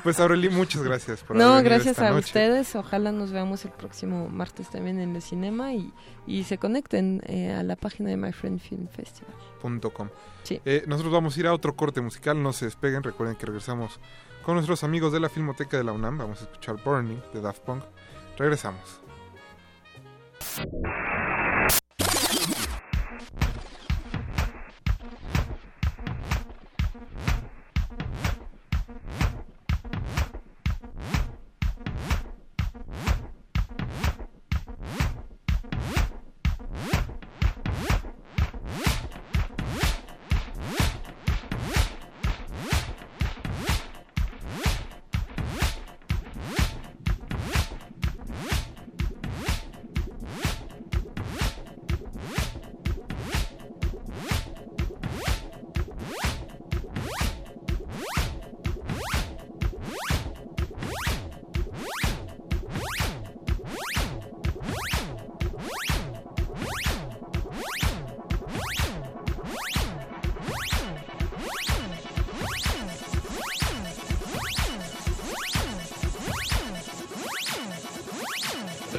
Pues 0.03 0.19
Aureli, 0.21 0.49
muchas 0.49 0.83
gracias 0.83 1.21
por 1.21 1.37
No, 1.37 1.53
haber 1.55 1.65
gracias 1.65 1.93
esta 1.93 2.09
a 2.09 2.11
noche. 2.13 2.27
ustedes. 2.27 2.75
Ojalá 2.77 3.13
nos 3.13 3.31
veamos 3.33 3.65
el 3.65 3.73
próximo 3.73 4.29
martes 4.29 4.71
también 4.71 4.99
en 5.01 5.15
el 5.17 5.23
cinema 5.23 5.73
y, 5.75 5.93
y 6.27 6.45
se 6.45 6.57
conecten 6.59 7.21
eh, 7.27 7.53
a 7.53 7.63
la 7.63 7.77
página 7.77 8.09
de 8.11 8.17
My 8.17 8.33
Friend 8.33 8.59
Film 8.61 8.89
Festival. 8.89 9.35
Sí. 10.45 10.61
Eh, 10.65 10.85
nosotros 10.87 11.13
vamos 11.13 11.37
a 11.37 11.41
ir 11.41 11.47
a 11.47 11.53
otro 11.53 11.77
corte 11.77 12.01
musical, 12.01 12.43
no 12.43 12.53
se 12.53 12.65
despeguen, 12.65 13.03
recuerden 13.03 13.37
que 13.37 13.47
regresamos 13.47 14.01
con 14.43 14.55
nuestros 14.55 14.83
amigos 14.85 15.13
de 15.13 15.21
la 15.21 15.29
Filmoteca 15.29 15.77
de 15.77 15.85
la 15.85 15.93
UNAM, 15.93 16.17
vamos 16.17 16.41
a 16.41 16.45
escuchar 16.45 16.83
Burning 16.83 17.21
de 17.35 17.41
Daft 17.41 17.61
Punk. 17.61 17.85
Regresamos. 18.39 19.01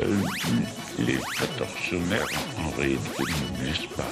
Euh, 0.02 0.16
les 1.00 1.18
quatortionnaires, 1.38 2.26
en 2.58 2.70
réalité, 2.78 3.24
ne 3.24 3.66
naissent 3.66 3.96
pas. 3.98 4.10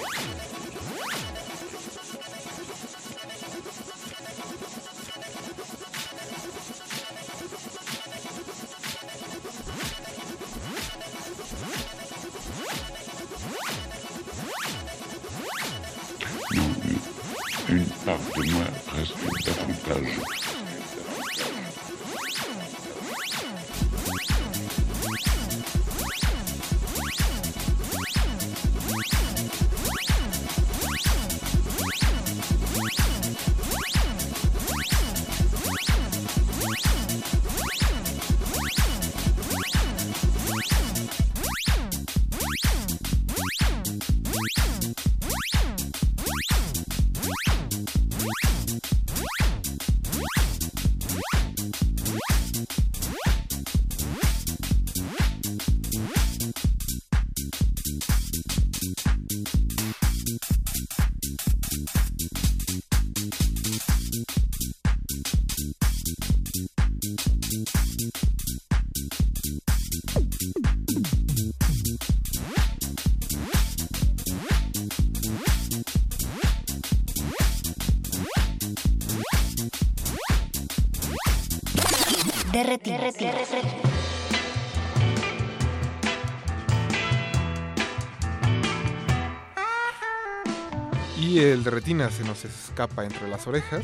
Se 92.12 92.24
nos 92.24 92.45
escapa 92.45 93.04
entre 93.04 93.28
las 93.28 93.48
orejas. 93.48 93.84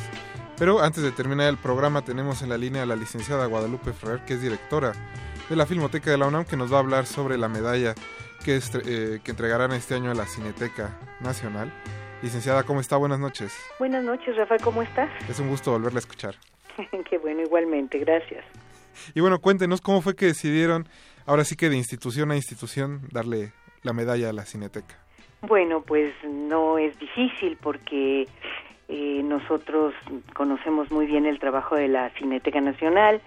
Pero 0.58 0.82
antes 0.82 1.02
de 1.04 1.12
terminar 1.12 1.48
el 1.48 1.58
programa 1.58 2.04
tenemos 2.04 2.42
en 2.42 2.50
la 2.50 2.58
línea 2.58 2.84
a 2.84 2.86
la 2.86 2.96
licenciada 2.96 3.48
Guadalupe 3.48 3.92
Ferrer, 3.92 4.24
que 4.26 4.36
es 4.36 4.42
directora 4.42 4.94
de 5.50 5.56
la 5.56 5.66
Filmoteca 5.66 6.12
de 6.12 6.18
la 6.18 6.28
UNAM, 6.28 6.46
que 6.46 6.56
nos 6.56 6.72
va 6.72 6.78
a 6.78 6.80
hablar 6.80 7.06
sobre 7.08 7.38
la 7.38 7.50
medalla 7.50 7.96
que, 8.46 8.58
eh, 8.86 9.20
que 9.24 9.32
entregarán 9.32 9.72
este 9.72 9.96
año 9.96 10.12
a 10.12 10.14
la 10.14 10.28
Cineteca 10.28 10.98
Nacional. 11.22 11.74
Licenciada, 12.22 12.64
¿cómo 12.64 12.82
está? 12.82 12.98
Buenas 12.98 13.20
noches. 13.20 13.54
Buenas 13.80 14.04
noches, 14.04 14.36
Rafael, 14.38 14.62
¿cómo 14.62 14.84
estás? 14.84 15.10
Es 15.28 15.40
un 15.40 15.50
gusto 15.50 15.72
volverla 15.72 15.98
a 15.98 16.02
escuchar. 16.02 16.36
Qué 17.10 17.18
bueno, 17.18 17.42
igualmente, 17.42 17.98
gracias. 17.98 18.46
Y 19.16 19.22
bueno, 19.22 19.40
cuéntenos 19.40 19.82
cómo 19.82 20.02
fue 20.02 20.16
que 20.16 20.28
decidieron, 20.28 20.88
ahora 21.26 21.46
sí 21.46 21.56
que 21.56 21.70
de 21.70 21.78
institución 21.78 22.32
a 22.32 22.36
institución, 22.36 23.02
darle 23.12 23.54
la 23.82 23.94
medalla 23.94 24.30
a 24.30 24.34
la 24.34 24.46
Cineteca. 24.46 25.03
Bueno, 25.46 25.82
pues 25.82 26.14
no 26.24 26.78
es 26.78 26.98
difícil 27.00 27.58
porque 27.62 28.28
eh, 28.88 29.22
nosotros 29.26 29.94
conocemos 30.34 30.90
muy 30.90 31.06
bien 31.06 31.26
el 31.26 31.38
trabajo 31.38 31.76
de 31.76 31.90
la 31.90 32.12
Cineteca 32.12 32.62
Nacional, 32.62 33.22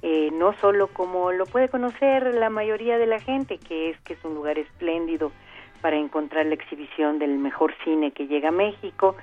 eh, 0.00 0.30
no 0.32 0.52
solo 0.60 0.86
como 0.86 1.32
lo 1.32 1.44
puede 1.44 1.68
conocer 1.68 2.34
la 2.34 2.50
mayoría 2.50 2.98
de 2.98 3.06
la 3.06 3.18
gente, 3.18 3.58
que 3.58 3.90
es 3.90 4.00
que 4.02 4.12
es 4.12 4.24
un 4.24 4.36
lugar 4.36 4.58
espléndido 4.58 5.32
para 5.80 5.96
encontrar 5.96 6.46
la 6.46 6.54
exhibición 6.54 7.18
del 7.18 7.36
mejor 7.36 7.74
cine 7.82 8.12
que 8.12 8.28
llega 8.28 8.50
a 8.50 8.52
México, 8.52 9.16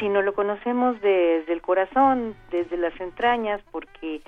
sino 0.00 0.22
lo 0.22 0.32
conocemos 0.32 0.98
desde 1.02 1.52
el 1.52 1.60
corazón, 1.60 2.34
desde 2.50 2.78
las 2.78 2.98
entrañas, 3.02 3.60
porque 3.70 4.22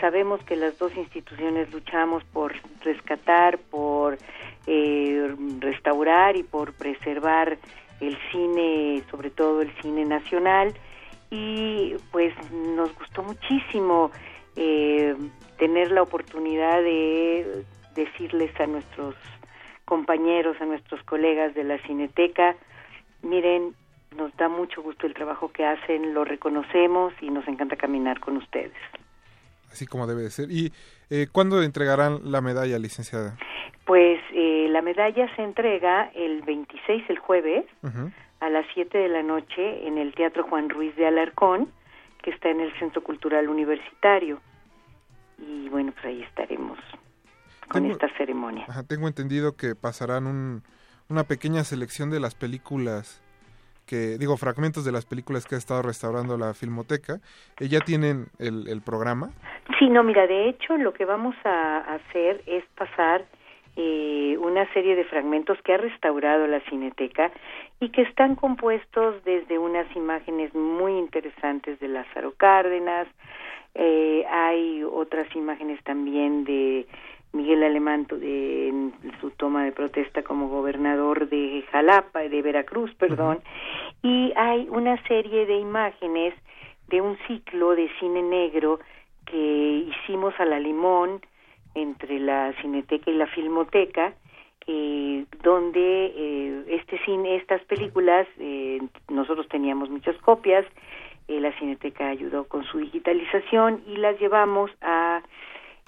sabemos 0.00 0.42
que 0.44 0.56
las 0.56 0.78
dos 0.78 0.94
instituciones 0.96 1.72
luchamos 1.72 2.24
por 2.24 2.54
rescatar, 2.82 3.58
por 3.58 4.18
eh, 4.66 5.34
restaurar 5.60 6.36
y 6.36 6.42
por 6.42 6.74
preservar 6.74 7.58
el 8.00 8.18
cine, 8.30 9.02
sobre 9.10 9.30
todo 9.30 9.62
el 9.62 9.70
cine 9.80 10.04
nacional, 10.04 10.74
y 11.30 11.94
pues 12.12 12.34
nos 12.52 12.94
gustó 12.98 13.22
muchísimo 13.22 14.10
eh, 14.56 15.14
tener 15.58 15.90
la 15.90 16.02
oportunidad 16.02 16.82
de 16.82 17.64
decirles 17.94 18.58
a 18.60 18.66
nuestros 18.66 19.14
compañeros, 19.84 20.56
a 20.60 20.66
nuestros 20.66 21.02
colegas 21.04 21.54
de 21.54 21.64
la 21.64 21.78
Cineteca, 21.78 22.56
miren, 23.22 23.74
nos 24.16 24.34
da 24.36 24.48
mucho 24.48 24.82
gusto 24.82 25.06
el 25.06 25.14
trabajo 25.14 25.50
que 25.52 25.64
hacen, 25.64 26.14
lo 26.14 26.24
reconocemos 26.24 27.12
y 27.20 27.30
nos 27.30 27.46
encanta 27.48 27.76
caminar 27.76 28.20
con 28.20 28.36
ustedes. 28.36 28.72
Así 29.74 29.86
como 29.86 30.06
debe 30.06 30.22
de 30.22 30.30
ser. 30.30 30.52
¿Y 30.52 30.72
eh, 31.10 31.26
cuándo 31.32 31.60
entregarán 31.60 32.20
la 32.30 32.40
medalla, 32.40 32.78
licenciada? 32.78 33.36
Pues 33.86 34.20
eh, 34.32 34.68
la 34.70 34.82
medalla 34.82 35.26
se 35.34 35.42
entrega 35.42 36.12
el 36.14 36.42
26, 36.42 37.10
el 37.10 37.18
jueves, 37.18 37.64
a 38.38 38.50
las 38.50 38.64
7 38.72 38.96
de 38.96 39.08
la 39.08 39.24
noche 39.24 39.88
en 39.88 39.98
el 39.98 40.14
Teatro 40.14 40.44
Juan 40.44 40.68
Ruiz 40.70 40.94
de 40.94 41.08
Alarcón, 41.08 41.72
que 42.22 42.30
está 42.30 42.50
en 42.50 42.60
el 42.60 42.72
Centro 42.78 43.02
Cultural 43.02 43.48
Universitario. 43.48 44.40
Y 45.38 45.68
bueno, 45.70 45.90
pues 45.92 46.04
ahí 46.04 46.22
estaremos 46.22 46.78
con 47.68 47.82
Tengo- 47.82 47.94
esta 47.94 48.08
ceremonia. 48.16 48.64
Ajá, 48.68 48.84
tengo 48.84 49.08
entendido 49.08 49.56
que 49.56 49.74
pasarán 49.74 50.28
un- 50.28 50.62
una 51.08 51.24
pequeña 51.24 51.64
selección 51.64 52.10
de 52.10 52.20
las 52.20 52.36
películas 52.36 53.23
que, 53.86 54.18
digo, 54.18 54.36
fragmentos 54.36 54.84
de 54.84 54.92
las 54.92 55.06
películas 55.06 55.46
que 55.46 55.54
ha 55.54 55.58
estado 55.58 55.82
restaurando 55.82 56.36
la 56.36 56.54
Filmoteca. 56.54 57.20
Eh, 57.60 57.68
ya 57.68 57.80
tienen 57.80 58.26
el, 58.38 58.68
el 58.68 58.82
programa. 58.82 59.30
Sí, 59.78 59.88
no, 59.88 60.02
mira, 60.02 60.26
de 60.26 60.48
hecho 60.48 60.76
lo 60.76 60.92
que 60.92 61.04
vamos 61.04 61.34
a 61.44 61.78
hacer 61.78 62.42
es 62.46 62.64
pasar 62.76 63.24
eh, 63.76 64.36
una 64.38 64.72
serie 64.72 64.94
de 64.94 65.04
fragmentos 65.04 65.58
que 65.62 65.72
ha 65.72 65.78
restaurado 65.78 66.46
la 66.46 66.60
Cineteca 66.60 67.32
y 67.80 67.88
que 67.88 68.02
están 68.02 68.36
compuestos 68.36 69.22
desde 69.24 69.58
unas 69.58 69.86
imágenes 69.96 70.54
muy 70.54 70.92
interesantes 70.92 71.80
de 71.80 71.88
Lázaro 71.88 72.34
Cárdenas, 72.36 73.08
eh, 73.74 74.24
hay 74.30 74.84
otras 74.84 75.26
imágenes 75.34 75.82
también 75.82 76.44
de 76.44 76.86
Miguel 77.34 77.62
Alemán 77.62 78.06
de, 78.08 78.68
en 78.68 78.92
su 79.20 79.30
toma 79.30 79.64
de 79.64 79.72
protesta 79.72 80.22
como 80.22 80.48
gobernador 80.48 81.28
de 81.28 81.64
Jalapa, 81.70 82.20
de 82.20 82.42
Veracruz, 82.42 82.94
perdón, 82.94 83.40
y 84.02 84.32
hay 84.36 84.66
una 84.70 85.02
serie 85.08 85.44
de 85.44 85.58
imágenes 85.58 86.34
de 86.88 87.00
un 87.00 87.18
ciclo 87.26 87.74
de 87.74 87.90
cine 87.98 88.22
negro 88.22 88.78
que 89.26 89.88
hicimos 89.88 90.34
a 90.38 90.44
la 90.44 90.58
limón 90.58 91.20
entre 91.74 92.20
la 92.20 92.52
Cineteca 92.60 93.10
y 93.10 93.14
la 93.14 93.26
Filmoteca, 93.26 94.14
eh, 94.66 95.24
donde 95.42 96.06
eh, 96.06 96.64
este 96.68 96.98
cine, 97.04 97.36
estas 97.36 97.62
películas, 97.64 98.26
eh, 98.38 98.80
nosotros 99.08 99.48
teníamos 99.48 99.90
muchas 99.90 100.16
copias, 100.18 100.64
eh, 101.26 101.40
la 101.40 101.52
Cineteca 101.58 102.08
ayudó 102.08 102.44
con 102.44 102.64
su 102.64 102.78
digitalización 102.78 103.82
y 103.86 103.96
las 103.96 104.18
llevamos 104.20 104.70
a 104.82 105.22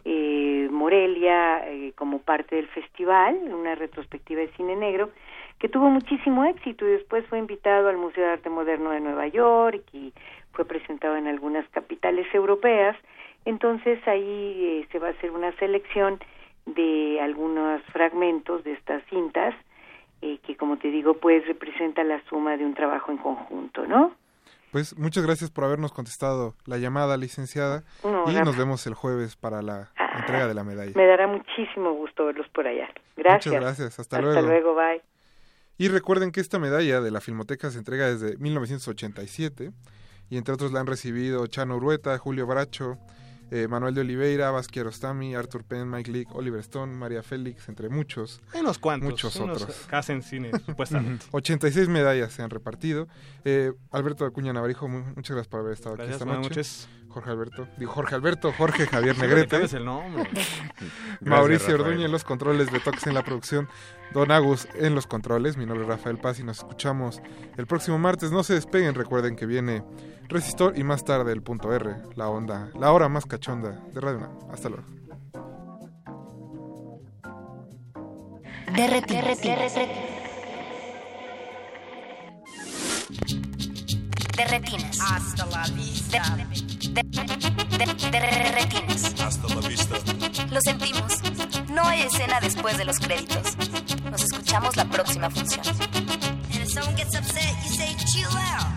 eh, 0.08 0.68
Morelia 0.70 1.68
eh, 1.68 1.92
como 1.96 2.20
parte 2.20 2.54
del 2.54 2.68
festival, 2.68 3.34
una 3.52 3.74
retrospectiva 3.74 4.40
de 4.40 4.52
cine 4.52 4.76
negro, 4.76 5.10
que 5.58 5.68
tuvo 5.68 5.90
muchísimo 5.90 6.44
éxito 6.44 6.86
y 6.86 6.92
después 6.92 7.26
fue 7.26 7.40
invitado 7.40 7.88
al 7.88 7.96
Museo 7.96 8.24
de 8.24 8.30
Arte 8.34 8.48
Moderno 8.48 8.90
de 8.90 9.00
Nueva 9.00 9.26
York 9.26 9.82
y 9.92 10.12
fue 10.52 10.64
presentado 10.64 11.16
en 11.16 11.26
algunas 11.26 11.68
capitales 11.70 12.26
europeas. 12.32 12.96
Entonces 13.44 13.98
ahí 14.06 14.82
eh, 14.82 14.88
se 14.92 15.00
va 15.00 15.08
a 15.08 15.10
hacer 15.10 15.32
una 15.32 15.50
selección 15.56 16.20
de 16.66 17.18
algunos 17.20 17.82
fragmentos 17.86 18.62
de 18.62 18.74
estas 18.74 19.02
cintas 19.10 19.56
eh, 20.22 20.38
que, 20.46 20.56
como 20.56 20.76
te 20.78 20.88
digo, 20.88 21.14
pues 21.14 21.44
representa 21.48 22.04
la 22.04 22.22
suma 22.28 22.56
de 22.56 22.64
un 22.64 22.74
trabajo 22.74 23.10
en 23.10 23.18
conjunto, 23.18 23.86
¿no? 23.86 24.12
Pues 24.72 24.96
muchas 24.98 25.24
gracias 25.24 25.50
por 25.50 25.64
habernos 25.64 25.92
contestado 25.92 26.54
la 26.66 26.78
llamada, 26.78 27.16
licenciada. 27.16 27.84
No, 28.04 28.30
y 28.30 28.34
nos 28.34 28.56
vemos 28.56 28.86
el 28.86 28.94
jueves 28.94 29.36
para 29.36 29.62
la 29.62 29.90
entrega 30.18 30.48
de 30.48 30.54
la 30.54 30.64
medalla. 30.64 30.92
Me 30.94 31.06
dará 31.06 31.26
muchísimo 31.26 31.92
gusto 31.94 32.26
verlos 32.26 32.48
por 32.48 32.66
allá. 32.66 32.88
Gracias. 33.16 33.46
Muchas 33.46 33.60
gracias. 33.60 33.98
Hasta, 34.00 34.16
Hasta 34.16 34.20
luego. 34.20 34.48
luego, 34.48 34.74
bye. 34.74 35.02
Y 35.78 35.88
recuerden 35.88 36.32
que 36.32 36.40
esta 36.40 36.58
medalla 36.58 37.00
de 37.00 37.10
la 37.10 37.20
Filmoteca 37.20 37.70
se 37.70 37.78
entrega 37.78 38.06
desde 38.06 38.36
1987 38.38 39.72
y 40.30 40.38
entre 40.38 40.54
otros 40.54 40.72
la 40.72 40.80
han 40.80 40.86
recibido 40.86 41.46
Chano 41.46 41.76
Urueta, 41.76 42.16
Julio 42.18 42.46
Bracho, 42.46 42.98
eh, 43.50 43.68
Manuel 43.68 43.94
de 43.94 44.00
Oliveira, 44.00 44.50
Vázquez 44.50 44.82
Rostami, 44.84 45.34
Arthur 45.34 45.64
Penn, 45.64 45.88
Mike 45.90 46.10
Leake, 46.10 46.30
Oliver 46.34 46.60
Stone, 46.60 46.94
María 46.94 47.22
Félix, 47.22 47.68
entre 47.68 47.88
muchos. 47.88 48.40
Hay 48.52 48.60
unos 48.60 48.78
cuantos, 48.78 49.10
Muchos 49.10 49.36
unos 49.36 49.62
otros. 49.62 49.86
que 49.88 49.96
hacen 49.96 50.22
cine, 50.22 50.50
supuestamente. 50.66 51.26
86 51.30 51.88
medallas 51.88 52.32
se 52.32 52.42
han 52.42 52.50
repartido. 52.50 53.06
Eh, 53.44 53.72
Alberto 53.90 54.24
Acuña 54.24 54.52
Navarijo, 54.52 54.88
mu- 54.88 55.04
muchas 55.14 55.36
gracias 55.36 55.48
por 55.48 55.60
haber 55.60 55.72
estado 55.74 55.96
Gracias, 55.96 56.16
aquí 56.16 56.22
esta 56.22 56.24
buenas 56.24 56.42
noche. 56.48 56.60
noches. 56.60 56.88
Jorge 57.08 57.30
Alberto, 57.30 57.66
digo 57.78 57.92
Jorge 57.92 58.14
Alberto, 58.14 58.52
Jorge 58.52 58.86
Javier 58.88 59.16
Negrete. 59.16 59.56
el 59.74 59.84
nombre. 59.86 60.28
Mauricio 61.22 61.68
Gracias, 61.68 61.80
Orduña 61.80 62.04
en 62.06 62.12
los 62.12 62.24
controles, 62.24 62.70
Betox 62.70 63.06
en 63.06 63.14
la 63.14 63.24
producción, 63.24 63.68
Don 64.12 64.30
Agus 64.30 64.68
en 64.74 64.94
los 64.94 65.06
controles. 65.06 65.56
Mi 65.56 65.64
nombre 65.64 65.84
es 65.84 65.88
Rafael 65.88 66.18
Paz 66.18 66.40
y 66.40 66.44
nos 66.44 66.58
escuchamos 66.58 67.22
el 67.56 67.66
próximo 67.66 67.98
martes. 67.98 68.30
No 68.32 68.44
se 68.44 68.52
despeguen, 68.54 68.94
recuerden 68.94 69.34
que 69.34 69.46
viene 69.46 69.82
Resistor 70.28 70.76
y 70.76 70.82
más 70.84 71.04
tarde 71.04 71.32
el 71.32 71.42
punto 71.42 71.72
R, 71.72 71.96
la 72.16 72.28
onda, 72.28 72.70
la 72.74 72.92
hora 72.92 73.08
más 73.08 73.26
cachonda 73.26 73.70
de 73.92 74.00
Radio 74.00 74.18
UNAM. 74.18 74.38
Hasta 74.50 74.68
luego. 74.68 74.84
De 78.74 78.86
retinas. 78.88 79.38
De 84.36 84.44
retinas. 84.44 84.98
Hasta 85.00 85.46
la 85.46 85.62
vista. 85.74 86.36
De, 86.36 87.02
de- 87.02 88.10
de 88.10 88.52
retinas. 88.52 89.14
Hasta 89.20 89.54
la 89.54 89.68
vista. 89.68 89.96
Lo 90.50 90.60
sentimos. 90.60 91.22
No 91.70 91.82
hay 91.84 92.02
escena 92.02 92.40
después 92.40 92.76
de 92.76 92.84
los 92.84 92.98
créditos. 92.98 93.56
Nos 94.10 94.22
escuchamos 94.22 94.76
la 94.76 94.84
próxima 94.86 95.30
función. 95.30 95.64
And 95.66 96.62
if 96.62 96.68
someone 96.72 96.96
gets 96.96 97.16
upset, 97.18 97.54
you 97.64 97.74
say 97.76 97.94
chill 98.06 98.28
out. 98.36 98.75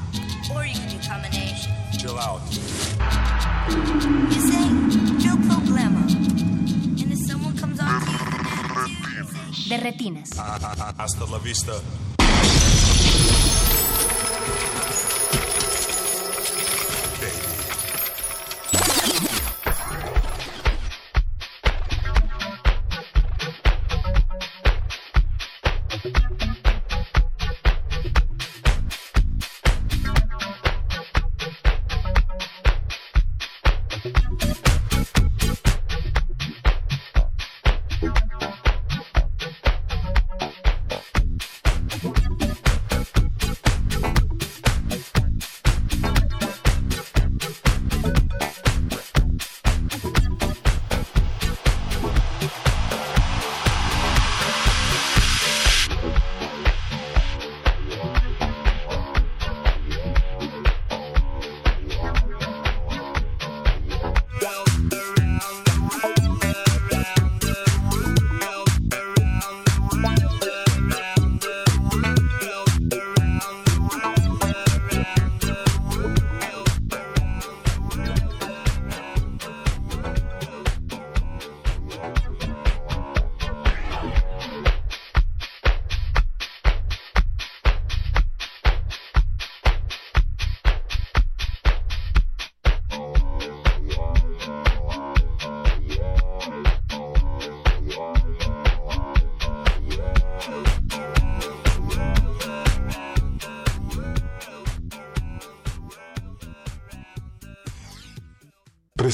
Or 0.53 0.65
you 0.65 0.73
can 0.73 0.89
do 0.89 0.97
combination. 1.07 1.71
Chill 1.97 2.17
out. 2.17 2.41
You 2.49 4.41
say 4.41 4.65
no 5.25 5.35
problema. 5.49 6.03
And 7.01 7.11
if 7.11 7.19
someone 7.27 7.55
comes 7.57 7.79
on 7.79 7.87
to 8.01 8.11
you 8.11 8.17
with 8.25 8.33
an 8.33 8.47
attitude, 8.47 9.17
you 9.17 9.23
say 9.23 9.69
De 9.69 9.77
retinas. 9.83 10.29
Hasta 10.97 11.25
la 11.25 11.37
vista. 11.39 11.81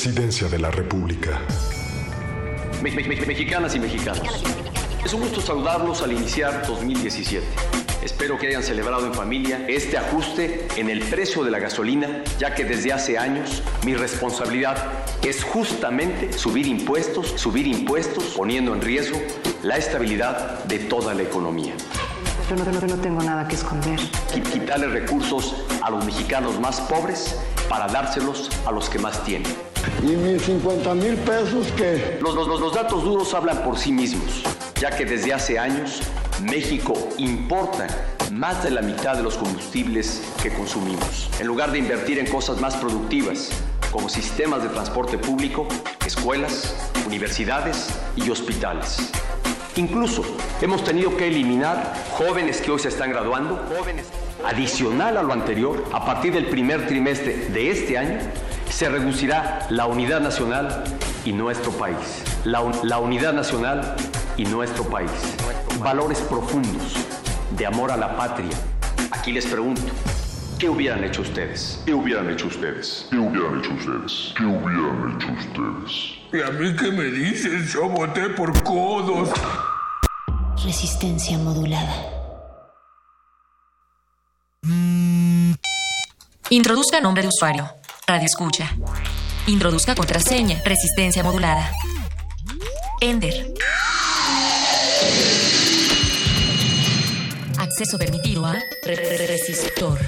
Presidencia 0.09 0.47
de 0.49 0.59
la 0.59 0.69
República. 0.69 1.41
Me- 2.83 2.91
me- 2.91 3.03
me- 3.07 3.25
mexicanas 3.25 3.73
y 3.73 3.79
mexicanos. 3.79 4.21
Es 5.03 5.11
un 5.15 5.21
gusto 5.21 5.41
saludarlos 5.41 6.03
al 6.03 6.11
iniciar 6.11 6.63
2017. 6.67 7.43
Espero 8.03 8.37
que 8.37 8.45
hayan 8.49 8.61
celebrado 8.61 9.07
en 9.07 9.15
familia 9.15 9.65
este 9.67 9.97
ajuste 9.97 10.67
en 10.77 10.91
el 10.91 10.99
precio 10.99 11.43
de 11.43 11.49
la 11.49 11.57
gasolina, 11.57 12.23
ya 12.37 12.53
que 12.53 12.65
desde 12.65 12.93
hace 12.93 13.17
años 13.17 13.63
mi 13.83 13.95
responsabilidad 13.95 14.77
es 15.23 15.43
justamente 15.43 16.31
subir 16.33 16.67
impuestos, 16.67 17.33
subir 17.35 17.65
impuestos, 17.65 18.25
poniendo 18.37 18.75
en 18.75 18.81
riesgo 18.81 19.17
la 19.63 19.77
estabilidad 19.77 20.63
de 20.65 20.77
toda 20.77 21.15
la 21.15 21.23
economía. 21.23 21.73
Yo 22.47 22.55
no, 22.55 22.63
no 22.71 22.97
tengo 23.01 23.23
nada 23.23 23.47
que 23.47 23.55
esconder. 23.55 23.99
Qui- 24.31 24.43
Quitarle 24.53 24.85
recursos 24.85 25.55
a 25.81 25.89
los 25.89 26.05
mexicanos 26.05 26.59
más 26.59 26.79
pobres 26.81 27.39
para 27.67 27.87
dárselos 27.87 28.51
a 28.67 28.71
los 28.71 28.87
que 28.87 28.99
más 28.99 29.23
tienen. 29.23 29.51
¿Y 30.05 30.15
mis 30.17 30.41
50 30.43 30.93
mil 30.93 31.15
pesos? 31.17 31.67
Los, 32.21 32.35
los- 32.35 32.47
los- 32.47 32.59
los 32.59 32.73
datos 32.73 33.03
duros 33.03 33.33
hablan 33.33 33.63
por 33.63 33.77
sí 33.77 33.91
mismos, 33.91 34.43
ya 34.79 34.91
que 34.91 35.03
desde 35.05 35.33
hace 35.33 35.57
años 35.57 36.01
México 36.43 36.93
importa 37.17 37.87
más 38.31 38.63
de 38.63 38.69
la 38.71 38.81
mitad 38.81 39.15
de 39.15 39.23
los 39.23 39.35
combustibles 39.35 40.21
que 40.43 40.51
consumimos. 40.53 41.29
En 41.39 41.47
lugar 41.47 41.71
de 41.71 41.79
invertir 41.79 42.19
en 42.19 42.27
cosas 42.27 42.59
más 42.61 42.75
productivas, 42.75 43.49
como 43.91 44.07
sistemas 44.09 44.61
de 44.61 44.69
transporte 44.69 45.17
público, 45.17 45.67
escuelas, 46.05 46.75
universidades 47.07 47.87
y 48.15 48.29
hospitales. 48.29 49.09
Incluso 49.77 50.23
hemos 50.61 50.83
tenido 50.83 51.17
que 51.17 51.27
eliminar 51.27 51.93
jóvenes 52.11 52.61
que 52.61 52.71
hoy 52.71 52.79
se 52.79 52.89
están 52.89 53.09
graduando, 53.09 53.59
jóvenes. 53.75 54.05
Adicional 54.45 55.17
a 55.17 55.23
lo 55.23 55.33
anterior, 55.33 55.83
a 55.91 56.05
partir 56.05 56.31
del 56.33 56.45
primer 56.45 56.85
trimestre 56.87 57.47
de 57.49 57.71
este 57.71 57.97
año, 57.97 58.19
se 58.75 58.89
reducirá 58.89 59.65
la 59.69 59.85
unidad 59.85 60.19
nacional 60.19 60.83
y 61.23 61.31
nuestro 61.31 61.71
país. 61.71 62.23
La, 62.43 62.59
un- 62.59 62.77
la 62.83 62.99
unidad 62.99 63.31
nacional 63.31 63.95
y 64.35 64.43
nuestro 64.43 64.83
país. 64.83 65.09
Valores 65.79 66.19
profundos 66.19 66.97
de 67.51 67.65
amor 67.65 67.89
a 67.89 67.95
la 67.95 68.17
patria. 68.17 68.51
Aquí 69.11 69.31
les 69.31 69.45
pregunto, 69.45 69.81
¿qué 70.59 70.67
hubieran 70.67 71.05
hecho 71.05 71.21
ustedes? 71.21 71.81
¿Qué 71.85 71.93
hubieran 71.93 72.29
hecho 72.29 72.47
ustedes? 72.47 73.07
¿Qué 73.09 73.15
hubieran 73.17 73.59
hecho 73.59 73.71
ustedes? 73.75 74.33
¿Qué 74.37 74.43
hubieran 74.43 75.15
hecho 75.15 75.31
ustedes? 75.31 75.93
¿Y 76.33 76.41
a 76.41 76.51
mí 76.51 76.75
qué 76.75 76.91
me 76.91 77.05
dices? 77.05 77.71
Yo 77.71 77.87
voté 77.87 78.27
por 78.31 78.61
codos. 78.63 79.29
Resistencia 80.65 81.37
modulada. 81.37 81.93
Introduzca 86.49 86.99
nombre 86.99 87.21
de 87.23 87.29
usuario. 87.29 87.69
Radio 88.07 88.25
escucha. 88.25 88.69
Introduzca 89.47 89.95
contraseña. 89.95 90.61
Resistencia 90.63 91.23
modulada. 91.23 91.71
Ender. 93.01 93.53
Acceso 97.57 97.97
permitido 97.97 98.45
a 98.45 98.53
re- 98.53 98.61
re- 98.95 99.17
re- 99.17 99.27
resistor. 99.27 99.99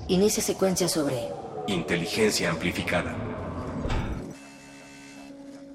Inicia 0.09 0.43
secuencia 0.43 0.87
sobre 0.87 1.31
Inteligencia 1.67 2.51
amplificada. 2.51 3.17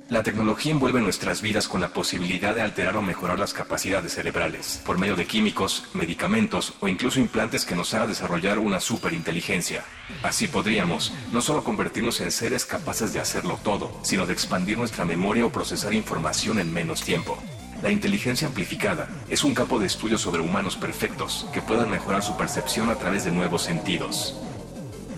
La 0.09 0.21
tecnología 0.21 0.73
envuelve 0.73 0.99
nuestras 0.99 1.41
vidas 1.41 1.69
con 1.69 1.79
la 1.79 1.93
posibilidad 1.93 2.53
de 2.53 2.61
alterar 2.61 2.97
o 2.97 3.01
mejorar 3.01 3.39
las 3.39 3.53
capacidades 3.53 4.13
cerebrales 4.13 4.81
por 4.85 4.97
medio 4.97 5.15
de 5.15 5.25
químicos, 5.25 5.85
medicamentos 5.93 6.73
o 6.81 6.89
incluso 6.89 7.21
implantes 7.21 7.63
que 7.63 7.75
nos 7.75 7.93
hagan 7.93 8.09
desarrollar 8.09 8.59
una 8.59 8.81
superinteligencia. 8.81 9.85
Así 10.21 10.47
podríamos 10.47 11.13
no 11.31 11.41
solo 11.41 11.63
convertirnos 11.63 12.19
en 12.19 12.31
seres 12.31 12.65
capaces 12.65 13.13
de 13.13 13.21
hacerlo 13.21 13.57
todo, 13.63 13.97
sino 14.03 14.25
de 14.25 14.33
expandir 14.33 14.77
nuestra 14.77 15.05
memoria 15.05 15.45
o 15.45 15.51
procesar 15.51 15.93
información 15.93 16.59
en 16.59 16.73
menos 16.73 17.01
tiempo. 17.01 17.41
La 17.81 17.89
inteligencia 17.89 18.47
amplificada 18.47 19.07
es 19.29 19.45
un 19.45 19.53
campo 19.53 19.79
de 19.79 19.87
estudio 19.87 20.17
sobre 20.17 20.41
humanos 20.41 20.75
perfectos 20.75 21.47
que 21.53 21.61
puedan 21.61 21.89
mejorar 21.89 22.23
su 22.23 22.35
percepción 22.35 22.89
a 22.89 22.95
través 22.95 23.23
de 23.23 23.31
nuevos 23.31 23.61
sentidos. 23.61 24.35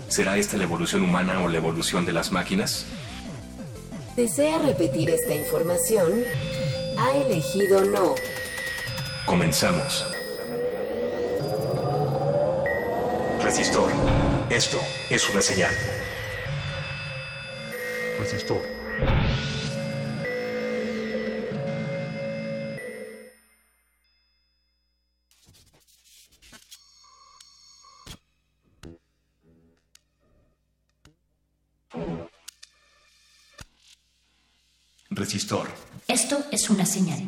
¿Será 0.08 0.36
esta 0.36 0.56
la 0.56 0.64
evolución 0.64 1.02
humana 1.02 1.40
o 1.40 1.48
la 1.48 1.56
evolución 1.56 2.06
de 2.06 2.12
las 2.12 2.30
máquinas? 2.30 2.86
¿Desea 4.16 4.58
repetir 4.60 5.10
esta 5.10 5.34
información? 5.34 6.24
Ha 6.96 7.18
elegido 7.18 7.84
no. 7.84 8.14
Comenzamos. 9.26 10.06
Resistor. 13.42 13.92
Esto 14.48 14.78
es 15.10 15.28
una 15.28 15.42
señal. 15.42 15.74
Resistor. 18.18 18.62
Resistor. 35.16 35.66
Esto 36.06 36.44
es 36.52 36.68
una 36.68 36.84
señal. 36.84 37.18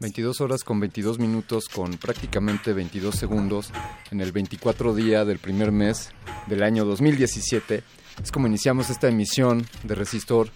22 0.00 0.40
horas 0.40 0.64
con 0.64 0.80
22 0.80 1.18
minutos 1.18 1.68
con 1.68 1.92
prácticamente 1.98 2.72
22 2.72 3.14
segundos 3.14 3.70
en 4.10 4.20
el 4.22 4.32
24 4.32 4.94
día 4.94 5.24
del 5.26 5.38
primer 5.38 5.70
mes 5.70 6.10
del 6.46 6.62
año 6.62 6.86
2017. 6.86 7.84
Es 8.20 8.32
como 8.32 8.46
iniciamos 8.46 8.88
esta 8.88 9.08
emisión 9.08 9.66
de 9.84 9.94
Resistor, 9.94 10.48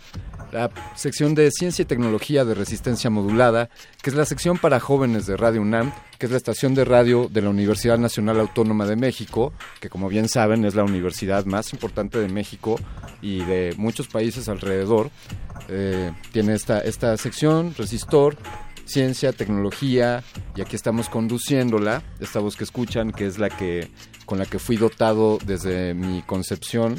la 0.57 0.71
sección 0.95 1.35
de 1.35 1.51
Ciencia 1.51 1.83
y 1.83 1.87
Tecnología 1.87 2.47
de 2.47 2.55
Resistencia 2.55 3.11
Modulada, 3.11 3.69
que 4.03 4.09
es 4.09 4.17
la 4.17 4.25
sección 4.25 4.57
para 4.57 4.81
jóvenes 4.81 5.27
de 5.27 5.37
Radio 5.37 5.61
UNAM, 5.61 5.93
que 6.19 6.25
es 6.25 6.33
la 6.33 6.39
estación 6.39 6.75
de 6.75 6.87
radio 6.87 7.29
de 7.31 7.43
la 7.43 7.51
Universidad 7.51 7.99
Nacional 7.99 8.41
Autónoma 8.41 8.87
de 8.87 8.97
México, 8.97 9.53
que 9.81 9.91
como 9.91 10.09
bien 10.09 10.31
saben 10.31 10.65
es 10.65 10.75
la 10.75 10.83
universidad 10.83 11.45
más 11.45 11.75
importante 11.75 12.19
de 12.19 12.29
México 12.29 12.81
y 13.21 13.45
de 13.45 13.75
muchos 13.77 14.09
países 14.09 14.49
alrededor. 14.49 15.11
Eh, 15.69 16.11
tiene 16.33 16.55
esta, 16.55 16.81
esta 16.81 17.15
sección, 17.19 17.75
Resistor, 17.77 18.39
ciencia, 18.87 19.33
tecnología, 19.33 20.25
y 20.55 20.63
aquí 20.63 20.75
estamos 20.75 21.11
conduciéndola, 21.11 22.03
esta 22.19 22.41
voz 22.41 22.57
que 22.57 22.65
escuchan, 22.65 23.13
que 23.13 23.27
es 23.27 23.39
la 23.39 23.51
que 23.51 23.91
con 24.25 24.39
la 24.39 24.47
que 24.47 24.59
fui 24.59 24.79
dotado 24.79 25.39
desde 25.45 25.93
mi 25.93 26.23
concepción, 26.23 26.95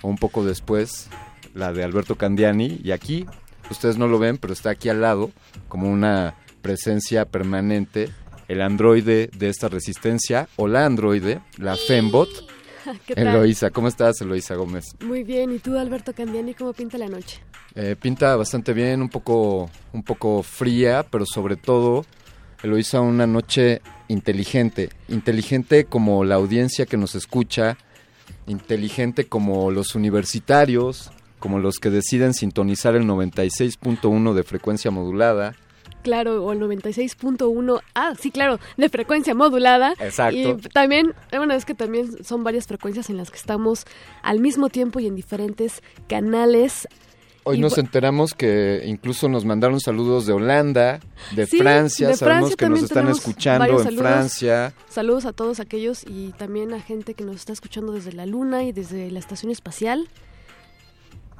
o 0.00 0.08
un 0.08 0.16
poco 0.16 0.44
después, 0.44 1.10
la 1.54 1.72
de 1.72 1.84
Alberto 1.84 2.16
Candiani, 2.16 2.80
y 2.82 2.92
aquí, 2.92 3.26
ustedes 3.70 3.98
no 3.98 4.06
lo 4.06 4.18
ven, 4.18 4.38
pero 4.38 4.52
está 4.52 4.70
aquí 4.70 4.88
al 4.88 5.00
lado, 5.00 5.30
como 5.68 5.90
una 5.90 6.34
presencia 6.62 7.24
permanente, 7.24 8.10
el 8.48 8.60
androide 8.60 9.30
de 9.36 9.48
esta 9.48 9.68
resistencia, 9.68 10.48
o 10.56 10.68
la 10.68 10.86
androide, 10.86 11.40
la 11.58 11.76
Fembot. 11.76 12.28
Eloísa. 13.08 13.70
¿Cómo 13.70 13.88
estás, 13.88 14.20
Eloísa 14.20 14.56
Gómez? 14.56 14.84
Muy 15.04 15.22
bien, 15.22 15.52
¿y 15.52 15.58
tú, 15.58 15.78
Alberto 15.78 16.12
Candiani, 16.12 16.54
cómo 16.54 16.72
pinta 16.72 16.98
la 16.98 17.08
noche? 17.08 17.40
Eh, 17.74 17.96
pinta 18.00 18.34
bastante 18.36 18.72
bien, 18.72 19.00
un 19.00 19.08
poco, 19.08 19.70
un 19.92 20.02
poco 20.02 20.42
fría, 20.42 21.06
pero 21.08 21.24
sobre 21.24 21.56
todo 21.56 22.04
Eloísa 22.62 23.00
una 23.00 23.26
noche 23.26 23.82
inteligente, 24.08 24.90
inteligente 25.08 25.84
como 25.84 26.22
la 26.24 26.36
audiencia 26.36 26.86
que 26.86 26.96
nos 26.96 27.16
escucha, 27.16 27.76
inteligente 28.46 29.26
como 29.26 29.70
los 29.72 29.96
universitarios, 29.96 31.10
como 31.42 31.58
los 31.58 31.80
que 31.80 31.90
deciden 31.90 32.34
sintonizar 32.34 32.94
el 32.94 33.02
96.1 33.02 34.32
de 34.32 34.44
frecuencia 34.44 34.92
modulada. 34.92 35.56
Claro, 36.04 36.44
o 36.44 36.52
el 36.52 36.60
96.1, 36.60 37.80
ah, 37.96 38.12
sí, 38.18 38.30
claro, 38.30 38.60
de 38.76 38.88
frecuencia 38.88 39.34
modulada. 39.34 39.94
Exacto. 39.98 40.36
Y 40.38 40.54
también, 40.72 41.14
eh, 41.32 41.38
bueno, 41.38 41.54
es 41.54 41.64
que 41.64 41.74
también 41.74 42.24
son 42.24 42.44
varias 42.44 42.68
frecuencias 42.68 43.10
en 43.10 43.16
las 43.16 43.32
que 43.32 43.38
estamos 43.38 43.86
al 44.22 44.38
mismo 44.38 44.68
tiempo 44.68 45.00
y 45.00 45.08
en 45.08 45.16
diferentes 45.16 45.82
canales. 46.08 46.86
Hoy 47.42 47.56
Y 47.56 47.60
nos 47.60 47.76
enteramos 47.76 48.34
que 48.34 48.84
incluso 48.86 49.28
nos 49.28 49.44
mandaron 49.44 49.80
saludos 49.80 50.26
de 50.26 50.32
Holanda, 50.32 51.00
de 51.34 51.46
Sí, 51.46 51.58
Francia, 51.58 52.06
de 52.06 52.14
sabemos 52.14 52.50
Francia 52.50 52.56
que 52.56 52.68
nos 52.68 52.82
están 52.84 53.08
escuchando 53.08 53.64
en 53.64 53.82
saludos. 53.82 54.00
Francia. 54.00 54.74
Saludos 54.88 55.24
a 55.26 55.32
todos 55.32 55.58
aquellos 55.58 56.04
y 56.06 56.30
también 56.38 56.72
a 56.72 56.80
gente 56.80 57.14
que 57.14 57.24
nos 57.24 57.34
está 57.34 57.52
escuchando 57.52 57.92
desde 57.92 58.12
la 58.12 58.26
Luna 58.26 58.62
y 58.62 58.70
desde 58.70 59.10
la 59.10 59.18
Estación 59.18 59.50
Espacial. 59.50 60.08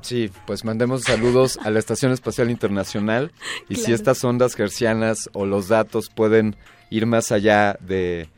Sí, 0.03 0.31
pues 0.47 0.65
mandemos 0.65 1.03
saludos 1.03 1.59
a 1.63 1.71
la 1.71 1.79
Estación 1.79 2.13
Espacial 2.13 2.51
Internacional 2.51 3.33
y 3.69 3.77
si 3.77 3.93
estas 3.93 4.23
ondas 4.25 4.59
hercianas 4.59 5.31
o 5.33 5.47
los 5.47 5.69
datos 5.69 6.11
pueden 6.15 6.57
ir 6.91 7.07
más 7.07 7.31
allá 7.33 7.79
de, 7.81 8.29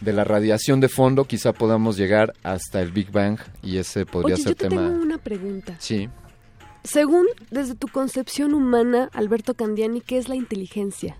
de 0.00 0.12
la 0.12 0.24
radiación 0.24 0.80
de 0.80 0.88
fondo, 0.88 1.24
quizá 1.24 1.52
podamos 1.52 1.96
llegar 1.96 2.32
hasta 2.42 2.80
el 2.80 2.92
Big 2.92 3.12
Bang 3.12 3.38
y 3.62 3.76
ese 3.76 4.06
podría 4.06 4.34
Oye, 4.36 4.42
ser 4.42 4.52
yo 4.52 4.56
te 4.56 4.68
tema... 4.68 4.88
tengo 4.88 5.02
una 5.02 5.18
pregunta. 5.18 5.76
Sí, 5.78 6.08
Según 6.82 7.26
desde 7.50 7.74
tu 7.74 7.88
concepción 7.88 8.54
humana, 8.54 9.10
Alberto 9.12 9.54
Candiani, 9.54 10.00
¿qué 10.00 10.18
es 10.18 10.28
la 10.28 10.34
inteligencia? 10.34 11.16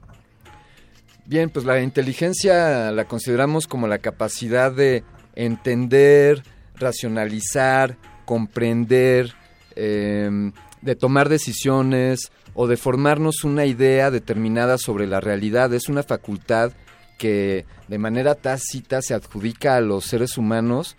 Bien, 1.27 1.51
pues 1.51 1.65
la 1.65 1.81
inteligencia 1.83 2.91
la 2.91 3.05
consideramos 3.05 3.69
como 3.69 3.87
la 3.87 3.99
capacidad 3.99 4.73
de 4.73 5.05
entender, 5.37 6.43
racionalizar, 6.75 7.97
comprender, 8.25 9.35
eh, 9.77 10.53
de 10.81 10.97
tomar 10.97 11.29
decisiones 11.29 12.31
o 12.55 12.67
de 12.67 12.77
formarnos 12.77 13.45
una 13.45 13.67
idea 13.67 14.11
determinada 14.11 14.79
sobre 14.79 15.07
la 15.07 15.21
realidad. 15.21 15.73
Es 15.73 15.89
una 15.89 16.03
facultad 16.03 16.73
que 17.19 17.67
de 17.89 17.99
manera 17.99 18.35
tácita 18.35 19.01
se 19.01 19.15
adjudica 19.15 19.77
a 19.77 19.81
los 19.81 20.05
seres 20.05 20.37
humanos 20.37 20.97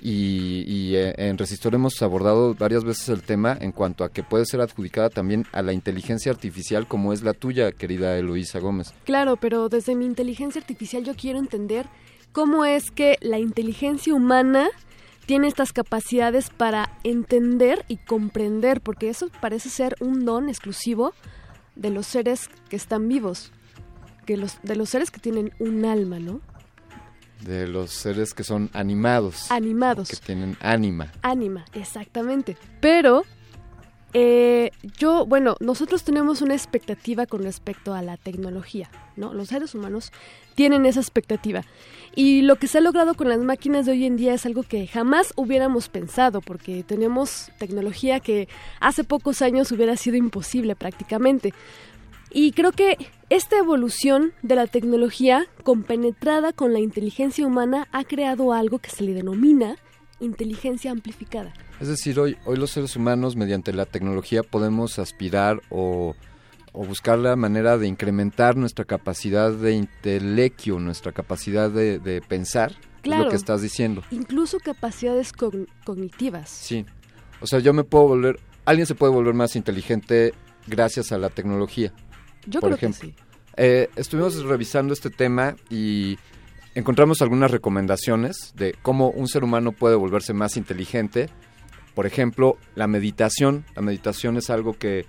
y, 0.00 0.64
y, 0.66 0.96
eh, 0.96 1.14
en 1.16 1.36
Resistor 1.36 1.74
hemos 1.74 2.00
abordado 2.02 2.54
varias 2.54 2.84
veces 2.84 3.08
el 3.08 3.22
tema 3.22 3.56
en 3.60 3.72
cuanto 3.72 4.04
a 4.04 4.10
que 4.10 4.22
puede 4.22 4.46
ser 4.46 4.60
adjudicada 4.60 5.10
también 5.10 5.44
a 5.52 5.60
la 5.62 5.72
inteligencia 5.72 6.30
artificial 6.30 6.86
como 6.86 7.12
es 7.12 7.22
la 7.22 7.34
tuya, 7.34 7.72
querida 7.72 8.16
Eloísa 8.16 8.60
Gómez. 8.60 8.94
Claro, 9.04 9.36
pero 9.36 9.68
desde 9.68 9.96
mi 9.96 10.06
inteligencia 10.06 10.60
artificial 10.60 11.04
yo 11.04 11.14
quiero 11.16 11.38
entender 11.38 11.86
cómo 12.32 12.64
es 12.64 12.90
que 12.90 13.18
la 13.20 13.38
inteligencia 13.38 14.14
humana 14.14 14.68
tiene 15.28 15.46
estas 15.46 15.74
capacidades 15.74 16.48
para 16.48 16.90
entender 17.04 17.84
y 17.86 17.98
comprender, 17.98 18.80
porque 18.80 19.10
eso 19.10 19.28
parece 19.42 19.68
ser 19.68 19.94
un 20.00 20.24
don 20.24 20.48
exclusivo 20.48 21.12
de 21.76 21.90
los 21.90 22.06
seres 22.06 22.48
que 22.70 22.76
están 22.76 23.08
vivos, 23.08 23.52
que 24.24 24.38
los, 24.38 24.58
de 24.62 24.74
los 24.74 24.88
seres 24.88 25.10
que 25.10 25.20
tienen 25.20 25.52
un 25.58 25.84
alma, 25.84 26.18
¿no? 26.18 26.40
De 27.42 27.68
los 27.68 27.90
seres 27.90 28.32
que 28.32 28.42
son 28.42 28.70
animados. 28.72 29.50
Animados. 29.50 30.08
Que 30.08 30.16
tienen 30.16 30.56
ánima. 30.60 31.12
Ánima, 31.20 31.66
exactamente. 31.74 32.56
Pero 32.80 33.24
eh, 34.14 34.70
yo, 34.96 35.26
bueno, 35.26 35.56
nosotros 35.60 36.04
tenemos 36.04 36.40
una 36.40 36.54
expectativa 36.54 37.26
con 37.26 37.42
respecto 37.42 37.92
a 37.92 38.00
la 38.00 38.16
tecnología, 38.16 38.88
¿no? 39.16 39.34
Los 39.34 39.48
seres 39.48 39.74
humanos 39.74 40.10
tienen 40.54 40.86
esa 40.86 41.00
expectativa. 41.00 41.64
Y 42.14 42.42
lo 42.42 42.56
que 42.56 42.66
se 42.66 42.78
ha 42.78 42.80
logrado 42.80 43.14
con 43.14 43.28
las 43.28 43.38
máquinas 43.38 43.86
de 43.86 43.92
hoy 43.92 44.04
en 44.04 44.16
día 44.16 44.34
es 44.34 44.46
algo 44.46 44.62
que 44.62 44.86
jamás 44.86 45.32
hubiéramos 45.36 45.88
pensado, 45.88 46.40
porque 46.40 46.82
tenemos 46.82 47.50
tecnología 47.58 48.20
que 48.20 48.48
hace 48.80 49.04
pocos 49.04 49.42
años 49.42 49.70
hubiera 49.72 49.96
sido 49.96 50.16
imposible 50.16 50.74
prácticamente. 50.74 51.54
Y 52.30 52.52
creo 52.52 52.72
que 52.72 52.96
esta 53.30 53.56
evolución 53.56 54.32
de 54.42 54.54
la 54.54 54.66
tecnología, 54.66 55.46
compenetrada 55.62 56.52
con 56.52 56.72
la 56.72 56.80
inteligencia 56.80 57.46
humana, 57.46 57.88
ha 57.92 58.04
creado 58.04 58.52
algo 58.52 58.78
que 58.78 58.90
se 58.90 59.04
le 59.04 59.14
denomina 59.14 59.76
inteligencia 60.20 60.90
amplificada. 60.90 61.52
Es 61.80 61.88
decir, 61.88 62.18
hoy, 62.18 62.36
hoy 62.44 62.56
los 62.56 62.70
seres 62.70 62.96
humanos 62.96 63.36
mediante 63.36 63.72
la 63.72 63.86
tecnología 63.86 64.42
podemos 64.42 64.98
aspirar 64.98 65.62
o, 65.70 66.16
o 66.80 66.84
buscar 66.84 67.18
la 67.18 67.34
manera 67.34 67.76
de 67.76 67.88
incrementar 67.88 68.56
nuestra 68.56 68.84
capacidad 68.84 69.50
de 69.50 69.72
intelecto, 69.72 70.78
nuestra 70.78 71.10
capacidad 71.10 71.68
de, 71.68 71.98
de 71.98 72.20
pensar, 72.20 72.70
es 73.02 73.18
lo 73.18 73.28
que 73.28 73.34
estás 73.34 73.62
diciendo. 73.62 74.04
Incluso 74.12 74.58
capacidades 74.60 75.34
cogn- 75.34 75.66
cognitivas. 75.84 76.48
Sí. 76.48 76.86
O 77.40 77.48
sea, 77.48 77.58
yo 77.58 77.72
me 77.72 77.82
puedo 77.82 78.06
volver, 78.06 78.38
alguien 78.64 78.86
se 78.86 78.94
puede 78.94 79.12
volver 79.12 79.34
más 79.34 79.56
inteligente 79.56 80.34
gracias 80.68 81.10
a 81.10 81.18
la 81.18 81.30
tecnología. 81.30 81.92
Yo 82.46 82.60
por 82.60 82.70
creo 82.70 82.78
que 82.78 82.86
ejemplo. 82.86 83.08
sí. 83.08 83.24
Eh, 83.56 83.90
estuvimos 83.96 84.40
revisando 84.44 84.92
este 84.92 85.10
tema 85.10 85.56
y 85.68 86.16
encontramos 86.76 87.22
algunas 87.22 87.50
recomendaciones 87.50 88.52
de 88.54 88.76
cómo 88.82 89.10
un 89.10 89.26
ser 89.26 89.42
humano 89.42 89.72
puede 89.72 89.96
volverse 89.96 90.32
más 90.32 90.56
inteligente. 90.56 91.28
Por 91.96 92.06
ejemplo, 92.06 92.56
la 92.76 92.86
meditación. 92.86 93.64
La 93.74 93.82
meditación 93.82 94.36
es 94.36 94.48
algo 94.48 94.74
que, 94.74 95.06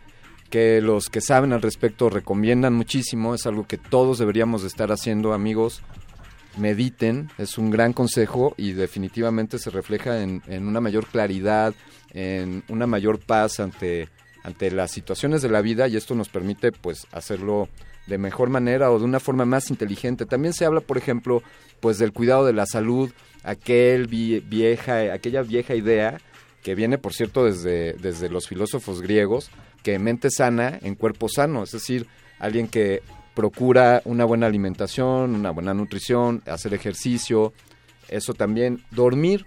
que 0.50 0.82
los 0.82 1.10
que 1.10 1.22
saben 1.22 1.54
al 1.54 1.62
respecto 1.62 2.10
recomiendan 2.10 2.74
muchísimo. 2.74 3.36
Es 3.36 3.46
algo 3.46 3.68
que 3.68 3.78
todos 3.78 4.18
deberíamos 4.18 4.62
de 4.64 4.68
estar 4.68 4.92
haciendo, 4.92 5.34
amigos. 5.34 5.82
Mediten, 6.58 7.30
es 7.38 7.58
un 7.58 7.70
gran 7.70 7.94
consejo 7.94 8.54
y 8.58 8.74
definitivamente 8.74 9.60
se 9.60 9.70
refleja 9.70 10.22
en, 10.24 10.42
en 10.48 10.68
una 10.68 10.82
mayor 10.82 11.06
claridad, 11.06 11.74
en 12.12 12.64
una 12.70 12.88
mayor 12.88 13.20
paz 13.20 13.60
ante, 13.60 14.10
ante 14.44 14.72
las 14.72 14.92
situaciones 14.92 15.42
de 15.42 15.50
la 15.50 15.62
vida 15.62 15.88
y 15.88 15.96
esto 15.96 16.16
nos 16.16 16.28
permite 16.28 16.72
pues 16.72 17.06
hacerlo 17.12 17.70
de 18.08 18.18
mejor 18.18 18.50
manera 18.50 18.92
o 18.92 18.98
de 18.98 19.06
una 19.06 19.20
forma 19.20 19.46
más 19.46 19.70
inteligente. 19.70 20.26
También 20.26 20.54
se 20.54 20.66
habla, 20.66 20.82
por 20.82 20.98
ejemplo, 20.98 21.44
pues 21.80 22.00
del 22.00 22.12
cuidado 22.12 22.46
de 22.46 22.54
la 22.54 22.66
salud, 22.66 23.12
aquel 23.44 24.10
vie- 24.10 24.44
vieja, 24.50 25.14
aquella 25.14 25.44
vieja 25.44 25.76
idea 25.76 26.20
que 26.64 26.74
viene, 26.76 26.98
por 26.98 27.14
cierto, 27.14 27.46
desde, 27.46 27.94
desde 27.94 28.28
los 28.28 28.48
filósofos 28.48 29.02
griegos, 29.02 29.50
que 29.84 30.00
mente 30.00 30.30
sana 30.30 30.80
en 30.82 30.96
cuerpo 30.96 31.30
sano, 31.30 31.64
es 31.64 31.72
decir, 31.72 32.08
alguien 32.40 32.68
que 32.68 33.02
procura 33.34 34.02
una 34.06 34.26
buena 34.26 34.48
alimentación, 34.48 35.36
una 35.36 35.52
buena 35.52 35.74
nutrición, 35.74 36.42
hacer 36.46 36.74
ejercicio, 36.74 37.54
eso 38.10 38.34
también, 38.34 38.84
dormir, 38.92 39.46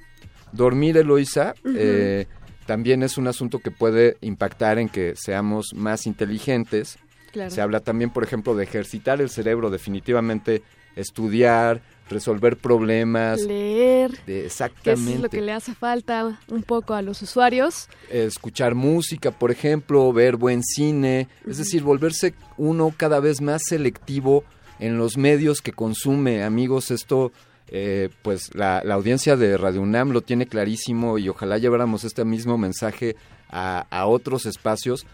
dormir, 0.53 0.97
Eloisa, 0.97 1.55
eh, 1.77 2.27
también 2.67 3.03
es 3.03 3.19
un 3.19 3.27
asunto 3.27 3.59
que 3.59 3.71
puede 3.71 4.17
impactar 4.21 4.79
en 4.79 4.89
que 4.89 5.15
seamos 5.17 5.75
más 5.75 6.07
inteligentes. 6.07 6.99
Claro. 7.33 7.51
Se 7.51 7.61
habla 7.61 7.81
también, 7.81 8.11
por 8.11 8.25
ejemplo, 8.25 8.55
de 8.55 8.65
ejercitar 8.65 9.21
el 9.21 9.31
cerebro, 9.31 9.71
definitivamente 9.71 10.63
estudiar, 10.97 11.83
resolver 12.13 12.57
problemas. 12.57 13.41
Leer, 13.43 14.13
de- 14.13 14.19
que 14.25 14.47
exactamente. 14.47 15.15
es 15.15 15.21
lo 15.21 15.29
que 15.29 15.41
le 15.41 15.53
hace 15.53 15.75
falta 15.75 16.39
un 16.49 16.63
poco 16.63 16.95
a 16.95 17.03
los 17.03 17.21
usuarios. 17.23 17.89
escuchar 18.11 18.75
música, 18.75 19.31
por 19.31 19.51
ejemplo, 19.51 20.13
ver 20.13 20.37
buen 20.37 20.63
cine, 20.63 21.29
es 21.47 21.59
decir, 21.59 21.83
volverse 21.83 22.35
uno 22.57 22.95
cada 22.97 23.19
vez 23.21 23.41
más 23.41 23.63
selectivo 23.67 24.45
en 24.79 24.99
los 24.99 25.17
medios 25.17 25.61
que 25.63 25.73
consume. 25.73 26.43
Amigos, 26.45 26.91
esto, 26.91 27.33
eh, 27.69 28.11
pues 28.23 28.55
la, 28.55 28.83
la 28.85 28.95
audiencia 28.95 29.37
de 29.37 29.57
Radio 29.57 29.81
UNAM 29.83 30.11
lo 30.11 30.21
tiene 30.21 30.47
clarísimo 30.47 31.19
y 31.19 31.29
ojalá 31.29 31.59
lleváramos 31.59 32.05
este 32.05 32.25
mismo 32.25 32.59
mensaje 32.59 33.17
a, 33.49 33.87
a 33.91 34.07
otros 34.07 34.47
espacios. 34.47 35.07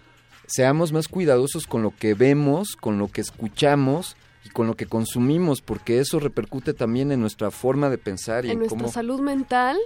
Seamos 0.46 0.92
más 0.92 1.08
cuidadosos 1.08 1.66
con 1.66 1.82
lo 1.82 1.92
que 1.94 2.14
vemos, 2.14 2.76
con 2.80 2.98
lo 2.98 3.08
que 3.08 3.20
escuchamos 3.20 4.16
y 4.44 4.50
con 4.50 4.66
lo 4.66 4.74
que 4.74 4.86
consumimos, 4.86 5.60
porque 5.62 6.00
eso 6.00 6.20
repercute 6.20 6.74
también 6.74 7.12
en 7.12 7.20
nuestra 7.20 7.50
forma 7.50 7.90
de 7.90 7.98
pensar 7.98 8.44
y 8.44 8.48
en 8.48 8.52
en, 8.52 8.58
nuestra 8.60 8.78
cómo... 8.78 8.92
salud 8.92 9.20
mental 9.20 9.76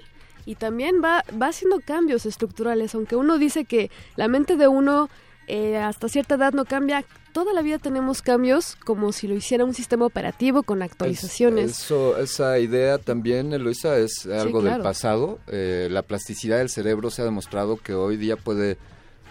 y 0.44 0.56
también 0.56 0.96
va, 1.02 1.24
va 1.40 1.48
haciendo 1.48 1.80
cambios 1.80 2.26
estructurales. 2.26 2.94
Aunque 2.94 3.16
uno 3.16 3.38
dice 3.38 3.64
que 3.64 3.90
la 4.16 4.28
mente 4.28 4.56
de 4.56 4.68
uno 4.68 5.08
eh, 5.46 5.76
hasta 5.76 6.08
cierta 6.08 6.36
edad 6.36 6.52
no 6.52 6.64
cambia, 6.64 7.04
toda 7.32 7.52
la 7.52 7.62
vida 7.62 7.78
tenemos 7.78 8.22
cambios 8.22 8.76
como 8.76 9.12
si 9.12 9.26
lo 9.26 9.34
hiciera 9.34 9.64
un 9.64 9.74
sistema 9.74 10.06
operativo 10.06 10.62
con 10.62 10.82
actualizaciones. 10.82 11.70
Eso, 11.70 12.16
esa 12.18 12.58
idea 12.58 12.98
también, 12.98 13.52
Eloisa, 13.52 13.96
es 13.98 14.26
algo 14.26 14.60
del 14.60 14.70
claro. 14.70 14.82
pasado. 14.84 15.38
Eh, 15.48 15.88
la 15.90 16.02
plasticidad 16.02 16.58
del 16.58 16.70
cerebro 16.70 17.10
se 17.10 17.22
ha 17.22 17.24
demostrado 17.24 17.76
que 17.76 17.94
hoy 17.94 18.16
día 18.16 18.36
puede, 18.36 18.78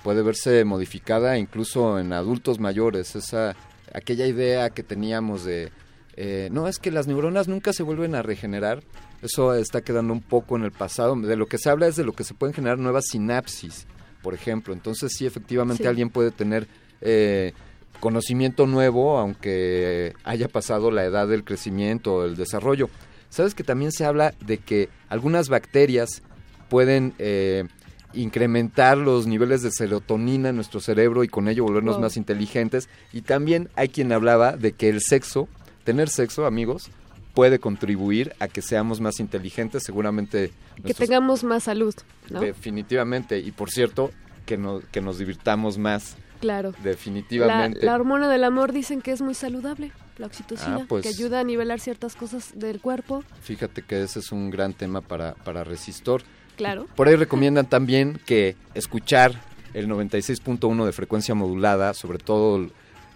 puede 0.03 0.21
verse 0.21 0.65
modificada 0.65 1.37
incluso 1.37 1.97
en 1.99 2.11
adultos 2.11 2.59
mayores. 2.59 3.15
Esa, 3.15 3.55
aquella 3.93 4.25
idea 4.27 4.69
que 4.69 4.83
teníamos 4.83 5.43
de, 5.43 5.71
eh, 6.15 6.49
no, 6.51 6.67
es 6.67 6.79
que 6.79 6.91
las 6.91 7.07
neuronas 7.07 7.47
nunca 7.47 7.73
se 7.73 7.83
vuelven 7.83 8.15
a 8.15 8.21
regenerar. 8.21 8.83
Eso 9.21 9.53
está 9.53 9.81
quedando 9.81 10.13
un 10.13 10.21
poco 10.21 10.55
en 10.55 10.63
el 10.63 10.71
pasado. 10.71 11.15
De 11.15 11.35
lo 11.35 11.45
que 11.47 11.57
se 11.57 11.69
habla 11.69 11.87
es 11.87 11.95
de 11.95 12.03
lo 12.03 12.13
que 12.13 12.23
se 12.23 12.33
pueden 12.33 12.53
generar 12.53 12.79
nuevas 12.79 13.05
sinapsis, 13.11 13.85
por 14.23 14.33
ejemplo. 14.33 14.73
Entonces 14.73 15.13
sí, 15.13 15.25
efectivamente 15.25 15.83
Sí. 15.83 15.87
alguien 15.89 16.09
puede 16.09 16.31
tener... 16.31 16.67
eh, 17.01 17.53
conocimiento 17.99 18.65
nuevo, 18.65 19.19
aunque 19.19 20.13
haya 20.23 20.47
pasado 20.47 20.89
la 20.89 21.05
edad 21.05 21.27
del 21.27 21.43
crecimiento 21.43 22.15
o 22.15 22.25
el 22.25 22.35
desarrollo. 22.35 22.89
Sabes 23.29 23.53
que 23.53 23.63
también 23.63 23.91
se 23.91 24.05
habla 24.05 24.33
de 24.43 24.57
que 24.57 24.89
algunas 25.07 25.49
bacterias 25.49 26.23
pueden 26.67 27.13
eh, 27.19 27.65
incrementar 28.13 28.97
los 28.97 29.27
niveles 29.27 29.61
de 29.61 29.71
serotonina 29.71 30.49
en 30.49 30.55
nuestro 30.55 30.79
cerebro 30.79 31.23
y 31.23 31.27
con 31.27 31.47
ello 31.47 31.63
volvernos 31.63 31.95
Wow. 31.95 32.01
más 32.03 32.17
inteligentes. 32.17 32.89
Y 33.13 33.21
también 33.21 33.69
hay 33.75 33.89
quien 33.89 34.11
hablaba 34.11 34.57
de 34.57 34.73
que 34.73 34.89
el 34.89 35.01
sexo, 35.01 35.47
tener 35.83 36.09
sexo, 36.09 36.45
amigos, 36.45 36.89
puede 37.33 37.59
contribuir 37.59 38.33
a 38.39 38.47
que 38.47 38.61
seamos 38.61 38.99
más 39.01 39.19
inteligentes. 39.19 39.83
Seguramente 39.83 40.51
que 40.75 40.81
nuestros- 40.83 41.07
tengamos 41.09 41.43
más 41.43 41.63
salud, 41.63 41.95
¿no? 42.29 42.41
definitivamente. 42.41 43.39
Y 43.39 43.51
por 43.51 43.69
cierto, 43.71 44.11
que, 44.45 44.57
no- 44.57 44.81
que 44.91 45.01
nos 45.01 45.17
divirtamos 45.17 45.77
más. 45.77 46.15
Claro. 46.41 46.71
La, 46.77 46.83
Definitivamente. 46.89 47.85
la 47.85 47.93
hormona 47.93 48.27
del 48.27 48.43
amor 48.43 48.71
dicen 48.73 49.01
que 49.03 49.11
es 49.11 49.21
muy 49.21 49.35
saludable, 49.35 49.91
la 50.17 50.25
oxitocina, 50.25 50.79
Ah, 50.81 50.85
pues. 50.89 51.03
que 51.03 51.09
ayuda 51.09 51.39
a 51.39 51.43
nivelar 51.43 51.79
ciertas 51.79 52.15
cosas 52.15 52.53
del 52.55 52.81
cuerpo. 52.81 53.23
Fíjate 53.43 53.83
que 53.83 54.01
ese 54.01 54.19
es 54.19 54.31
un 54.31 54.49
gran 54.49 54.73
tema 54.73 55.01
para, 55.01 55.35
para 55.35 55.63
Resistor. 55.63 56.23
Claro. 56.61 56.85
Por 56.95 57.07
ahí 57.07 57.15
recomiendan 57.15 57.65
también 57.67 58.19
que 58.25 58.55
escuchar 58.75 59.33
el 59.73 59.87
96.1 59.87 60.85
de 60.85 60.91
frecuencia 60.91 61.33
modulada, 61.33 61.93
sobre 61.95 62.19
todo, 62.19 62.67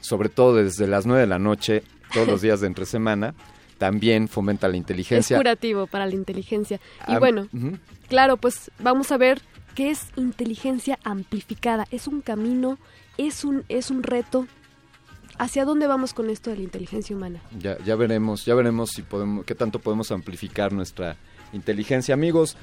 sobre 0.02 0.30
todo 0.30 0.56
desde 0.56 0.88
las 0.88 1.06
9 1.06 1.22
de 1.22 1.28
la 1.28 1.38
noche, 1.38 1.84
todos 2.12 2.28
los 2.28 2.42
días 2.42 2.60
de 2.62 2.68
entre 2.68 2.86
semana, 2.88 3.36
también 3.78 4.28
fomenta 4.28 4.68
la 4.68 4.74
Es 4.76 4.80
inteligencia. 4.80 5.38
curativo 5.38 5.86
para 5.86 6.08
la 6.08 6.16
inteligencia. 6.16 6.80
Y 7.08 7.18
bueno, 7.18 7.48
claro, 8.08 8.38
pues 8.38 8.72
vamos 8.80 9.12
a 9.12 9.18
ver 9.18 9.42
qué 9.76 9.92
es 9.92 10.08
inteligencia 10.16 10.98
amplificada. 11.04 11.86
Es 11.92 12.08
un 12.08 12.22
camino, 12.22 12.80
es 13.18 13.44
un, 13.44 13.64
es 13.70 13.92
un 13.92 14.02
reto. 14.02 14.48
¿Hacia 15.38 15.66
dónde 15.66 15.86
vamos 15.86 16.14
con 16.14 16.30
esto 16.30 16.50
de 16.50 16.56
la 16.56 16.64
inteligencia 16.64 17.16
humana? 17.16 17.42
Ya, 17.60 17.78
ya 17.84 17.96
veremos, 17.96 18.46
ya 18.46 18.56
veremos 18.56 18.90
si 18.92 19.02
podemos, 19.02 19.46
qué 19.46 19.54
tanto 19.54 19.80
podemos 19.80 20.10
amplificar 20.12 20.72
nuestra 20.72 21.18
inteligencia. 21.52 22.14
Amigos, 22.14 22.56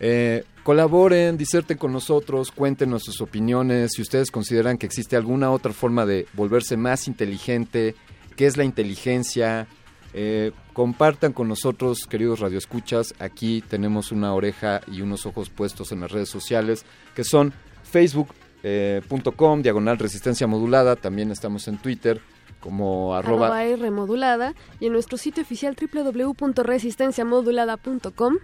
eh, 0.00 0.44
colaboren, 0.62 1.36
diserten 1.36 1.76
con 1.76 1.92
nosotros, 1.92 2.50
cuéntenos 2.50 3.04
sus 3.04 3.20
opiniones. 3.20 3.92
Si 3.94 4.02
ustedes 4.02 4.30
consideran 4.30 4.78
que 4.78 4.86
existe 4.86 5.16
alguna 5.16 5.50
otra 5.50 5.72
forma 5.72 6.06
de 6.06 6.26
volverse 6.34 6.76
más 6.76 7.08
inteligente, 7.08 7.94
qué 8.36 8.46
es 8.46 8.56
la 8.56 8.64
inteligencia, 8.64 9.66
eh, 10.14 10.52
compartan 10.72 11.32
con 11.32 11.48
nosotros, 11.48 12.06
queridos 12.08 12.40
radioescuchas. 12.40 13.14
Aquí 13.18 13.62
tenemos 13.68 14.12
una 14.12 14.34
oreja 14.34 14.80
y 14.86 15.02
unos 15.02 15.26
ojos 15.26 15.50
puestos 15.50 15.92
en 15.92 16.00
las 16.00 16.12
redes 16.12 16.28
sociales, 16.28 16.84
que 17.14 17.24
son 17.24 17.52
facebook.com, 17.82 19.62
diagonal 19.62 19.98
resistencia 19.98 20.46
modulada. 20.46 20.96
También 20.96 21.30
estamos 21.30 21.68
en 21.68 21.78
Twitter 21.78 22.20
como 22.60 23.14
arroba 23.14 23.46
Arroba 23.46 23.64
R 23.64 23.90
modulada 23.90 24.54
y 24.80 24.86
en 24.86 24.92
nuestro 24.92 25.16
sitio 25.16 25.42
oficial 25.42 25.74
www.resistenciamodulada.com. 25.76 28.36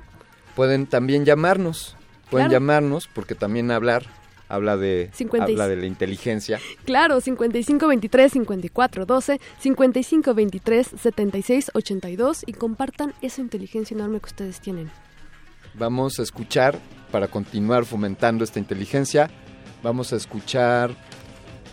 pueden 0.55 0.87
también 0.87 1.25
llamarnos. 1.25 1.97
Pueden 2.31 2.49
Claro. 2.49 2.61
llamarnos 2.61 3.09
porque 3.13 3.35
también 3.35 3.71
hablar 3.71 4.05
habla 4.49 4.77
de, 4.77 5.11
56. 5.13 5.59
habla 5.59 5.69
de 5.69 5.77
la 5.81 5.87
inteligencia. 5.87 6.61
Claro, 6.85 7.21
5523 7.21 8.33
5412, 8.33 9.41
5523 9.59 10.87
76 11.01 11.71
82 11.75 12.43
y 12.47 12.53
compartan 12.53 13.15
esa 13.23 13.41
inteligencia 13.41 13.95
enorme 13.95 14.21
que 14.21 14.27
ustedes 14.27 14.61
tienen. 14.61 14.91
Vamos 15.75 16.19
a 16.19 16.23
escuchar, 16.23 16.79
para 17.11 17.29
continuar 17.29 17.85
fomentando 17.85 18.45
esta 18.45 18.59
inteligencia, 18.59 19.31
vamos 19.83 20.13
a 20.13 20.17
escuchar 20.17 20.95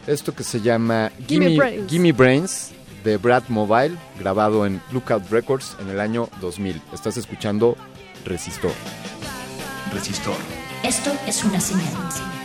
esto 0.08 0.34
que 0.34 0.44
se 0.44 0.62
llama 0.62 1.12
Gimme 1.28 1.50
Gimme, 1.50 1.58
Brains. 1.58 1.92
Gimme 1.92 2.12
Brains 2.12 2.72
de 3.04 3.18
Brad 3.18 3.44
Mobile, 3.50 3.96
grabado 4.20 4.66
en 4.66 4.82
Lookout 4.92 5.30
Records 5.30 5.76
en 5.80 5.90
el 5.90 6.00
año 6.00 6.30
2000. 6.40 6.82
Estás 6.94 7.18
escuchando 7.18 7.76
Resistor. 8.26 8.74
Resistor. 9.94 10.36
Esto 10.84 11.12
es 11.28 11.44
una 11.44 11.60
señal. 11.60 12.41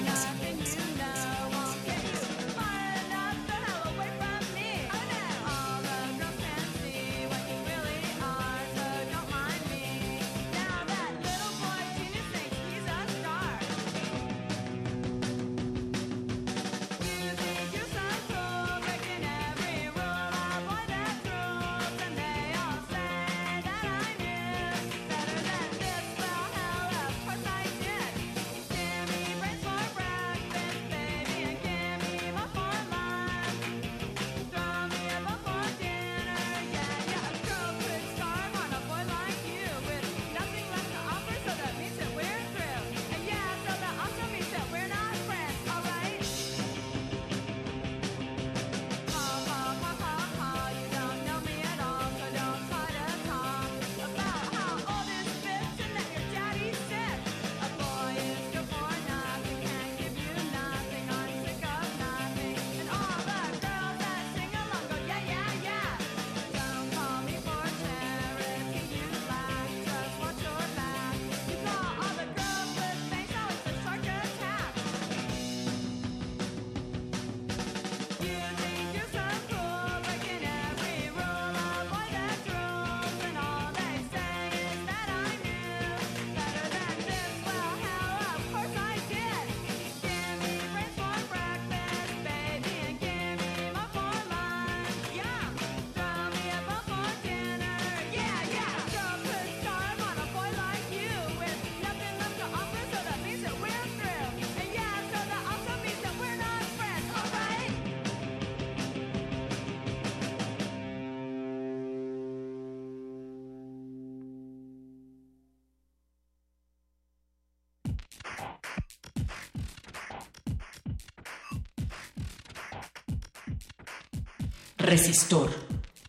Resistor. 124.97 125.51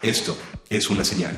Esto 0.01 0.37
es 0.69 0.89
una 0.89 1.03
señal. 1.03 1.37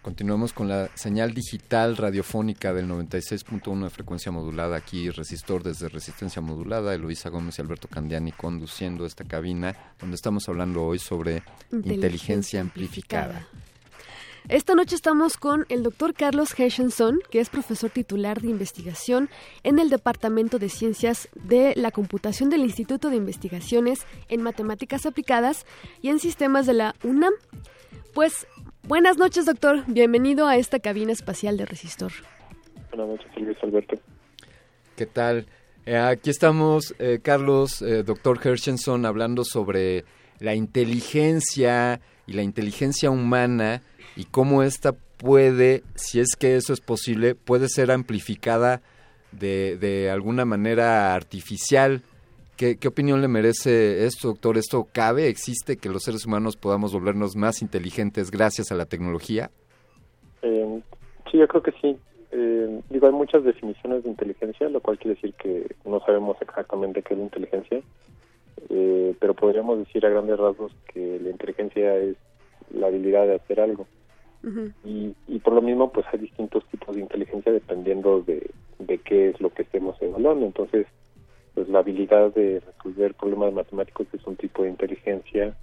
Continuamos 0.00 0.52
con 0.52 0.68
la 0.68 0.88
señal 0.94 1.34
digital 1.34 1.96
radiofónica 1.96 2.72
del 2.72 2.88
96.1 2.88 3.82
de 3.82 3.90
frecuencia 3.90 4.30
modulada, 4.30 4.76
aquí 4.76 5.10
Resistor 5.10 5.64
desde 5.64 5.88
Resistencia 5.88 6.40
Modulada, 6.40 6.94
Eloisa 6.94 7.30
Gómez 7.30 7.58
y 7.58 7.62
Alberto 7.62 7.88
Candiani 7.88 8.30
conduciendo 8.30 9.06
esta 9.06 9.24
cabina 9.24 9.74
donde 9.98 10.14
estamos 10.14 10.48
hablando 10.48 10.84
hoy 10.84 11.00
sobre 11.00 11.42
inteligencia, 11.72 12.60
amplificada. 12.60 13.44
Esta 14.48 14.74
noche 14.74 14.94
estamos 14.94 15.36
con 15.36 15.66
el 15.68 15.82
doctor 15.82 16.14
Carlos 16.14 16.58
Heshenson, 16.58 17.20
que 17.30 17.38
es 17.38 17.50
profesor 17.50 17.90
titular 17.90 18.40
de 18.40 18.48
investigación 18.48 19.28
en 19.62 19.78
el 19.78 19.90
Departamento 19.90 20.58
de 20.58 20.70
Ciencias 20.70 21.28
de 21.34 21.74
la 21.76 21.90
Computación 21.90 22.48
del 22.48 22.62
Instituto 22.62 23.10
de 23.10 23.16
Investigaciones 23.16 24.06
en 24.30 24.40
Matemáticas 24.40 25.04
Aplicadas 25.04 25.66
y 26.00 26.08
en 26.08 26.18
Sistemas 26.18 26.64
de 26.64 26.72
la 26.72 26.94
UNAM. 27.04 27.34
Pues 28.14 28.46
buenas 28.84 29.18
noches, 29.18 29.44
doctor. 29.44 29.84
Bienvenido 29.86 30.46
a 30.46 30.56
esta 30.56 30.78
cabina 30.78 31.12
espacial 31.12 31.58
de 31.58 31.66
Resistor. 31.66 32.12
Buenas 32.88 33.18
noches, 33.18 33.30
Luis 33.36 33.58
Alberto. 33.62 33.96
¿Qué 34.96 35.04
tal? 35.04 35.46
Eh, 35.84 35.98
aquí 35.98 36.30
estamos, 36.30 36.94
eh, 36.98 37.18
Carlos, 37.22 37.82
eh, 37.82 38.02
doctor 38.02 38.40
Hershenson, 38.42 39.04
hablando 39.04 39.44
sobre 39.44 40.06
la 40.38 40.54
inteligencia 40.54 42.00
y 42.26 42.32
la 42.32 42.42
inteligencia 42.42 43.10
humana 43.10 43.82
y 44.16 44.24
cómo 44.24 44.62
esta 44.62 44.92
puede, 44.92 45.82
si 45.94 46.20
es 46.20 46.36
que 46.36 46.56
eso 46.56 46.72
es 46.72 46.80
posible, 46.80 47.34
puede 47.34 47.68
ser 47.68 47.90
amplificada 47.90 48.80
de, 49.32 49.76
de 49.76 50.10
alguna 50.10 50.44
manera 50.44 51.14
artificial. 51.14 52.02
¿Qué, 52.56 52.76
¿Qué 52.76 52.88
opinión 52.88 53.20
le 53.20 53.28
merece 53.28 54.04
esto, 54.06 54.28
doctor? 54.28 54.58
¿Esto 54.58 54.86
cabe? 54.92 55.28
¿Existe 55.28 55.76
que 55.76 55.88
los 55.88 56.02
seres 56.02 56.26
humanos 56.26 56.56
podamos 56.56 56.92
volvernos 56.92 57.36
más 57.36 57.62
inteligentes 57.62 58.30
gracias 58.30 58.72
a 58.72 58.74
la 58.74 58.86
tecnología? 58.86 59.50
Eh, 60.42 60.80
sí, 61.30 61.38
yo 61.38 61.46
creo 61.46 61.62
que 61.62 61.72
sí. 61.80 61.96
Eh, 62.30 62.80
digo, 62.90 63.06
hay 63.06 63.12
muchas 63.12 63.44
definiciones 63.44 64.02
de 64.02 64.10
inteligencia, 64.10 64.68
lo 64.68 64.80
cual 64.80 64.98
quiere 64.98 65.14
decir 65.14 65.34
que 65.34 65.74
no 65.84 66.00
sabemos 66.00 66.36
exactamente 66.40 67.02
qué 67.02 67.14
es 67.14 67.20
inteligencia, 67.20 67.80
eh, 68.68 69.14
pero 69.18 69.34
podríamos 69.34 69.78
decir 69.78 70.04
a 70.04 70.10
grandes 70.10 70.38
rasgos 70.38 70.72
que 70.92 71.18
la 71.20 71.30
inteligencia 71.30 71.96
es 71.96 72.16
la 72.70 72.88
habilidad 72.88 73.26
de 73.26 73.36
hacer 73.36 73.60
algo. 73.60 73.86
Y, 74.84 75.14
y 75.26 75.38
por 75.40 75.52
lo 75.52 75.60
mismo 75.60 75.92
pues 75.92 76.06
hay 76.12 76.20
distintos 76.20 76.64
tipos 76.66 76.94
de 76.94 77.02
inteligencia 77.02 77.52
dependiendo 77.52 78.22
de, 78.22 78.50
de 78.78 78.98
qué 78.98 79.30
es 79.30 79.40
lo 79.40 79.50
que 79.50 79.62
estemos 79.62 80.00
evaluando. 80.00 80.46
Entonces 80.46 80.86
pues 81.54 81.68
la 81.68 81.80
habilidad 81.80 82.32
de 82.34 82.60
resolver 82.60 83.14
problemas 83.14 83.52
matemáticos 83.52 84.06
es 84.12 84.24
un 84.26 84.36
tipo 84.36 84.62
de 84.62 84.70
inteligencia. 84.70 85.56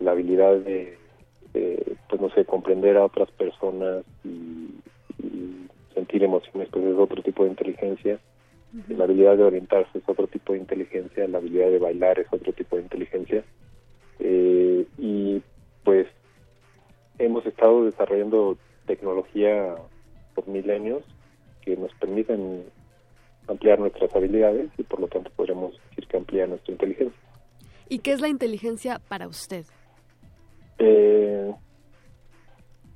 La 0.00 0.12
habilidad 0.12 0.58
de, 0.58 0.96
de, 1.52 1.96
pues 2.08 2.20
no 2.20 2.30
sé 2.30 2.44
comprender 2.44 2.96
a 2.96 3.04
otras 3.04 3.30
personas 3.32 4.04
y, 4.24 4.70
y 5.22 5.66
sentir 5.92 6.22
emociones 6.22 6.68
pues 6.70 6.84
es 6.84 6.96
otro 6.96 7.22
tipo 7.22 7.42
de 7.44 7.50
inteligencia. 7.50 8.20
La 8.88 9.04
habilidad 9.04 9.36
de 9.36 9.44
orientarse 9.44 9.98
es 9.98 10.04
otro 10.08 10.26
tipo 10.26 10.52
de 10.52 10.58
inteligencia. 10.58 11.28
La 11.28 11.38
habilidad 11.38 11.70
de 11.70 11.78
bailar 11.78 12.18
es 12.18 12.26
otro 12.32 12.52
tipo 12.52 12.76
de 12.76 12.82
inteligencia. 12.82 13.44
Eh, 14.18 14.86
y 14.98 15.42
pues 15.84 16.06
hemos 17.18 17.44
estado 17.46 17.84
desarrollando 17.84 18.56
tecnología 18.86 19.74
por 20.34 20.46
milenios 20.48 21.02
que 21.62 21.76
nos 21.76 21.92
permiten 21.94 22.64
ampliar 23.48 23.78
nuestras 23.78 24.14
habilidades 24.14 24.70
y 24.78 24.82
por 24.82 25.00
lo 25.00 25.08
tanto 25.08 25.30
podríamos 25.36 25.72
decir 25.90 26.06
que 26.06 26.16
amplía 26.16 26.46
nuestra 26.46 26.72
inteligencia. 26.72 27.20
¿Y 27.88 27.98
qué 28.00 28.12
es 28.12 28.20
la 28.20 28.28
inteligencia 28.28 29.00
para 29.08 29.28
usted? 29.28 29.64
Eh, 30.78 31.52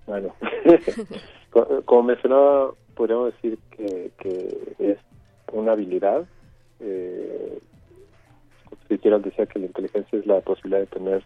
bueno, 0.07 0.35
co- 1.51 1.83
como 1.85 2.03
mencionaba, 2.05 2.73
podríamos 2.95 3.33
decir 3.35 3.59
que, 3.71 4.11
que 4.19 4.75
es 4.79 4.99
una 5.53 5.73
habilidad. 5.73 6.27
Eh, 6.81 7.59
Fitzgerald 8.89 9.25
decía 9.25 9.47
que 9.47 9.59
la 9.59 9.67
inteligencia 9.67 10.19
es 10.19 10.27
la 10.27 10.41
posibilidad 10.41 10.81
de 10.81 10.87
tener 10.87 11.23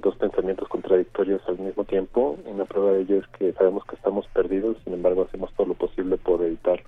dos 0.00 0.16
pensamientos 0.16 0.68
contradictorios 0.68 1.42
al 1.48 1.58
mismo 1.58 1.84
tiempo. 1.84 2.38
Una 2.44 2.64
prueba 2.64 2.92
de 2.92 3.02
ello 3.02 3.18
es 3.18 3.26
que 3.38 3.52
sabemos 3.52 3.84
que 3.86 3.96
estamos 3.96 4.26
perdidos, 4.28 4.76
sin 4.84 4.94
embargo 4.94 5.22
hacemos 5.22 5.52
todo 5.54 5.68
lo 5.68 5.74
posible 5.74 6.16
por 6.16 6.42
evitar. 6.42 6.82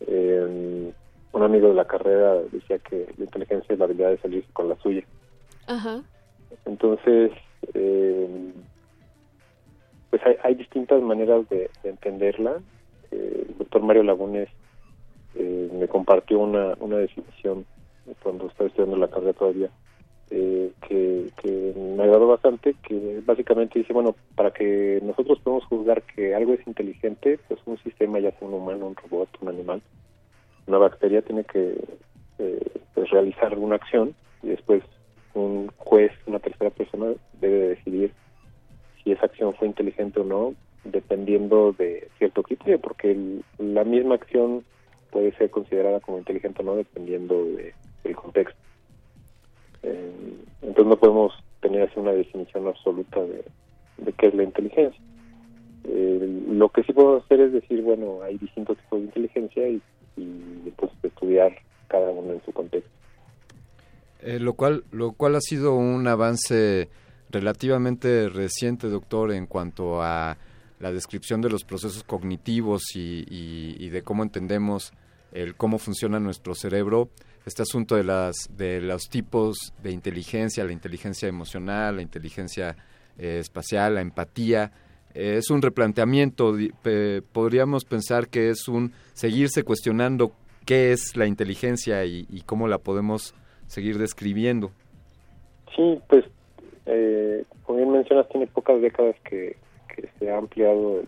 Eh, 0.00 0.92
un 1.32 1.42
amigo 1.42 1.68
de 1.68 1.74
la 1.74 1.86
carrera 1.86 2.34
decía 2.52 2.78
que 2.78 3.06
la 3.16 3.24
inteligencia 3.24 3.72
es 3.72 3.78
la 3.78 3.86
habilidad 3.86 4.10
de 4.10 4.18
salirse 4.18 4.48
con 4.52 4.68
la 4.68 4.76
suya. 4.76 5.02
Ajá. 5.66 6.02
Entonces, 6.64 7.32
eh, 7.72 8.52
pues 10.10 10.22
hay, 10.24 10.36
hay 10.42 10.54
distintas 10.54 11.02
maneras 11.02 11.48
de, 11.48 11.70
de 11.82 11.90
entenderla. 11.90 12.60
Eh, 13.10 13.46
el 13.48 13.58
doctor 13.58 13.82
Mario 13.82 14.04
Lagunes 14.04 14.48
eh, 15.34 15.70
me 15.72 15.88
compartió 15.88 16.38
una, 16.38 16.74
una 16.78 16.98
definición 16.98 17.66
cuando 18.22 18.46
estaba 18.46 18.68
estudiando 18.68 18.96
la 18.96 19.08
carrera 19.08 19.32
todavía, 19.32 19.70
eh, 20.36 20.72
que, 20.88 21.30
que 21.40 21.72
me 21.76 22.02
agradó 22.02 22.26
bastante, 22.26 22.74
que 22.82 23.22
básicamente 23.24 23.78
dice, 23.78 23.92
bueno, 23.92 24.16
para 24.34 24.50
que 24.50 24.98
nosotros 25.02 25.38
podamos 25.40 25.64
juzgar 25.66 26.02
que 26.02 26.34
algo 26.34 26.54
es 26.54 26.66
inteligente, 26.66 27.38
pues 27.46 27.60
un 27.66 27.78
sistema, 27.78 28.18
ya 28.18 28.32
sea 28.32 28.48
un 28.48 28.54
humano, 28.54 28.88
un 28.88 28.96
robot, 28.96 29.28
un 29.40 29.48
animal, 29.48 29.80
una 30.66 30.78
bacteria 30.78 31.22
tiene 31.22 31.44
que 31.44 31.76
eh, 32.38 32.66
pues 32.94 33.10
realizar 33.10 33.56
una 33.58 33.76
acción 33.76 34.14
y 34.42 34.48
después 34.48 34.82
un 35.34 35.68
juez, 35.76 36.10
una 36.26 36.40
tercera 36.40 36.70
persona 36.70 37.14
debe 37.40 37.68
decidir 37.68 38.12
si 39.02 39.12
esa 39.12 39.26
acción 39.26 39.54
fue 39.54 39.68
inteligente 39.68 40.20
o 40.20 40.24
no, 40.24 40.54
dependiendo 40.82 41.72
de 41.72 42.08
cierto 42.18 42.42
criterio, 42.42 42.80
porque 42.80 43.12
el- 43.12 43.44
la 43.58 43.84
misma 43.84 44.16
acción 44.16 44.64
puede 45.10 45.30
ser 45.36 45.50
considerada 45.50 46.00
como 46.00 46.18
inteligente 46.18 46.62
o 46.62 46.64
no, 46.64 46.74
dependiendo 46.76 47.44
de- 47.44 47.74
del 48.02 48.16
contexto. 48.16 48.58
Eh, 49.84 50.12
entonces 50.62 50.86
no 50.86 50.96
podemos 50.96 51.32
tener 51.60 51.82
así 51.82 52.00
una 52.00 52.12
definición 52.12 52.66
absoluta 52.66 53.20
de, 53.20 53.44
de 53.98 54.12
qué 54.14 54.28
es 54.28 54.34
la 54.34 54.42
inteligencia. 54.44 55.00
Eh, 55.84 56.42
lo 56.48 56.70
que 56.70 56.82
sí 56.84 56.92
podemos 56.92 57.24
hacer 57.24 57.40
es 57.40 57.52
decir, 57.52 57.82
bueno, 57.82 58.22
hay 58.22 58.38
distintos 58.38 58.78
tipos 58.78 59.00
de 59.00 59.04
inteligencia 59.06 59.68
y, 59.68 59.82
y 60.16 60.62
entonces 60.66 60.96
estudiar 61.02 61.54
cada 61.88 62.10
uno 62.10 62.32
en 62.32 62.42
su 62.44 62.52
contexto. 62.52 62.90
Eh, 64.22 64.38
lo 64.40 64.54
cual 64.54 64.84
lo 64.90 65.12
cual 65.12 65.36
ha 65.36 65.40
sido 65.40 65.74
un 65.76 66.08
avance 66.08 66.88
relativamente 67.30 68.28
reciente, 68.30 68.88
doctor, 68.88 69.32
en 69.32 69.46
cuanto 69.46 70.02
a 70.02 70.38
la 70.80 70.92
descripción 70.92 71.42
de 71.42 71.50
los 71.50 71.64
procesos 71.64 72.02
cognitivos 72.04 72.82
y, 72.96 73.24
y- 73.28 73.76
y 73.78 73.88
de 73.90 74.02
cómo 74.02 74.22
entendemos 74.22 74.92
el 75.32 75.54
cómo 75.56 75.78
funciona 75.78 76.18
nuestro 76.20 76.54
cerebro. 76.54 77.08
Este 77.46 77.62
asunto 77.62 77.96
de 77.96 78.04
las 78.04 78.48
de 78.56 78.80
los 78.80 79.08
tipos 79.10 79.74
de 79.82 79.90
inteligencia, 79.90 80.64
la 80.64 80.72
inteligencia 80.72 81.28
emocional, 81.28 81.96
la 81.96 82.02
inteligencia 82.02 82.74
eh, 83.18 83.38
espacial, 83.38 83.96
la 83.96 84.00
empatía, 84.00 84.72
eh, 85.14 85.36
es 85.38 85.50
un 85.50 85.60
replanteamiento. 85.62 86.54
podríamos 87.32 87.84
pensar 87.84 88.28
que 88.28 88.48
es 88.48 88.66
un 88.66 88.92
seguirse 89.12 89.62
cuestionando 89.62 90.32
qué 90.64 90.92
es 90.92 91.16
la 91.16 91.26
inteligencia 91.26 92.04
y, 92.04 92.42
cómo 92.46 92.66
la 92.66 92.78
podemos 92.78 93.34
seguir 93.66 93.98
describiendo. 93.98 94.70
Sí, 95.76 96.00
pues, 96.08 96.24
eh, 96.86 97.44
como 97.64 97.78
bien 97.78 97.92
mencionas, 97.92 98.28
tiene 98.30 98.46
pocas 98.46 98.80
décadas 98.80 99.16
que, 99.28 99.56
que 99.94 100.08
se 100.18 100.30
ha 100.30 100.38
ampliado 100.38 101.02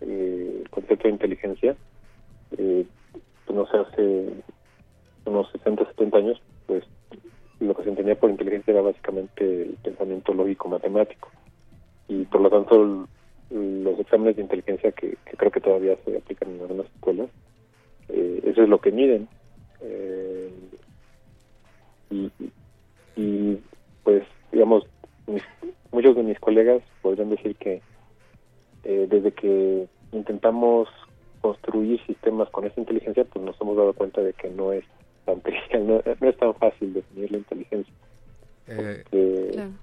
el, 0.00 0.66
concepto 0.70 1.04
de 1.08 1.14
inteligencia. 1.14 1.76
Pues, 2.56 2.86
no 3.50 3.66
sé, 3.66 3.76
hace 3.76 4.28
unos 5.26 5.50
60, 5.52 5.84
70 5.86 6.18
años, 6.18 6.40
pues 6.66 6.84
lo 7.60 7.74
que 7.74 7.82
se 7.84 7.90
entendía 7.90 8.18
por 8.18 8.30
inteligencia 8.30 8.72
era 8.72 8.82
básicamente 8.82 9.62
el 9.62 9.76
pensamiento 9.82 10.34
lógico 10.34 10.68
matemático. 10.68 11.30
Y 12.08 12.24
por 12.24 12.40
lo 12.40 12.50
tanto, 12.50 13.06
los 13.50 13.98
exámenes 14.00 14.36
de 14.36 14.42
inteligencia 14.42 14.92
que, 14.92 15.16
que 15.24 15.36
creo 15.36 15.50
que 15.50 15.60
todavía 15.60 15.96
se 16.04 16.16
aplican 16.16 16.50
en 16.54 16.60
algunas 16.62 16.86
escuelas, 16.86 17.28
eh, 18.08 18.40
eso 18.44 18.62
es 18.62 18.68
lo 18.68 18.80
que 18.80 18.92
miden. 18.92 19.28
Eh, 19.80 20.50
y, 22.10 22.30
y 23.16 23.58
pues 24.04 24.22
digamos 24.50 24.84
mis- 25.26 25.42
muchos 25.90 26.14
de 26.16 26.22
mis 26.22 26.38
colegas 26.40 26.82
podrían 27.00 27.30
decir 27.30 27.56
que 27.56 27.82
eh, 28.84 29.06
desde 29.08 29.32
que 29.32 29.88
intentamos 30.12 30.88
construir 31.40 32.00
sistemas 32.06 32.48
con 32.50 32.64
esa 32.66 32.78
inteligencia 32.80 33.24
pues 33.24 33.44
nos 33.44 33.60
hemos 33.60 33.76
dado 33.76 33.92
cuenta 33.94 34.20
de 34.20 34.34
que 34.34 34.50
no 34.50 34.72
es 34.72 34.84
tan 35.24 35.40
trivial, 35.40 35.86
no, 35.86 36.02
no 36.20 36.28
es 36.28 36.36
tan 36.36 36.54
fácil 36.54 36.92
definir 36.92 37.30
la 37.32 37.38
inteligencia 37.38 37.94
Eh, 38.68 39.02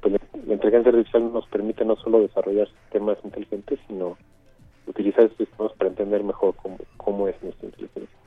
pues, 0.01 0.13
la, 0.13 0.19
la 0.47 0.53
inteligencia 0.53 0.89
artificial 0.91 1.33
nos 1.33 1.45
permite 1.47 1.83
no 1.85 1.95
solo 1.97 2.21
desarrollar 2.21 2.67
sistemas 2.83 3.17
inteligentes 3.23 3.79
sino 3.87 4.17
utilizar 4.87 5.25
esos 5.25 5.37
sistemas 5.37 5.71
para 5.73 5.89
entender 5.89 6.23
mejor 6.23 6.55
cómo, 6.55 6.77
cómo 6.97 7.27
es 7.27 7.35
nuestra 7.43 7.67
inteligencia 7.67 8.17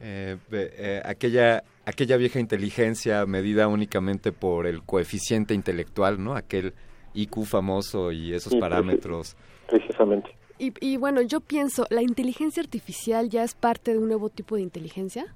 eh, 0.00 0.36
eh, 0.52 1.02
aquella 1.04 1.62
aquella 1.86 2.16
vieja 2.16 2.40
inteligencia 2.40 3.24
medida 3.26 3.68
únicamente 3.68 4.32
por 4.32 4.66
el 4.66 4.82
coeficiente 4.82 5.54
intelectual, 5.54 6.22
¿no? 6.22 6.34
Aquel 6.34 6.72
IQ 7.14 7.44
famoso 7.44 8.10
y 8.10 8.34
esos 8.34 8.52
Sí, 8.52 8.58
parámetros. 8.58 9.36
precisamente 9.68 10.30
Y, 10.58 10.72
y 10.80 10.96
bueno, 10.98 11.20
yo 11.22 11.40
pienso, 11.40 11.86
¿la 11.90 12.02
inteligencia 12.02 12.62
artificial 12.62 13.28
ya 13.28 13.42
es 13.44 13.54
parte 13.54 13.92
de 13.92 13.98
un 13.98 14.08
nuevo 14.08 14.28
tipo 14.30 14.56
de 14.56 14.62
inteligencia? 14.62 15.26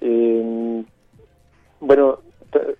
Eh, 0.00 0.84
bueno, 1.80 2.20
ta- 2.50 2.74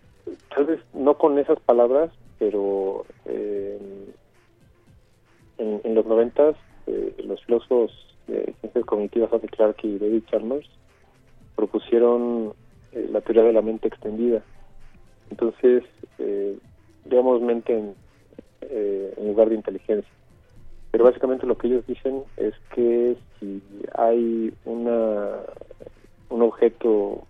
tal 0.55 0.67
vez 0.67 0.81
no 0.93 1.17
con 1.19 1.39
esas 1.39 1.59
palabras, 1.61 2.13
pero 2.39 3.07
eh, 3.25 4.15
en, 5.59 5.95
los 5.95 6.07
noventas 6.07 6.57
eh, 6.87 7.15
los 7.25 7.43
filósofos 7.45 7.93
de 8.27 8.55
ciencias 8.61 8.85
cognitivas 8.85 9.33
Andy 9.33 9.49
Clark 9.49 9.77
y 9.83 9.99
David 9.99 10.25
Chalmers 10.31 10.69
propusieron 11.55 12.55
eh, 12.93 13.07
la 13.11 13.21
teoría 13.21 13.43
de 13.45 13.53
la 13.53 13.63
mente 13.63 13.89
extendida. 13.89 14.45
Entonces, 15.31 15.85
eh, 16.19 16.59
digamos 17.05 17.41
mente 17.43 17.77
en, 17.77 17.97
eh, 18.63 19.15
en 19.17 19.29
lugar 19.29 19.49
de 19.49 19.57
inteligencia. 19.57 20.11
Pero 20.91 21.05
básicamente 21.05 21.47
lo 21.47 21.57
que 21.57 21.69
ellos 21.69 21.87
dicen 21.87 22.25
es 22.37 22.55
que 22.75 23.17
si 23.39 23.63
hay 23.95 24.53
una 24.65 25.43
un 26.31 26.43
objeto 26.43 27.27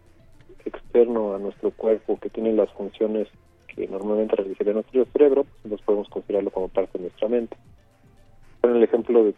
externo 0.64 1.34
a 1.34 1.38
nuestro 1.38 1.70
cuerpo 1.70 2.18
que 2.20 2.30
tiene 2.30 2.52
las 2.52 2.70
funciones 2.72 3.28
que 3.66 3.86
normalmente 3.88 4.36
realizaría 4.36 4.72
nuestro 4.72 5.04
cerebro, 5.06 5.44
pues 5.44 5.56
entonces 5.64 5.86
podemos 5.86 6.08
considerarlo 6.08 6.50
como 6.50 6.68
parte 6.68 6.98
de 6.98 7.04
nuestra 7.04 7.28
mente. 7.28 7.56
Ponen 8.60 8.76
el 8.76 8.82
ejemplo 8.82 9.24
de, 9.24 9.34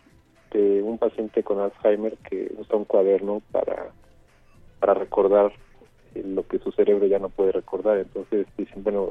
de 0.52 0.82
un 0.82 0.98
paciente 0.98 1.42
con 1.42 1.60
Alzheimer 1.60 2.16
que 2.28 2.52
usa 2.58 2.76
un 2.76 2.84
cuaderno 2.84 3.40
para, 3.52 3.90
para 4.80 4.94
recordar 4.94 5.52
eh, 6.14 6.22
lo 6.24 6.46
que 6.46 6.58
su 6.58 6.72
cerebro 6.72 7.06
ya 7.06 7.18
no 7.18 7.28
puede 7.28 7.52
recordar. 7.52 7.98
Entonces 7.98 8.46
dicen, 8.56 8.82
bueno, 8.82 9.10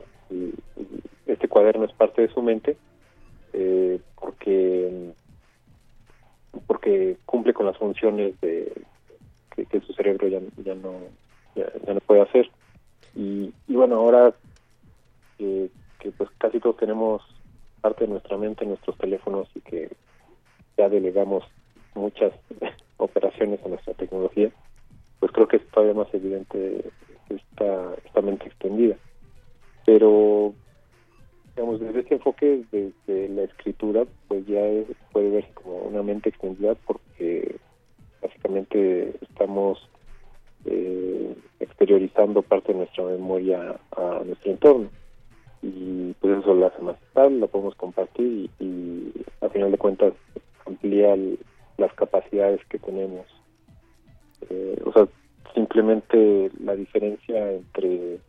este 1.26 1.48
cuaderno 1.48 1.86
es 1.86 1.94
parte 1.94 2.24
de 2.24 2.34
su 2.34 2.42
mente 2.42 2.78
eh, 3.54 4.00
porque 4.20 5.14
porque 6.68 7.18
cumple 7.26 7.54
con 7.54 7.66
las 7.66 7.78
funciones 7.78 8.40
de 8.42 8.74
que, 9.66 9.82
su 9.82 9.94
cerebro 9.94 10.28
ya, 10.28 10.40
ya 10.64 10.76
no 10.76 10.94
ya, 11.56 11.94
no 11.94 12.00
puede 12.02 12.22
hacer 12.22 12.50
y, 13.16 13.54
bueno 13.68 13.96
ahora 13.96 14.34
que 15.38 16.12
pues 16.18 16.30
casi 16.38 16.60
todos 16.60 16.78
tenemos 16.78 17.22
parte 17.82 18.06
de 18.06 18.12
nuestra 18.12 18.38
mente 18.38 18.64
en 18.64 18.70
nuestros 18.70 18.98
teléfonos 18.98 19.50
y 19.56 19.62
que 19.62 19.90
ya 20.78 20.88
delegamos 20.88 21.44
muchas 21.96 22.34
operaciones 22.98 23.60
a 23.66 23.70
nuestra 23.70 23.94
tecnología, 23.94 24.52
pues 25.20 25.32
creo 25.32 25.48
que 25.48 25.58
es 25.58 25.68
todavía 25.70 25.96
más 25.96 26.14
evidente 26.14 26.92
esta, 27.30 27.96
esta 28.06 28.22
mente 28.22 28.48
extendida. 28.48 28.96
Pero, 29.86 30.54
digamos, 31.56 31.80
desde 31.80 32.02
este 32.02 32.16
enfoque, 32.16 32.64
desde 32.72 33.30
la 33.30 33.44
escritura, 33.44 34.06
pues 34.28 34.46
ya 34.46 34.62
puede 35.12 35.32
verse 35.32 35.52
como 35.54 35.78
una 35.80 36.04
mente 36.04 36.30
extendida 36.30 36.76
porque 36.76 37.56
básicamente 38.32 39.14
estamos 39.22 39.90
eh, 40.66 41.36
exteriorizando 41.60 42.42
parte 42.42 42.72
de 42.72 42.80
nuestra 42.80 43.04
memoria 43.04 43.76
a 43.98 44.22
nuestro 44.26 44.52
entorno 44.52 44.90
y 45.62 46.14
pues 46.20 46.40
eso 46.40 46.56
la 46.56 46.68
hace 46.68 46.82
más 46.82 46.96
estable, 47.04 47.40
la 47.40 47.48
podemos 47.48 47.76
compartir 47.76 48.50
y, 48.60 48.64
y 48.64 49.14
a 49.42 49.50
final 49.50 49.72
de 49.72 49.78
cuentas 49.78 50.14
amplía 50.66 51.16
las 51.78 51.94
capacidades 51.94 52.64
que 52.66 52.80
tenemos. 52.80 53.26
Eh, 54.50 54.82
o 54.86 54.92
sea, 54.92 55.08
simplemente 55.54 56.52
la 56.64 56.76
diferencia 56.76 57.52
entre 57.52 58.20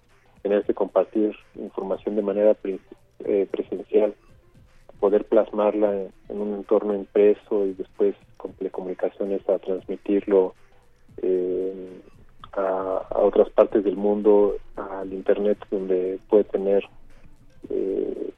tener 0.43 0.65
que 0.65 0.75
compartir 0.75 1.35
información 1.55 2.17
de 2.17 2.23
manera 2.23 2.57
eh, 3.25 3.47
presencial, 3.51 4.15
poder 5.03 5.25
plasmarla 5.25 5.93
en, 6.29 6.41
un 6.41 6.55
entorno 6.55 6.95
impreso 6.95 7.67
y 7.67 7.73
después 7.73 8.15
con 8.37 8.53
telecomunicaciones 8.53 9.47
a 9.49 9.59
transmitirlo 9.59 10.55
eh, 11.21 12.01
a, 12.53 13.09
otras 13.11 13.51
partes 13.51 13.83
del 13.83 13.97
mundo, 13.97 14.55
al 14.77 15.13
Internet, 15.13 15.59
donde 15.73 16.21
puede 16.29 16.45
tener 16.45 16.85
eh, 17.69 18.31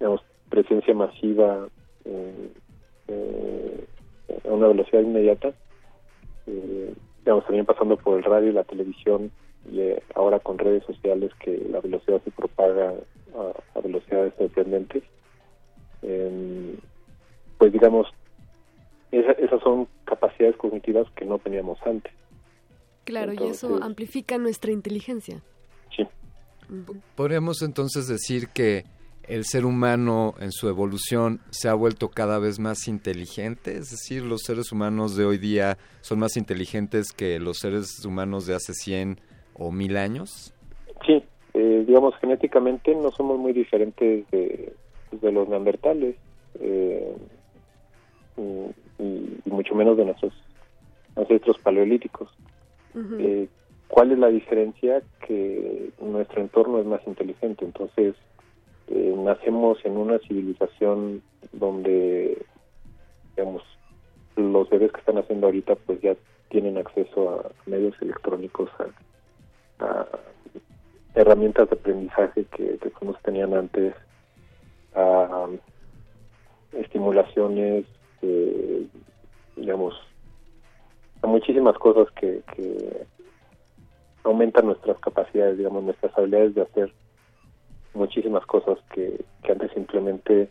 digamos, 0.00 0.22
presencia 0.48 0.94
masiva 0.94 1.68
eh, 2.06 3.84
a 4.48 4.52
una 4.54 4.68
velocidad 4.68 5.02
inmediata, 5.02 5.52
eh, 6.46 6.94
digamos, 7.18 7.44
también 7.44 7.66
pasando 7.66 7.98
por 7.98 8.16
el 8.16 8.24
radio 8.24 8.48
y 8.48 8.52
la 8.54 8.64
televisión 8.64 9.30
y 9.70 9.80
eh, 9.80 10.02
ahora 10.14 10.38
con 10.38 10.56
redes 10.56 10.82
sociales 10.84 11.30
que 11.40 11.58
la 11.70 11.80
velocidad 11.80 12.22
se 12.24 12.30
propaga 12.30 12.94
a, 13.34 13.78
a 13.78 13.80
velocidades 13.82 14.32
sorprendentes, 14.38 15.02
eh, 16.02 16.76
pues 17.58 17.72
digamos, 17.72 18.06
esa- 19.12 19.32
esas 19.32 19.60
son 19.62 19.88
capacidades 20.04 20.56
cognitivas 20.56 21.06
que 21.16 21.24
no 21.24 21.38
teníamos 21.38 21.78
antes. 21.86 22.12
Claro, 23.04 23.32
y 23.32 23.42
eso 23.50 23.82
amplifica 23.82 24.36
nuestra 24.36 24.72
inteligencia. 24.72 25.40
Sí. 25.96 26.06
Podríamos 27.14 27.62
entonces 27.62 28.08
decir 28.08 28.48
que 28.48 28.84
el 29.28 29.44
ser 29.44 29.64
humano 29.64 30.34
en 30.40 30.50
su 30.52 30.68
evolución 30.68 31.40
se 31.50 31.68
ha 31.68 31.74
vuelto 31.74 32.08
cada 32.10 32.38
vez 32.38 32.58
más 32.58 32.86
inteligente, 32.88 33.76
es 33.76 33.90
decir, 33.90 34.22
los 34.22 34.42
seres 34.42 34.70
humanos 34.72 35.16
de 35.16 35.24
hoy 35.24 35.38
día 35.38 35.78
son 36.00 36.18
más 36.20 36.36
inteligentes 36.36 37.12
que 37.12 37.38
los 37.40 37.58
seres 37.58 38.04
humanos 38.04 38.46
de 38.46 38.54
hace 38.54 38.72
100 38.74 39.20
o 39.54 39.70
1000 39.72 39.96
años. 39.96 40.52
Sí, 41.06 41.22
eh, 41.54 41.84
digamos, 41.86 42.14
genéticamente 42.20 42.94
no 42.94 43.10
somos 43.12 43.38
muy 43.38 43.52
diferentes 43.52 44.28
de, 44.30 44.72
pues, 45.18 45.22
de 45.22 45.32
los 45.32 45.48
neandertales, 45.48 46.16
eh, 46.60 47.16
y, 48.98 49.50
mucho 49.50 49.74
menos 49.74 49.96
de 49.96 50.04
nuestros 50.04 50.32
ancestros 51.14 51.58
paleolíticos. 51.58 52.28
Eh, 53.18 53.48
¿Cuál 53.88 54.12
es 54.12 54.18
la 54.18 54.28
diferencia? 54.28 55.02
Que 55.26 55.90
nuestro 56.00 56.40
entorno 56.40 56.78
es 56.78 56.86
más 56.86 57.00
inteligente, 57.06 57.64
entonces 57.64 58.14
eh, 58.88 59.14
nacemos 59.16 59.78
en 59.84 59.96
una 59.96 60.18
civilización 60.20 61.22
donde, 61.52 62.42
digamos, 63.36 63.62
los 64.36 64.68
bebés 64.68 64.92
que 64.92 65.00
están 65.00 65.18
haciendo 65.18 65.46
ahorita 65.46 65.74
pues 65.76 66.00
ya 66.00 66.14
tienen 66.48 66.78
acceso 66.78 67.30
a 67.30 67.50
medios 67.68 67.94
electrónicos, 68.00 68.70
a, 69.78 69.84
a 69.84 70.06
herramientas 71.14 71.68
de 71.70 71.76
aprendizaje 71.76 72.44
que, 72.44 72.78
que 72.78 72.92
no 73.02 73.14
se 73.14 73.22
tenían 73.22 73.54
antes, 73.54 73.94
a 74.96 75.46
estimulaciones, 76.72 77.86
eh, 78.22 78.86
digamos, 79.56 79.94
a 81.22 81.26
muchísimas 81.26 81.76
cosas 81.78 82.12
que, 82.14 82.42
que 82.54 83.06
aumentan 84.24 84.66
nuestras 84.66 84.98
capacidades, 84.98 85.58
digamos, 85.58 85.84
nuestras 85.84 86.16
habilidades 86.16 86.54
de 86.54 86.62
hacer 86.62 86.92
muchísimas 87.94 88.44
cosas 88.46 88.78
que, 88.92 89.24
antes 89.48 89.70
simplemente 89.72 90.50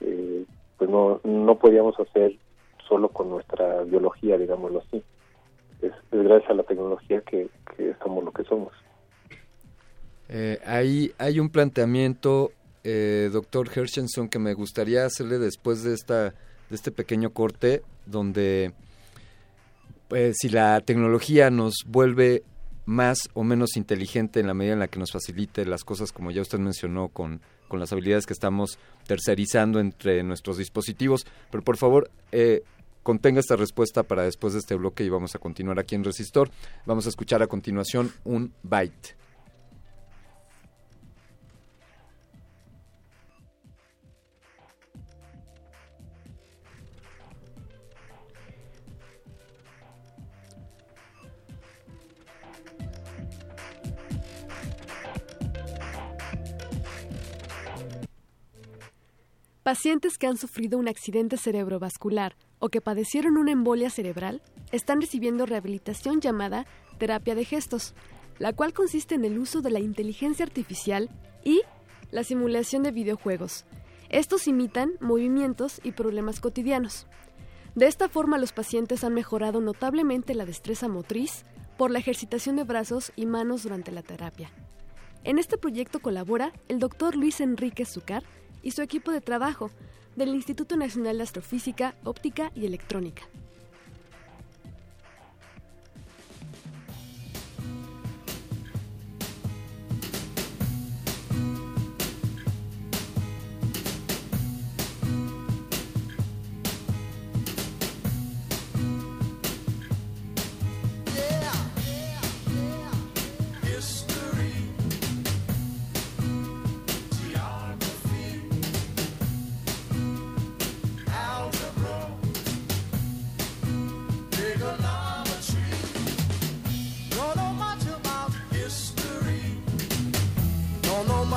eh, 0.00 0.44
pues 0.78 0.90
no, 0.90 1.20
no 1.22 1.58
podíamos 1.58 1.98
hacer 2.00 2.34
solo 2.88 3.08
con 3.08 3.30
nuestra 3.30 3.82
biología, 3.84 4.38
digámoslo 4.38 4.80
así. 4.80 5.02
Es, 5.80 5.92
es 5.92 6.22
gracias 6.24 6.50
a 6.50 6.54
la 6.54 6.62
tecnología 6.62 7.20
que, 7.20 7.48
que 7.76 7.94
somos 8.02 8.24
lo 8.24 8.32
que 8.32 8.44
somos. 8.44 8.72
Eh, 10.28 10.58
ahí 10.64 11.12
hay 11.18 11.38
un 11.40 11.50
planteamiento, 11.50 12.52
eh, 12.84 13.30
doctor 13.32 13.70
Hershenson, 13.74 14.28
que 14.28 14.38
me 14.38 14.54
gustaría 14.54 15.04
hacerle 15.04 15.38
después 15.38 15.82
de, 15.82 15.94
esta, 15.94 16.30
de 16.30 16.34
este 16.74 16.90
pequeño 16.90 17.30
corte, 17.30 17.82
donde 18.06 18.72
pues, 20.08 20.36
si 20.38 20.48
la 20.48 20.80
tecnología 20.80 21.50
nos 21.50 21.74
vuelve 21.86 22.42
más 22.84 23.28
o 23.34 23.44
menos 23.44 23.76
inteligente 23.76 24.40
en 24.40 24.46
la 24.46 24.54
medida 24.54 24.72
en 24.72 24.80
la 24.80 24.88
que 24.88 24.98
nos 24.98 25.12
facilite 25.12 25.64
las 25.64 25.84
cosas, 25.84 26.12
como 26.12 26.30
ya 26.30 26.42
usted 26.42 26.58
mencionó, 26.58 27.08
con, 27.08 27.40
con 27.68 27.80
las 27.80 27.92
habilidades 27.92 28.26
que 28.26 28.32
estamos 28.32 28.78
tercerizando 29.06 29.80
entre 29.80 30.22
nuestros 30.22 30.58
dispositivos. 30.58 31.24
Pero 31.50 31.62
por 31.62 31.76
favor, 31.76 32.10
eh, 32.32 32.62
contenga 33.02 33.40
esta 33.40 33.56
respuesta 33.56 34.02
para 34.02 34.24
después 34.24 34.52
de 34.52 34.58
este 34.58 34.74
bloque 34.74 35.04
y 35.04 35.08
vamos 35.08 35.34
a 35.34 35.38
continuar 35.38 35.78
aquí 35.78 35.94
en 35.94 36.04
Resistor. 36.04 36.50
Vamos 36.84 37.06
a 37.06 37.10
escuchar 37.10 37.42
a 37.42 37.46
continuación 37.46 38.12
un 38.24 38.52
byte. 38.62 39.21
Pacientes 59.62 60.18
que 60.18 60.26
han 60.26 60.36
sufrido 60.36 60.76
un 60.76 60.88
accidente 60.88 61.36
cerebrovascular 61.36 62.34
o 62.58 62.68
que 62.68 62.80
padecieron 62.80 63.36
una 63.36 63.52
embolia 63.52 63.90
cerebral 63.90 64.42
están 64.72 65.00
recibiendo 65.00 65.46
rehabilitación 65.46 66.20
llamada 66.20 66.66
terapia 66.98 67.36
de 67.36 67.44
gestos, 67.44 67.94
la 68.40 68.52
cual 68.52 68.72
consiste 68.72 69.14
en 69.14 69.24
el 69.24 69.38
uso 69.38 69.60
de 69.60 69.70
la 69.70 69.78
inteligencia 69.78 70.44
artificial 70.44 71.10
y 71.44 71.62
la 72.10 72.24
simulación 72.24 72.82
de 72.82 72.90
videojuegos. 72.90 73.64
Estos 74.08 74.48
imitan 74.48 74.94
movimientos 75.00 75.80
y 75.84 75.92
problemas 75.92 76.40
cotidianos. 76.40 77.06
De 77.76 77.86
esta 77.86 78.08
forma 78.08 78.38
los 78.38 78.52
pacientes 78.52 79.04
han 79.04 79.14
mejorado 79.14 79.60
notablemente 79.60 80.34
la 80.34 80.44
destreza 80.44 80.88
motriz 80.88 81.44
por 81.78 81.92
la 81.92 82.00
ejercitación 82.00 82.56
de 82.56 82.64
brazos 82.64 83.12
y 83.14 83.26
manos 83.26 83.62
durante 83.62 83.92
la 83.92 84.02
terapia. 84.02 84.50
En 85.22 85.38
este 85.38 85.56
proyecto 85.56 86.00
colabora 86.00 86.52
el 86.66 86.80
doctor 86.80 87.14
Luis 87.14 87.40
Enrique 87.40 87.84
Zucar 87.84 88.24
y 88.62 88.72
su 88.72 88.82
equipo 88.82 89.12
de 89.12 89.20
trabajo 89.20 89.70
del 90.16 90.30
Instituto 90.30 90.76
Nacional 90.76 91.18
de 91.18 91.24
Astrofísica, 91.24 91.94
Óptica 92.04 92.52
y 92.54 92.66
Electrónica. 92.66 93.22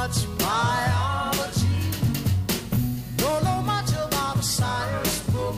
Much 0.07 0.37
biology. 0.37 1.81
Don't 3.15 3.43
know 3.43 3.61
much 3.63 3.91
about 3.93 4.37
a 4.37 4.43
science 4.43 5.19
book. 5.31 5.55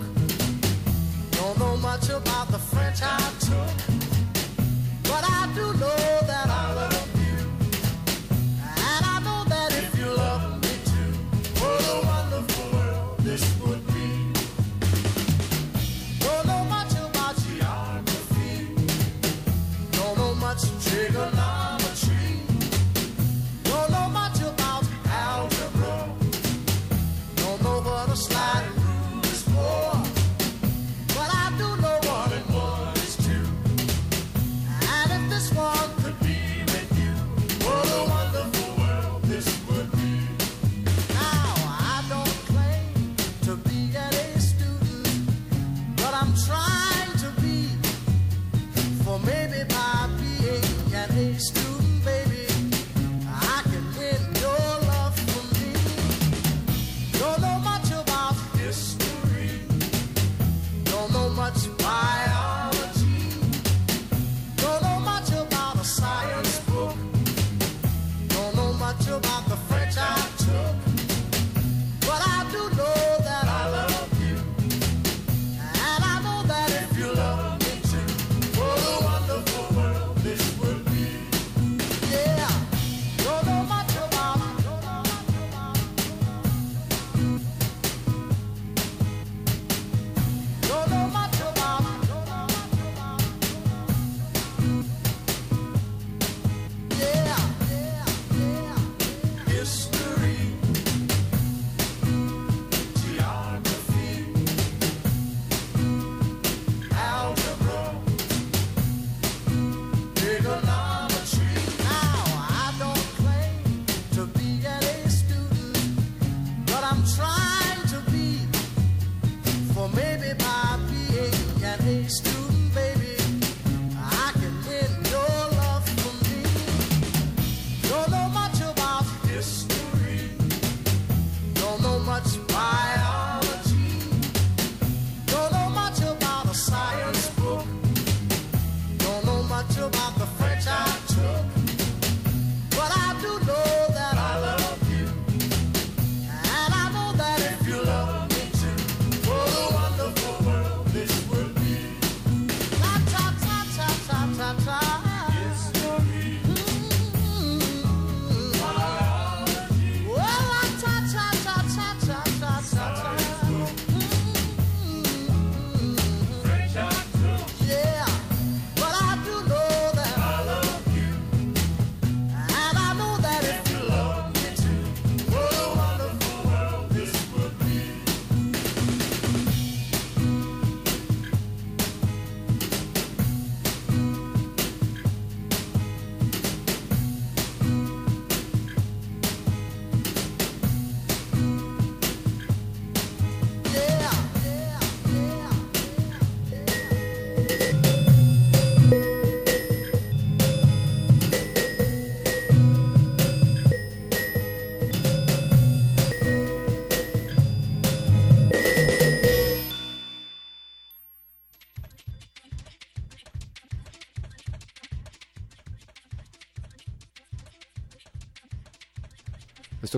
Don't 1.32 1.60
know 1.60 1.76
much 1.78 2.08
about 2.10 2.48
the 2.48 2.58
French 2.58 3.02
I 3.02 3.37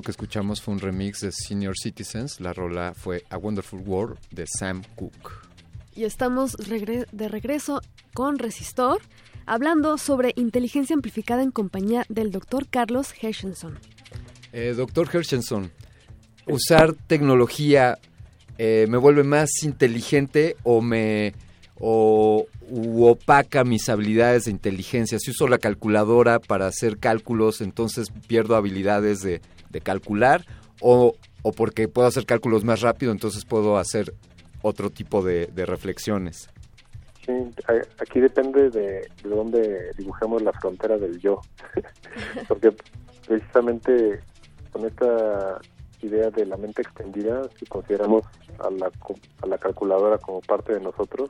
que 0.10 0.12
escuchamos 0.12 0.60
fue 0.60 0.74
un 0.74 0.80
remix 0.80 1.20
de 1.22 1.32
Senior 1.32 1.76
Citizens. 1.78 2.40
La 2.42 2.52
rola 2.52 2.94
fue 2.96 3.24
A 3.30 3.38
Wonderful 3.38 3.82
World 3.86 4.18
de 4.32 4.46
Sam 4.48 4.82
Cooke. 4.96 5.32
Y 5.96 6.04
estamos 6.04 6.56
regre- 6.58 7.06
de 7.12 7.28
regreso 7.28 7.80
con 8.16 8.40
Resistor, 8.40 9.02
hablando 9.46 10.00
sobre 10.00 10.34
inteligencia 10.36 10.96
amplificada 10.96 11.44
en 11.44 11.52
compañía 11.52 12.06
del 12.10 12.32
doctor 12.32 12.68
Carlos 12.68 13.14
Hershenson. 13.22 13.78
Eh, 14.52 14.74
Doctor 14.76 15.08
Hershenson, 15.14 15.72
¿usar 16.48 16.94
tecnología 16.94 18.00
eh, 18.58 18.88
me 18.90 18.98
vuelve 18.98 19.24
más 19.24 19.50
inteligente 19.62 20.56
o 20.64 20.82
me 20.82 21.36
o 21.82 22.48
u 22.68 23.06
opaca 23.06 23.64
mis 23.64 23.88
habilidades 23.90 24.46
de 24.46 24.52
inteligencia? 24.52 25.20
Si 25.20 25.30
uso 25.30 25.48
la 25.48 25.60
calculadora 25.60 26.40
para 26.40 26.66
hacer 26.66 26.98
cálculos, 26.98 27.62
entonces 27.62 28.08
pierdo 28.28 28.56
habilidades 28.56 29.22
de, 29.22 29.42
de 29.70 29.82
calcular 29.82 30.46
o, 30.82 31.14
o 31.44 31.52
porque 31.52 31.88
puedo 31.88 32.08
hacer 32.08 32.26
cálculos 32.26 32.64
más 32.64 32.82
rápido, 32.82 33.12
entonces 33.12 33.46
puedo 33.46 33.78
hacer 33.78 34.14
otro 34.62 34.90
tipo 34.90 35.22
de, 35.22 35.48
de 35.48 35.66
reflexiones. 35.66 36.50
Sí, 37.26 37.34
aquí 38.02 38.20
depende 38.20 38.70
de, 38.72 39.08
de 39.24 39.30
dónde 39.30 39.92
dibujemos 39.98 40.42
la 40.42 40.52
frontera 40.54 40.98
del 40.98 41.20
yo. 41.20 41.40
Porque 42.48 42.74
precisamente 43.28 44.20
con 44.72 44.86
esta 44.86 45.60
idea 46.02 46.30
de 46.32 46.46
la 46.46 46.58
mente 46.58 46.82
extendida, 46.82 47.42
si 47.60 47.66
consideramos 47.68 48.24
a 48.60 48.70
la, 48.72 48.92
a 49.42 49.46
la 49.46 49.58
calculadora 49.58 50.18
como 50.18 50.42
parte 50.42 50.74
de 50.74 50.80
nosotros, 50.80 51.30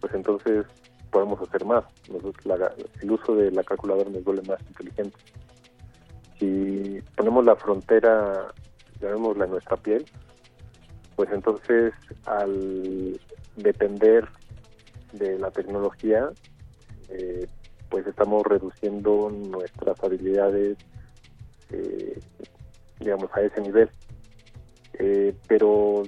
pues 0.00 0.12
entonces 0.14 0.66
podemos 1.10 1.40
hacer 1.46 1.64
más. 1.64 1.84
Nosotros 2.08 2.44
la- 2.46 2.72
el 3.00 3.10
uso 3.12 3.34
de 3.36 3.50
la 3.52 3.62
calculadora 3.62 4.10
nos 4.10 4.24
vuelve 4.24 4.42
más 4.48 4.60
inteligente. 4.68 5.16
Si 6.40 7.02
ponemos 7.16 7.44
la 7.44 7.54
frontera, 7.54 8.48
llamémosla 8.98 9.44
en 9.44 9.50
nuestra 9.50 9.76
piel, 9.76 10.06
pues 11.14 11.28
entonces 11.32 11.92
al 12.24 13.20
depender 13.56 14.26
de 15.12 15.38
la 15.38 15.50
tecnología, 15.50 16.30
eh, 17.10 17.46
pues 17.90 18.06
estamos 18.06 18.42
reduciendo 18.46 19.28
nuestras 19.28 20.02
habilidades, 20.02 20.78
eh, 21.72 22.18
digamos, 22.98 23.28
a 23.34 23.42
ese 23.42 23.60
nivel. 23.60 23.90
Eh, 24.94 25.34
pero, 25.46 26.04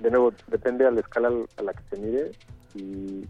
de 0.00 0.10
nuevo, 0.10 0.32
depende 0.48 0.84
a 0.84 0.90
la 0.90 0.98
escala 0.98 1.30
a 1.56 1.62
la 1.62 1.74
que 1.74 1.82
se 1.90 2.02
mide 2.02 2.32
y, 2.74 3.24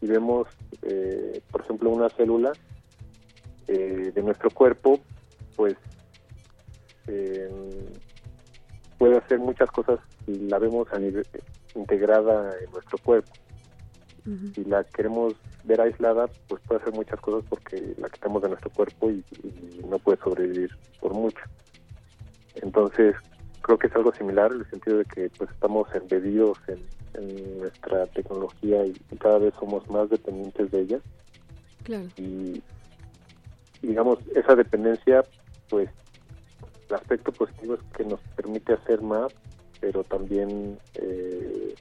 y 0.00 0.06
vemos, 0.08 0.48
eh, 0.82 1.40
por 1.52 1.60
ejemplo, 1.60 1.90
una 1.90 2.08
célula 2.08 2.52
de 3.68 4.20
nuestro 4.24 4.50
cuerpo, 4.50 4.98
pues 5.60 5.76
eh, 7.06 7.50
puede 8.96 9.18
hacer 9.18 9.38
muchas 9.38 9.70
cosas 9.70 10.00
si 10.24 10.48
la 10.48 10.58
vemos 10.58 10.90
a 10.90 10.98
nivel, 10.98 11.26
integrada 11.74 12.50
en 12.64 12.70
nuestro 12.70 12.96
cuerpo. 12.96 13.30
Si 14.54 14.64
la 14.64 14.84
queremos 14.84 15.34
ver 15.64 15.82
aislada, 15.82 16.28
pues 16.48 16.62
puede 16.66 16.80
hacer 16.80 16.94
muchas 16.94 17.20
cosas 17.20 17.44
porque 17.46 17.94
la 17.98 18.08
quitamos 18.08 18.40
de 18.40 18.48
nuestro 18.48 18.70
cuerpo 18.70 19.10
y, 19.10 19.22
y 19.42 19.82
no 19.86 19.98
puede 19.98 20.16
sobrevivir 20.20 20.70
por 20.98 21.12
mucho. 21.12 21.44
Entonces, 22.54 23.14
creo 23.60 23.78
que 23.78 23.88
es 23.88 23.94
algo 23.94 24.14
similar 24.14 24.52
en 24.52 24.60
el 24.60 24.70
sentido 24.70 24.96
de 24.96 25.04
que 25.04 25.28
pues 25.36 25.50
estamos 25.50 25.94
embebidos 25.94 26.56
en, 26.68 26.78
en 27.22 27.58
nuestra 27.58 28.06
tecnología 28.06 28.86
y, 28.86 28.96
y 29.10 29.16
cada 29.18 29.36
vez 29.36 29.52
somos 29.60 29.86
más 29.90 30.08
dependientes 30.08 30.70
de 30.70 30.80
ella. 30.80 31.00
Claro. 31.82 32.08
Y, 32.16 32.62
digamos, 33.82 34.18
esa 34.34 34.54
dependencia, 34.54 35.22
pues 35.70 35.88
el 36.90 36.96
aspecto 36.96 37.32
positivo 37.32 37.74
es 37.74 37.80
que 37.96 38.04
nos 38.04 38.20
permite 38.36 38.74
hacer 38.74 39.00
más, 39.00 39.32
pero 39.80 40.04
también, 40.04 40.78
eh, 40.96 41.74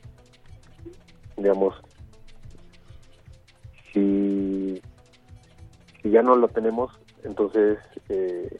digamos, 1.35 1.75
si, 3.93 4.79
si 6.01 6.09
ya 6.11 6.21
no 6.21 6.35
lo 6.35 6.47
tenemos, 6.49 6.91
entonces 7.23 7.79
eh, 8.09 8.59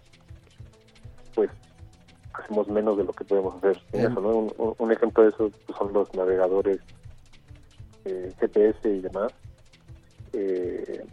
pues 1.36 1.50
hacemos 2.34 2.68
menos 2.68 2.98
de 2.98 3.04
lo 3.04 3.14
que 3.14 3.24
podemos 3.26 3.56
hacer 3.58 3.78
en 3.94 4.12
eso, 4.12 4.20
¿no? 4.22 4.30
Un, 4.36 4.54
un- 4.58 4.76
un 4.78 4.92
ejemplo 4.92 5.24
de 5.24 5.30
eso 5.30 5.52
pues, 5.66 5.78
son 5.78 5.94
los 5.94 6.14
navegadores 6.16 6.82
eh, 8.06 8.34
GPS 8.40 8.90
y 8.90 9.02
demás, 9.02 9.32
eh, 10.34 11.06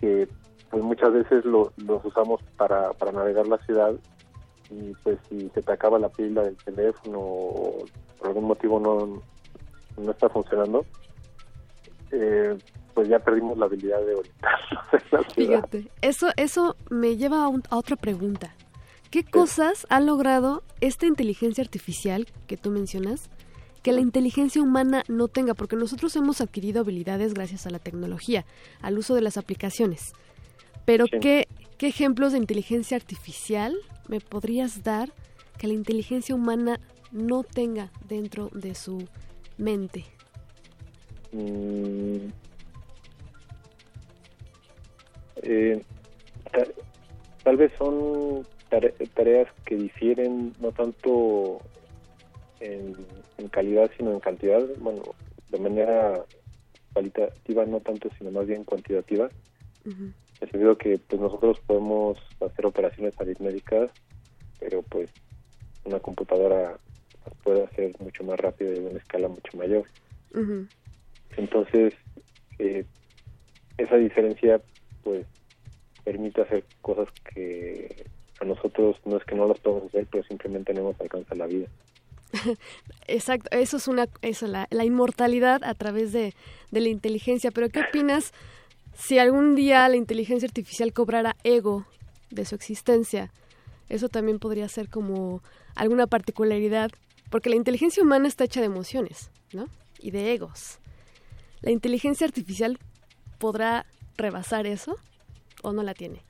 que 0.00 0.28
pues 0.70 0.82
muchas 0.82 1.12
veces 1.12 1.44
lo- 1.44 1.72
los 1.76 2.04
usamos 2.04 2.40
para, 2.56 2.92
para 2.92 3.12
navegar 3.12 3.46
la 3.46 3.58
ciudad 3.66 3.92
y 4.70 4.92
pues 5.02 5.18
si 5.28 5.48
se 5.50 5.62
te 5.62 5.72
acaba 5.72 5.98
la 5.98 6.08
pila 6.08 6.42
del 6.42 6.56
teléfono 6.56 7.18
o 7.20 7.84
por 8.18 8.28
algún 8.28 8.44
motivo 8.44 8.78
no, 8.78 9.20
no 10.02 10.10
está 10.12 10.28
funcionando, 10.28 10.84
eh, 12.12 12.56
pues 12.94 13.08
ya 13.08 13.18
perdimos 13.20 13.56
la 13.58 13.66
habilidad 13.66 14.00
de 14.04 14.14
orientarnos 14.14 14.84
en 14.92 15.00
la 15.10 15.22
ciudad. 15.30 15.68
Fíjate, 15.68 15.90
eso, 16.02 16.28
eso 16.36 16.76
me 16.90 17.16
lleva 17.16 17.44
a, 17.44 17.48
un- 17.48 17.62
a 17.70 17.76
otra 17.76 17.96
pregunta. 17.96 18.54
¿Qué 19.10 19.24
cosas 19.24 19.86
ha 19.90 19.98
logrado 20.00 20.62
esta 20.80 21.06
inteligencia 21.06 21.62
artificial 21.64 22.26
que 22.46 22.56
tú 22.56 22.70
mencionas 22.70 23.28
que 23.82 23.92
la 23.92 24.00
inteligencia 24.00 24.62
humana 24.62 25.02
no 25.08 25.26
tenga? 25.26 25.54
Porque 25.54 25.74
nosotros 25.74 26.14
hemos 26.14 26.40
adquirido 26.40 26.80
habilidades 26.82 27.34
gracias 27.34 27.66
a 27.66 27.70
la 27.70 27.78
tecnología, 27.80 28.44
al 28.82 28.98
uso 28.98 29.14
de 29.16 29.22
las 29.22 29.36
aplicaciones. 29.36 30.12
Pero 30.90 31.06
Sí. 31.06 31.20
¿qué, 31.20 31.46
¿qué 31.78 31.86
ejemplos 31.86 32.32
de 32.32 32.38
inteligencia 32.38 32.96
artificial 32.96 33.76
me 34.08 34.18
podrías 34.18 34.82
dar 34.82 35.12
que 35.56 35.68
la 35.68 35.74
inteligencia 35.74 36.34
humana 36.34 36.80
no 37.12 37.44
tenga 37.44 37.92
dentro 38.08 38.48
de 38.52 38.74
su 38.74 39.06
mente? 39.56 40.04
Mm, 41.30 42.16
eh, 45.42 45.80
ta- 46.50 46.66
tal 47.44 47.56
vez 47.56 47.70
son 47.78 48.44
tare- 48.68 48.94
tareas 49.14 49.46
que 49.64 49.76
difieren 49.76 50.52
no 50.58 50.72
tanto 50.72 51.60
en, 52.58 52.96
en 53.38 53.48
calidad 53.48 53.88
sino 53.96 54.10
en 54.10 54.18
cantidad, 54.18 54.60
bueno, 54.80 55.02
de 55.50 55.58
manera 55.60 56.24
cualitativa 56.92 57.64
no 57.64 57.78
tanto 57.78 58.08
sino 58.18 58.32
más 58.32 58.48
bien 58.48 58.64
cuantitativa. 58.64 59.30
En 59.84 60.14
el 60.40 60.50
sentido 60.50 60.78
que 60.78 60.98
pues 60.98 61.20
nosotros 61.20 61.60
podemos 61.66 62.18
hacer 62.40 62.66
operaciones 62.66 63.14
aritméticas, 63.20 63.90
pero 64.58 64.82
pues 64.82 65.10
una 65.84 66.00
computadora 66.00 66.78
las 67.24 67.34
puede 67.42 67.64
hacer 67.64 67.92
mucho 68.00 68.24
más 68.24 68.38
rápido 68.38 68.72
y 68.72 68.78
en 68.78 68.86
una 68.86 68.98
escala 68.98 69.28
mucho 69.28 69.56
mayor. 69.56 69.84
Entonces, 71.36 71.94
eh, 72.58 72.84
esa 73.78 73.96
diferencia, 73.96 74.60
pues, 75.02 75.26
permite 76.04 76.42
hacer 76.42 76.64
cosas 76.80 77.08
que 77.34 78.04
a 78.40 78.44
nosotros 78.44 78.96
no 79.04 79.16
es 79.16 79.24
que 79.24 79.34
no 79.34 79.46
las 79.46 79.58
podemos 79.60 79.86
hacer, 79.88 80.06
pero 80.10 80.24
simplemente 80.24 80.72
no 80.72 80.82
nos 80.82 81.00
alcanza 81.00 81.34
la 81.34 81.46
vida. 81.46 81.68
Exacto, 83.06 83.48
eso 83.56 83.76
es 83.76 83.88
una, 83.88 84.08
eso, 84.22 84.46
la, 84.46 84.66
la 84.70 84.84
inmortalidad 84.84 85.62
a 85.64 85.74
través 85.74 86.12
de, 86.12 86.34
de 86.70 86.80
la 86.80 86.88
inteligencia. 86.88 87.50
Pero 87.50 87.68
¿qué 87.68 87.80
opinas 87.80 88.32
si 88.94 89.18
algún 89.18 89.54
día 89.54 89.88
la 89.88 89.96
inteligencia 89.96 90.46
artificial 90.46 90.92
cobrara 90.92 91.36
ego 91.44 91.86
de 92.30 92.44
su 92.44 92.54
existencia? 92.54 93.30
Eso 93.88 94.08
también 94.08 94.38
podría 94.38 94.68
ser 94.68 94.88
como 94.88 95.42
alguna 95.74 96.06
particularidad, 96.06 96.90
porque 97.30 97.50
la 97.50 97.56
inteligencia 97.56 98.02
humana 98.02 98.28
está 98.28 98.44
hecha 98.44 98.60
de 98.60 98.66
emociones, 98.66 99.30
¿no? 99.52 99.68
Y 99.98 100.10
de 100.12 100.32
egos. 100.32 100.78
¿La 101.62 101.70
inteligencia 101.70 102.26
artificial 102.26 102.78
podrá 103.38 103.84
rebasar 104.16 104.66
eso 104.66 104.96
o 105.62 105.72
no 105.72 105.82
la 105.82 105.94
tiene? 105.94 106.22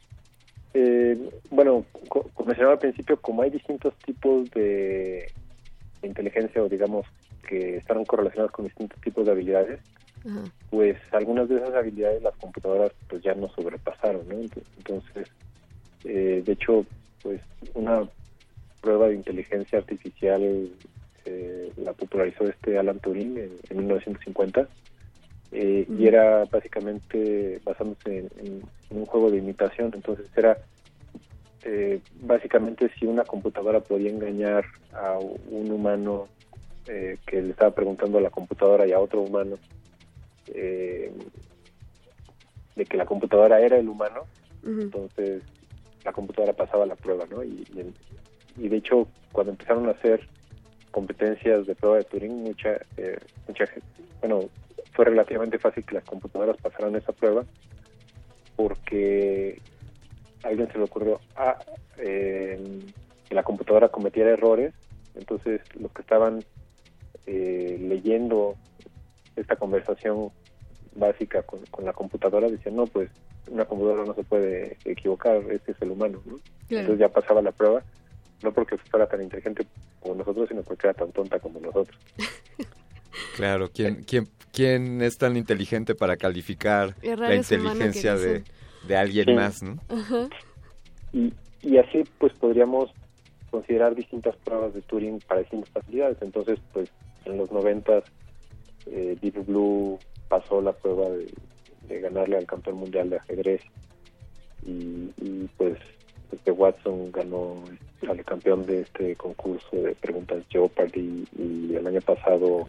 Eh, 0.75 1.19
bueno, 1.51 1.85
co- 2.09 2.31
como 2.35 2.47
mencionaba 2.49 2.75
al 2.75 2.79
principio, 2.81 3.21
como 3.21 3.43
hay 3.43 3.51
distintos 3.51 3.95
tipos 4.05 4.51
de 4.51 5.31
de 6.01 6.09
inteligencia 6.09 6.63
o 6.63 6.69
digamos 6.69 7.05
que 7.47 7.77
están 7.77 8.03
correlacionados 8.07 8.53
con 8.53 8.65
distintos 8.65 8.99
tipos 9.03 9.27
de 9.27 9.33
habilidades, 9.33 9.81
Ajá. 10.27 10.51
Pues 10.71 10.97
algunas 11.13 11.49
de 11.49 11.57
esas 11.57 11.75
habilidades 11.75 12.23
las 12.23 12.35
computadoras 12.37 12.93
pues 13.09 13.23
ya 13.23 13.35
no 13.35 13.49
sobrepasaron, 13.51 14.25
Entonces, 14.31 15.27
eh, 16.05 16.43
de 16.47 16.53
hecho, 16.53 16.87
pues 17.23 17.41
una 17.75 18.09
prueba 18.81 19.09
de 19.09 19.15
inteligencia 19.17 19.79
artificial 19.81 20.69
eh, 21.27 21.73
la 21.77 21.93
popularizó 21.93 22.49
este 22.49 22.79
Alan 22.79 22.99
Turing 23.01 23.37
en, 23.37 23.51
en 23.69 23.77
1950 23.77 24.69
eh, 25.53 25.87
y 25.99 26.07
era 26.07 26.45
básicamente 26.47 27.61
basándose 27.65 28.19
en, 28.19 28.29
en- 28.39 28.63
en 28.91 28.97
un 28.99 29.07
juego 29.07 29.31
de 29.31 29.39
imitación, 29.39 29.91
entonces 29.95 30.27
era 30.37 30.59
eh, 31.63 32.01
básicamente 32.23 32.91
si 32.99 33.07
una 33.07 33.25
computadora 33.25 33.81
podía 33.81 34.11
engañar 34.11 34.65
a 34.95 35.19
un 35.19 35.71
humano 35.71 36.29
eh, 36.87 37.19
que 37.27 37.43
le 37.43 37.51
estaba 37.51 37.73
preguntando 37.73 38.19
a 38.19 38.23
la 38.23 38.31
computadora 38.31 38.87
y 38.87 38.93
a 38.93 38.99
otro 39.01 39.21
humano 39.21 39.59
eh, 40.55 41.13
de 42.77 42.87
que 42.87 42.97
la 42.97 43.07
computadora 43.07 43.61
era 43.61 43.79
el 43.79 43.89
humano, 43.89 44.25
entonces 44.85 45.43
la 46.05 46.13
computadora 46.13 46.53
pasaba 46.55 46.87
la 46.87 46.97
prueba, 46.97 47.27
¿no? 47.31 47.43
Y, 47.45 47.67
y, 47.75 47.81
en- 47.81 47.95
y 48.59 48.69
de 48.69 48.77
hecho, 48.77 49.09
cuando 49.33 49.53
empezaron 49.53 49.87
a 49.89 49.93
hacer 49.93 50.27
competencias 50.91 51.67
de 51.67 51.75
prueba 51.75 51.99
de 51.99 52.05
Turing, 52.05 52.33
mucha, 52.43 52.81
eh, 52.97 53.19
mucha 53.47 53.67
gente, 53.67 53.87
bueno, 54.21 54.49
fue 54.93 55.05
relativamente 55.05 55.59
fácil 55.59 55.85
que 55.85 55.95
las 55.95 56.05
computadoras 56.05 56.57
pasaran 56.59 56.97
esa 56.97 57.13
prueba 57.13 57.45
porque 58.57 59.61
a 60.43 60.49
alguien 60.49 60.71
se 60.73 60.79
le 60.79 60.85
ocurrió 60.85 61.21
ah, 61.37 61.63
eh, 61.99 62.59
que 63.29 63.35
la 63.35 63.43
computadora 63.43 63.89
cometiera 63.89 64.31
errores, 64.31 64.73
entonces 65.15 65.61
los 65.79 65.91
que 65.93 66.03
estaban 66.03 66.45
eh, 67.27 67.79
leyendo 67.81 68.57
esta 69.37 69.57
conversación 69.57 70.31
básica 70.95 71.43
con, 71.43 71.61
con 71.67 71.85
la 71.85 71.93
computadora 71.93 72.49
decían, 72.49 72.77
no, 72.77 72.87
pues 72.87 73.11
una 73.49 73.65
computadora 73.65 74.05
no 74.05 74.15
se 74.15 74.23
puede 74.25 74.77
equivocar, 74.85 75.39
este 75.51 75.73
es 75.73 75.83
el 75.83 75.91
humano, 75.93 76.21
¿no? 76.25 76.37
Claro. 76.69 76.83
Entonces 76.83 76.99
ya 76.99 77.09
pasaba 77.09 77.43
la 77.43 77.53
prueba, 77.53 77.83
no 78.43 78.53
porque 78.53 78.77
fuera 78.79 79.07
tan 79.09 79.23
inteligente 79.23 79.67
como 80.01 80.15
nosotros, 80.17 80.49
sino 80.49 80.63
porque 80.63 80.87
era 80.87 80.95
tan 80.95 81.13
tonta 81.13 81.39
como 81.39 81.61
nosotros. 81.61 81.97
Claro, 83.37 83.71
¿quién, 83.73 84.05
quién, 84.05 84.29
quién 84.53 85.03
es 85.03 85.19
tan 85.19 85.37
inteligente 85.37 85.95
para 85.95 86.17
calificar 86.17 86.95
la 87.03 87.35
inteligencia 87.35 88.17
de, 88.17 88.45
de 88.87 88.97
alguien 88.97 89.27
Sí. 89.27 89.33
más, 89.33 89.63
no? 89.63 89.79
Ajá. 89.89 90.29
Y, 91.13 91.33
y 91.63 91.79
así 91.79 92.05
pues 92.19 92.33
podríamos 92.35 92.91
considerar 93.51 93.95
distintas 93.95 94.37
pruebas 94.37 94.75
de 94.75 94.83
Turing 94.83 95.21
para 95.27 95.41
distintas 95.41 95.71
facilidades. 95.71 96.19
Entonces, 96.21 96.59
pues 96.73 96.89
en 97.25 97.37
los 97.37 97.51
noventas 97.51 98.05
eh, 98.87 99.17
Deep 99.21 99.45
Blue 99.47 99.99
pasó 100.31 100.63
la 100.63 100.73
prueba 100.73 101.11
de, 101.11 101.27
de 101.89 102.01
ganarle 102.01 102.39
al 102.39 102.47
campeón 102.47 102.77
mundial 102.77 103.11
de 103.11 103.17
ajedrez 103.17 103.61
y, 104.65 105.11
y, 105.21 105.49
pues 105.57 105.77
este 106.31 106.53
Watson 106.53 107.11
ganó 107.11 107.65
al 108.09 108.25
campeón 108.25 108.65
de 108.65 108.83
este 108.83 109.17
concurso 109.17 109.77
de 109.77 109.97
preguntas 109.97 110.45
Jeopardy 110.49 111.27
y 111.37 111.75
el 111.75 111.85
año 111.85 112.01
pasado 112.01 112.69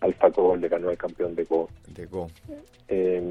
AlphaGo 0.00 0.56
le 0.56 0.68
ganó 0.68 0.88
al 0.88 0.98
campeón 0.98 1.36
de 1.36 1.44
Go. 1.44 1.68
De 1.94 2.06
Go. 2.06 2.28
Eh, 2.88 3.22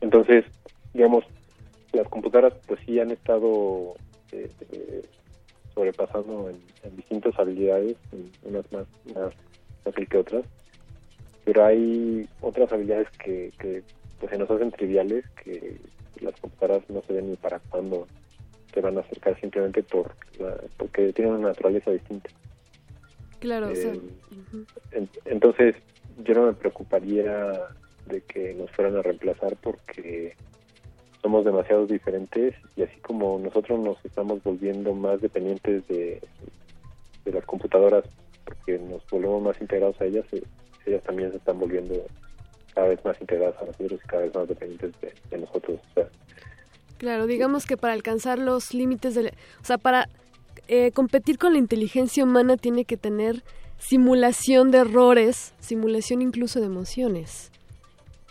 entonces, 0.00 0.44
digamos, 0.92 1.24
las 1.92 2.08
computadoras 2.08 2.54
pues 2.66 2.80
sí 2.84 2.98
han 2.98 3.12
estado 3.12 3.94
eh, 4.32 4.50
eh, 4.72 5.04
sobrepasando 5.74 6.50
en, 6.50 6.58
en 6.82 6.96
distintas 6.96 7.38
habilidades, 7.38 7.96
en 8.12 8.30
unas 8.42 8.72
más, 8.72 8.86
más 9.14 9.32
fácil 9.84 10.08
que 10.08 10.18
otras, 10.18 10.44
pero 11.48 11.64
hay 11.64 12.28
otras 12.42 12.70
habilidades 12.70 13.08
que, 13.24 13.50
que 13.58 13.82
pues 14.20 14.30
se 14.30 14.36
nos 14.36 14.50
hacen 14.50 14.70
triviales 14.70 15.24
que 15.42 15.78
las 16.20 16.36
computadoras 16.36 16.82
no 16.90 17.00
se 17.06 17.14
ven 17.14 17.30
ni 17.30 17.36
para 17.36 17.58
cuándo 17.58 18.06
se 18.74 18.82
van 18.82 18.98
a 18.98 19.00
acercar 19.00 19.40
simplemente 19.40 19.82
por 19.82 20.14
la- 20.38 20.60
porque 20.76 21.10
tienen 21.14 21.36
una 21.36 21.48
naturaleza 21.48 21.90
distinta. 21.90 22.28
Claro, 23.40 23.70
o 23.70 23.74
sea, 23.74 23.94
Eh, 23.94 24.00
en- 24.92 25.08
entonces, 25.24 25.74
yo 26.22 26.34
no 26.34 26.42
me 26.48 26.52
preocuparía 26.52 27.62
de 28.04 28.20
que 28.20 28.52
nos 28.52 28.70
fueran 28.72 28.96
a 28.98 29.02
reemplazar 29.02 29.56
porque 29.56 30.34
somos 31.22 31.46
demasiado 31.46 31.86
diferentes 31.86 32.56
y 32.76 32.82
así 32.82 33.00
como 33.00 33.38
nosotros 33.38 33.80
nos 33.80 34.04
estamos 34.04 34.42
volviendo 34.44 34.92
más 34.92 35.22
dependientes 35.22 35.88
de, 35.88 36.20
de 37.24 37.32
las 37.32 37.46
computadoras 37.46 38.04
porque 38.44 38.78
nos 38.78 39.02
volvemos 39.08 39.42
más 39.42 39.58
integrados 39.62 39.98
a 40.02 40.04
ellas, 40.04 40.26
eh, 40.32 40.42
ellas 40.86 41.02
también 41.04 41.30
se 41.30 41.36
están 41.38 41.58
volviendo 41.58 41.94
cada 42.74 42.88
vez 42.88 43.04
más 43.04 43.20
integradas 43.20 43.60
a 43.60 43.66
nosotros 43.66 44.00
y 44.04 44.08
cada 44.08 44.22
vez 44.22 44.34
más 44.34 44.48
dependientes 44.48 45.00
de, 45.00 45.12
de 45.30 45.38
nosotros. 45.38 45.80
O 45.90 45.94
sea, 45.94 46.08
Claro, 46.98 47.26
digamos 47.26 47.64
que 47.66 47.76
para 47.76 47.92
alcanzar 47.92 48.38
los 48.40 48.74
límites 48.74 49.14
del... 49.14 49.28
O 49.60 49.64
sea, 49.64 49.78
para 49.78 50.08
eh, 50.66 50.90
competir 50.92 51.38
con 51.38 51.52
la 51.52 51.58
inteligencia 51.60 52.24
humana 52.24 52.56
tiene 52.56 52.84
que 52.84 52.96
tener 52.96 53.42
simulación 53.78 54.72
de 54.72 54.78
errores, 54.78 55.54
simulación 55.60 56.22
incluso 56.22 56.58
de 56.60 56.66
emociones. 56.66 57.52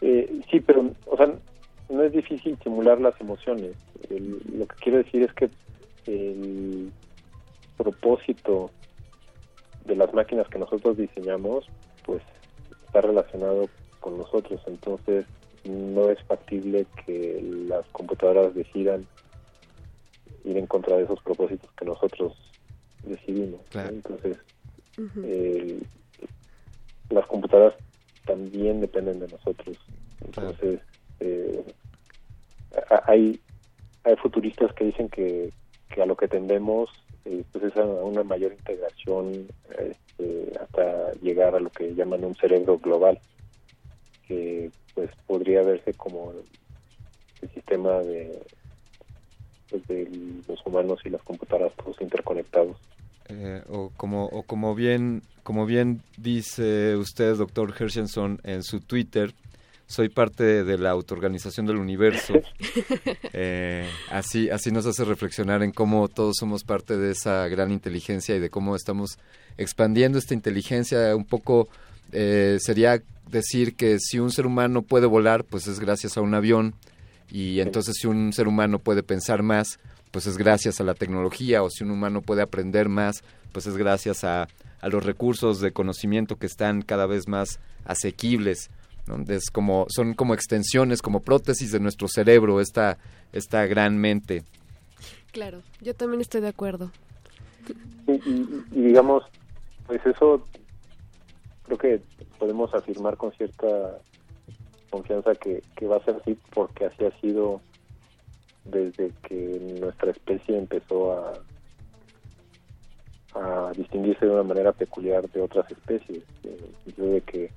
Eh, 0.01 0.41
sí, 0.51 0.59
pero, 0.59 0.91
o 1.05 1.15
sea, 1.17 1.33
no 1.89 2.03
es 2.03 2.11
difícil 2.11 2.57
simular 2.61 2.99
las 2.99 3.19
emociones. 3.21 3.71
El- 4.09 4.39
lo 4.57 4.67
que 4.67 4.75
quiero 4.81 4.97
decir 4.97 5.23
es 5.23 5.33
que 5.33 5.49
el 6.05 6.91
propósito 7.77 8.71
de 9.85 9.95
las 9.95 10.13
máquinas 10.13 10.47
que 10.49 10.59
nosotros 10.59 10.97
diseñamos, 10.97 11.65
pues 12.05 12.21
está 12.87 13.01
relacionado 13.01 13.69
con 13.99 14.17
nosotros. 14.17 14.59
Entonces, 14.67 15.25
no 15.65 16.09
es 16.09 16.21
factible 16.23 16.85
que 17.05 17.41
las 17.67 17.85
computadoras 17.87 18.53
decidan 18.55 19.05
ir 20.45 20.57
en 20.57 20.67
contra 20.67 20.97
de 20.97 21.03
esos 21.03 21.19
propósitos 21.21 21.69
que 21.77 21.85
nosotros 21.85 22.33
decidimos. 23.03 23.61
Entonces, 23.89 24.37
el- 25.25 25.87
las 27.09 27.25
computadoras 27.27 27.75
también 28.25 28.81
dependen 28.81 29.19
de 29.19 29.27
nosotros. 29.27 29.77
Entonces, 30.25 30.79
eh, 31.19 31.63
hay, 33.05 33.39
hay 34.03 34.15
futuristas 34.17 34.73
que 34.73 34.85
dicen 34.85 35.09
que, 35.09 35.51
que 35.89 36.01
a 36.01 36.05
lo 36.05 36.15
que 36.17 36.27
tendemos 36.27 36.89
eh, 37.29 37.43
pues 37.51 37.65
es 37.65 37.75
una 37.75 38.23
mayor 38.23 38.53
integración 38.53 39.47
este, 39.77 40.53
hasta 40.61 41.11
llegar 41.21 41.55
a 41.55 41.59
lo 41.59 41.69
que 41.69 41.93
llaman 41.93 42.23
un 42.23 42.35
cerebro 42.35 42.79
global, 42.79 43.19
que 44.27 44.71
pues 44.95 45.09
podría 45.25 45.61
verse 45.61 45.93
como 45.93 46.31
el 47.41 47.49
sistema 47.49 47.99
de, 47.99 48.41
pues, 49.69 49.83
los 50.47 50.65
humanos 50.65 50.99
y 51.03 51.09
las 51.09 51.21
computadoras 51.23 51.73
todos 51.75 51.99
interconectados. 51.99 52.77
Eh, 53.29 53.61
o 53.67 53.91
como 53.97 54.27
o 54.27 54.43
como 54.43 54.73
bien 54.73 55.21
como 55.43 55.65
bien 55.65 56.01
dice 56.17 56.95
usted 56.95 57.35
doctor 57.35 57.73
Hershenson 57.77 58.39
en 58.43 58.63
su 58.63 58.79
Twitter 58.79 59.33
soy 59.87 60.09
parte 60.09 60.63
de 60.65 60.77
la 60.77 60.91
autoorganización 60.91 61.65
del 61.65 61.77
universo. 61.77 62.33
Eh, 63.39 63.87
así 64.09 64.49
así 64.49 64.71
nos 64.71 64.85
hace 64.87 65.03
reflexionar 65.03 65.61
en 65.61 65.71
cómo 65.71 66.07
todos 66.07 66.37
somos 66.39 66.63
parte 66.63 66.97
de 66.97 67.11
esa 67.11 67.47
gran 67.47 67.71
inteligencia 67.71 68.35
y 68.35 68.39
de 68.39 68.49
cómo 68.49 68.75
estamos 68.75 69.19
expandiendo 69.57 70.17
esta 70.17 70.33
inteligencia. 70.33 71.15
Un 71.15 71.25
poco 71.25 71.67
eh, 72.11 72.57
sería 72.59 73.01
decir 73.29 73.75
que 73.75 73.99
si 73.99 74.17
un 74.19 74.31
ser 74.31 74.47
humano 74.47 74.81
puede 74.81 75.05
volar 75.05 75.43
pues 75.43 75.67
es 75.67 75.79
gracias 75.79 76.17
a 76.17 76.21
un 76.21 76.33
avión. 76.33 76.73
Y 77.29 77.59
entonces 77.59 77.95
si 77.99 78.07
un 78.07 78.33
ser 78.33 78.47
humano 78.47 78.79
puede 78.79 79.03
pensar 79.03 79.43
más, 79.43 79.79
pues 80.11 80.25
es 80.25 80.37
gracias 80.37 80.79
a 80.79 80.83
la 80.83 80.95
tecnología, 80.95 81.61
o 81.61 81.69
si 81.69 81.83
un 81.83 81.91
humano 81.91 82.21
puede 82.21 82.41
aprender 82.41 82.89
más, 82.89 83.23
pues 83.51 83.67
es 83.67 83.77
gracias 83.77 84.23
a, 84.23 84.47
a 84.81 84.89
los 84.89 85.05
recursos 85.05 85.59
de 85.59 85.73
conocimiento 85.73 86.37
que 86.37 86.47
están 86.47 86.81
cada 86.81 87.05
vez 87.05 87.27
más 87.27 87.59
asequibles. 87.85 88.71
¿No? 89.07 89.23
Es 89.33 89.49
como, 89.51 89.85
son 89.89 90.13
como 90.13 90.33
extensiones, 90.33 91.01
como 91.01 91.21
prótesis 91.21 91.71
de 91.71 91.79
nuestro 91.79 92.07
cerebro, 92.07 92.59
esta, 92.61 92.97
esta 93.33 93.65
gran 93.65 93.97
mente. 93.97 94.43
Claro, 95.31 95.61
yo 95.81 95.93
también 95.93 96.21
estoy 96.21 96.41
de 96.41 96.47
acuerdo. 96.49 96.91
Y, 98.07 98.13
y- 98.13 98.63
y 98.71 98.81
digamos, 98.81 99.23
pues 99.85 99.99
eso 100.05 100.45
creo 101.63 101.77
que 101.77 102.01
podemos 102.39 102.73
afirmar 102.73 103.17
con 103.17 103.31
cierta 103.33 103.99
confianza 104.89 105.35
que, 105.35 105.61
que 105.75 105.85
va 105.85 105.97
a 105.97 106.03
ser 106.05 106.15
así 106.21 106.37
porque 106.53 106.85
así 106.85 107.03
ha 107.05 107.11
sido 107.19 107.59
desde 108.63 109.11
que 109.27 109.77
nuestra 109.81 110.11
especie 110.11 110.57
empezó 110.57 111.11
a, 111.13 111.33
a 113.35 113.71
distinguirse 113.73 114.25
de 114.25 114.31
una 114.31 114.43
manera 114.43 114.71
peculiar 114.71 115.29
de 115.29 115.41
otras 115.41 115.69
especies. 115.71 116.23
En 116.43 116.51
el 116.53 116.75
sentido 116.85 117.07
de 117.11 117.21
que 117.21 117.51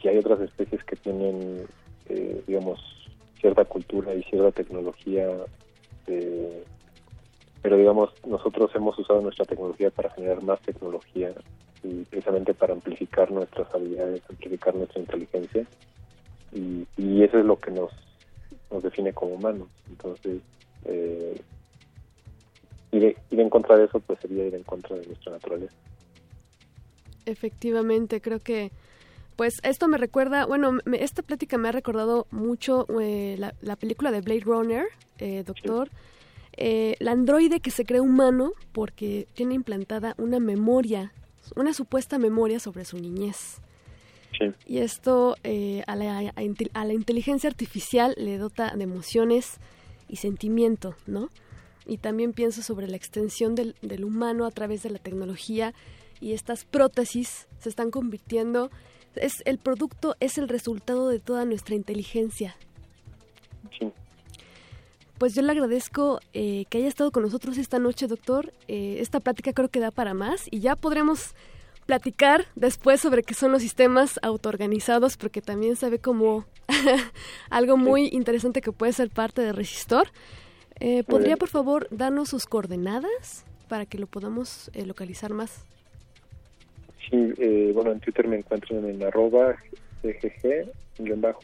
si 0.00 0.08
hay 0.08 0.18
otras 0.18 0.40
especies 0.40 0.82
que 0.84 0.96
tienen, 0.96 1.66
eh, 2.08 2.42
digamos, 2.46 2.80
cierta 3.40 3.64
cultura 3.64 4.14
y 4.14 4.22
cierta 4.24 4.52
tecnología, 4.52 5.28
eh, 6.06 6.64
pero 7.62 7.76
digamos, 7.76 8.10
nosotros 8.26 8.70
hemos 8.74 8.98
usado 8.98 9.20
nuestra 9.22 9.44
tecnología 9.44 9.90
para 9.90 10.10
generar 10.10 10.42
más 10.42 10.60
tecnología 10.60 11.32
y 11.82 12.04
precisamente 12.04 12.54
para 12.54 12.74
amplificar 12.74 13.30
nuestras 13.30 13.72
habilidades, 13.74 14.22
amplificar 14.28 14.74
nuestra 14.74 15.00
inteligencia 15.00 15.66
y, 16.52 16.86
y 16.96 17.22
eso 17.22 17.38
es 17.38 17.44
lo 17.44 17.58
que 17.58 17.70
nos, 17.70 17.90
nos 18.70 18.82
define 18.82 19.12
como 19.12 19.34
humanos. 19.34 19.68
Entonces, 19.88 20.40
eh, 20.84 21.40
ir, 22.92 23.16
ir 23.30 23.40
en 23.40 23.50
contra 23.50 23.76
de 23.76 23.84
eso 23.84 24.00
pues 24.00 24.18
sería 24.20 24.46
ir 24.46 24.54
en 24.54 24.62
contra 24.62 24.96
de 24.96 25.06
nuestra 25.06 25.32
naturaleza. 25.32 25.74
Efectivamente, 27.26 28.20
creo 28.20 28.40
que 28.40 28.70
pues 29.36 29.54
esto 29.62 29.88
me 29.88 29.98
recuerda, 29.98 30.46
bueno, 30.46 30.78
me- 30.84 31.02
esta 31.02 31.22
plática 31.22 31.58
me 31.58 31.68
ha 31.68 31.72
recordado 31.72 32.26
mucho 32.30 32.86
eh, 33.00 33.36
la, 33.38 33.54
la 33.60 33.76
película 33.76 34.10
de 34.10 34.20
Blade 34.20 34.40
Runner, 34.40 34.86
eh, 35.18 35.42
doctor. 35.44 35.90
Eh, 36.56 36.94
la 37.00 37.10
androide 37.12 37.58
que 37.60 37.70
se 37.72 37.84
cree 37.84 38.00
humano 38.00 38.52
porque 38.72 39.26
tiene 39.34 39.54
implantada 39.54 40.14
una 40.18 40.38
memoria, 40.38 41.12
una 41.56 41.74
supuesta 41.74 42.18
memoria 42.18 42.60
sobre 42.60 42.84
su 42.84 42.96
niñez. 42.98 43.58
Y 44.66 44.78
esto 44.78 45.36
eh, 45.44 45.82
a, 45.86 45.94
la, 45.96 46.18
a 46.18 46.32
a 46.80 46.84
la 46.84 46.92
inteligencia 46.92 47.48
artificial 47.48 48.14
le 48.18 48.36
dota 48.38 48.74
de 48.76 48.82
emociones 48.84 49.58
y 50.08 50.16
sentimiento, 50.16 50.96
¿no? 51.06 51.28
Y 51.86 51.98
también 51.98 52.32
pienso 52.32 52.62
sobre 52.62 52.88
la 52.88 52.96
extensión 52.96 53.54
del, 53.54 53.74
del 53.82 54.04
humano 54.04 54.44
a 54.46 54.50
través 54.50 54.82
de 54.82 54.90
la 54.90 54.98
tecnología 54.98 55.72
y 56.20 56.32
estas 56.32 56.64
prótesis 56.64 57.46
se 57.58 57.68
están 57.68 57.90
convirtiendo, 57.90 58.70
es 59.16 59.42
el 59.44 59.58
producto, 59.58 60.16
es 60.20 60.38
el 60.38 60.48
resultado 60.48 61.08
de 61.08 61.18
toda 61.18 61.44
nuestra 61.44 61.74
inteligencia. 61.74 62.56
Pues 65.18 65.34
yo 65.34 65.42
le 65.42 65.52
agradezco 65.52 66.20
eh, 66.32 66.64
que 66.68 66.78
haya 66.78 66.88
estado 66.88 67.12
con 67.12 67.22
nosotros 67.22 67.56
esta 67.56 67.78
noche, 67.78 68.08
doctor. 68.08 68.52
Eh, 68.66 68.96
esta 68.98 69.20
plática 69.20 69.52
creo 69.52 69.68
que 69.68 69.80
da 69.80 69.90
para 69.90 70.12
más 70.12 70.48
y 70.50 70.58
ya 70.58 70.74
podremos 70.74 71.34
platicar 71.86 72.46
después 72.56 73.00
sobre 73.00 73.22
qué 73.22 73.34
son 73.34 73.52
los 73.52 73.62
sistemas 73.62 74.18
autoorganizados, 74.22 75.16
porque 75.16 75.40
también 75.40 75.76
se 75.76 75.88
ve 75.88 75.98
como 75.98 76.46
algo 77.50 77.76
muy 77.76 78.08
interesante 78.08 78.60
que 78.60 78.72
puede 78.72 78.92
ser 78.92 79.10
parte 79.10 79.42
de 79.42 79.52
Resistor. 79.52 80.08
Eh, 80.80 81.04
¿Podría, 81.04 81.36
por 81.36 81.48
favor, 81.48 81.86
darnos 81.90 82.30
sus 82.30 82.46
coordenadas 82.46 83.44
para 83.68 83.86
que 83.86 83.98
lo 83.98 84.08
podamos 84.08 84.70
localizar 84.74 85.32
más? 85.32 85.64
Sí, 87.10 87.32
eh, 87.38 87.72
bueno, 87.74 87.92
en 87.92 88.00
Twitter 88.00 88.26
me 88.26 88.36
encuentran 88.36 88.84
en 88.88 89.02
arroba 89.02 89.56
cgg-mx. 90.02 91.38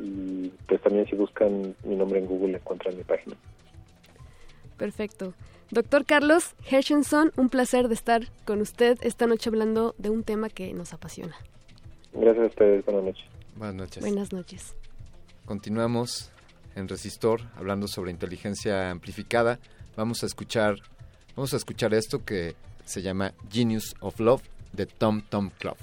Y 0.00 0.48
pues 0.66 0.80
también 0.82 1.06
si 1.06 1.16
buscan 1.16 1.74
mi 1.84 1.96
nombre 1.96 2.18
en 2.18 2.26
Google 2.26 2.56
encuentran 2.56 2.96
mi 2.96 3.04
página. 3.04 3.36
Perfecto. 4.76 5.34
Doctor 5.70 6.04
Carlos 6.04 6.54
Hershenson, 6.70 7.32
un 7.36 7.48
placer 7.48 7.88
de 7.88 7.94
estar 7.94 8.22
con 8.44 8.60
usted 8.60 8.98
esta 9.02 9.26
noche 9.26 9.48
hablando 9.48 9.94
de 9.96 10.10
un 10.10 10.22
tema 10.22 10.50
que 10.50 10.72
nos 10.74 10.92
apasiona. 10.92 11.36
Gracias 12.12 12.44
a 12.44 12.48
ustedes, 12.48 12.84
buenas 12.84 13.04
noches. 13.04 13.24
Buenas 13.56 13.74
noches. 13.76 14.02
Buenas 14.02 14.32
noches. 14.32 14.76
Continuamos 15.46 16.30
en 16.74 16.88
Resistor 16.88 17.40
hablando 17.56 17.88
sobre 17.88 18.10
inteligencia 18.10 18.90
amplificada. 18.90 19.58
Vamos 19.96 20.22
a 20.22 20.26
escuchar 20.26 20.76
vamos 21.36 21.54
a 21.54 21.56
escuchar 21.56 21.94
esto 21.94 22.24
que 22.24 22.54
se 22.84 23.02
llama 23.02 23.32
Genius 23.50 23.94
of 24.00 24.20
Love 24.20 24.42
de 24.72 24.86
Tom 24.86 25.22
Tom 25.28 25.50
Club. 25.58 25.76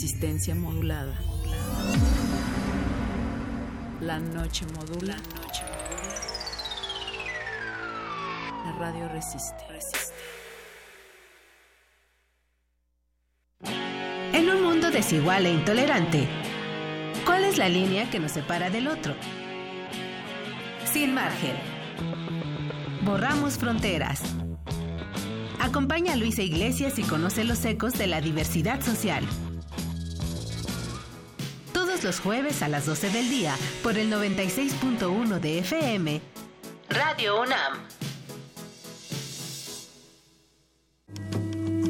Resistencia 0.00 0.54
modulada. 0.54 1.12
La 4.00 4.20
noche 4.20 4.64
modula. 4.76 5.16
La 8.64 8.72
radio 8.78 9.08
resiste. 9.08 9.56
En 14.32 14.48
un 14.48 14.62
mundo 14.62 14.92
desigual 14.92 15.46
e 15.46 15.52
intolerante, 15.52 16.28
¿cuál 17.26 17.42
es 17.42 17.58
la 17.58 17.68
línea 17.68 18.08
que 18.08 18.20
nos 18.20 18.30
separa 18.30 18.70
del 18.70 18.86
otro? 18.86 19.16
Sin 20.92 21.12
margen. 21.12 21.56
Borramos 23.04 23.58
fronteras. 23.58 24.22
Acompaña 25.58 26.12
a 26.12 26.16
Luisa 26.16 26.42
Iglesias 26.42 27.00
y 27.00 27.02
conoce 27.02 27.42
los 27.42 27.64
ecos 27.64 27.94
de 27.94 28.06
la 28.06 28.20
diversidad 28.20 28.80
social. 28.80 29.24
Todos 31.98 32.16
los 32.16 32.20
jueves 32.20 32.62
a 32.62 32.68
las 32.68 32.86
12 32.86 33.10
del 33.10 33.28
día 33.28 33.56
por 33.82 33.98
el 33.98 34.08
96.1 34.12 35.40
de 35.40 35.58
FM, 35.58 36.20
Radio 36.90 37.40
UNAM. 37.40 37.78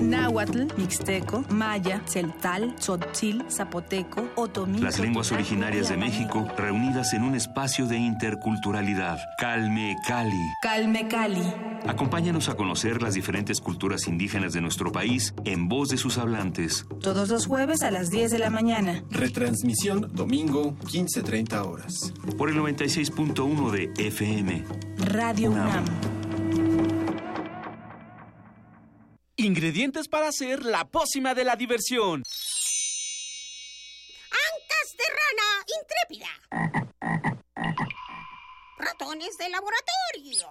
Náhuatl, 0.01 0.62
Mixteco, 0.78 1.44
Maya, 1.51 2.01
Celtal, 2.06 2.74
Tzotzil, 2.76 3.44
Zapoteco, 3.51 4.30
Otomí. 4.36 4.78
Las 4.78 4.98
lenguas 4.98 5.30
originarias 5.30 5.90
de 5.90 5.98
México 5.98 6.48
reunidas 6.56 7.12
en 7.12 7.24
un 7.24 7.35
espacio 7.35 7.85
de 7.85 7.98
interculturalidad. 7.98 9.18
Calme 9.36 9.94
Cali. 10.06 10.40
Calme 10.62 11.06
Cali. 11.06 11.43
Acompáñanos 11.86 12.48
a 12.48 12.55
conocer 12.55 13.02
las 13.02 13.14
diferentes 13.14 13.60
culturas 13.60 14.09
indígenas 14.09 14.52
de 14.52 14.60
nuestro 14.60 14.92
país 14.92 15.34
en 15.44 15.68
voz 15.68 15.88
de 15.88 15.96
sus 15.96 16.18
hablantes. 16.18 16.86
Todos 17.00 17.28
los 17.28 17.46
jueves 17.46 17.82
a 17.82 17.90
las 17.90 18.10
10 18.10 18.30
de 18.30 18.38
la 18.38 18.50
mañana. 18.50 19.05
Retransmisión 19.10 20.10
domingo 20.14 20.74
15.30 20.80 21.66
horas. 21.66 22.12
Por 22.36 22.50
el 22.50 22.56
96.1 22.56 23.70
de 23.70 23.92
FM. 24.06 24.64
Radio 24.98 25.50
UNAM. 25.50 25.84
Ingredientes 29.36 30.09
para 30.09 30.28
hacer 30.28 30.64
la 30.64 30.84
pócima 30.88 31.32
de 31.34 31.44
la 31.44 31.55
diversión. 31.55 32.24
Ancas 34.30 34.96
de 34.98 35.05
rana 35.18 35.64
intrépida. 35.80 36.28
Ratones 38.78 39.36
de 39.38 39.48
laboratorio. 39.48 40.50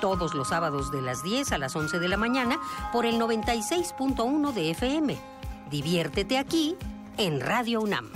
Todos 0.00 0.34
los 0.34 0.48
sábados 0.48 0.90
de 0.92 1.02
las 1.02 1.22
10 1.22 1.52
a 1.52 1.58
las 1.58 1.74
11 1.74 1.98
de 1.98 2.08
la 2.08 2.16
mañana 2.16 2.58
por 2.92 3.06
el 3.06 3.16
96.1 3.20 4.52
de 4.52 4.70
FM. 4.70 5.16
Diviértete 5.70 6.38
aquí 6.38 6.76
en 7.16 7.40
Radio 7.40 7.80
UNAM. 7.80 8.10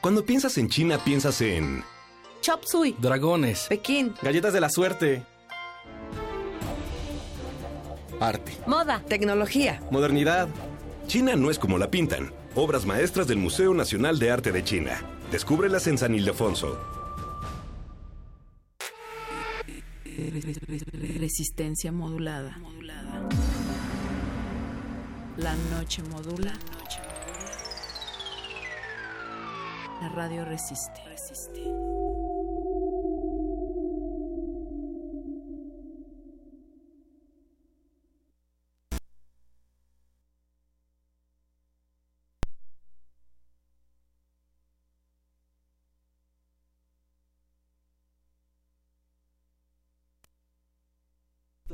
Cuando 0.00 0.24
piensas 0.24 0.56
en 0.58 0.68
China, 0.68 0.98
piensas 1.04 1.40
en 1.40 1.84
Chop 2.40 2.62
Suey, 2.64 2.94
dragones, 2.98 3.66
Pekín, 3.68 4.14
galletas 4.22 4.52
de 4.52 4.60
la 4.60 4.70
suerte, 4.70 5.24
arte, 8.20 8.56
moda, 8.66 9.02
tecnología. 9.08 9.82
modernidad. 9.90 10.48
China 11.08 11.36
no 11.36 11.50
es 11.50 11.58
como 11.58 11.78
la 11.78 11.90
pintan. 11.90 12.32
Obras 12.54 12.84
maestras 12.86 13.26
del 13.26 13.38
Museo 13.38 13.72
Nacional 13.74 14.18
de 14.18 14.30
Arte 14.30 14.52
de 14.52 14.62
China. 14.62 15.00
Descúbrelas 15.30 15.86
en 15.86 15.98
San 15.98 16.14
Ildefonso. 16.14 16.78
Resistencia 21.18 21.92
modulada. 21.92 22.56
La 25.36 25.54
noche 25.70 26.02
modula. 26.04 26.54
La 30.00 30.08
radio 30.08 30.46
resiste. 30.46 31.02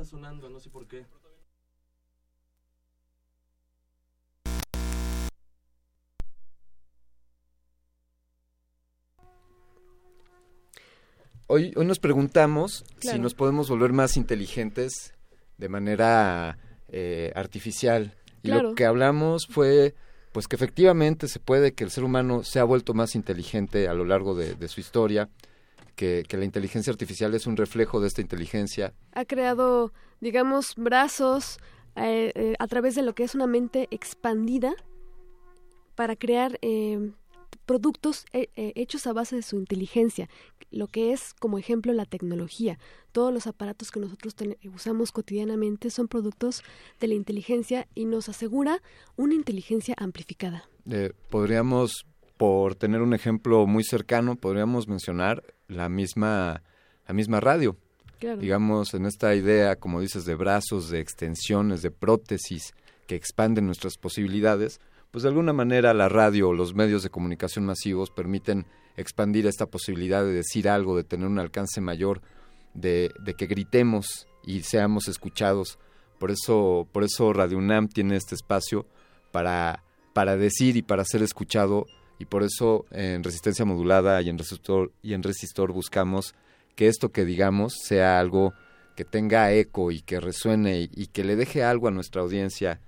Está 0.05 0.17
sonando, 0.17 0.47
no 0.51 0.59
sé 0.59 0.69
por 0.69 0.87
qué. 0.87 1.03
Hoy, 11.47 11.73
hoy 11.75 11.85
nos 11.87 11.97
preguntamos 11.97 12.85
Claro. 12.99 13.17
si 13.17 13.21
nos 13.21 13.33
podemos 13.33 13.67
volver 13.67 13.93
más 13.93 14.15
inteligentes 14.15 15.15
de 15.57 15.69
manera 15.69 16.59
eh, 16.89 17.31
artificial. 17.35 18.13
Y 18.43 18.49
Claro. 18.49 18.69
lo 18.69 18.75
que 18.75 18.85
hablamos 18.85 19.47
fue 19.47 19.95
pues 20.33 20.47
que 20.47 20.55
efectivamente 20.55 21.27
se 21.27 21.39
puede 21.39 21.73
que 21.73 21.83
el 21.83 21.89
ser 21.89 22.03
humano 22.03 22.43
se 22.43 22.59
ha 22.59 22.63
vuelto 22.63 22.93
más 22.93 23.15
inteligente 23.15 23.87
a 23.87 23.95
lo 23.95 24.05
largo 24.05 24.35
de, 24.35 24.53
de 24.53 24.67
su 24.67 24.81
historia, 24.81 25.29
que, 25.95 26.23
que 26.27 26.37
la 26.37 26.45
inteligencia 26.45 26.91
artificial 26.91 27.33
es 27.33 27.47
un 27.47 27.57
reflejo 27.57 27.99
de 27.99 28.07
esta 28.07 28.21
inteligencia. 28.21 28.93
ha 29.13 29.25
creado, 29.25 29.91
digamos, 30.19 30.75
brazos 30.75 31.57
eh, 31.95 32.31
eh, 32.35 32.55
a 32.59 32.67
través 32.67 32.95
de 32.95 33.01
lo 33.03 33.15
que 33.15 33.23
es 33.23 33.35
una 33.35 33.47
mente 33.47 33.87
expandida 33.89 34.73
para 35.95 36.15
crear 36.15 36.59
eh, 36.61 37.11
productos 37.65 38.25
eh, 38.33 38.49
hechos 38.75 39.07
a 39.07 39.13
base 39.13 39.37
de 39.37 39.41
su 39.41 39.55
inteligencia, 39.55 40.29
lo 40.71 40.87
que 40.87 41.13
es 41.13 41.33
como 41.33 41.57
ejemplo 41.57 41.93
la 41.93 42.05
tecnología. 42.05 42.77
Todos 43.13 43.33
los 43.33 43.47
aparatos 43.47 43.91
que 43.91 43.99
nosotros 43.99 44.35
usamos 44.73 45.11
cotidianamente 45.11 45.89
son 45.89 46.07
productos 46.07 46.63
de 46.99 47.07
la 47.07 47.13
inteligencia 47.13 47.87
y 47.95 48.05
nos 48.05 48.27
asegura 48.27 48.81
una 49.15 49.33
inteligencia 49.33 49.95
amplificada. 49.97 50.69
Podríamos, 51.29 52.05
por 52.37 52.75
tener 52.75 53.01
un 53.01 53.13
ejemplo 53.13 53.65
muy 53.65 53.83
cercano, 53.83 54.35
podríamos 54.35 54.87
mencionar 54.87 55.43
la 55.67 55.89
misma, 55.89 56.63
la 57.07 57.13
misma 57.13 57.39
radio. 57.39 57.77
Claro. 58.19 58.37
Digamos, 58.37 58.93
en 58.93 59.05
esta 59.05 59.35
idea, 59.35 59.75
como 59.75 60.01
dices, 60.01 60.25
de 60.25 60.35
brazos, 60.35 60.89
de 60.89 60.99
extensiones, 60.99 61.81
de 61.81 61.91
prótesis 61.91 62.73
que 63.07 63.15
expanden 63.15 63.65
nuestras 63.65 63.97
posibilidades, 63.97 64.79
pues 65.11 65.23
de 65.23 65.29
alguna 65.29 65.53
manera 65.53 65.93
la 65.93 66.09
radio 66.09 66.49
o 66.49 66.53
los 66.53 66.75
medios 66.75 67.03
de 67.03 67.09
comunicación 67.09 67.65
masivos 67.65 68.09
permiten 68.09 68.65
expandir 68.97 69.45
esta 69.47 69.65
posibilidad 69.65 70.23
de 70.23 70.33
decir 70.33 70.67
algo, 70.67 70.97
de 70.97 71.03
tener 71.03 71.27
un 71.27 71.39
alcance 71.39 71.81
mayor, 71.81 72.21
de, 72.73 73.11
de 73.23 73.33
que 73.33 73.45
gritemos 73.45 74.27
y 74.45 74.61
seamos 74.61 75.07
escuchados. 75.07 75.79
Por 76.19 76.31
eso, 76.31 76.87
por 76.91 77.03
eso 77.03 77.31
Radio 77.33 77.57
UNAM 77.57 77.87
tiene 77.87 78.15
este 78.15 78.35
espacio 78.35 78.85
para, 79.31 79.83
para 80.13 80.37
decir 80.37 80.77
y 80.77 80.81
para 80.81 81.03
ser 81.05 81.21
escuchado 81.21 81.85
y 82.19 82.25
por 82.25 82.43
eso 82.43 82.85
en 82.91 83.23
resistencia 83.23 83.65
modulada 83.65 84.21
y 84.21 84.29
en 84.29 84.37
resistor, 84.37 84.91
y 85.01 85.13
en 85.13 85.23
resistor 85.23 85.71
buscamos 85.71 86.35
que 86.75 86.87
esto 86.87 87.09
que 87.09 87.25
digamos 87.25 87.73
sea 87.83 88.19
algo 88.19 88.53
que 88.95 89.05
tenga 89.05 89.51
eco 89.51 89.91
y 89.91 90.01
que 90.01 90.19
resuene 90.19 90.89
y, 90.91 91.07
que 91.07 91.23
le 91.23 91.35
deje 91.35 91.63
algo 91.63 91.87
a 91.87 91.91
nuestra 91.91 92.21
audiencia 92.21 92.79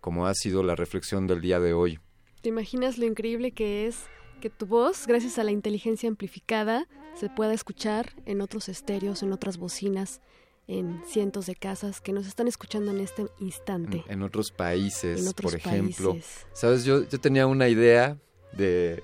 como 0.00 0.26
ha 0.26 0.34
sido 0.34 0.64
la 0.64 0.74
reflexión 0.74 1.28
del 1.28 1.40
día 1.40 1.60
de 1.60 1.72
hoy. 1.72 2.00
¿Te 2.40 2.48
imaginas 2.48 2.98
lo 2.98 3.06
increíble 3.06 3.52
que 3.52 3.86
es 3.86 4.06
que 4.40 4.50
tu 4.50 4.66
voz, 4.66 5.06
gracias 5.06 5.38
a 5.38 5.44
la 5.44 5.52
inteligencia 5.52 6.08
amplificada, 6.08 6.88
se 7.14 7.28
pueda 7.28 7.54
escuchar 7.54 8.12
en 8.26 8.40
otros 8.40 8.68
estéreos, 8.68 9.22
en 9.22 9.32
otras 9.32 9.58
bocinas, 9.58 10.20
en 10.66 11.00
cientos 11.06 11.46
de 11.46 11.54
casas 11.54 12.00
que 12.00 12.12
nos 12.12 12.26
están 12.26 12.48
escuchando 12.48 12.90
en 12.90 12.98
este 12.98 13.26
instante? 13.38 14.02
En 14.08 14.22
otros 14.22 14.50
países, 14.50 15.20
En 15.20 15.28
otros 15.28 15.52
por 15.52 15.60
ejemplo. 15.60 16.16
Sabes, 16.52 16.84
yo, 16.84 17.08
yo 17.08 17.20
tenía 17.20 17.46
una 17.46 17.68
idea 17.68 18.18
de, 18.52 19.02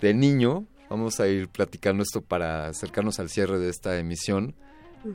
de 0.00 0.14
niño, 0.14 0.66
vamos 0.90 1.20
a 1.20 1.28
ir 1.28 1.48
platicando 1.48 2.02
esto 2.02 2.20
para 2.20 2.68
acercarnos 2.68 3.18
al 3.18 3.28
cierre 3.30 3.58
de 3.58 3.70
esta 3.70 3.98
emisión. 3.98 4.54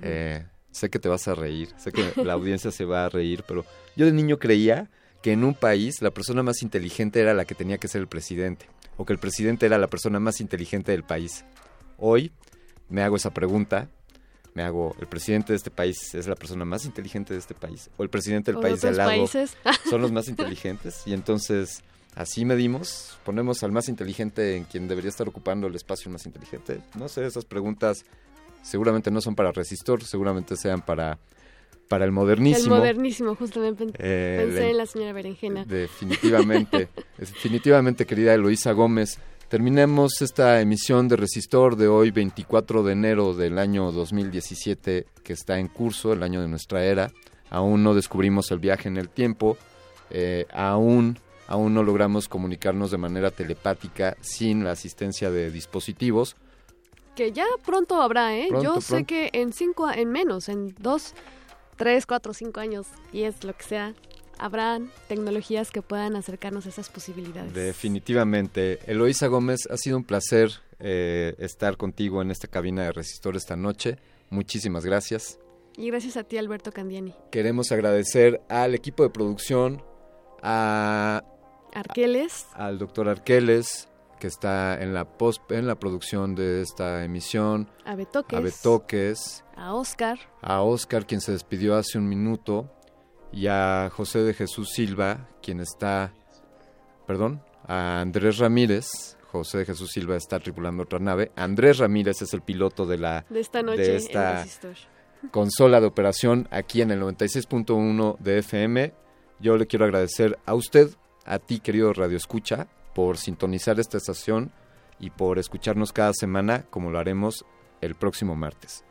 Eh, 0.01 0.45
sé 0.71 0.89
que 0.89 0.99
te 0.99 1.07
vas 1.07 1.27
a 1.27 1.35
reír, 1.35 1.69
sé 1.77 1.91
que 1.91 2.23
la 2.23 2.33
audiencia 2.33 2.71
se 2.71 2.85
va 2.85 3.05
a 3.05 3.09
reír, 3.09 3.43
pero 3.47 3.65
yo 3.95 4.05
de 4.05 4.11
niño 4.11 4.37
creía 4.37 4.89
que 5.21 5.31
en 5.31 5.43
un 5.43 5.53
país 5.53 6.01
la 6.01 6.11
persona 6.11 6.43
más 6.43 6.61
inteligente 6.61 7.19
era 7.19 7.33
la 7.33 7.45
que 7.45 7.55
tenía 7.55 7.77
que 7.77 7.87
ser 7.87 8.01
el 8.01 8.07
presidente, 8.07 8.65
o 8.97 9.05
que 9.05 9.13
el 9.13 9.19
presidente 9.19 9.65
era 9.65 9.77
la 9.77 9.87
persona 9.87 10.19
más 10.19 10.41
inteligente 10.41 10.91
del 10.91 11.03
país. 11.03 11.45
Hoy 11.97 12.31
me 12.89 13.01
hago 13.01 13.15
esa 13.15 13.31
pregunta, 13.33 13.89
me 14.53 14.63
hago, 14.63 14.95
¿el 14.99 15.07
presidente 15.07 15.53
de 15.53 15.57
este 15.57 15.71
país 15.71 16.15
es 16.15 16.27
la 16.27 16.35
persona 16.35 16.65
más 16.65 16.85
inteligente 16.85 17.33
de 17.33 17.39
este 17.39 17.53
país? 17.53 17.89
¿O 17.97 18.03
el 18.03 18.09
presidente 18.09 18.51
del 18.51 18.57
¿O 18.57 18.61
de 18.61 18.69
país 18.69 18.81
de 18.81 18.87
al 18.89 18.97
lado 18.97 19.09
países? 19.09 19.57
son 19.89 20.01
los 20.01 20.11
más 20.11 20.27
inteligentes? 20.29 21.03
Y 21.05 21.13
entonces 21.13 21.83
así 22.17 22.43
medimos, 22.45 23.17
ponemos 23.23 23.63
al 23.63 23.71
más 23.71 23.87
inteligente 23.89 24.55
en 24.57 24.63
quien 24.65 24.87
debería 24.87 25.09
estar 25.09 25.27
ocupando 25.27 25.67
el 25.67 25.75
espacio 25.75 26.11
más 26.11 26.25
inteligente. 26.25 26.81
No 26.97 27.07
sé, 27.07 27.25
esas 27.25 27.45
preguntas 27.45 28.03
seguramente 28.63 29.11
no 29.11 29.21
son 29.21 29.35
para 29.35 29.51
Resistor, 29.51 30.03
seguramente 30.03 30.55
sean 30.57 30.81
para, 30.81 31.17
para 31.87 32.03
el 32.05 32.11
modernísimo. 32.11 32.75
El 32.75 32.81
modernísimo, 32.81 33.35
justamente 33.35 33.85
Eh, 33.97 34.41
pensé 34.45 34.59
de- 34.61 34.69
en 34.71 34.77
la 34.77 34.85
señora 34.85 35.13
Berenjena. 35.13 35.63
Definitivamente, 35.65 36.89
definitivamente, 37.17 38.05
querida 38.05 38.33
Eloísa 38.33 38.71
Gómez. 38.73 39.19
Terminemos 39.47 40.21
esta 40.21 40.59
emisión 40.59 41.07
de 41.07 41.15
Resistor 41.15 41.77
de 41.77 41.87
hoy, 41.87 42.11
24 42.11 42.83
de 42.83 42.91
enero 42.91 43.33
del 43.33 43.57
año 43.59 43.93
2017, 43.93 45.05
que 45.23 45.33
está 45.33 45.57
en 45.59 45.69
curso, 45.69 46.11
el 46.11 46.21
año 46.23 46.41
de 46.41 46.49
nuestra 46.49 46.83
era. 46.83 47.11
Aún 47.49 47.81
no 47.81 47.93
descubrimos 47.93 48.51
el 48.51 48.59
viaje 48.59 48.89
en 48.89 48.97
el 48.97 49.07
tiempo, 49.07 49.57
eh, 50.09 50.45
aún, 50.51 51.17
aún 51.47 51.73
no 51.73 51.83
logramos 51.83 52.27
comunicarnos 52.27 52.91
de 52.91 52.97
manera 52.97 53.31
telepática 53.31 54.17
sin 54.21 54.63
la 54.63 54.71
asistencia 54.71 55.31
de 55.31 55.51
dispositivos. 55.51 56.35
Que 57.15 57.31
ya 57.31 57.45
pronto 57.65 58.01
habrá, 58.01 58.37
¿eh? 58.37 58.47
Pronto, 58.49 58.75
Yo 58.75 58.81
sé 58.81 59.05
que 59.05 59.29
en 59.33 59.53
cinco, 59.53 59.89
en 59.89 60.11
menos, 60.11 60.49
en 60.49 60.75
dos, 60.79 61.13
tres, 61.75 62.05
cuatro, 62.05 62.33
cinco 62.33 62.59
años, 62.59 62.87
diez, 63.11 63.43
lo 63.43 63.55
que 63.57 63.63
sea, 63.63 63.95
habrán 64.37 64.91
tecnologías 65.07 65.71
que 65.71 65.81
puedan 65.81 66.15
acercarnos 66.15 66.65
a 66.65 66.69
esas 66.69 66.89
posibilidades. 66.89 67.53
Definitivamente. 67.53 68.79
Eloísa 68.85 69.27
Gómez, 69.27 69.67
ha 69.69 69.77
sido 69.77 69.97
un 69.97 70.03
placer 70.03 70.51
eh, 70.79 71.35
estar 71.39 71.77
contigo 71.77 72.21
en 72.21 72.31
esta 72.31 72.47
cabina 72.47 72.83
de 72.83 72.91
Resistor 72.91 73.35
esta 73.35 73.55
noche. 73.55 73.97
Muchísimas 74.29 74.85
gracias. 74.85 75.39
Y 75.75 75.87
gracias 75.87 76.17
a 76.17 76.23
ti, 76.23 76.37
Alberto 76.37 76.71
Candiani. 76.71 77.13
Queremos 77.31 77.71
agradecer 77.71 78.41
al 78.49 78.73
equipo 78.73 79.03
de 79.03 79.09
producción, 79.09 79.83
a, 80.41 81.23
Arqueles, 81.73 82.47
al 82.53 82.77
doctor 82.77 83.09
Arqueles, 83.09 83.89
que 84.19 84.27
está 84.27 84.81
en 84.81 84.93
la, 84.93 85.05
post, 85.05 85.51
en 85.51 85.67
la 85.67 85.75
producción 85.75 86.35
de 86.35 86.61
esta 86.61 87.03
emisión, 87.03 87.69
a 87.85 87.95
Betoques, 87.95 88.37
a 88.37 88.41
Betoques, 88.41 89.43
a 89.55 89.73
Oscar, 89.73 90.19
a 90.41 90.61
Oscar, 90.61 91.05
quien 91.05 91.21
se 91.21 91.31
despidió 91.31 91.75
hace 91.75 91.97
un 91.97 92.09
minuto, 92.09 92.71
y 93.31 93.47
a 93.47 93.89
José 93.93 94.19
de 94.19 94.33
Jesús 94.33 94.69
Silva, 94.73 95.27
quien 95.41 95.59
está, 95.59 96.13
perdón, 97.05 97.41
a 97.67 98.01
Andrés 98.01 98.37
Ramírez. 98.37 98.87
José 99.31 99.59
de 99.59 99.65
Jesús 99.65 99.91
Silva 99.91 100.15
está 100.15 100.39
tripulando 100.39 100.83
otra 100.83 100.99
nave. 100.99 101.31
Andrés 101.35 101.79
Ramírez 101.79 102.21
es 102.21 102.33
el 102.33 102.41
piloto 102.41 102.85
de 102.85 102.97
la 102.97 103.25
de 103.29 103.41
esta 103.41 103.61
noche 103.61 103.81
de 103.81 103.95
esta 103.97 104.45
consola 105.31 105.81
de 105.81 105.87
operación 105.87 106.47
aquí 106.49 106.81
en 106.81 106.91
el 106.91 107.01
96.1 107.01 108.17
de 108.19 108.39
FM. 108.39 108.93
Yo 109.39 109.57
le 109.57 109.67
quiero 109.67 109.85
agradecer 109.85 110.39
a 110.45 110.55
usted, 110.55 110.89
a 111.27 111.39
ti 111.39 111.59
querido 111.59 111.93
Radio 111.93 112.17
Escucha, 112.17 112.67
por 112.95 113.17
sintonizar 113.17 113.79
esta 113.79 113.97
estación 113.97 114.51
y 114.99 115.11
por 115.11 115.37
escucharnos 115.37 115.93
cada 115.93 116.13
semana 116.13 116.65
como 116.69 116.89
lo 116.89 116.97
haremos 116.97 117.45
el 117.81 117.95
próximo 117.95 118.35
martes. 118.35 118.83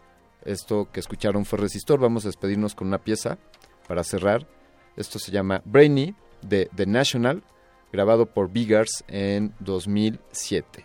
Esto 0.44 0.88
que 0.92 1.00
escucharon 1.00 1.44
fue 1.44 1.58
Resistor, 1.58 1.98
vamos 1.98 2.24
a 2.24 2.28
despedirnos 2.28 2.74
con 2.74 2.86
una 2.86 2.98
pieza 2.98 3.38
para 3.88 4.04
cerrar. 4.04 4.46
Esto 4.96 5.18
se 5.18 5.32
llama 5.32 5.62
Brainy 5.64 6.14
de 6.42 6.70
The 6.74 6.86
National, 6.86 7.42
grabado 7.92 8.26
por 8.26 8.50
Biggers 8.50 9.04
en 9.08 9.54
2007. 9.58 10.84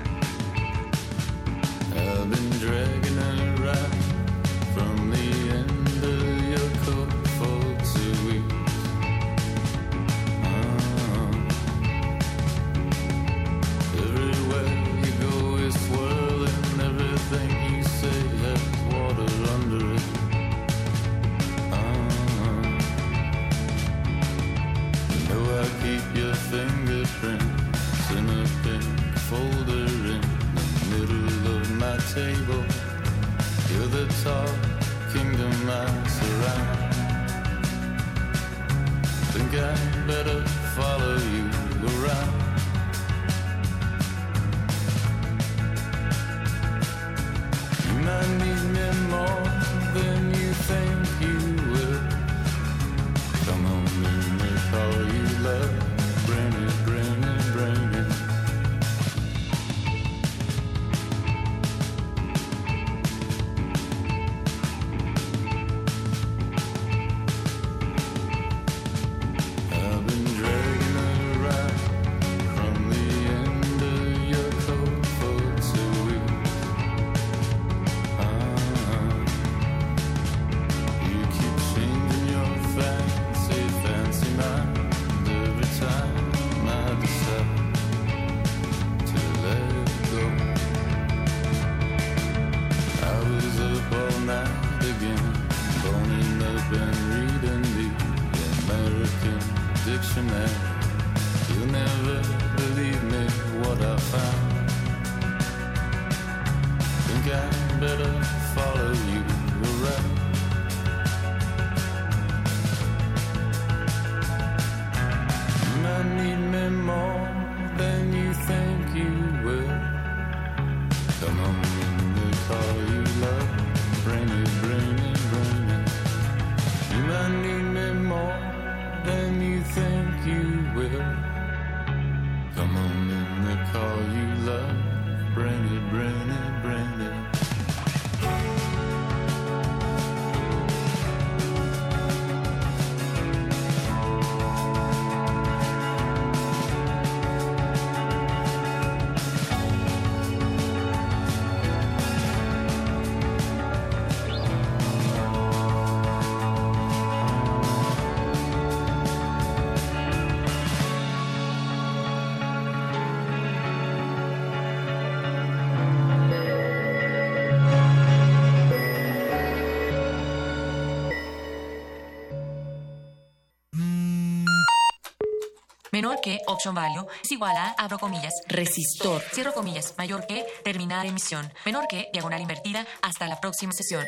Que 176.21 176.39
option 176.47 176.73
value 176.75 177.05
es 177.23 177.31
igual 177.31 177.55
a, 177.57 177.71
abro 177.77 177.97
comillas, 177.99 178.33
resistor, 178.47 179.21
cierro 179.33 179.53
comillas, 179.53 179.93
mayor 179.97 180.25
que 180.27 180.45
terminar 180.63 181.05
emisión, 181.05 181.51
menor 181.65 181.87
que 181.87 182.07
diagonal 182.13 182.41
invertida 182.41 182.85
hasta 183.01 183.27
la 183.27 183.39
próxima 183.39 183.73
sesión. 183.73 184.05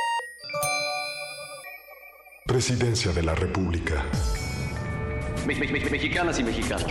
Presidencia 2.46 3.12
de 3.12 3.24
la 3.24 3.36
República. 3.36 4.04
Me- 5.46 5.56
me- 5.56 5.68
me- 5.68 5.90
mexicanas 5.90 6.40
y 6.40 6.44
mexicanos. 6.44 6.86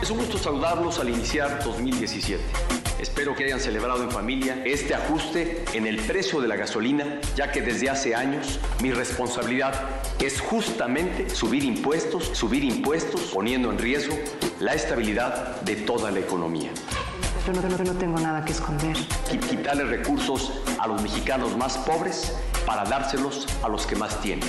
Es 0.00 0.10
un 0.10 0.18
gusto 0.18 0.38
saludarlos 0.38 0.98
al 0.98 1.08
iniciar 1.10 1.62
2017. 1.64 2.42
Espero 3.26 3.38
que 3.38 3.44
hayan 3.46 3.58
celebrado 3.58 4.04
en 4.04 4.10
familia 4.12 4.62
este 4.64 4.94
ajuste 4.94 5.64
en 5.72 5.84
el 5.88 5.96
precio 5.96 6.40
de 6.40 6.46
la 6.46 6.54
gasolina, 6.54 7.18
ya 7.34 7.50
que 7.50 7.60
desde 7.60 7.90
hace 7.90 8.14
años 8.14 8.60
mi 8.80 8.92
responsabilidad 8.92 9.74
es 10.20 10.40
justamente 10.40 11.28
subir 11.28 11.64
impuestos, 11.64 12.30
subir 12.34 12.62
impuestos, 12.62 13.22
poniendo 13.34 13.72
en 13.72 13.78
riesgo 13.78 14.16
la 14.60 14.74
estabilidad 14.74 15.60
de 15.62 15.74
toda 15.74 16.12
la 16.12 16.20
economía. 16.20 16.70
Yo 17.44 17.52
no, 17.52 17.62
no- 17.68 17.78
no 17.82 17.98
tengo 17.98 18.20
nada 18.20 18.44
que 18.44 18.52
esconder. 18.52 18.96
Qui- 19.28 19.40
Quitarle 19.40 19.82
recursos 19.86 20.52
a 20.78 20.86
los 20.86 21.02
mexicanos 21.02 21.56
más 21.56 21.78
pobres 21.78 22.32
para 22.64 22.84
dárselos 22.84 23.48
a 23.64 23.68
los 23.68 23.88
que 23.88 23.96
más 23.96 24.20
tienen. 24.20 24.48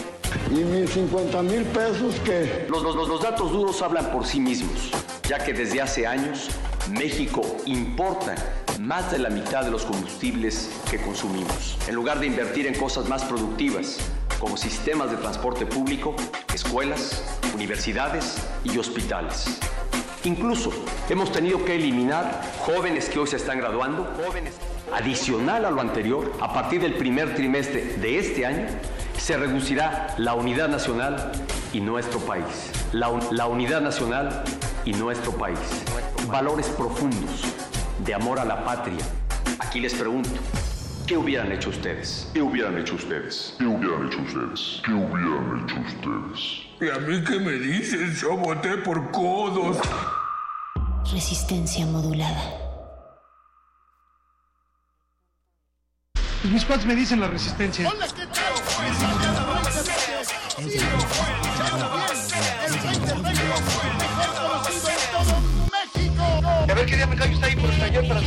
¿Y 0.51 0.57
mis 0.63 0.91
50 0.91 1.41
mil 1.41 1.63
pesos 1.63 2.13
qué? 2.23 2.67
Los- 2.69 2.83
los- 2.83 3.07
los 3.07 3.23
datos 3.23 3.51
duros 3.51 3.81
hablan 3.81 4.11
por 4.11 4.23
sí 4.23 4.39
mismos, 4.39 4.91
ya 5.27 5.39
que 5.39 5.51
desde 5.53 5.81
hace 5.81 6.05
años 6.05 6.49
México 6.89 7.41
importa 7.65 8.35
más 8.79 9.11
de 9.11 9.19
la 9.19 9.29
mitad 9.29 9.63
de 9.63 9.71
los 9.71 9.83
combustibles 9.83 10.69
que 10.89 10.97
consumimos. 10.97 11.77
En 11.87 11.95
lugar 11.95 12.19
de 12.19 12.27
invertir 12.27 12.67
en 12.67 12.75
cosas 12.75 13.09
más 13.09 13.23
productivas, 13.25 13.97
como 14.39 14.55
sistemas 14.55 15.11
de 15.11 15.17
transporte 15.17 15.65
público, 15.65 16.15
escuelas, 16.53 17.23
universidades 17.55 18.37
y 18.63 18.77
hospitales. 18.77 19.59
Incluso 20.23 20.71
hemos 21.09 21.31
tenido 21.31 21.63
que 21.65 21.75
eliminar 21.75 22.41
jóvenes 22.59 23.09
que 23.09 23.19
hoy 23.19 23.27
se 23.27 23.37
están 23.37 23.57
graduando. 23.59 24.07
Adicional 24.93 25.65
a 25.65 25.71
lo 25.71 25.81
anterior, 25.81 26.31
a 26.39 26.53
partir 26.53 26.81
del 26.81 26.93
primer 26.93 27.35
trimestre 27.35 27.97
de 27.97 28.19
este 28.19 28.45
año, 28.45 28.67
se 29.17 29.35
reducirá 29.37 30.15
la 30.17 30.35
unidad 30.35 30.69
nacional 30.69 31.31
y 31.73 31.81
nuestro 31.81 32.19
país. 32.19 32.71
La 32.93 33.47
unidad 33.47 33.81
nacional 33.81 34.43
y 34.87 34.93
nuestro 34.93 35.33
país. 35.33 35.59
Valores 36.29 36.69
profundos 36.69 37.43
de 38.05 38.13
amor 38.13 38.39
a 38.39 38.45
la 38.45 38.63
patria. 38.63 39.05
Aquí 39.59 39.81
les 39.81 39.93
pregunto, 39.93 40.29
¿qué 41.05 41.17
hubieran 41.17 41.51
hecho 41.51 41.71
ustedes? 41.71 42.29
¿Qué 42.33 42.41
hubieran 42.41 42.77
hecho 42.77 42.95
ustedes? 42.95 43.55
¿Qué 43.57 43.65
hubieran 43.65 44.07
hecho 44.07 44.21
ustedes? 44.21 44.81
¿Qué 44.85 44.93
hubieran 44.93 45.61
hecho 45.61 45.75
ustedes? 45.81 46.39
¿Y 46.79 46.89
a 46.89 46.99
mí 46.99 47.21
qué 47.21 47.37
me 47.37 47.51
dicen? 47.53 48.15
Yo 48.15 48.37
voté 48.37 48.77
por 48.77 49.11
codos. 49.11 49.77
Resistencia 51.11 51.85
modulada. 51.85 52.41
Y 56.45 56.47
mis 56.47 56.63
cuates 56.63 56.85
me 56.85 56.95
dicen 56.95 57.19
la 57.19 57.27
resistencia. 57.27 57.89
A 57.89 57.93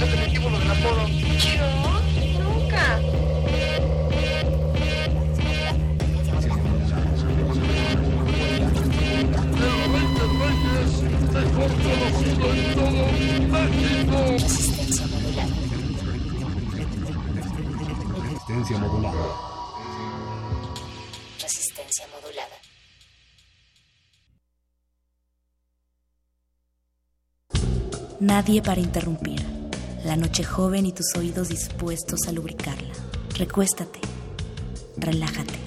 lo 0.00 0.58
del 0.58 0.70
apodo. 0.70 1.06
¿Yo? 1.08 1.68
Nunca. 2.40 3.00
Resistencia 18.48 18.78
modulada. 18.78 18.78
Resistencia 18.78 18.78
modulada. 18.78 19.24
Resistencia 21.40 22.06
modulada. 22.08 22.56
Nadie 28.20 28.62
para 28.62 28.80
interrumpir. 28.80 29.59
La 30.04 30.16
noche 30.16 30.44
joven 30.44 30.86
y 30.86 30.92
tus 30.92 31.14
oídos 31.14 31.50
dispuestos 31.50 32.20
a 32.26 32.32
lubricarla. 32.32 32.88
Recuéstate. 33.36 34.00
Relájate. 34.96 35.58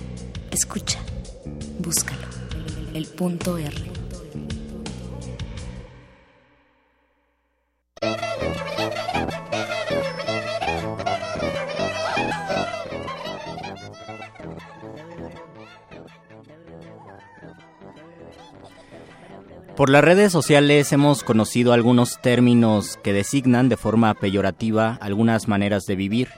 Escucha. 0.51 0.99
Búscalo. 1.79 2.27
El 2.95 3.05
punto 3.07 3.57
R. 3.57 3.93
Por 19.75 19.89
las 19.89 20.03
redes 20.03 20.31
sociales 20.31 20.93
hemos 20.93 21.23
conocido 21.23 21.73
algunos 21.73 22.21
términos 22.21 22.97
que 22.97 23.11
designan 23.11 23.69
de 23.69 23.77
forma 23.77 24.13
peyorativa 24.13 24.99
algunas 25.01 25.47
maneras 25.47 25.85
de 25.85 25.95
vivir. 25.95 26.29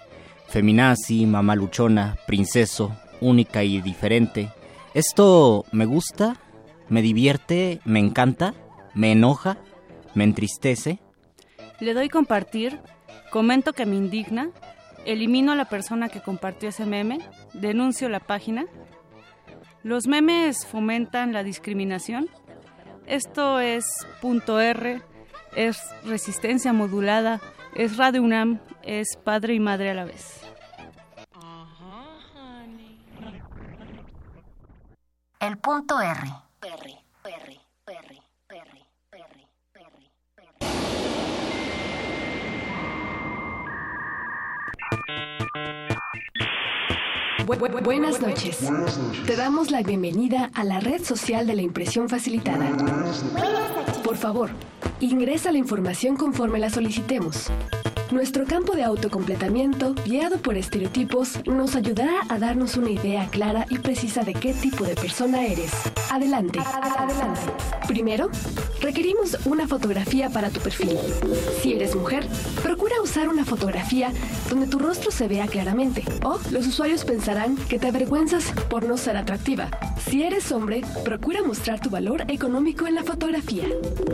Feminazi, 0.48 1.26
mamá 1.26 1.53
luchona, 1.57 2.16
princeso, 2.28 2.95
única 3.20 3.66
y 3.66 3.82
diferente. 3.82 4.53
Esto 4.94 5.66
me 5.74 5.84
gusta, 5.84 6.38
me 6.88 7.02
divierte, 7.02 7.82
me 7.84 7.99
encanta, 7.99 8.53
me 8.94 9.12
enoja, 9.12 9.57
me 10.14 10.24
entristece. 10.24 10.99
Le 11.82 11.94
doy 11.94 12.07
compartir, 12.07 12.80
comento 13.32 13.74
que 13.74 13.86
me 13.86 13.98
indigna, 13.98 14.52
elimino 15.06 15.52
a 15.52 15.57
la 15.57 15.66
persona 15.66 16.07
que 16.07 16.22
compartió 16.22 16.70
ese 16.70 16.86
meme, 16.86 17.20
denuncio 17.53 18.07
la 18.07 18.22
página. 18.22 18.66
Los 19.84 20.07
memes 20.07 20.66
fomentan 20.66 21.34
la 21.34 21.44
discriminación. 21.44 22.30
Esto 23.07 23.60
es 23.60 23.86
punto 24.22 24.60
R, 24.60 25.02
es 25.56 25.77
resistencia 26.03 26.73
modulada, 26.73 27.40
es 27.76 27.98
Radio 27.98 28.23
UNAM, 28.23 28.60
es 28.82 29.15
padre 29.23 29.53
y 29.53 29.60
madre 29.60 29.91
a 29.91 29.94
la 29.94 30.06
vez. 30.06 30.41
El 35.40 35.57
punto 35.57 36.02
R. 36.02 36.19
Bu- 47.45 47.55
bu- 47.59 47.81
buenas 47.84 48.19
noches. 48.22 48.57
Te 49.26 49.35
damos 49.35 49.72
la 49.72 49.81
bienvenida 49.81 50.49
a 50.53 50.63
la 50.63 50.80
red 50.80 51.03
social 51.03 51.45
de 51.47 51.55
la 51.55 51.61
impresión 51.61 52.09
facilitada. 52.09 52.69
Por 54.03 54.17
favor, 54.17 54.49
ingresa 54.99 55.51
la 55.51 55.57
información 55.57 56.15
conforme 56.17 56.59
la 56.59 56.69
solicitemos. 56.69 57.47
Nuestro 58.11 58.45
campo 58.45 58.76
de 58.76 58.84
autocompletamiento, 58.84 59.95
guiado 60.05 60.38
por 60.38 60.55
estereotipos, 60.57 61.39
nos 61.47 61.76
ayudará 61.76 62.13
a 62.30 62.38
darnos 62.38 62.77
una 62.77 62.91
idea 62.91 63.27
clara 63.30 63.65
y 63.69 63.80
precisa 63.80 64.22
de 64.22 64.34
qué 64.34 64.53
tipo 64.53 64.84
de 64.84 64.93
persona 64.95 65.43
eres. 65.43 65.72
Adelante. 66.11 66.59
Adelante. 66.59 67.41
Primero, 67.88 68.30
requerimos 68.80 69.35
una 69.45 69.67
fotografía 69.67 70.30
para 70.30 70.49
tu 70.51 70.59
perfil. 70.59 70.97
Si 71.63 71.73
eres 71.73 71.95
mujer, 71.95 72.27
procura 72.61 72.93
usar 73.03 73.27
una 73.27 73.43
fotografía 73.43 74.11
donde 74.49 74.67
tu 74.67 74.77
rostro 74.77 75.09
se 75.09 75.27
vea 75.27 75.47
claramente. 75.47 76.03
O 76.23 76.39
los 76.51 76.67
usuarios 76.67 77.03
pensarán 77.05 77.35
que 77.70 77.80
te 77.80 77.88
avergüenzas 77.88 78.52
por 78.70 78.86
no 78.86 78.95
ser 78.95 79.18
atractiva. 79.18 79.70
Si 80.10 80.24
eres 80.24 80.52
hombre, 80.53 80.82
procura 81.03 81.44
mostrar 81.44 81.82
tu 81.82 81.90
valor 81.90 82.24
económico 82.30 82.88
en 82.88 82.95
la 82.95 83.03
fotografía. 83.03 83.66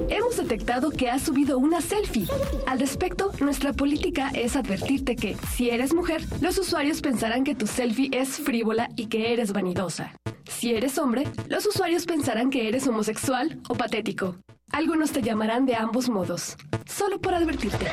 Hemos 0.10 0.38
detectado 0.38 0.90
que 0.90 1.10
has 1.10 1.22
subido 1.22 1.60
una 1.60 1.82
selfie. 1.82 2.26
Al 2.66 2.80
respecto, 2.80 3.32
nuestra 3.40 3.74
política 3.74 4.32
es 4.34 4.56
advertirte 4.56 5.16
que, 5.16 5.38
si 5.56 5.70
eres 5.70 5.94
mujer, 5.94 6.24
los 6.42 6.58
usuarios 6.58 7.02
pensarán 7.02 7.44
que 7.44 7.54
tu 7.54 7.68
selfie 7.68 8.10
es 8.12 8.40
frívola 8.40 8.90
y 8.96 9.06
que 9.06 9.34
eres 9.34 9.54
vanidosa. 9.54 10.14
Si 10.50 10.74
eres 10.74 10.98
hombre, 10.98 11.26
los 11.48 11.66
usuarios 11.68 12.06
pensarán 12.06 12.50
que 12.50 12.68
eres 12.68 12.88
homosexual 12.88 13.60
o 13.70 13.76
patético. 13.76 14.36
Algunos 14.74 15.12
te 15.12 15.22
llamarán 15.22 15.66
de 15.66 15.76
ambos 15.76 16.10
modos. 16.10 16.56
Solo 16.86 17.20
por 17.20 17.34
advertirte. 17.34 17.88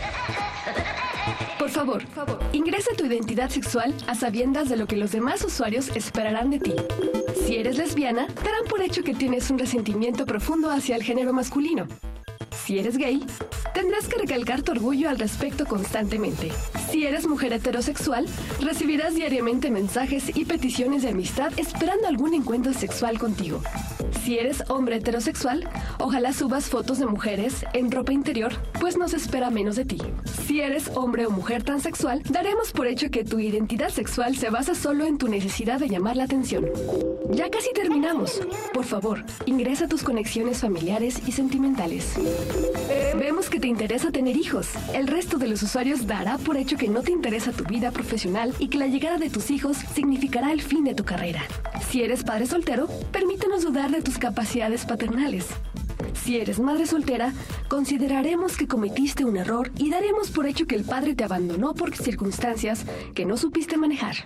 Por 1.58 1.70
favor, 1.70 2.02
ingresa 2.52 2.92
tu 2.96 3.04
identidad 3.04 3.50
sexual 3.50 3.92
a 4.06 4.14
sabiendas 4.14 4.68
de 4.68 4.76
lo 4.76 4.86
que 4.86 4.96
los 4.96 5.10
demás 5.10 5.44
usuarios 5.44 5.88
esperarán 5.94 6.50
de 6.50 6.60
ti. 6.60 6.74
Si 7.46 7.56
eres 7.56 7.76
lesbiana, 7.78 8.28
darán 8.44 8.64
por 8.70 8.80
hecho 8.80 9.02
que 9.02 9.14
tienes 9.14 9.50
un 9.50 9.58
resentimiento 9.58 10.24
profundo 10.24 10.70
hacia 10.70 10.94
el 10.94 11.02
género 11.02 11.32
masculino. 11.32 11.86
Si 12.64 12.78
eres 12.78 12.96
gay, 12.96 13.24
tendrás 13.74 14.08
que 14.08 14.18
recalcar 14.18 14.62
tu 14.62 14.72
orgullo 14.72 15.08
al 15.08 15.18
respecto 15.18 15.66
constantemente. 15.66 16.50
Si 16.90 17.06
eres 17.06 17.26
mujer 17.26 17.52
heterosexual, 17.52 18.26
recibirás 18.60 19.14
diariamente 19.14 19.70
mensajes 19.70 20.36
y 20.36 20.44
peticiones 20.44 21.02
de 21.02 21.10
amistad 21.10 21.52
esperando 21.56 22.08
algún 22.08 22.34
encuentro 22.34 22.72
sexual 22.72 23.18
contigo. 23.18 23.60
Si 24.24 24.38
eres 24.38 24.62
hombre 24.68 24.96
heterosexual, 24.96 25.68
ojalá 25.98 26.32
subas 26.32 26.66
fotos 26.66 26.98
de 26.98 27.06
mujeres 27.06 27.64
en 27.72 27.90
ropa 27.90 28.12
interior, 28.12 28.52
pues 28.80 28.96
nos 28.98 29.14
espera 29.14 29.50
menos 29.50 29.76
de 29.76 29.84
ti. 29.84 29.98
Si 30.46 30.60
eres 30.60 30.90
hombre 30.94 31.26
o 31.26 31.30
mujer 31.30 31.62
transexual, 31.62 32.22
daremos 32.28 32.72
por 32.72 32.86
hecho 32.86 33.10
que 33.10 33.24
tu 33.24 33.38
identidad 33.38 33.88
sexual 33.88 34.36
se 34.36 34.50
basa 34.50 34.74
solo 34.74 35.06
en 35.06 35.18
tu 35.18 35.28
necesidad 35.28 35.80
de 35.80 35.88
llamar 35.88 36.16
la 36.16 36.24
atención. 36.24 36.66
Ya 37.30 37.50
casi 37.50 37.72
terminamos. 37.72 38.40
Por 38.72 38.84
favor, 38.84 39.24
ingresa 39.46 39.88
tus 39.88 40.02
conexiones 40.02 40.60
familiares 40.60 41.22
y 41.26 41.32
sentimentales. 41.32 42.14
Vemos 43.18 43.50
que 43.50 43.60
te 43.60 43.66
interesa 43.66 44.10
tener 44.10 44.36
hijos. 44.36 44.68
El 44.94 45.06
resto 45.06 45.38
de 45.38 45.48
los 45.48 45.62
usuarios 45.62 46.06
dará 46.06 46.38
por 46.38 46.56
hecho 46.56 46.76
que 46.76 46.88
no 46.88 47.02
te 47.02 47.12
interesa 47.12 47.52
tu 47.52 47.64
vida 47.64 47.90
profesional 47.90 48.54
y 48.58 48.68
que 48.68 48.78
la 48.78 48.86
llegada 48.86 49.18
de 49.18 49.30
tus 49.30 49.50
hijos 49.50 49.76
significará 49.94 50.52
el 50.52 50.62
fin 50.62 50.84
de 50.84 50.94
tu 50.94 51.04
carrera. 51.04 51.42
Si 51.90 52.02
eres 52.02 52.24
padre 52.24 52.46
soltero, 52.46 52.88
permítenos 53.12 53.62
dudar 53.62 53.90
de 53.90 54.02
tus 54.02 54.18
capacidades 54.18 54.84
paternales. 54.84 55.46
Si 56.14 56.36
eres 56.36 56.60
madre 56.60 56.86
soltera, 56.86 57.32
consideraremos 57.68 58.56
que 58.56 58.68
cometiste 58.68 59.24
un 59.24 59.36
error 59.36 59.72
y 59.76 59.90
daremos 59.90 60.30
por 60.30 60.46
hecho 60.46 60.66
que 60.66 60.74
el 60.74 60.84
padre 60.84 61.14
te 61.14 61.24
abandonó 61.24 61.74
por 61.74 61.96
circunstancias 61.96 62.84
que 63.14 63.24
no 63.24 63.36
supiste 63.36 63.76
manejar. 63.76 64.16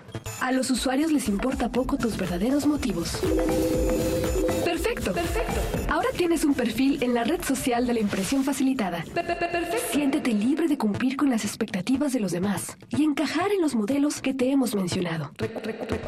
A 0.40 0.52
los 0.52 0.70
usuarios 0.70 1.12
les 1.12 1.28
importa 1.28 1.70
poco 1.70 1.96
tus 1.96 2.16
verdaderos 2.16 2.66
motivos. 2.66 3.18
Perfecto, 4.64 5.12
perfecto. 5.12 5.81
Ahora 5.92 6.08
tienes 6.16 6.42
un 6.46 6.54
perfil 6.54 7.02
en 7.02 7.12
la 7.12 7.22
red 7.22 7.42
social 7.44 7.86
de 7.86 7.92
la 7.92 8.00
impresión 8.00 8.44
facilitada. 8.44 9.04
Siéntete 9.90 10.32
libre 10.32 10.66
de 10.66 10.78
cumplir 10.78 11.18
con 11.18 11.28
las 11.28 11.44
expectativas 11.44 12.14
de 12.14 12.20
los 12.20 12.32
demás 12.32 12.78
y 12.88 13.04
encajar 13.04 13.52
en 13.52 13.60
los 13.60 13.74
modelos 13.74 14.22
que 14.22 14.32
te 14.32 14.50
hemos 14.50 14.74
mencionado. 14.74 15.32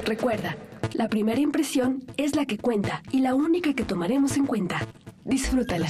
Recuerda, 0.07 0.57
la 0.95 1.11
primera 1.11 1.39
impresión 1.39 2.03
es 2.17 2.35
la 2.35 2.47
que 2.47 2.57
cuenta 2.57 3.03
y 3.13 3.21
la 3.21 3.35
única 3.35 3.75
que 3.75 3.85
tomaremos 3.85 4.39
en 4.39 4.47
cuenta. 4.47 4.81
Disfrútala. 5.27 5.89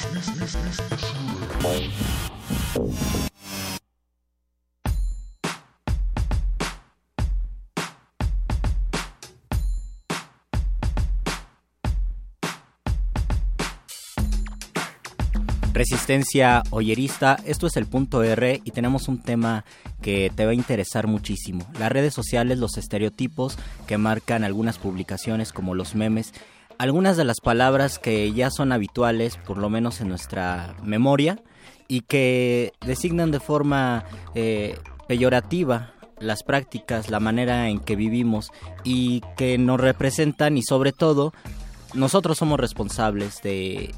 Resistencia 15.74 16.62
oyerista, 16.70 17.36
esto 17.44 17.66
es 17.66 17.76
el 17.76 17.86
punto 17.86 18.22
R 18.22 18.60
y 18.62 18.70
tenemos 18.70 19.08
un 19.08 19.18
tema 19.18 19.64
que 20.00 20.30
te 20.32 20.44
va 20.44 20.52
a 20.52 20.54
interesar 20.54 21.08
muchísimo. 21.08 21.66
Las 21.80 21.90
redes 21.90 22.14
sociales, 22.14 22.58
los 22.58 22.78
estereotipos 22.78 23.58
que 23.88 23.98
marcan 23.98 24.44
algunas 24.44 24.78
publicaciones 24.78 25.52
como 25.52 25.74
los 25.74 25.96
memes, 25.96 26.32
algunas 26.78 27.16
de 27.16 27.24
las 27.24 27.40
palabras 27.40 27.98
que 27.98 28.32
ya 28.32 28.52
son 28.52 28.70
habituales, 28.70 29.36
por 29.36 29.58
lo 29.58 29.68
menos 29.68 30.00
en 30.00 30.06
nuestra 30.06 30.76
memoria, 30.84 31.42
y 31.88 32.02
que 32.02 32.72
designan 32.86 33.32
de 33.32 33.40
forma 33.40 34.04
eh, 34.36 34.78
peyorativa 35.08 35.92
las 36.20 36.44
prácticas, 36.44 37.10
la 37.10 37.18
manera 37.18 37.68
en 37.68 37.80
que 37.80 37.96
vivimos 37.96 38.52
y 38.84 39.22
que 39.36 39.58
nos 39.58 39.80
representan 39.80 40.56
y 40.56 40.62
sobre 40.62 40.92
todo 40.92 41.32
nosotros 41.94 42.38
somos 42.38 42.60
responsables 42.60 43.42
de 43.42 43.92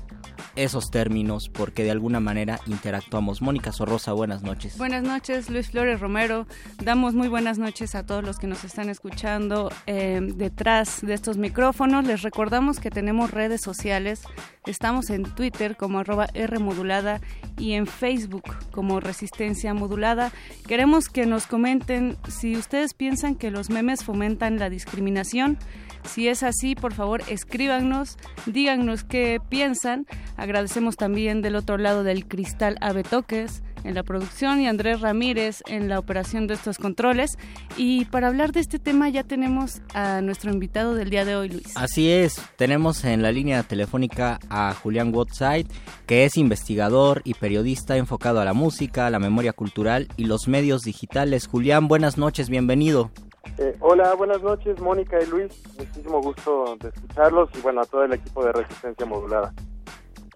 esos 0.56 0.90
términos 0.90 1.48
porque 1.48 1.84
de 1.84 1.90
alguna 1.90 2.20
manera 2.20 2.60
interactuamos. 2.66 3.42
Mónica 3.42 3.72
Sorrosa, 3.72 4.12
buenas 4.12 4.42
noches. 4.42 4.76
Buenas 4.78 5.02
noches, 5.02 5.50
Luis 5.50 5.70
Flores 5.70 6.00
Romero. 6.00 6.46
Damos 6.82 7.14
muy 7.14 7.28
buenas 7.28 7.58
noches 7.58 7.94
a 7.94 8.04
todos 8.04 8.24
los 8.24 8.38
que 8.38 8.46
nos 8.46 8.64
están 8.64 8.88
escuchando 8.88 9.70
eh, 9.86 10.20
detrás 10.22 11.00
de 11.02 11.14
estos 11.14 11.36
micrófonos. 11.36 12.04
Les 12.06 12.22
recordamos 12.22 12.80
que 12.80 12.90
tenemos 12.90 13.30
redes 13.30 13.60
sociales. 13.60 14.22
Estamos 14.66 15.10
en 15.10 15.22
Twitter 15.22 15.76
como 15.76 16.00
arroba 16.00 16.26
Rmodulada 16.34 17.20
y 17.58 17.72
en 17.74 17.86
Facebook 17.86 18.44
como 18.72 19.00
Resistencia 19.00 19.74
Modulada. 19.74 20.32
Queremos 20.66 21.08
que 21.08 21.26
nos 21.26 21.46
comenten 21.46 22.16
si 22.28 22.56
ustedes 22.56 22.94
piensan 22.94 23.36
que 23.36 23.50
los 23.50 23.70
memes 23.70 24.04
fomentan 24.04 24.58
la 24.58 24.70
discriminación. 24.70 25.58
Si 26.06 26.28
es 26.28 26.42
así, 26.42 26.74
por 26.74 26.94
favor, 26.94 27.22
escríbanos, 27.28 28.16
díganos 28.46 29.04
qué 29.04 29.40
piensan. 29.48 30.06
Agradecemos 30.36 30.96
también 30.96 31.42
del 31.42 31.56
otro 31.56 31.78
lado 31.78 32.04
del 32.04 32.26
cristal 32.26 32.76
a 32.80 32.92
Betoques 32.92 33.62
en 33.86 33.94
la 33.94 34.02
producción 34.02 34.60
y 34.60 34.66
Andrés 34.66 35.00
Ramírez 35.00 35.62
en 35.66 35.88
la 35.88 35.98
operación 35.98 36.46
de 36.46 36.54
estos 36.54 36.78
controles. 36.78 37.38
Y 37.76 38.04
para 38.06 38.28
hablar 38.28 38.52
de 38.52 38.60
este 38.60 38.78
tema 38.78 39.08
ya 39.08 39.22
tenemos 39.22 39.80
a 39.94 40.20
nuestro 40.20 40.52
invitado 40.52 40.94
del 40.94 41.10
día 41.10 41.24
de 41.24 41.36
hoy, 41.36 41.48
Luis. 41.48 41.76
Así 41.76 42.10
es, 42.10 42.40
tenemos 42.56 43.04
en 43.04 43.22
la 43.22 43.30
línea 43.30 43.62
telefónica 43.62 44.40
a 44.50 44.74
Julián 44.74 45.14
Woodside, 45.14 45.66
que 46.06 46.24
es 46.24 46.36
investigador 46.36 47.22
y 47.24 47.34
periodista 47.34 47.96
enfocado 47.96 48.40
a 48.40 48.44
la 48.44 48.54
música, 48.54 49.08
la 49.10 49.18
memoria 49.18 49.52
cultural 49.52 50.08
y 50.16 50.24
los 50.24 50.48
medios 50.48 50.82
digitales. 50.82 51.46
Julián, 51.46 51.88
buenas 51.88 52.18
noches, 52.18 52.48
bienvenido. 52.48 53.10
Eh, 53.58 53.76
hola, 53.80 54.14
buenas 54.14 54.42
noches, 54.42 54.80
Mónica 54.80 55.18
y 55.22 55.26
Luis. 55.26 55.62
Muchísimo 55.78 56.20
gusto 56.20 56.76
de 56.80 56.88
escucharlos 56.88 57.50
y 57.56 57.60
bueno, 57.60 57.80
a 57.80 57.84
todo 57.84 58.04
el 58.04 58.12
equipo 58.12 58.44
de 58.44 58.52
Resistencia 58.52 59.06
Modulada. 59.06 59.52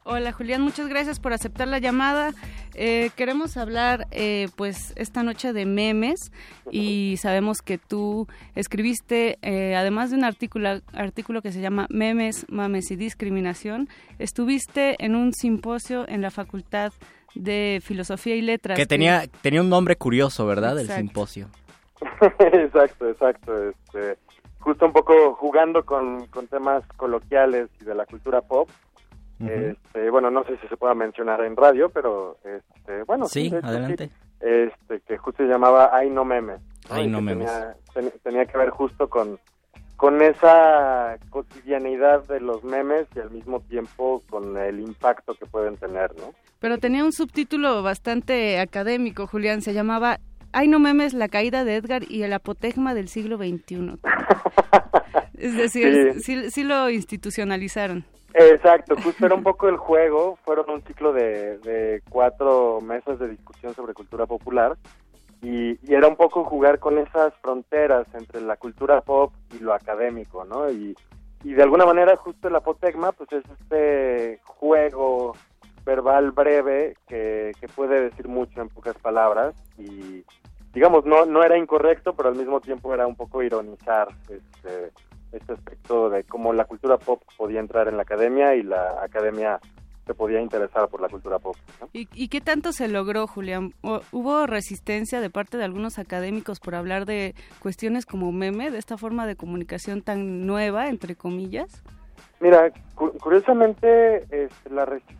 Hola 0.05 0.33
Julián, 0.33 0.63
muchas 0.63 0.89
gracias 0.89 1.21
por 1.21 1.33
aceptar 1.33 1.69
la 1.69 1.79
llamada. 1.79 2.33
Eh, 2.75 3.11
queremos 3.17 3.57
hablar 3.57 4.09
eh, 4.11 4.49
pues 4.57 4.93
esta 4.97 5.23
noche 5.23 5.53
de 5.53 5.67
memes 5.67 6.33
y 6.71 7.17
sabemos 7.19 7.59
que 7.63 7.79
tú 7.79 8.27
escribiste, 8.55 9.39
eh, 9.43 9.77
además 9.77 10.11
de 10.11 10.17
un 10.17 10.25
artículo, 10.25 10.81
artículo 10.95 11.43
que 11.43 11.53
se 11.53 11.61
llama 11.61 11.87
Memes, 11.91 12.47
Mames 12.49 12.91
y 12.91 12.97
Discriminación, 12.97 13.89
estuviste 14.19 14.97
en 15.05 15.15
un 15.15 15.35
simposio 15.35 16.09
en 16.09 16.23
la 16.23 16.31
Facultad 16.31 16.93
de 17.35 17.81
Filosofía 17.85 18.35
y 18.37 18.43
Letras. 18.43 18.79
Que 18.79 18.87
tenía, 18.87 19.27
tenía 19.43 19.61
un 19.61 19.69
nombre 19.69 19.97
curioso, 19.97 20.47
¿verdad? 20.47 20.79
El 20.79 20.89
simposio. 20.89 21.49
exacto, 22.39 23.09
exacto. 23.09 23.71
Este, 23.71 24.19
justo 24.59 24.87
un 24.87 24.93
poco 24.93 25.35
jugando 25.35 25.85
con, 25.85 26.27
con 26.27 26.47
temas 26.47 26.85
coloquiales 26.97 27.69
y 27.81 27.85
de 27.85 27.95
la 27.95 28.07
cultura 28.07 28.41
pop. 28.43 28.69
este, 29.41 30.11
bueno, 30.11 30.31
no 30.31 30.45
sé 30.45 30.59
si 30.59 30.69
se 30.69 30.77
pueda 30.77 30.95
mencionar 30.95 31.43
en 31.45 31.57
radio, 31.57 31.89
pero 31.89 32.37
este, 32.45 33.03
bueno. 33.05 33.27
Sí, 33.27 33.53
adelante. 33.63 34.11
este, 34.41 35.01
que 35.01 35.17
justo 35.17 35.43
se 35.43 35.49
llamaba 35.49 35.91
Ay 35.93 36.11
no 36.11 36.25
memes. 36.25 36.61
Ay 36.89 37.09
no 37.09 37.21
memes. 37.21 37.51
Tenía, 37.95 38.11
tenía, 38.23 38.47
que 38.47 38.59
ver 38.59 38.71
justo 38.71 39.09
con, 39.09 39.39
con 39.97 40.21
esa 40.23 41.17
cotidianidad 41.31 42.27
de 42.27 42.41
los 42.41 42.65
memes 42.65 43.07
y 43.15 43.21
al 43.21 43.31
mismo 43.31 43.61
tiempo 43.61 44.23
con 44.29 44.57
el 44.59 44.81
impacto 44.81 45.35
que 45.35 45.47
pueden 45.47 45.77
tener, 45.77 46.15
¿no? 46.17 46.35
Pero 46.59 46.77
tenía 46.77 47.05
un 47.05 47.13
subtítulo 47.13 47.83
bastante 47.83 48.61
académico, 48.61 49.27
Julián, 49.27 49.63
se 49.63 49.73
llamaba 49.73 50.21
Ay, 50.53 50.69
no 50.69 50.79
memes, 50.79 51.15
la 51.15 51.29
caída 51.29 51.65
de 51.65 51.77
Edgar 51.77 52.03
y 52.09 52.23
el 52.23 52.33
apotegma 52.33 52.95
del 52.95 53.09
siglo 53.09 53.37
XXI. 53.37 53.99
es 55.39 55.57
decir, 55.57 56.21
sí. 56.21 56.51
sí. 56.51 56.65
lo 56.65 56.91
institucionalizaron. 56.91 58.05
Exacto, 58.35 58.97
justo 59.03 59.27
era 59.27 59.35
un 59.35 59.43
poco 59.43 59.69
el 59.69 59.77
juego, 59.77 60.39
fueron 60.45 60.71
un 60.71 60.83
ciclo 60.83 61.13
de, 61.13 61.59
de 61.59 62.03
cuatro 62.09 62.81
mesas 62.81 63.19
de 63.19 63.29
discusión 63.29 63.75
sobre 63.75 63.93
cultura 63.93 64.27
popular 64.27 64.77
y, 65.43 65.71
y, 65.89 65.95
era 65.95 66.07
un 66.07 66.17
poco 66.17 66.45
jugar 66.45 66.79
con 66.79 66.99
esas 66.99 67.35
fronteras 67.41 68.07
entre 68.15 68.41
la 68.41 68.57
cultura 68.57 69.01
pop 69.01 69.33
y 69.53 69.59
lo 69.59 69.75
académico, 69.75 70.45
¿no? 70.45 70.71
Y, 70.71 70.95
y 71.43 71.55
de 71.55 71.63
alguna 71.63 71.87
manera 71.87 72.17
justo 72.17 72.49
el 72.49 72.57
apotegma 72.57 73.13
pues 73.13 73.33
es 73.33 73.45
este 73.59 74.39
juego 74.45 75.35
verbal 75.85 76.31
breve 76.31 76.95
que, 77.09 77.53
que 77.59 77.69
puede 77.69 78.01
decir 78.01 78.29
mucho 78.29 78.61
en 78.61 78.69
pocas 78.69 78.97
palabras 78.99 79.55
y 79.79 80.25
digamos 80.73 81.05
no 81.05 81.27
no 81.27 81.43
era 81.43 81.57
incorrecto 81.59 82.15
pero 82.15 82.29
al 82.29 82.37
mismo 82.37 82.61
tiempo 82.61 82.93
era 82.95 83.07
un 83.07 83.17
poco 83.17 83.43
ironizar 83.43 84.09
este 84.29 84.93
este 85.33 85.53
aspecto 85.53 86.11
de 86.11 86.25
cómo 86.25 86.53
la 86.53 86.65
cultura 86.65 86.99
pop 86.99 87.23
podía 87.37 87.61
entrar 87.61 87.89
en 87.89 87.97
la 87.97 88.03
academia 88.03 88.55
y 88.55 88.63
la 88.63 89.03
academia 89.03 89.61
se 90.07 90.15
podía 90.15 90.41
interesar 90.41 90.89
por 90.89 91.01
la 91.01 91.09
cultura 91.09 91.39
pop. 91.39 91.55
¿no? 91.81 91.89
¿Y, 91.93 92.09
¿Y, 92.15 92.29
qué 92.29 92.41
tanto 92.41 92.73
se 92.73 92.89
logró, 92.89 93.29
Julián? 93.29 93.75
¿Hubo 93.83 94.47
resistencia 94.47 95.21
de 95.21 95.31
parte 95.31 95.57
de 95.57 95.63
algunos 95.63 96.01
académicos 96.01 96.59
por 96.59 96.75
hablar 96.75 97.07
de 97.07 97.37
cuestiones 97.61 98.07
como 98.07 98.33
meme, 98.33 98.73
de 98.73 98.79
esta 98.79 98.97
forma 98.97 99.27
de 99.29 99.37
comunicación 99.37 100.03
tan 100.03 100.47
nueva, 100.47 100.89
entre 100.89 101.15
comillas? 101.15 101.85
Mira, 102.41 102.73
cu 102.97 103.13
curiosamente 103.19 104.25
este, 104.31 104.71
la 104.71 104.85
resistencia 104.85 105.20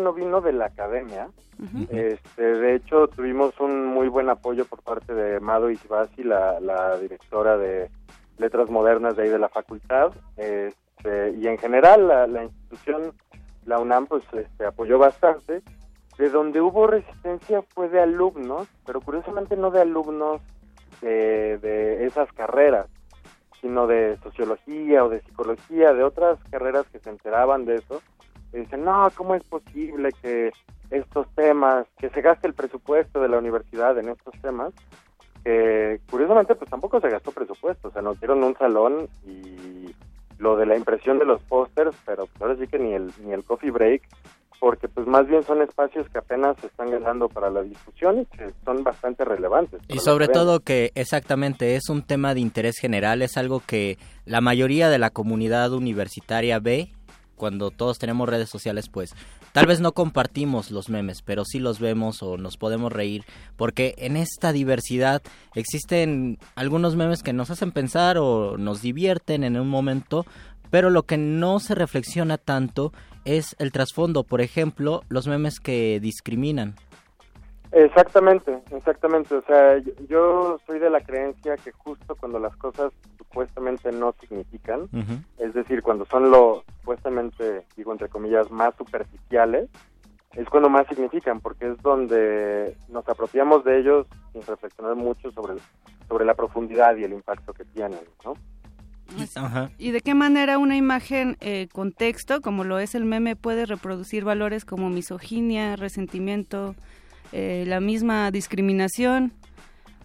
no 0.00 0.12
vino 0.12 0.40
de 0.40 0.52
la 0.52 0.66
academia. 0.66 1.28
Uh 1.58 1.62
-huh. 1.62 1.88
este, 1.90 2.42
de 2.42 2.74
hecho, 2.74 3.08
tuvimos 3.08 3.58
un 3.60 3.86
muy 3.86 4.08
buen 4.08 4.28
apoyo 4.28 4.64
por 4.64 4.82
parte 4.82 5.14
de 5.14 5.38
Mado 5.40 5.70
Isibasi, 5.70 6.24
la, 6.24 6.58
la 6.60 6.98
directora 6.98 7.56
de 7.56 7.90
letras 8.38 8.68
modernas 8.70 9.16
de 9.16 9.22
ahí 9.24 9.28
de 9.28 9.38
la 9.38 9.48
facultad 9.48 10.12
este, 10.36 11.30
y 11.38 11.46
en 11.46 11.58
general 11.58 12.08
la, 12.08 12.26
la, 12.26 12.44
institución 12.44 13.12
la 13.64 13.78
UNAM 13.78 14.06
pues 14.06 14.24
este, 14.32 14.66
apoyó 14.66 14.98
bastante 14.98 15.62
de 16.18 16.30
donde 16.30 16.60
hubo 16.60 16.86
resistencia 16.86 17.62
fue 17.62 17.88
de 17.88 18.00
alumnos, 18.00 18.68
pero 18.86 19.00
curiosamente 19.00 19.56
no 19.56 19.70
de 19.70 19.80
alumnos 19.80 20.40
de, 21.00 21.58
de 21.58 22.06
esas 22.06 22.32
carreras, 22.32 22.86
sino 23.60 23.86
de 23.86 24.16
sociología 24.22 25.04
o 25.04 25.08
de 25.08 25.20
psicología, 25.22 25.92
de 25.92 26.04
otras 26.04 26.38
carreras 26.50 26.86
que 26.92 27.00
se 27.00 27.10
enteraban 27.10 27.64
de 27.64 27.76
eso, 27.76 28.00
y 28.54 28.60
dicen, 28.60 28.84
no, 28.84 29.08
¿cómo 29.14 29.34
es 29.34 29.42
posible 29.44 30.10
que 30.22 30.52
estos 30.90 31.26
temas, 31.34 31.86
que 31.98 32.08
se 32.10 32.22
gaste 32.22 32.46
el 32.46 32.54
presupuesto 32.54 33.20
de 33.20 33.28
la 33.28 33.38
universidad 33.38 33.98
en 33.98 34.10
estos 34.10 34.32
temas? 34.40 34.72
Que 35.42 36.00
curiosamente 36.08 36.54
pues 36.54 36.70
tampoco 36.70 37.00
se 37.00 37.10
gastó 37.10 37.32
presupuesto, 37.32 37.88
o 37.88 37.90
sea, 37.90 38.00
nos 38.00 38.18
dieron 38.20 38.42
un 38.44 38.56
salón 38.56 39.08
y 39.26 39.92
lo 40.38 40.56
de 40.56 40.66
la 40.66 40.76
impresión 40.76 41.18
de 41.18 41.24
los 41.24 41.42
pósters, 41.42 41.96
pero 42.06 42.26
pues 42.26 42.42
ahora 42.42 42.56
sí 42.56 42.66
que 42.66 42.78
ni 42.78 42.92
el, 42.94 43.12
ni 43.24 43.32
el 43.32 43.44
coffee 43.44 43.70
break 43.70 44.02
porque 44.60 44.88
pues 44.88 45.06
más 45.06 45.26
bien 45.26 45.42
son 45.42 45.60
espacios 45.60 46.08
que 46.08 46.16
apenas 46.16 46.56
se 46.58 46.68
están 46.68 46.90
ganando 46.90 47.28
para 47.28 47.50
la 47.50 47.62
discusión 47.62 48.20
y 48.20 48.26
que 48.26 48.50
son 48.64 48.82
bastante 48.82 49.22
relevantes. 49.22 49.78
Y 49.88 49.98
sobre 49.98 50.26
todo 50.26 50.60
que 50.60 50.90
exactamente 50.94 51.76
es 51.76 51.90
un 51.90 52.02
tema 52.02 52.32
de 52.32 52.40
interés 52.40 52.76
general, 52.80 53.20
es 53.20 53.36
algo 53.36 53.60
que 53.60 53.98
la 54.24 54.40
mayoría 54.40 54.88
de 54.88 54.98
la 54.98 55.10
comunidad 55.10 55.74
universitaria 55.74 56.60
ve 56.60 56.92
cuando 57.44 57.70
todos 57.70 57.98
tenemos 57.98 58.26
redes 58.26 58.48
sociales, 58.48 58.88
pues 58.88 59.14
tal 59.52 59.66
vez 59.66 59.78
no 59.78 59.92
compartimos 59.92 60.70
los 60.70 60.88
memes, 60.88 61.20
pero 61.20 61.44
sí 61.44 61.58
los 61.58 61.78
vemos 61.78 62.22
o 62.22 62.38
nos 62.38 62.56
podemos 62.56 62.90
reír, 62.90 63.26
porque 63.58 63.94
en 63.98 64.16
esta 64.16 64.50
diversidad 64.50 65.20
existen 65.54 66.38
algunos 66.54 66.96
memes 66.96 67.22
que 67.22 67.34
nos 67.34 67.50
hacen 67.50 67.70
pensar 67.70 68.16
o 68.16 68.56
nos 68.56 68.80
divierten 68.80 69.44
en 69.44 69.60
un 69.60 69.68
momento, 69.68 70.24
pero 70.70 70.88
lo 70.88 71.02
que 71.02 71.18
no 71.18 71.60
se 71.60 71.74
reflexiona 71.74 72.38
tanto 72.38 72.94
es 73.26 73.54
el 73.58 73.72
trasfondo, 73.72 74.22
por 74.22 74.40
ejemplo, 74.40 75.02
los 75.10 75.26
memes 75.26 75.60
que 75.60 76.00
discriminan. 76.00 76.76
Exactamente, 77.74 78.62
exactamente. 78.70 79.34
O 79.34 79.42
sea, 79.42 79.78
yo, 79.78 79.92
yo 80.08 80.60
soy 80.64 80.78
de 80.78 80.90
la 80.90 81.00
creencia 81.00 81.56
que 81.56 81.72
justo 81.72 82.14
cuando 82.14 82.38
las 82.38 82.54
cosas 82.56 82.92
supuestamente 83.18 83.90
no 83.90 84.14
significan, 84.20 84.88
es 85.38 85.54
decir, 85.54 85.82
cuando 85.82 86.06
son 86.06 86.30
lo 86.30 86.62
supuestamente, 86.78 87.66
digo 87.76 87.90
entre 87.90 88.08
comillas, 88.08 88.48
más 88.52 88.76
superficiales, 88.76 89.68
es 90.34 90.48
cuando 90.48 90.68
más 90.68 90.86
significan, 90.86 91.40
porque 91.40 91.72
es 91.72 91.82
donde 91.82 92.76
nos 92.88 93.08
apropiamos 93.08 93.64
de 93.64 93.80
ellos 93.80 94.06
sin 94.32 94.42
reflexionar 94.42 94.94
mucho 94.94 95.32
sobre, 95.32 95.54
sobre 96.08 96.24
la 96.24 96.34
profundidad 96.34 96.96
y 96.96 97.04
el 97.04 97.12
impacto 97.12 97.52
que 97.52 97.64
tienen, 97.64 98.00
¿no? 98.24 98.34
¿Y 99.78 99.90
de 99.90 100.00
qué 100.00 100.14
manera 100.14 100.58
una 100.58 100.76
imagen 100.76 101.36
eh, 101.40 101.68
con 101.72 101.92
texto, 101.92 102.40
como 102.40 102.64
lo 102.64 102.78
es 102.78 102.94
el 102.94 103.04
meme, 103.04 103.36
puede 103.36 103.66
reproducir 103.66 104.24
valores 104.24 104.64
como 104.64 104.90
misoginia, 104.90 105.76
resentimiento, 105.76 106.74
eh, 107.32 107.64
la 107.66 107.80
misma 107.80 108.30
discriminación? 108.30 109.32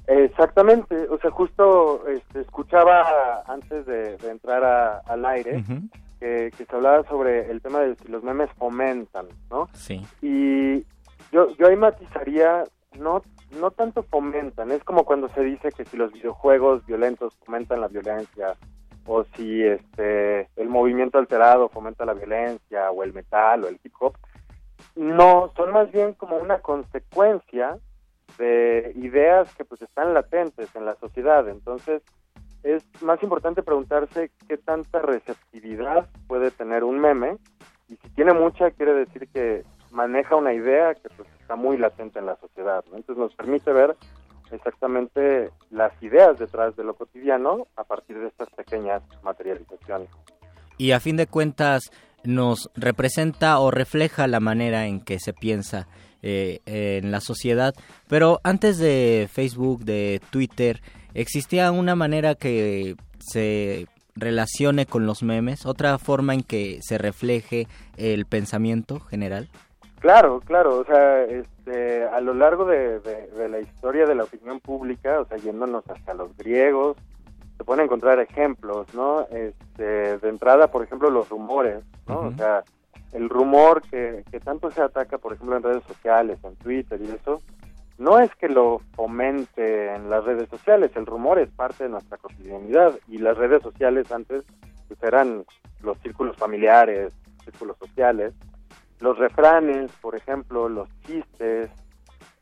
Exactamente, 0.08 1.08
o 1.10 1.20
sea, 1.20 1.30
justo 1.30 2.08
este, 2.08 2.42
escuchaba 2.42 3.44
antes 3.48 3.86
de, 3.86 4.18
entrar 4.30 5.04
al 5.06 5.26
aire 5.26 5.64
que, 6.20 6.52
se 6.52 6.76
hablaba 6.76 7.04
sobre 7.08 7.52
el 7.52 7.62
tema 7.62 7.82
de 7.82 7.96
si 7.96 8.08
los 8.08 8.24
memes 8.24 8.50
fomentan, 8.58 9.28
¿no? 9.52 9.70
Sí. 9.74 10.04
Y 10.22 10.84
yo, 11.32 11.56
yo 11.58 11.68
ahí 11.68 11.76
matizaría, 11.76 12.64
no, 12.98 13.22
no 13.60 13.70
tanto 13.70 14.02
fomentan, 14.02 14.72
es 14.72 14.84
como 14.84 15.06
cuando 15.06 15.30
se 15.30 15.42
dice 15.44 15.70
que 15.72 15.86
si 15.86 15.96
los 15.96 16.12
videojuegos 16.12 16.84
violentos 16.88 17.36
fomentan 17.46 17.82
la 17.82 17.88
violencia 17.88 18.56
o 19.06 19.24
si 19.36 19.64
este 19.64 20.48
el 20.56 20.70
movimiento 20.70 21.18
alterado 21.18 21.70
fomenta 21.70 22.06
la 22.06 22.14
violencia 22.14 22.92
o 22.92 23.04
el 23.04 23.14
metal 23.14 23.64
o 23.64 23.68
el 23.68 23.80
hip 23.84 23.94
hop 24.00 24.16
no 25.00 25.52
son 25.56 25.72
más 25.72 25.92
bien 25.92 26.14
como 26.14 26.38
una 26.38 26.60
consecuencia 26.60 27.78
de 28.38 28.92
ideas 28.96 29.54
que 29.56 29.66
pues 29.66 29.82
están 29.82 30.14
latentes 30.14 30.76
en 30.76 30.86
la 30.86 30.96
sociedad. 30.96 31.48
Entonces 31.48 32.02
es 32.64 32.84
más 33.02 33.24
importante 33.24 33.64
preguntarse 33.64 34.32
qué 34.48 34.58
tanta 34.58 35.02
receptividad 35.02 36.10
puede 36.28 36.52
tener 36.52 36.84
un 36.84 37.00
meme. 37.00 37.38
Y 37.88 37.96
si 37.96 38.10
tiene 38.10 38.34
mucha 38.34 38.72
quiere 38.72 38.94
decir 38.94 39.30
que 39.30 39.64
maneja 39.92 40.36
una 40.36 40.54
idea 40.54 40.94
que 40.94 41.10
pues 41.10 41.28
está 41.40 41.56
muy 41.56 41.78
latente 41.78 42.20
en 42.20 42.28
la 42.28 42.36
sociedad 42.36 42.84
entonces 42.86 43.18
nos 43.18 43.34
permite 43.34 43.72
ver 43.74 43.96
exactamente 44.52 45.50
las 45.72 45.92
ideas 46.04 46.38
detrás 46.38 46.76
de 46.76 46.84
lo 46.84 46.94
cotidiano 46.94 47.68
a 47.76 47.84
partir 47.84 48.20
de 48.20 48.28
estas 48.28 48.50
pequeñas 48.52 49.02
materializaciones. 49.24 50.10
Y 50.78 50.92
a 50.92 51.00
fin 51.00 51.18
de 51.18 51.28
cuentas 51.28 51.92
nos 52.24 52.70
representa 52.76 53.60
o 53.60 53.72
refleja 53.72 54.28
la 54.28 54.40
manera 54.40 54.86
en 54.86 55.02
que 55.02 55.20
se 55.20 55.34
piensa 55.34 55.88
eh, 56.22 56.60
en 56.66 57.12
la 57.12 57.22
sociedad. 57.22 57.74
Pero 58.08 58.40
antes 58.44 58.78
de 58.78 59.30
Facebook, 59.32 59.84
de 59.86 60.22
Twitter, 60.32 60.82
¿existía 61.14 61.72
una 61.72 61.96
manera 61.96 62.36
que 62.36 62.96
se 63.20 63.88
relacione 64.16 64.86
con 64.86 65.06
los 65.06 65.24
memes? 65.24 65.66
¿Otra 65.66 65.98
forma 65.98 66.34
en 66.34 66.44
que 66.44 66.80
se 66.82 66.98
refleje 66.98 67.68
el 67.98 68.26
pensamiento 68.26 69.00
general? 69.00 69.50
Claro, 70.00 70.40
claro, 70.46 70.78
o 70.78 70.86
sea, 70.86 71.24
este, 71.24 72.04
a 72.06 72.22
lo 72.22 72.34
largo 72.34 72.66
de, 72.66 73.02
la 73.50 73.60
historia 73.60 74.06
de 74.06 74.16
la 74.16 74.24
opinión 74.24 74.62
pública, 74.62 75.20
o 75.20 75.26
sea, 75.26 75.38
yéndonos 75.38 75.84
hasta 75.90 76.14
los 76.14 76.36
griegos, 76.38 76.96
se 77.60 77.66
pueden 77.66 77.84
encontrar 77.84 78.22
ejemplos, 78.22 78.88
¿no? 78.94 79.28
Este, 79.32 80.18
de 80.18 80.30
entrada, 80.30 80.72
por 80.72 80.82
ejemplo, 80.82 81.10
los 81.10 81.28
rumores, 81.28 81.84
¿no? 82.08 82.22
O 82.22 82.32
sea, 82.32 82.64
el 83.12 83.28
rumor 83.28 83.82
que, 83.82 84.24
que 84.32 84.40
tanto 84.40 84.72
se 84.72 84.82
ataca, 84.82 85.18
por 85.18 85.34
ejemplo, 85.34 85.58
en 85.58 85.64
redes 85.64 85.84
sociales, 85.84 86.40
en 86.46 86.56
Twitter 86.56 87.02
y 87.02 87.12
eso, 87.12 87.42
no 87.98 88.18
es 88.18 88.34
que 88.36 88.48
lo 88.48 88.80
fomente 88.96 89.94
en 89.94 90.10
las 90.10 90.24
redes 90.24 90.48
sociales, 90.48 90.92
el 90.96 91.06
rumor 91.06 91.38
es 91.38 91.50
parte 91.50 91.84
de 91.84 91.90
nuestra 91.90 92.18
cotidianidad 92.18 92.98
y 93.10 93.18
las 93.18 93.38
redes 93.38 93.62
sociales 93.62 94.10
antes 94.10 94.46
pues, 94.88 95.04
eran 95.04 95.44
los 95.82 95.98
círculos 96.00 96.38
familiares, 96.38 97.14
círculos 97.44 97.76
sociales, 97.78 98.34
los 99.02 99.18
refranes, 99.18 99.92
por 100.00 100.16
ejemplo, 100.16 100.70
los 100.70 100.88
chistes, 101.02 101.70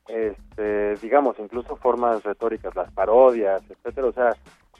este, 0.07 0.95
digamos, 0.97 1.39
incluso 1.39 1.75
formas 1.75 2.23
retóricas, 2.23 2.75
las 2.75 2.91
parodias, 2.91 3.63
etcétera, 3.67 4.07
o 4.09 4.13
sea, 4.13 4.35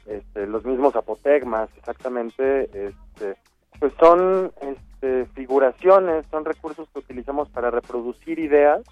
este, 0.08 0.46
los 0.46 0.64
mismos 0.64 0.96
apotegmas, 0.96 1.68
exactamente, 1.76 2.64
este, 2.86 3.36
pues 3.78 3.92
son 4.00 4.52
este, 4.60 5.26
figuraciones, 5.34 6.26
son 6.30 6.44
recursos 6.44 6.88
que 6.92 7.00
utilizamos 7.00 7.48
para 7.50 7.70
reproducir 7.70 8.38
ideas, 8.38 8.82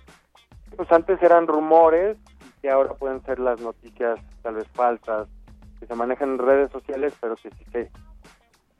pues 0.77 0.91
antes 0.93 1.21
eran 1.23 1.47
rumores 1.47 2.17
y 2.41 2.61
que 2.61 2.71
ahora 2.71 2.95
pueden 2.95 3.23
ser 3.25 3.39
las 3.39 3.61
noticias 3.61 4.19
tal 4.43 4.57
vez 4.57 4.69
falsas, 4.75 5.29
que 5.81 5.87
se 5.87 5.95
manejan 5.95 6.31
en 6.31 6.39
redes 6.39 6.71
sociales, 6.71 7.15
pero 7.21 7.37
que 7.37 7.51
sí 7.51 7.65
se 7.73 7.91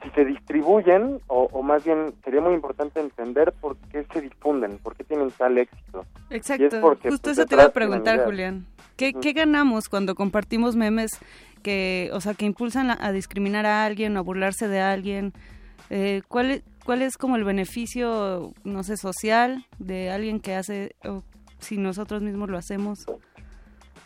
si 0.03 0.09
se 0.11 0.25
distribuyen, 0.25 1.19
o, 1.27 1.63
más 1.63 1.83
bien 1.83 2.13
sería 2.23 2.39
muy 2.39 2.53
importante 2.53 2.99
entender 2.99 3.51
por 3.53 3.77
qué 3.91 4.05
se 4.13 4.21
difunden, 4.21 4.77
por 4.77 4.95
qué 4.95 5.03
tienen 5.03 5.31
tal 5.31 5.57
éxito. 5.57 6.05
Exacto, 6.29 6.79
justo 6.81 7.21
pues, 7.23 7.37
eso 7.37 7.45
te 7.47 7.55
iba 7.55 7.63
a 7.63 7.73
preguntar, 7.73 8.23
Julián. 8.23 8.67
¿Qué, 8.95 9.13
¿Qué, 9.13 9.33
ganamos 9.33 9.89
cuando 9.89 10.15
compartimos 10.15 10.75
memes 10.75 11.19
que, 11.57 12.09
o 12.13 12.21
sea, 12.21 12.33
que 12.33 12.45
impulsan 12.45 12.91
a, 12.91 13.11
discriminar 13.11 13.65
a 13.65 13.85
alguien 13.85 14.15
o 14.15 14.19
a 14.19 14.23
burlarse 14.23 14.67
de 14.67 14.79
alguien? 14.81 15.33
Eh, 15.89 16.21
¿cuál, 16.27 16.63
¿Cuál 16.85 17.01
es 17.01 17.17
como 17.17 17.35
el 17.35 17.43
beneficio, 17.43 18.53
no 18.63 18.83
sé, 18.83 18.97
social 18.97 19.65
de 19.79 20.09
alguien 20.09 20.39
que 20.39 20.55
hace, 20.55 20.95
o 21.03 21.23
si 21.59 21.77
nosotros 21.77 22.21
mismos 22.21 22.49
lo 22.49 22.57
hacemos? 22.57 23.05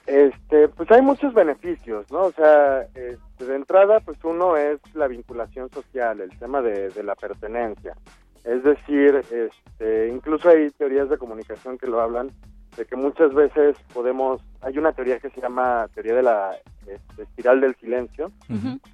Este, 0.07 0.67
pues 0.67 0.89
hay 0.91 1.01
muchos 1.01 1.33
beneficios, 1.33 2.11
¿no? 2.11 2.23
O 2.23 2.31
sea, 2.31 2.81
este, 2.95 3.45
de 3.45 3.55
entrada, 3.55 3.99
pues 3.99 4.17
uno 4.23 4.57
es 4.57 4.79
la 4.95 5.07
vinculación 5.07 5.69
social, 5.69 6.21
el 6.21 6.37
tema 6.39 6.61
de, 6.61 6.91
la 7.03 7.15
pertenencia. 7.15 7.95
Es 8.43 8.63
decir, 8.63 9.21
este, 9.31 10.09
incluso 10.09 10.49
hay 10.49 10.71
teorías 10.71 11.09
de 11.09 11.17
comunicación 11.17 11.77
que 11.77 11.87
lo 11.87 12.01
hablan, 12.01 12.31
de 12.77 12.85
que 12.85 12.95
muchas 12.95 13.33
veces 13.33 13.75
podemos, 13.93 14.41
hay 14.61 14.77
una 14.77 14.93
teoría 14.93 15.19
que 15.19 15.29
se 15.29 15.41
llama 15.41 15.87
teoría 15.93 16.15
de 16.15 16.23
la 16.23 16.55
este, 16.87 17.23
espiral 17.23 17.61
del 17.61 17.75
silencio, 17.75 18.31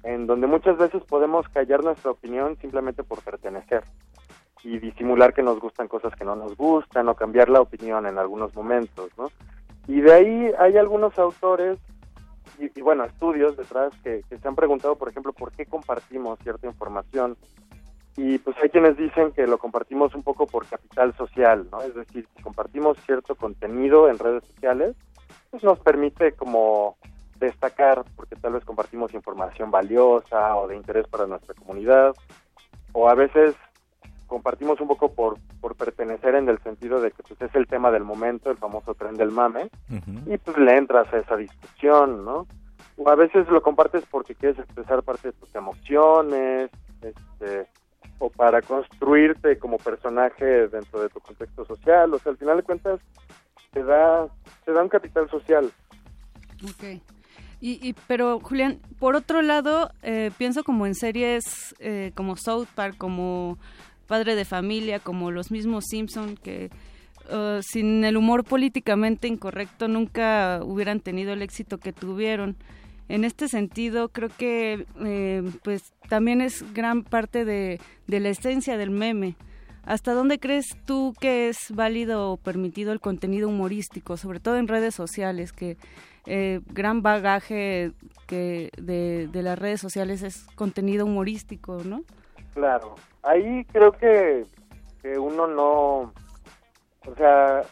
en 0.02 0.26
donde 0.26 0.46
muchas 0.46 0.76
veces 0.76 1.02
podemos 1.04 1.48
callar 1.48 1.84
nuestra 1.84 2.10
opinión 2.10 2.56
simplemente 2.60 3.04
por 3.04 3.22
pertenecer 3.22 3.84
y 4.62 4.78
disimular 4.78 5.32
que 5.32 5.42
nos 5.42 5.60
gustan 5.60 5.88
cosas 5.88 6.14
que 6.16 6.24
no 6.24 6.34
nos 6.34 6.56
gustan 6.56 7.08
o 7.08 7.14
cambiar 7.14 7.48
la 7.48 7.60
opinión 7.60 8.06
en 8.06 8.18
algunos 8.18 8.54
momentos, 8.54 9.10
¿no? 9.16 9.30
Y 9.86 10.00
de 10.00 10.12
ahí 10.12 10.50
hay 10.58 10.76
algunos 10.76 11.18
autores 11.18 11.78
y, 12.58 12.80
bueno, 12.80 13.04
estudios 13.04 13.56
detrás 13.56 13.92
que, 14.02 14.22
se 14.28 14.48
han 14.48 14.56
preguntado, 14.56 14.96
por 14.96 15.08
ejemplo, 15.08 15.32
por 15.32 15.52
qué 15.52 15.64
compartimos 15.64 16.38
cierta 16.40 16.66
información. 16.66 17.36
Y 18.18 18.36
pues 18.38 18.56
hay 18.60 18.68
quienes 18.68 18.96
dicen 18.96 19.30
que 19.30 19.46
lo 19.46 19.58
compartimos 19.58 20.12
un 20.12 20.24
poco 20.24 20.48
por 20.48 20.66
capital 20.66 21.14
social, 21.16 21.68
¿no? 21.70 21.80
Es 21.82 21.94
decir, 21.94 22.26
si 22.36 22.42
compartimos 22.42 22.98
cierto 23.06 23.36
contenido 23.36 24.08
en 24.08 24.18
redes 24.18 24.42
sociales, 24.42 24.96
pues 25.52 25.62
nos 25.62 25.78
permite 25.78 26.32
como 26.32 26.96
destacar, 27.38 28.04
porque 28.16 28.34
tal 28.34 28.54
vez 28.54 28.64
compartimos 28.64 29.14
información 29.14 29.70
valiosa 29.70 30.56
o 30.56 30.66
de 30.66 30.74
interés 30.74 31.06
para 31.06 31.28
nuestra 31.28 31.54
comunidad, 31.54 32.12
o 32.92 33.08
a 33.08 33.14
veces 33.14 33.54
compartimos 34.26 34.80
un 34.80 34.88
poco 34.88 35.12
por, 35.12 35.36
por 35.60 35.76
pertenecer 35.76 36.34
en 36.34 36.48
el 36.48 36.58
sentido 36.64 37.00
de 37.00 37.12
que 37.12 37.22
pues 37.22 37.40
es 37.40 37.54
el 37.54 37.68
tema 37.68 37.92
del 37.92 38.02
momento, 38.02 38.50
el 38.50 38.56
famoso 38.56 38.94
tren 38.94 39.16
del 39.16 39.30
mame, 39.30 39.70
y 40.26 40.36
pues 40.38 40.58
le 40.58 40.76
entras 40.76 41.06
a 41.14 41.18
esa 41.18 41.36
discusión, 41.36 42.24
¿no? 42.24 42.48
O 42.96 43.08
a 43.08 43.14
veces 43.14 43.48
lo 43.48 43.62
compartes 43.62 44.04
porque 44.10 44.34
quieres 44.34 44.58
expresar 44.58 45.04
parte 45.04 45.28
de 45.28 45.34
tus 45.34 45.54
emociones, 45.54 46.68
este, 47.00 47.68
o 48.18 48.30
para 48.30 48.62
construirte 48.62 49.58
como 49.58 49.78
personaje 49.78 50.68
dentro 50.68 51.00
de 51.00 51.08
tu 51.08 51.20
contexto 51.20 51.64
social, 51.64 52.12
o 52.12 52.18
sea, 52.18 52.32
al 52.32 52.38
final 52.38 52.56
de 52.56 52.62
cuentas 52.62 53.00
te 53.72 53.82
da, 53.82 54.26
te 54.64 54.72
da 54.72 54.82
un 54.82 54.88
capital 54.88 55.28
social. 55.30 55.70
Ok. 56.64 57.00
Y, 57.60 57.92
pero 58.06 58.38
Julián, 58.38 58.78
por 59.00 59.16
otro 59.16 59.42
lado, 59.42 59.90
eh, 60.02 60.30
pienso 60.38 60.62
como 60.62 60.86
en 60.86 60.94
series 60.94 61.74
eh, 61.80 62.12
como 62.14 62.36
South 62.36 62.68
Park, 62.72 62.96
como 62.98 63.58
Padre 64.06 64.36
de 64.36 64.44
Familia, 64.44 65.00
como 65.00 65.32
los 65.32 65.50
mismos 65.50 65.86
Simpson, 65.88 66.36
que 66.36 66.70
uh, 67.30 67.60
sin 67.62 68.04
el 68.04 68.16
humor 68.16 68.44
políticamente 68.44 69.26
incorrecto 69.26 69.88
nunca 69.88 70.60
hubieran 70.62 71.00
tenido 71.00 71.32
el 71.32 71.42
éxito 71.42 71.78
que 71.78 71.92
tuvieron. 71.92 72.56
En 73.08 73.24
este 73.24 73.48
sentido, 73.48 74.10
creo 74.10 74.28
que 74.36 74.86
eh, 75.04 75.42
pues 75.64 75.92
también 76.08 76.40
es 76.40 76.74
gran 76.74 77.02
parte 77.02 77.44
de, 77.44 77.80
de 78.06 78.20
la 78.20 78.28
esencia 78.28 78.76
del 78.76 78.90
meme. 78.90 79.36
¿Hasta 79.84 80.12
dónde 80.12 80.38
crees 80.38 80.66
tú 80.84 81.14
que 81.18 81.48
es 81.48 81.74
válido 81.74 82.32
o 82.32 82.36
permitido 82.36 82.92
el 82.92 83.00
contenido 83.00 83.48
humorístico, 83.48 84.18
sobre 84.18 84.38
todo 84.38 84.58
en 84.58 84.68
redes 84.68 84.94
sociales, 84.94 85.52
que 85.52 85.78
eh, 86.26 86.60
gran 86.66 87.00
bagaje 87.00 87.92
que 88.26 88.70
de, 88.76 89.28
de, 89.28 89.42
las 89.42 89.58
redes 89.58 89.80
sociales 89.80 90.22
es 90.22 90.46
contenido 90.56 91.06
humorístico, 91.06 91.78
¿no? 91.84 92.02
Claro, 92.52 92.96
ahí 93.22 93.64
creo 93.72 93.92
que, 93.92 94.44
que 95.00 95.18
uno 95.18 95.46
no, 95.46 96.12
o 97.06 97.14
sea, 97.16 97.62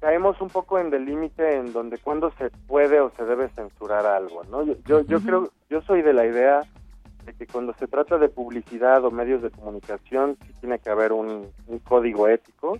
caemos 0.00 0.40
un 0.40 0.48
poco 0.48 0.78
en 0.78 0.92
el 0.92 1.04
límite 1.04 1.56
en 1.56 1.72
donde 1.72 1.98
cuando 1.98 2.30
se 2.32 2.50
puede 2.66 3.00
o 3.00 3.10
se 3.10 3.24
debe 3.24 3.48
censurar 3.50 4.06
algo, 4.06 4.44
¿no? 4.44 4.62
Yo, 4.62 4.74
yo, 4.84 5.00
yo 5.02 5.20
creo, 5.20 5.50
yo 5.68 5.82
soy 5.82 6.02
de 6.02 6.12
la 6.12 6.26
idea 6.26 6.60
de 7.24 7.34
que 7.34 7.46
cuando 7.46 7.74
se 7.74 7.86
trata 7.86 8.18
de 8.18 8.28
publicidad 8.28 9.04
o 9.04 9.10
medios 9.10 9.42
de 9.42 9.50
comunicación 9.50 10.36
sí 10.46 10.52
tiene 10.60 10.78
que 10.78 10.90
haber 10.90 11.12
un, 11.12 11.50
un 11.66 11.78
código 11.80 12.28
ético 12.28 12.78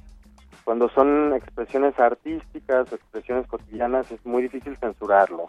cuando 0.69 0.91
son 0.91 1.33
expresiones 1.33 1.99
artísticas 1.99 2.93
o 2.93 2.95
expresiones 2.95 3.47
cotidianas 3.47 4.13
es 4.13 4.25
muy 4.27 4.43
difícil 4.43 4.77
censurarlo. 4.77 5.47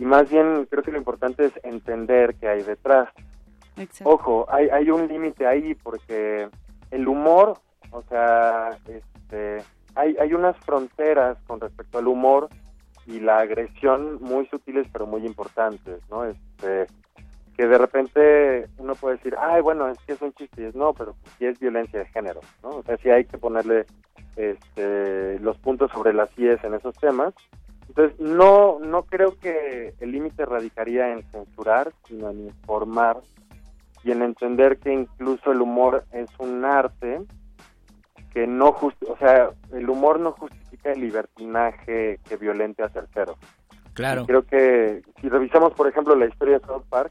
Y 0.00 0.04
más 0.04 0.28
bien 0.28 0.66
creo 0.68 0.82
que 0.82 0.90
lo 0.90 0.98
importante 0.98 1.44
es 1.44 1.52
entender 1.62 2.34
qué 2.34 2.48
hay 2.48 2.62
detrás. 2.64 3.08
Ojo, 4.02 4.46
hay, 4.48 4.68
hay 4.68 4.90
un 4.90 5.06
límite 5.06 5.46
ahí 5.46 5.76
porque 5.76 6.48
el 6.90 7.06
humor, 7.06 7.54
o 7.92 8.02
sea, 8.02 8.70
este, 8.88 9.62
hay, 9.98 10.16
hay 10.18 10.32
unas 10.32 10.56
fronteras 10.58 11.36
con 11.46 11.60
respecto 11.60 11.98
al 11.98 12.06
humor 12.06 12.48
y 13.06 13.20
la 13.20 13.40
agresión 13.40 14.22
muy 14.22 14.46
sutiles 14.46 14.86
pero 14.92 15.06
muy 15.06 15.26
importantes, 15.26 16.00
¿no? 16.08 16.24
Este, 16.24 16.86
que 17.56 17.66
de 17.66 17.78
repente 17.78 18.68
uno 18.78 18.94
puede 18.94 19.16
decir, 19.16 19.34
ay, 19.36 19.60
bueno, 19.60 19.88
es 19.88 19.98
que 20.06 20.12
es 20.12 20.22
un 20.22 20.32
chiste, 20.34 20.62
y 20.62 20.66
es 20.66 20.76
no, 20.76 20.92
pero 20.92 21.16
sí 21.36 21.46
es 21.46 21.58
violencia 21.58 21.98
de 21.98 22.06
género, 22.06 22.40
¿no? 22.62 22.68
O 22.70 22.82
sea, 22.84 22.96
sí 22.98 23.10
hay 23.10 23.24
que 23.24 23.38
ponerle 23.38 23.86
este, 24.36 25.40
los 25.40 25.58
puntos 25.58 25.90
sobre 25.90 26.12
las 26.12 26.30
IES 26.38 26.62
en 26.62 26.74
esos 26.74 26.94
temas. 26.98 27.34
Entonces, 27.88 28.20
no, 28.20 28.78
no 28.78 29.02
creo 29.04 29.36
que 29.40 29.94
el 29.98 30.12
límite 30.12 30.46
radicaría 30.46 31.12
en 31.12 31.24
censurar, 31.32 31.92
sino 32.06 32.30
en 32.30 32.46
informar 32.46 33.16
y 34.04 34.12
en 34.12 34.22
entender 34.22 34.78
que 34.78 34.92
incluso 34.92 35.50
el 35.50 35.60
humor 35.60 36.04
es 36.12 36.30
un 36.38 36.64
arte 36.64 37.22
que 38.38 38.46
no 38.46 38.68
o 38.68 39.16
sea, 39.18 39.50
el 39.72 39.90
humor 39.90 40.20
no 40.20 40.30
justifica 40.30 40.92
el 40.92 41.00
libertinaje 41.00 42.20
que 42.22 42.36
violente 42.36 42.84
a 42.84 42.88
terceros. 42.88 43.36
Claro. 43.94 44.26
creo 44.26 44.42
que 44.44 45.02
si 45.20 45.28
revisamos, 45.28 45.72
por 45.72 45.88
ejemplo, 45.88 46.14
la 46.14 46.26
historia 46.26 46.60
de 46.60 46.64
South 46.64 46.84
Park, 46.88 47.10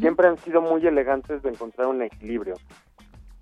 siempre 0.00 0.26
han 0.26 0.38
sido 0.38 0.60
muy 0.60 0.84
elegantes 0.84 1.40
de 1.44 1.50
encontrar 1.50 1.86
un 1.86 2.02
equilibrio 2.02 2.56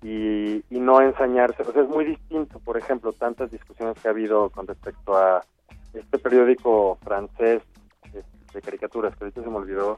y, 0.03 0.63
no 0.69 1.01
ensañarse. 1.01 1.63
O 1.63 1.71
sea, 1.73 1.81
es 1.81 1.89
muy 1.89 2.05
distinto, 2.05 2.59
por 2.59 2.77
ejemplo, 2.77 3.11
tantas 3.11 3.49
discusiones 3.49 3.99
que 3.99 4.07
ha 4.07 4.11
habido 4.11 4.51
con 4.51 4.67
respecto 4.67 5.17
a 5.17 5.41
este 5.95 6.19
periódico 6.19 6.99
francés 7.01 7.63
de 8.53 8.61
caricaturas, 8.61 9.15
que 9.15 9.23
ahorita 9.23 9.41
se 9.41 9.49
me 9.49 9.55
olvidó, 9.55 9.97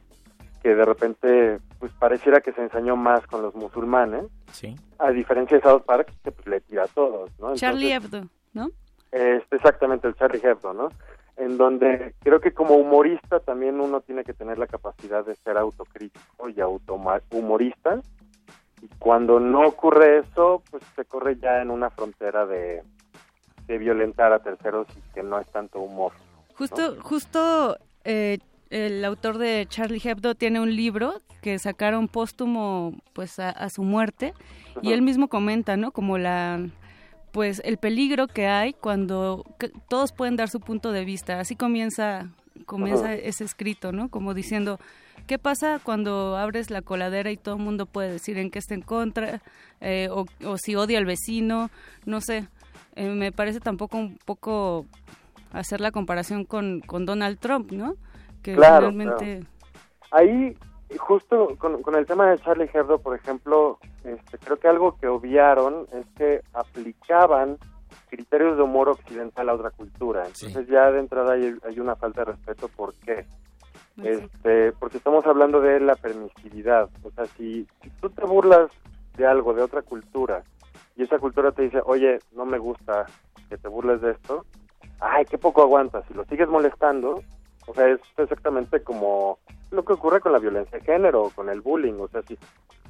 que 0.62 0.76
de 0.76 0.86
repente 0.86 1.60
pues 1.80 1.92
pareciera 1.94 2.42
que 2.42 2.52
se 2.54 2.62
ensañó 2.62 2.96
más 2.96 3.26
con 3.28 3.42
los 3.42 3.56
musulmanes, 3.56 4.26
sí. 4.52 4.76
a 5.00 5.12
diferencia 5.12 5.58
de 5.58 5.64
South 5.64 5.84
Park, 5.86 6.12
que 6.24 6.32
pues 6.32 6.48
le 6.48 6.62
tira 6.62 6.84
a 6.84 6.88
todos, 6.88 7.32
¿no? 7.40 7.56
Charlie 7.56 7.94
Hebdo, 7.94 8.24
¿no? 8.54 8.70
Es 9.12 9.44
exactamente 9.52 10.08
el 10.08 10.16
Charlie 10.16 10.42
Hebdo, 10.44 10.74
¿no? 10.74 10.90
En 11.38 11.58
donde 11.58 12.16
creo 12.20 12.42
que 12.42 12.54
como 12.54 12.76
humorista 12.76 13.40
también 13.40 13.80
uno 13.80 14.02
tiene 14.02 14.24
que 14.24 14.34
tener 14.34 14.58
la 14.58 14.68
capacidad 14.68 15.24
de 15.24 15.36
ser 15.36 15.58
autocrítico 15.58 16.50
y 16.50 16.60
humorista 17.32 18.02
y 18.82 18.88
cuando 19.00 19.40
no 19.40 19.68
ocurre 19.68 20.20
eso, 20.20 20.62
pues 20.70 20.84
se 20.96 21.06
corre 21.06 21.38
ya 21.38 21.62
en 21.62 21.72
una 21.72 21.90
frontera 21.90 22.46
de, 22.46 22.84
de 23.68 23.78
violentar 23.78 24.34
a 24.34 24.40
terceros 24.40 24.88
y 24.96 25.14
que 25.14 25.24
no 25.24 25.40
es 25.40 25.48
tanto 25.52 25.80
humor. 25.80 26.14
Justo, 26.56 26.96
justo 27.02 27.78
eh, 28.04 28.40
el 28.70 29.04
autor 29.06 29.38
de 29.38 29.66
Charlie 29.70 30.02
Hebdo 30.04 30.36
tiene 30.36 30.60
un 30.60 30.76
libro 30.76 31.22
que 31.42 31.58
sacaron 31.60 32.08
póstumo 32.08 32.94
pues 33.14 33.40
a, 33.40 33.70
su 33.70 33.84
muerte 33.84 34.34
y 34.82 34.92
él 34.92 35.02
mismo 35.02 35.28
comenta, 35.28 35.78
¿no? 35.78 35.92
Como 35.92 36.18
la 36.18 36.68
pues 37.32 37.62
el 37.66 37.78
peligro 37.78 38.28
que 38.28 38.48
hay 38.48 38.74
cuando 38.74 39.46
todos 39.90 40.12
pueden 40.12 40.36
dar 40.36 40.50
su 40.50 40.60
punto 40.60 40.92
de 40.92 41.06
vista. 41.06 41.40
Así 41.40 41.56
comienza 41.56 42.30
comienza 42.66 43.14
ese 43.14 43.44
escrito, 43.44 43.92
¿no? 43.92 44.10
Como 44.10 44.34
diciendo, 44.34 44.80
¿Qué 45.28 45.38
pasa 45.38 45.80
cuando 45.84 46.38
abres 46.38 46.70
la 46.70 46.82
coladera 46.82 47.32
y 47.32 47.38
todo 47.38 47.56
el 47.56 47.62
mundo 47.62 47.86
puede 47.86 48.14
decir 48.14 48.38
en 48.38 48.50
qué 48.50 48.60
está 48.60 48.76
en 48.76 48.82
contra 48.82 49.42
eh, 49.82 50.08
o, 50.10 50.26
si 50.58 50.76
odia 50.76 50.98
al 51.00 51.06
vecino? 51.06 51.70
No 52.06 52.22
sé. 52.22 52.48
Eh, 52.96 53.10
me 53.10 53.34
parece 53.34 53.60
tampoco 53.60 53.98
un 53.98 54.18
poco 54.24 54.86
hacer 55.52 55.82
la 55.82 55.92
comparación 55.92 56.46
con, 56.46 56.80
con 56.80 57.06
Donald 57.06 57.40
Trump, 57.40 57.74
¿no? 57.74 57.96
Claro, 58.56 58.92
realmente... 58.92 59.46
Ahí, 60.12 60.56
justo 60.98 61.56
con, 61.58 61.82
con, 61.82 61.96
el 61.96 62.06
tema 62.06 62.30
de 62.30 62.40
Charlie 62.40 62.70
Hebdo, 62.74 63.00
por 63.00 63.16
ejemplo, 63.16 63.78
este, 64.04 64.38
creo 64.38 64.58
que 64.58 64.68
algo 64.68 64.98
que 64.98 65.08
obviaron 65.08 65.86
es 65.92 66.06
que 66.16 66.42
aplicaban 66.54 67.58
criterios 68.10 68.56
de 68.56 68.64
humor 68.64 68.90
occidental 68.90 69.50
a 69.50 69.54
otra 69.56 69.72
cultura. 69.72 70.26
Entonces 70.26 70.68
ya 70.68 70.90
de 70.92 71.00
entrada 71.00 71.34
hay, 71.34 71.56
hay 71.68 71.80
una 71.80 71.96
falta 71.96 72.22
de 72.22 72.32
respeto. 72.32 72.70
¿Por 72.70 72.94
qué? 72.96 73.26
este 74.04 74.72
porque 74.74 74.98
estamos 74.98 75.26
hablando 75.26 75.60
de 75.60 75.80
la 75.80 75.96
permisividad 75.96 76.90
o 77.04 77.12
sea 77.12 77.26
si, 77.38 77.68
tú 78.00 78.10
te 78.10 78.26
burlas 78.26 78.70
de 79.18 79.26
algo 79.26 79.54
de 79.54 79.64
otra 79.64 79.82
cultura 79.82 80.44
y 80.96 81.04
esa 81.04 81.18
cultura 81.18 81.52
te 81.52 81.64
dice 81.64 81.80
oye 81.86 82.20
no 82.36 82.46
me 82.46 82.60
gusta 82.60 83.08
que 83.50 83.58
te 83.58 83.68
burles 83.68 84.02
de 84.02 84.12
esto 84.12 84.46
ay 85.00 85.26
qué 85.26 85.38
poco 85.38 85.62
aguantas 85.62 86.06
si 86.08 86.14
lo 86.14 86.26
sigues 86.26 86.48
molestando 86.48 87.24
o 87.68 87.74
sea 87.74 87.88
es 87.90 88.00
exactamente 88.18 88.82
como 88.82 89.40
lo 89.72 89.86
que 89.86 89.94
ocurre 89.94 90.20
con 90.20 90.32
la 90.32 90.40
violencia 90.40 90.80
de 90.80 90.86
género 90.86 91.24
o 91.24 91.30
con 91.30 91.50
el 91.50 91.62
bullying 91.62 92.00
o 92.00 92.08
sea 92.08 92.22
si 92.24 92.38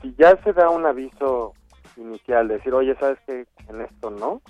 si 0.01 0.15
ya 0.17 0.35
se 0.43 0.53
da 0.53 0.69
un 0.69 0.85
aviso 0.85 1.53
inicial 1.97 2.47
de 2.47 2.55
decir 2.55 2.73
oye 2.73 2.95
sabes 2.95 3.19
que 3.25 3.45
en 3.67 3.81
esto 3.81 4.09
no 4.09 4.41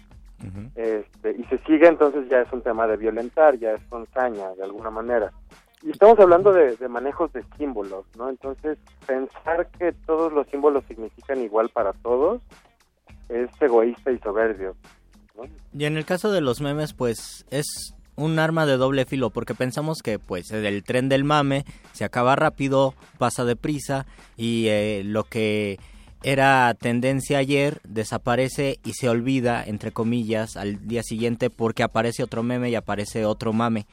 este 0.76 1.32
y 1.32 1.44
se 1.46 1.58
sigue 1.60 1.88
entonces 1.88 2.30
ya 2.30 2.42
es 2.42 2.54
un 2.54 2.62
tema 2.62 2.86
de 2.86 2.98
violentar 2.98 3.58
ya 3.58 3.72
es 3.72 3.82
con 3.90 4.06
saña 4.14 4.54
de 4.56 4.64
alguna 4.64 4.92
manera 4.92 5.32
y 5.84 5.92
estamos 5.92 6.20
hablando 6.20 6.52
de, 6.52 6.76
manejos 6.90 7.32
de 7.34 7.44
símbolos, 7.58 8.06
¿no? 8.18 8.30
Entonces, 8.30 8.78
pensar 9.06 9.68
que 9.78 9.92
todos 10.06 10.34
los 10.34 10.48
símbolos 10.48 10.84
significan 10.88 11.42
igual 11.42 11.70
para 11.70 11.94
todos 11.94 12.42
es 13.30 13.50
egoísta 13.62 14.12
y 14.12 14.20
soberbio. 14.20 14.76
¿no? 15.36 15.44
Y 15.74 15.86
en 15.86 15.98
el 15.98 16.06
caso 16.06 16.32
de 16.32 16.42
los 16.42 16.62
memes, 16.62 16.94
pues 16.94 17.46
es 17.52 17.94
un 18.18 18.40
arma 18.40 18.66
de 18.66 18.76
doble 18.76 19.06
filo, 19.06 19.30
porque 19.30 19.56
pensamos 19.56 20.02
que 20.02 20.20
pues 20.20 20.52
el 20.52 20.84
tren 20.84 21.08
del 21.08 21.24
mame 21.24 21.66
se 21.94 22.04
acaba 22.04 22.36
rápido, 22.36 22.94
pasa 23.18 23.46
deprisa 23.46 24.06
y 24.36 24.68
eh, 24.68 25.04
lo 25.06 25.24
que 25.24 25.80
era 26.24 26.74
tendencia 26.74 27.38
ayer 27.38 27.80
desaparece 27.88 28.80
y 28.84 28.94
se 28.94 29.08
olvida, 29.08 29.64
entre 29.64 29.92
comillas, 29.92 30.58
al 30.58 30.88
día 30.88 31.04
siguiente 31.04 31.50
porque 31.50 31.84
aparece 31.84 32.24
otro 32.24 32.44
meme 32.44 32.70
y 32.70 32.76
aparece 32.76 33.24
otro 33.24 33.54
mame. 33.54 33.86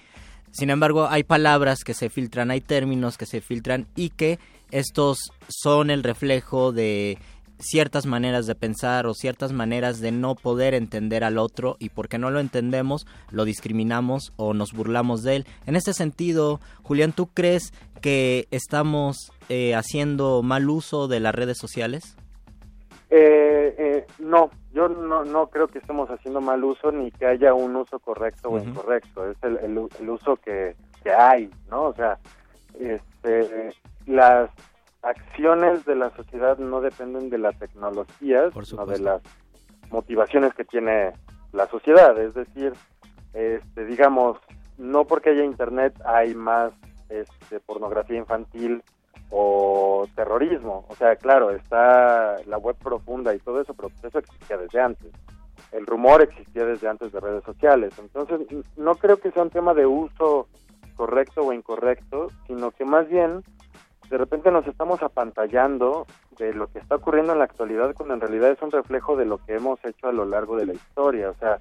Sin 0.50 0.70
embargo, 0.70 1.08
hay 1.08 1.24
palabras 1.24 1.84
que 1.84 1.94
se 1.94 2.08
filtran, 2.08 2.50
hay 2.50 2.60
términos 2.60 3.18
que 3.18 3.26
se 3.26 3.40
filtran 3.40 3.86
y 3.94 4.10
que 4.10 4.38
estos 4.70 5.18
son 5.48 5.90
el 5.90 6.02
reflejo 6.02 6.72
de 6.72 7.18
ciertas 7.58 8.06
maneras 8.06 8.46
de 8.46 8.54
pensar 8.54 9.06
o 9.06 9.14
ciertas 9.14 9.52
maneras 9.52 10.00
de 10.00 10.12
no 10.12 10.34
poder 10.34 10.74
entender 10.74 11.24
al 11.24 11.38
otro 11.38 11.76
y 11.78 11.88
porque 11.88 12.18
no 12.18 12.30
lo 12.30 12.40
entendemos 12.40 13.06
lo 13.30 13.44
discriminamos 13.44 14.32
o 14.36 14.54
nos 14.54 14.72
burlamos 14.72 15.22
de 15.22 15.36
él. 15.36 15.46
En 15.66 15.76
este 15.76 15.92
sentido, 15.92 16.60
Julián, 16.82 17.12
¿tú 17.12 17.26
crees 17.26 17.72
que 18.00 18.46
estamos 18.50 19.32
eh, 19.48 19.74
haciendo 19.74 20.42
mal 20.42 20.68
uso 20.68 21.08
de 21.08 21.20
las 21.20 21.34
redes 21.34 21.58
sociales? 21.58 22.16
Eh, 23.10 23.54
Eh, 23.76 24.06
no, 24.18 24.50
yo 24.72 24.88
no, 24.88 25.24
no 25.24 25.48
creo 25.48 25.68
que 25.68 25.78
estemos 25.78 26.08
haciendo 26.10 26.40
mal 26.40 26.62
uso 26.64 26.92
ni 26.92 27.10
que 27.10 27.26
haya 27.26 27.54
un 27.54 27.74
uso 27.76 27.98
correcto 27.98 28.50
o 28.50 28.58
incorrecto. 28.58 29.30
Es 29.30 29.36
el, 29.42 29.56
el, 29.58 29.88
el 30.00 30.10
uso 30.10 30.36
que, 30.36 30.76
que 31.02 31.10
hay, 31.12 31.50
¿no? 31.70 31.84
O 31.84 31.94
sea, 31.94 32.18
este, 32.78 33.72
las 34.06 34.50
acciones 35.04 35.84
de 35.84 35.96
la 35.96 36.10
sociedad 36.10 36.58
no 36.58 36.80
dependen 36.80 37.30
de 37.30 37.38
la 37.38 37.52
tecnología, 37.52 38.50
sino 38.64 38.86
de 38.86 38.98
las 38.98 39.22
motivaciones 39.90 40.54
que 40.54 40.64
tiene 40.64 41.12
la 41.52 41.66
sociedad. 41.68 42.18
Es 42.18 42.34
decir, 42.34 42.72
este, 43.34 43.84
digamos, 43.84 44.38
no 44.78 45.04
porque 45.04 45.30
haya 45.30 45.44
internet 45.44 45.94
hay 46.04 46.34
más 46.34 46.72
este, 47.08 47.60
pornografía 47.60 48.16
infantil 48.16 48.82
o 49.30 50.06
terrorismo. 50.14 50.86
O 50.88 50.94
sea, 50.94 51.16
claro, 51.16 51.50
está 51.50 52.36
la 52.46 52.58
web 52.58 52.76
profunda 52.76 53.34
y 53.34 53.38
todo 53.38 53.60
eso, 53.60 53.74
pero 53.74 53.90
eso 54.02 54.18
existía 54.18 54.56
desde 54.56 54.80
antes. 54.80 55.12
El 55.72 55.86
rumor 55.86 56.22
existía 56.22 56.64
desde 56.64 56.88
antes 56.88 57.12
de 57.12 57.20
redes 57.20 57.44
sociales. 57.44 57.92
Entonces, 57.98 58.40
no 58.76 58.94
creo 58.94 59.18
que 59.18 59.32
sea 59.32 59.42
un 59.42 59.50
tema 59.50 59.74
de 59.74 59.86
uso 59.86 60.48
correcto 60.96 61.42
o 61.42 61.52
incorrecto, 61.52 62.28
sino 62.46 62.70
que 62.70 62.84
más 62.84 63.08
bien 63.08 63.42
de 64.14 64.18
repente 64.18 64.52
nos 64.52 64.64
estamos 64.68 65.02
apantallando 65.02 66.06
de 66.38 66.54
lo 66.54 66.68
que 66.68 66.78
está 66.78 66.94
ocurriendo 66.94 67.32
en 67.32 67.40
la 67.40 67.46
actualidad 67.46 67.92
cuando 67.96 68.14
en 68.14 68.20
realidad 68.20 68.52
es 68.52 68.62
un 68.62 68.70
reflejo 68.70 69.16
de 69.16 69.24
lo 69.24 69.38
que 69.38 69.56
hemos 69.56 69.84
hecho 69.84 70.06
a 70.06 70.12
lo 70.12 70.24
largo 70.24 70.56
de 70.56 70.66
la 70.66 70.72
historia. 70.72 71.30
O 71.30 71.34
sea, 71.34 71.58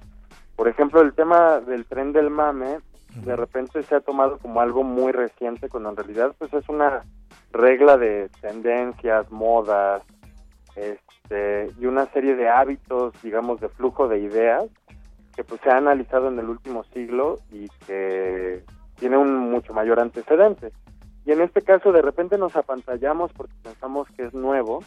por 0.54 0.68
ejemplo, 0.68 1.00
el 1.00 1.14
tema 1.14 1.58
del 1.58 1.84
tren 1.84 2.12
del 2.12 2.30
mame 2.30 2.78
de 3.24 3.34
repente 3.34 3.82
se 3.82 3.96
ha 3.96 4.00
tomado 4.00 4.38
como 4.38 4.60
algo 4.60 4.84
muy 4.84 5.10
reciente 5.10 5.68
cuando 5.68 5.88
en 5.88 5.96
realidad 5.96 6.32
pues 6.38 6.54
es 6.54 6.68
una 6.68 7.02
regla 7.50 7.96
de 7.96 8.30
tendencias, 8.40 9.28
modas, 9.32 10.04
este, 10.76 11.72
y 11.80 11.86
una 11.86 12.06
serie 12.12 12.36
de 12.36 12.48
hábitos, 12.48 13.20
digamos, 13.20 13.60
de 13.60 13.68
flujo 13.68 14.06
de 14.06 14.20
ideas 14.20 14.62
que 15.34 15.42
pues 15.42 15.60
se 15.62 15.70
ha 15.70 15.78
analizado 15.78 16.28
en 16.28 16.38
el 16.38 16.48
último 16.48 16.84
siglo 16.94 17.40
y 17.50 17.68
que 17.84 18.62
tiene 19.00 19.16
un 19.16 19.36
mucho 19.50 19.74
mayor 19.74 19.98
antecedente. 19.98 20.70
Y 21.26 21.32
en 21.32 21.40
este 21.40 21.62
caso 21.62 21.92
de 21.92 22.02
repente 22.02 22.38
nos 22.38 22.54
apantallamos 22.56 23.32
porque 23.32 23.54
pensamos 23.62 24.08
que 24.16 24.24
es 24.24 24.34
nuevo, 24.34 24.84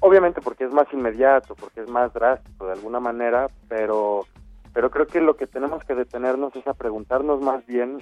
obviamente 0.00 0.40
porque 0.40 0.64
es 0.64 0.72
más 0.72 0.86
inmediato, 0.92 1.54
porque 1.54 1.80
es 1.80 1.88
más 1.88 2.12
drástico 2.14 2.66
de 2.66 2.72
alguna 2.72 3.00
manera, 3.00 3.48
pero, 3.68 4.26
pero 4.72 4.90
creo 4.90 5.06
que 5.06 5.20
lo 5.20 5.36
que 5.36 5.46
tenemos 5.46 5.84
que 5.84 5.94
detenernos 5.94 6.54
es 6.56 6.66
a 6.66 6.74
preguntarnos 6.74 7.40
más 7.42 7.66
bien 7.66 7.98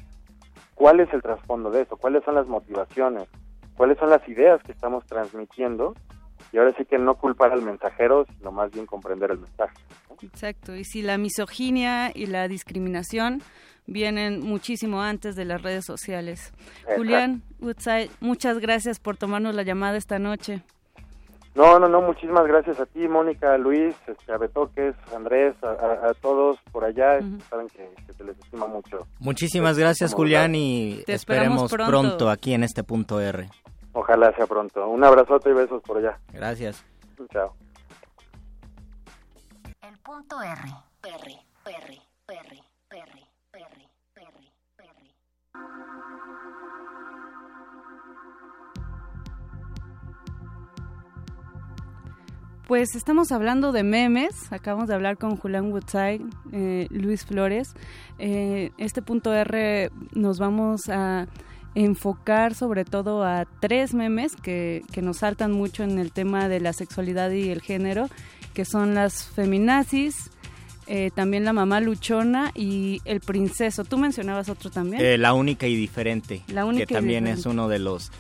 cuál 0.74 1.00
es 1.00 1.12
el 1.12 1.22
trasfondo 1.22 1.70
de 1.70 1.82
eso, 1.82 1.96
cuáles 1.96 2.22
son 2.24 2.36
las 2.36 2.46
motivaciones, 2.46 3.28
cuáles 3.76 3.98
son 3.98 4.10
las 4.10 4.26
ideas 4.28 4.62
que 4.62 4.72
estamos 4.72 5.04
transmitiendo 5.06 5.94
y 6.52 6.58
ahora 6.58 6.72
sí 6.78 6.84
que 6.84 6.98
no 6.98 7.14
culpar 7.14 7.52
al 7.52 7.62
mensajero, 7.62 8.26
sino 8.36 8.52
más 8.52 8.70
bien 8.70 8.86
comprender 8.86 9.30
el 9.32 9.38
mensaje. 9.38 9.76
Exacto, 10.22 10.74
y 10.76 10.84
si 10.84 11.02
la 11.02 11.18
misoginia 11.18 12.10
y 12.14 12.26
la 12.26 12.48
discriminación 12.48 13.42
vienen 13.86 14.40
muchísimo 14.40 15.00
antes 15.02 15.36
de 15.36 15.44
las 15.44 15.62
redes 15.62 15.84
sociales. 15.84 16.52
Julián 16.96 17.42
Woodside, 17.60 18.10
muchas 18.20 18.58
gracias 18.58 18.98
por 18.98 19.16
tomarnos 19.16 19.54
la 19.54 19.62
llamada 19.62 19.96
esta 19.96 20.18
noche. 20.18 20.62
No, 21.56 21.78
no, 21.78 21.88
no, 21.88 22.02
muchísimas 22.02 22.46
gracias 22.46 22.78
a 22.78 22.84
ti, 22.84 23.08
Mónica, 23.08 23.56
Luis, 23.56 23.96
este, 24.06 24.30
a 24.30 24.36
Betoques, 24.36 24.94
Andrés, 25.14 25.54
a, 25.62 26.12
todos 26.20 26.58
por 26.70 26.84
allá, 26.84 27.18
saben 27.48 27.68
que, 27.68 27.90
se 28.12 28.24
les 28.24 28.38
estima 28.38 28.66
mucho. 28.66 29.06
Muchísimas 29.20 29.78
gracias, 29.78 30.12
Julián, 30.12 30.54
y 30.54 31.02
esperemos 31.06 31.72
pronto. 31.72 32.28
aquí 32.28 32.52
en 32.52 32.62
este 32.62 32.84
punto 32.84 33.22
R. 33.22 33.48
Ojalá 33.94 34.36
sea 34.36 34.46
pronto. 34.46 34.86
Un 34.86 35.02
abrazote 35.02 35.48
y 35.48 35.54
besos 35.54 35.82
por 35.82 35.96
allá. 35.96 36.18
Gracias. 36.30 36.84
Chao. 37.32 37.54
El 39.80 39.96
punto 40.04 40.42
R. 40.42 40.60
Perry, 41.00 41.38
Perry, 41.64 42.02
Perry. 42.26 42.65
Pues 52.66 52.96
estamos 52.96 53.30
hablando 53.30 53.70
de 53.70 53.84
memes, 53.84 54.50
acabamos 54.50 54.88
de 54.88 54.94
hablar 54.94 55.18
con 55.18 55.36
Julián 55.36 55.70
Woodside, 55.70 56.20
eh, 56.50 56.88
Luis 56.90 57.24
Flores. 57.24 57.74
Eh, 58.18 58.72
este 58.76 59.02
punto 59.02 59.32
R 59.32 59.92
nos 60.12 60.40
vamos 60.40 60.88
a 60.88 61.28
enfocar 61.76 62.56
sobre 62.56 62.84
todo 62.84 63.22
a 63.22 63.46
tres 63.60 63.94
memes 63.94 64.34
que, 64.34 64.82
que, 64.90 65.00
nos 65.00 65.18
saltan 65.18 65.52
mucho 65.52 65.84
en 65.84 66.00
el 66.00 66.10
tema 66.10 66.48
de 66.48 66.58
la 66.58 66.72
sexualidad 66.72 67.30
y 67.30 67.50
el 67.50 67.62
género, 67.62 68.08
que 68.52 68.64
son 68.64 68.96
las 68.96 69.26
feminazis, 69.28 70.30
eh, 70.88 71.10
también 71.14 71.44
la 71.44 71.52
mamá 71.52 71.80
luchona 71.80 72.52
y 72.54 73.00
el 73.04 73.20
princeso. 73.20 73.84
¿Tú 73.84 73.98
mencionabas 73.98 74.48
otro 74.48 74.70
también? 74.70 75.02
Eh, 75.04 75.18
la 75.18 75.34
única 75.34 75.66
y 75.66 75.74
diferente, 75.74 76.42
la 76.46 76.64
única 76.64 76.86
que 76.86 76.94
también 76.94 77.26
es 77.26 77.44
uno 77.44 77.68
de 77.68 77.80
los 77.80 78.12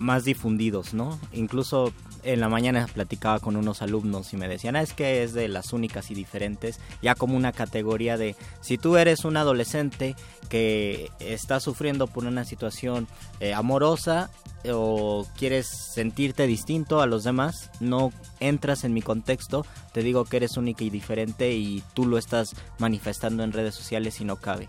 más 0.00 0.24
difundidos, 0.24 0.94
¿no? 0.94 1.20
Incluso 1.32 1.92
en 2.22 2.40
la 2.40 2.48
mañana 2.48 2.88
platicaba 2.92 3.38
con 3.38 3.56
unos 3.56 3.82
alumnos 3.82 4.32
y 4.32 4.36
me 4.36 4.48
decían, 4.48 4.74
ah, 4.74 4.82
es 4.82 4.92
que 4.92 5.22
es 5.22 5.32
de 5.32 5.46
las 5.46 5.72
únicas 5.72 6.10
y 6.10 6.14
diferentes, 6.14 6.80
ya 7.02 7.14
como 7.14 7.36
una 7.36 7.52
categoría 7.52 8.16
de, 8.16 8.34
si 8.60 8.78
tú 8.78 8.96
eres 8.96 9.24
un 9.24 9.36
adolescente 9.36 10.16
que 10.48 11.10
está 11.20 11.60
sufriendo 11.60 12.06
por 12.06 12.24
una 12.24 12.44
situación 12.44 13.06
eh, 13.38 13.54
amorosa 13.54 14.30
o 14.70 15.26
quieres 15.36 15.68
sentirte 15.94 16.46
distinto 16.46 17.00
a 17.00 17.06
los 17.06 17.22
demás, 17.22 17.70
no 17.78 18.12
entras 18.40 18.84
en 18.84 18.94
mi 18.94 19.02
contexto, 19.02 19.64
te 19.92 20.02
digo 20.02 20.24
que 20.24 20.38
eres 20.38 20.56
única 20.56 20.82
y 20.82 20.90
diferente 20.90 21.52
y 21.52 21.82
tú 21.94 22.06
lo 22.06 22.18
estás 22.18 22.54
manifestando 22.78 23.44
en 23.44 23.52
redes 23.52 23.74
sociales 23.74 24.20
y 24.20 24.24
no 24.24 24.36
cabe. 24.36 24.68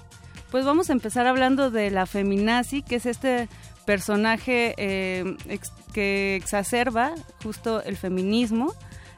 Pues 0.52 0.66
vamos 0.66 0.90
a 0.90 0.94
empezar 0.94 1.28
hablando 1.28 1.72
de 1.72 1.92
la 1.92 2.06
feminazi, 2.06 2.82
que 2.82 2.96
es 2.96 3.06
este 3.06 3.48
personaje 3.86 4.74
eh, 4.78 5.36
que 5.94 6.36
exacerba 6.36 7.14
justo 7.44 7.84
el 7.84 7.98
feminismo. 7.98 8.74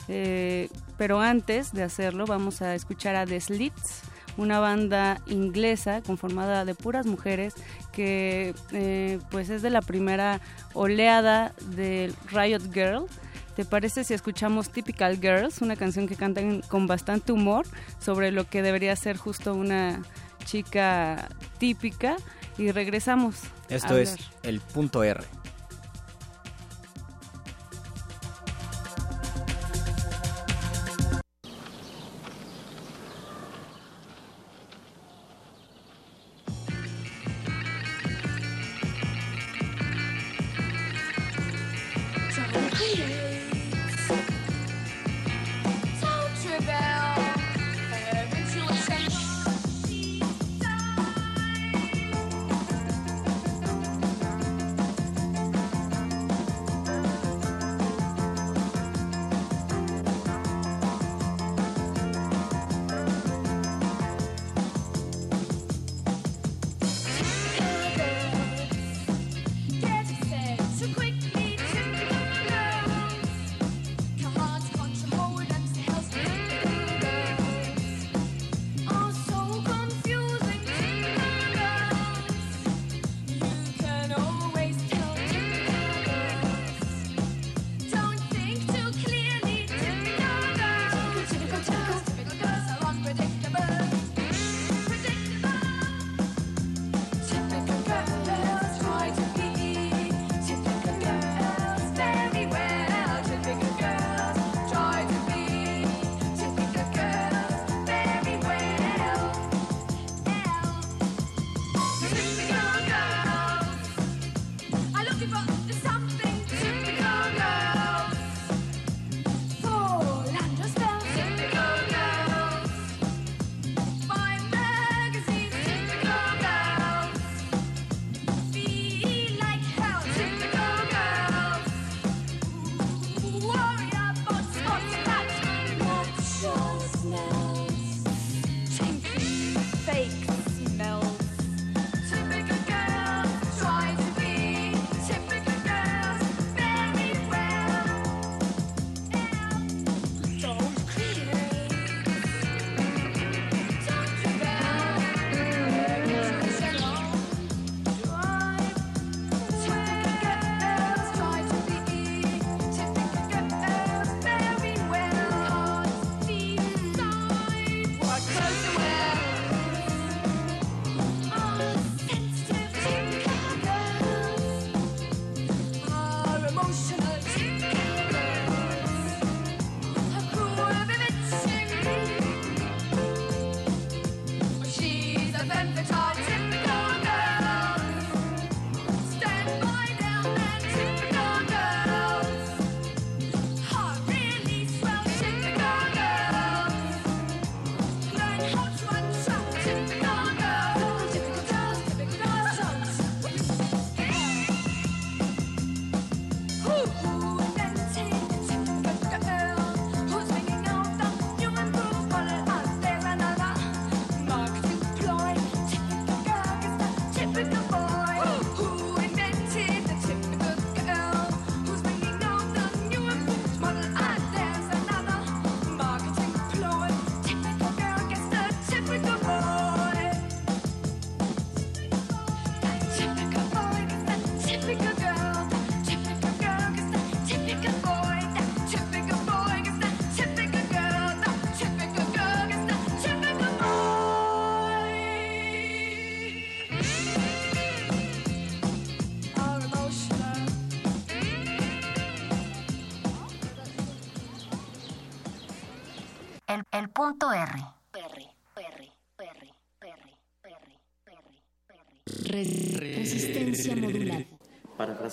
Eh, 0.09 0.69
pero 0.97 1.21
antes 1.21 1.73
de 1.73 1.83
hacerlo, 1.83 2.25
vamos 2.25 2.61
a 2.61 2.75
escuchar 2.75 3.15
a 3.15 3.25
The 3.25 3.39
Slits, 3.39 4.01
una 4.37 4.59
banda 4.59 5.21
inglesa 5.27 6.01
conformada 6.01 6.65
de 6.65 6.75
puras 6.75 7.05
mujeres 7.05 7.53
que 7.91 8.53
eh, 8.71 9.19
pues 9.29 9.49
es 9.49 9.61
de 9.61 9.69
la 9.69 9.81
primera 9.81 10.41
oleada 10.73 11.53
del 11.75 12.15
Riot 12.31 12.73
Girl. 12.73 13.05
¿Te 13.55 13.65
parece 13.65 14.03
si 14.03 14.15
escuchamos 14.15 14.71
Typical 14.71 15.19
Girls, 15.21 15.61
una 15.61 15.75
canción 15.75 16.07
que 16.07 16.15
cantan 16.15 16.61
con 16.61 16.87
bastante 16.87 17.31
humor 17.31 17.67
sobre 17.99 18.31
lo 18.31 18.49
que 18.49 18.63
debería 18.63 18.95
ser 18.95 19.17
justo 19.17 19.53
una 19.53 20.01
chica 20.45 21.29
típica? 21.59 22.17
Y 22.57 22.71
regresamos. 22.71 23.35
Esto 23.69 23.97
es 23.97 24.15
el 24.43 24.59
punto 24.59 25.03
R. 25.03 25.21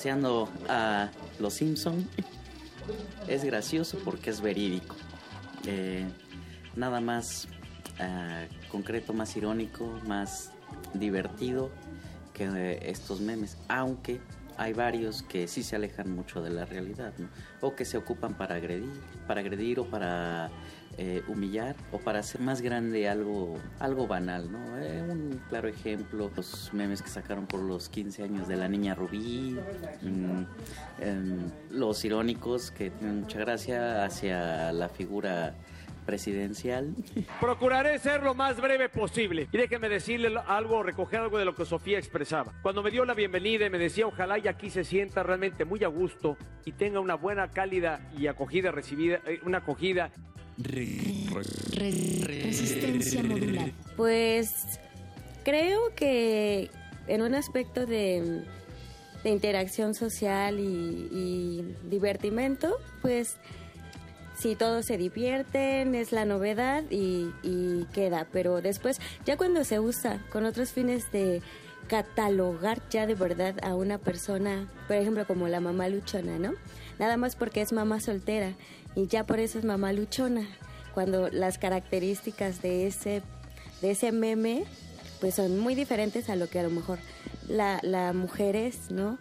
Parafraseando 0.00 0.48
a 0.66 1.10
Los 1.38 1.52
Simpson, 1.54 2.08
es 3.28 3.44
gracioso 3.44 3.98
porque 4.02 4.30
es 4.30 4.40
verídico. 4.40 4.96
Eh, 5.66 6.06
nada 6.74 7.02
más 7.02 7.48
ah, 7.98 8.46
concreto, 8.70 9.12
más 9.12 9.36
irónico, 9.36 10.00
más 10.06 10.52
divertido 10.94 11.70
que 12.32 12.78
estos 12.82 13.20
memes, 13.20 13.58
aunque 13.68 14.22
hay 14.56 14.72
varios 14.72 15.22
que 15.22 15.46
sí 15.46 15.62
se 15.62 15.76
alejan 15.76 16.10
mucho 16.10 16.40
de 16.40 16.48
la 16.48 16.64
realidad, 16.64 17.12
o 17.60 17.76
que 17.76 17.84
se 17.84 17.98
ocupan 17.98 18.32
para 18.32 18.54
agredir, 18.54 19.02
para 19.26 19.40
agredir 19.40 19.80
o 19.80 19.84
para 19.84 20.48
eh, 20.98 21.22
humillar 21.28 21.76
o 21.92 21.98
para 21.98 22.18
hacer 22.18 22.40
más 22.40 22.60
grande 22.60 23.08
algo, 23.08 23.56
algo 23.78 24.06
banal, 24.06 24.50
¿no? 24.50 24.78
Eh, 24.78 25.02
un 25.02 25.40
claro 25.48 25.68
ejemplo, 25.68 26.30
los 26.34 26.72
memes 26.74 27.00
que 27.00 27.08
sacaron 27.08 27.46
por 27.46 27.60
los 27.60 27.88
15 27.88 28.24
años 28.24 28.48
de 28.48 28.56
la 28.56 28.68
niña 28.68 28.94
Rubí, 28.94 29.56
mm, 30.02 30.42
em, 31.00 31.50
los 31.70 32.04
irónicos 32.04 32.70
que 32.70 32.90
tienen 32.90 33.20
mucha 33.20 33.38
gracia 33.38 34.04
hacia 34.04 34.72
la 34.72 34.88
figura 34.88 35.54
presidencial. 36.10 36.94
Procuraré 37.40 37.98
ser 37.98 38.22
lo 38.22 38.34
más 38.34 38.60
breve 38.60 38.88
posible. 38.88 39.48
Y 39.52 39.56
déjeme 39.56 39.88
decirle 39.88 40.34
algo, 40.46 40.82
recoger 40.82 41.20
algo 41.20 41.38
de 41.38 41.44
lo 41.44 41.54
que 41.54 41.64
Sofía 41.64 41.98
expresaba. 41.98 42.52
Cuando 42.62 42.82
me 42.82 42.90
dio 42.90 43.04
la 43.04 43.14
bienvenida 43.14 43.66
y 43.66 43.70
me 43.70 43.78
decía, 43.78 44.06
ojalá 44.06 44.38
y 44.38 44.48
aquí 44.48 44.70
se 44.70 44.82
sienta 44.82 45.22
realmente 45.22 45.64
muy 45.64 45.84
a 45.84 45.88
gusto 45.88 46.36
y 46.64 46.72
tenga 46.72 46.98
una 47.00 47.14
buena, 47.14 47.50
cálida 47.50 48.10
y 48.18 48.26
acogida 48.26 48.72
recibida, 48.72 49.20
eh, 49.26 49.40
una 49.44 49.58
acogida. 49.58 50.10
Resistencia 51.74 53.22
modular. 53.22 53.72
Pues 53.96 54.80
creo 55.44 55.94
que 55.94 56.70
en 57.06 57.22
un 57.22 57.34
aspecto 57.34 57.86
de, 57.86 58.42
de 59.24 59.30
interacción 59.30 59.94
social 59.94 60.58
y, 60.58 61.08
y 61.12 61.76
divertimento, 61.88 62.76
pues 63.02 63.36
si 64.40 64.56
todos 64.56 64.86
se 64.86 64.96
divierten, 64.96 65.94
es 65.94 66.12
la 66.12 66.24
novedad 66.24 66.84
y, 66.90 67.30
y, 67.42 67.84
queda. 67.92 68.26
Pero 68.32 68.62
después, 68.62 68.98
ya 69.26 69.36
cuando 69.36 69.64
se 69.64 69.80
usa 69.80 70.24
con 70.32 70.46
otros 70.46 70.72
fines 70.72 71.12
de 71.12 71.42
catalogar 71.88 72.80
ya 72.88 73.06
de 73.06 73.14
verdad 73.14 73.56
a 73.62 73.74
una 73.74 73.98
persona, 73.98 74.68
por 74.86 74.96
ejemplo, 74.96 75.26
como 75.26 75.48
la 75.48 75.60
mamá 75.60 75.88
luchona, 75.88 76.38
¿no? 76.38 76.54
Nada 77.00 77.16
más 77.16 77.34
porque 77.34 77.62
es 77.62 77.72
mamá 77.72 77.98
soltera 77.98 78.52
y 78.94 79.08
ya 79.08 79.24
por 79.24 79.40
eso 79.40 79.58
es 79.58 79.64
mamá 79.64 79.92
luchona. 79.92 80.46
Cuando 80.94 81.30
las 81.30 81.56
características 81.56 82.62
de 82.62 82.86
ese, 82.86 83.22
de 83.80 83.90
ese 83.90 84.12
meme, 84.12 84.64
pues 85.20 85.34
son 85.36 85.58
muy 85.58 85.74
diferentes 85.74 86.28
a 86.28 86.36
lo 86.36 86.48
que 86.48 86.60
a 86.60 86.62
lo 86.62 86.70
mejor 86.70 86.98
la, 87.48 87.80
la 87.82 88.12
mujer 88.12 88.54
es, 88.54 88.90
¿no? 88.90 89.18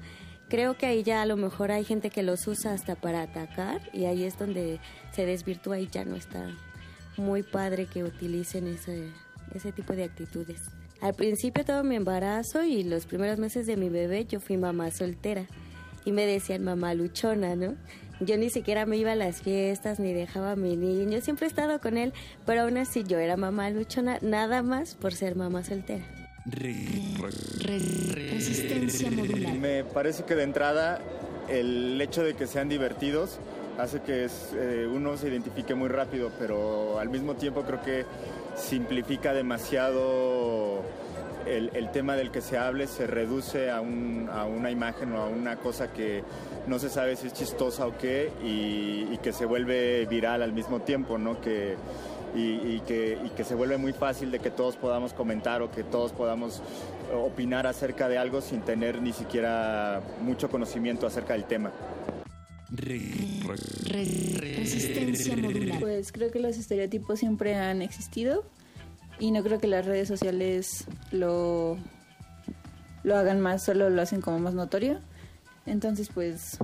creo 0.50 0.76
que 0.76 0.88
ahí 0.88 1.04
ya 1.04 1.22
a 1.22 1.26
lo 1.26 1.38
mejor 1.38 1.72
hay 1.72 1.86
gente 1.86 2.10
que 2.10 2.24
los 2.24 2.48
usa 2.48 2.74
hasta 2.74 2.96
para 2.96 3.22
atacar 3.22 3.82
y 3.94 4.06
ahí 4.06 4.24
es 4.24 4.38
donde 4.38 4.80
se 5.14 5.26
desvirtúa 5.26 5.80
y 5.80 5.88
ya 5.88 6.04
no 6.04 6.16
está 6.16 6.50
muy 7.16 7.44
padre 7.44 7.86
que 7.86 8.04
utilicen 8.04 8.68
ese, 8.68 9.10
ese 9.54 9.72
tipo 9.72 9.94
de 9.94 10.04
actitudes. 10.04 10.60
Al 11.02 11.14
principio 11.14 11.64
todo 11.64 11.84
mi 11.84 11.96
embarazo 11.96 12.64
y 12.64 12.84
los 12.84 13.06
primeros 13.06 13.40
meses 13.40 13.68
de 13.68 13.78
mi 13.78 13.90
bebé 13.90 14.26
yo 14.26 14.40
fui 14.40 14.58
mamá 14.58 14.92
soltera 14.92 15.46
y 16.10 16.12
me 16.12 16.26
decían 16.26 16.64
mamá 16.64 16.96
luchona, 16.96 17.56
¿no? 17.56 17.76
Yo 18.20 18.36
ni 18.36 18.50
siquiera 18.50 18.86
me 18.88 18.98
iba 18.98 19.12
a 19.12 19.16
las 19.16 19.42
fiestas 19.42 20.00
ni 20.00 20.12
dejaba 20.12 20.54
a 20.54 20.56
mi 20.56 20.76
niño, 20.76 21.22
siempre 21.22 21.46
he 21.46 21.50
estado 21.50 21.80
con 21.80 21.98
él, 21.98 22.14
pero 22.46 22.64
aún 22.64 22.78
así 22.78 23.04
yo 23.04 23.20
era 23.20 23.38
mamá 23.38 23.70
luchona 23.70 24.18
nada 24.22 24.64
más 24.64 24.96
por 24.96 25.14
ser 25.14 25.36
mamá 25.36 25.64
soltera. 25.64 26.04
Resistencia 27.64 29.12
modular. 29.12 29.54
Me 29.56 29.84
parece 29.84 30.24
que 30.24 30.34
de 30.36 30.44
entrada 30.44 31.00
el 31.48 32.02
hecho 32.02 32.24
de 32.24 32.34
que 32.34 32.48
sean 32.48 32.70
divertidos 32.70 33.40
hace 33.78 34.02
que 34.02 34.26
es, 34.26 34.50
eh, 34.56 34.90
uno 34.92 35.16
se 35.16 35.30
identifique 35.30 35.76
muy 35.76 35.90
rápido, 35.90 36.32
pero 36.40 37.00
al 37.00 37.10
mismo 37.10 37.36
tiempo 37.36 37.62
creo 37.64 37.82
que 37.84 38.06
simplifica 38.58 39.32
demasiado 39.34 40.84
el, 41.50 41.72
el, 41.74 41.92
tema 41.92 42.16
del 42.16 42.32
que 42.32 42.42
se 42.42 42.58
hable, 42.58 42.88
se 42.88 43.08
reduce 43.08 43.70
a, 43.70 43.82
un, 43.82 44.30
a, 44.32 44.46
una 44.46 44.72
imagen 44.72 45.14
o 45.14 45.22
a 45.22 45.28
una 45.28 45.58
cosa 45.58 45.92
que 45.92 46.24
no 46.68 46.80
se 46.80 46.90
sabe 46.90 47.16
si 47.16 47.28
es 47.28 47.34
chistosa 47.34 47.88
o 47.88 47.98
qué 47.98 48.32
y, 48.44 49.14
y 49.14 49.20
que 49.22 49.34
se 49.34 49.46
vuelve 49.46 50.06
viral 50.06 50.42
al 50.42 50.54
mismo 50.54 50.82
tiempo, 50.82 51.18
¿no? 51.18 51.42
Que, 51.42 51.76
y, 52.36 52.76
y, 52.76 52.84
que, 52.86 53.18
y, 53.26 53.30
que, 53.30 53.44
se 53.44 53.56
vuelve 53.56 53.78
muy 53.78 53.94
fácil 53.94 54.32
de 54.32 54.40
que 54.40 54.52
todos 54.52 54.76
podamos 54.76 55.14
comentar 55.14 55.62
o 55.62 55.72
que 55.72 55.84
todos 55.84 56.12
podamos 56.12 56.62
opinar 57.14 57.66
acerca 57.66 58.08
de 58.08 58.18
algo 58.18 58.42
sin 58.42 58.62
tener 58.62 59.02
ni 59.02 59.14
siquiera 59.14 60.02
mucho 60.22 60.50
conocimiento 60.50 61.08
acerca 61.08 61.34
del 61.34 61.46
tema. 61.46 61.72
Resistencia 63.88 65.36
modular. 65.38 65.80
Pues 65.80 66.12
creo 66.12 66.32
que 66.32 66.40
los 66.40 66.56
estereotipos 66.58 67.20
siempre 67.20 67.56
han 67.56 67.82
existido 67.82 68.46
y 69.20 69.32
no 69.32 69.44
creo 69.44 69.60
que 69.60 69.68
las 69.68 69.86
redes 69.86 70.08
sociales 70.08 70.86
lo, 71.12 71.78
lo 73.04 73.18
hagan 73.18 73.42
más, 73.42 73.64
solo 73.64 73.90
lo 73.90 74.02
hacen 74.02 74.22
como 74.22 74.40
más 74.40 74.54
notorio. 74.54 75.00
Entonces 75.66 76.10
pues, 76.14 76.58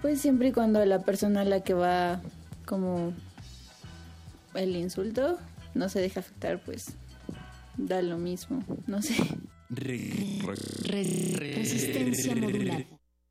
pues 0.00 0.20
siempre 0.20 0.48
y 0.48 0.52
cuando 0.52 0.84
la 0.84 1.00
persona 1.00 1.42
a 1.42 1.44
la 1.44 1.60
que 1.60 1.74
va 1.74 2.20
como 2.64 3.12
el 4.54 4.74
insulto 4.76 5.38
no 5.74 5.88
se 5.88 6.00
deja 6.00 6.20
afectar, 6.20 6.60
pues 6.60 6.94
da 7.76 8.02
lo 8.02 8.18
mismo, 8.18 8.64
no 8.86 9.02
sé. 9.02 9.14
Resistencia 10.84 12.34
modular. 12.34 12.86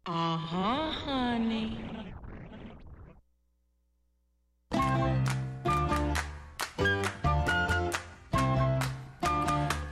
Ajá, 0.05 1.35
honey. 1.35 1.77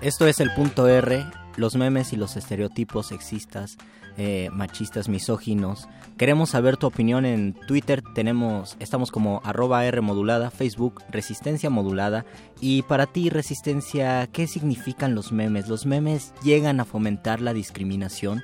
Esto 0.06 0.28
es 0.28 0.40
el 0.40 0.52
punto 0.52 0.88
R, 0.88 1.26
los 1.58 1.76
memes 1.76 2.14
y 2.14 2.16
los 2.16 2.38
estereotipos 2.38 3.08
sexistas, 3.08 3.76
eh, 4.18 4.50
machistas, 4.54 5.10
misóginos. 5.10 5.88
Queremos 6.16 6.52
saber 6.52 6.78
tu 6.78 6.86
opinión 6.86 7.26
en 7.26 7.56
Twitter, 7.68 8.04
tenemos, 8.14 8.78
estamos 8.80 9.10
como 9.10 9.42
arroba 9.44 9.84
R 9.84 10.02
modulada, 10.02 10.52
Facebook 10.52 11.02
Resistencia 11.10 11.72
modulada. 11.72 12.24
Y 12.62 12.84
para 12.84 13.08
ti, 13.08 13.32
Resistencia, 13.32 14.28
¿qué 14.28 14.46
significan 14.46 15.16
los 15.16 15.32
memes? 15.32 15.70
¿Los 15.70 15.88
memes 15.88 16.36
llegan 16.44 16.80
a 16.80 16.86
fomentar 16.86 17.42
la 17.42 17.54
discriminación? 17.54 18.44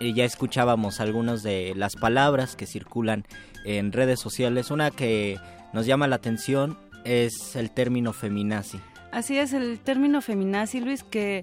Eh, 0.00 0.14
ya 0.14 0.24
escuchábamos 0.24 0.98
algunas 0.98 1.44
de 1.44 1.74
las 1.76 1.94
palabras 1.94 2.56
que 2.56 2.66
circulan 2.66 3.24
en 3.64 3.92
redes 3.92 4.18
sociales. 4.18 4.72
Una 4.72 4.90
que 4.90 5.38
nos 5.72 5.86
llama 5.86 6.08
la 6.08 6.16
atención 6.16 6.76
es 7.04 7.54
el 7.54 7.70
término 7.70 8.12
feminazi. 8.12 8.80
Así 9.10 9.38
es, 9.38 9.52
el 9.52 9.78
término 9.80 10.20
feminazi, 10.20 10.80
Luis, 10.80 11.02
que 11.02 11.42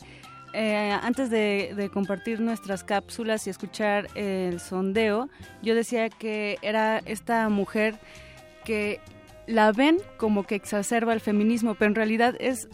eh, 0.53 0.91
antes 1.01 1.29
de, 1.29 1.73
de, 1.75 1.89
compartir 1.89 2.39
nuestras 2.39 2.83
cápsulas 2.83 3.47
y 3.47 3.49
escuchar 3.49 4.07
el 4.15 4.59
sondeo, 4.59 5.29
yo 5.61 5.75
decía 5.75 6.09
que 6.09 6.57
era 6.61 6.99
esta 6.99 7.49
mujer 7.49 7.95
que 8.63 8.99
la 9.47 9.71
ven 9.71 9.97
como 10.17 10.43
que 10.43 10.55
exacerba 10.55 11.13
el 11.13 11.19
feminismo, 11.19 11.75
pero 11.75 11.89
en 11.89 11.95
realidad 11.95 12.35
es 12.39 12.69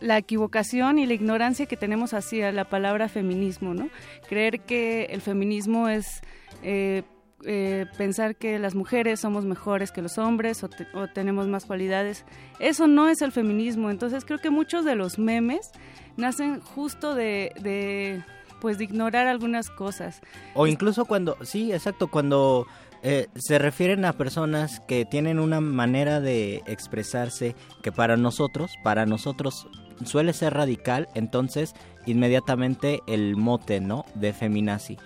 la 0.00 0.18
equivocación 0.18 0.98
y 0.98 1.06
la 1.06 1.14
ignorancia 1.14 1.66
que 1.66 1.76
tenemos 1.76 2.14
hacia 2.14 2.52
la 2.52 2.64
palabra 2.64 3.08
feminismo, 3.08 3.74
¿no? 3.74 3.90
Creer 4.28 4.60
que 4.60 5.04
el 5.10 5.20
feminismo 5.20 5.88
es 5.88 6.22
eh, 6.62 7.02
eh, 7.44 7.86
pensar 7.96 8.36
que 8.36 8.58
las 8.58 8.74
mujeres 8.74 9.20
somos 9.20 9.44
mejores 9.44 9.92
que 9.92 10.02
los 10.02 10.18
hombres 10.18 10.62
o, 10.62 10.68
te, 10.68 10.86
o, 10.94 11.08
tenemos 11.08 11.46
más 11.46 11.64
cualidades. 11.64 12.24
Eso 12.58 12.86
no 12.86 13.08
es 13.08 13.22
el 13.22 13.32
feminismo. 13.32 13.90
Entonces 13.90 14.24
creo 14.24 14.38
que 14.38 14.50
muchos 14.50 14.84
de 14.84 14.94
los 14.94 15.18
memes 15.18 15.70
nacen 16.16 16.60
justo 16.60 17.14
de, 17.14 17.52
de 17.60 18.22
pues 18.60 18.78
de 18.78 18.84
ignorar 18.84 19.26
algunas 19.26 19.70
cosas. 19.70 20.20
O 20.54 20.66
incluso 20.66 21.06
cuando, 21.06 21.36
sí, 21.42 21.72
exacto, 21.72 22.08
cuando 22.08 22.66
eh, 23.02 23.28
se 23.34 23.58
refieren 23.58 24.04
a 24.04 24.12
personas 24.12 24.80
que 24.80 25.04
tienen 25.06 25.38
una 25.38 25.60
manera 25.60 26.20
de 26.20 26.62
expresarse 26.66 27.56
que 27.82 27.90
para 27.90 28.16
nosotros, 28.16 28.72
para 28.84 29.06
nosotros 29.06 29.66
suele 30.04 30.32
ser 30.32 30.54
radical, 30.54 31.08
entonces 31.14 31.74
inmediatamente 32.06 33.00
el 33.06 33.36
mote, 33.36 33.80
¿no? 33.80 34.04
De 34.14 34.32
feminazi. 34.32 34.98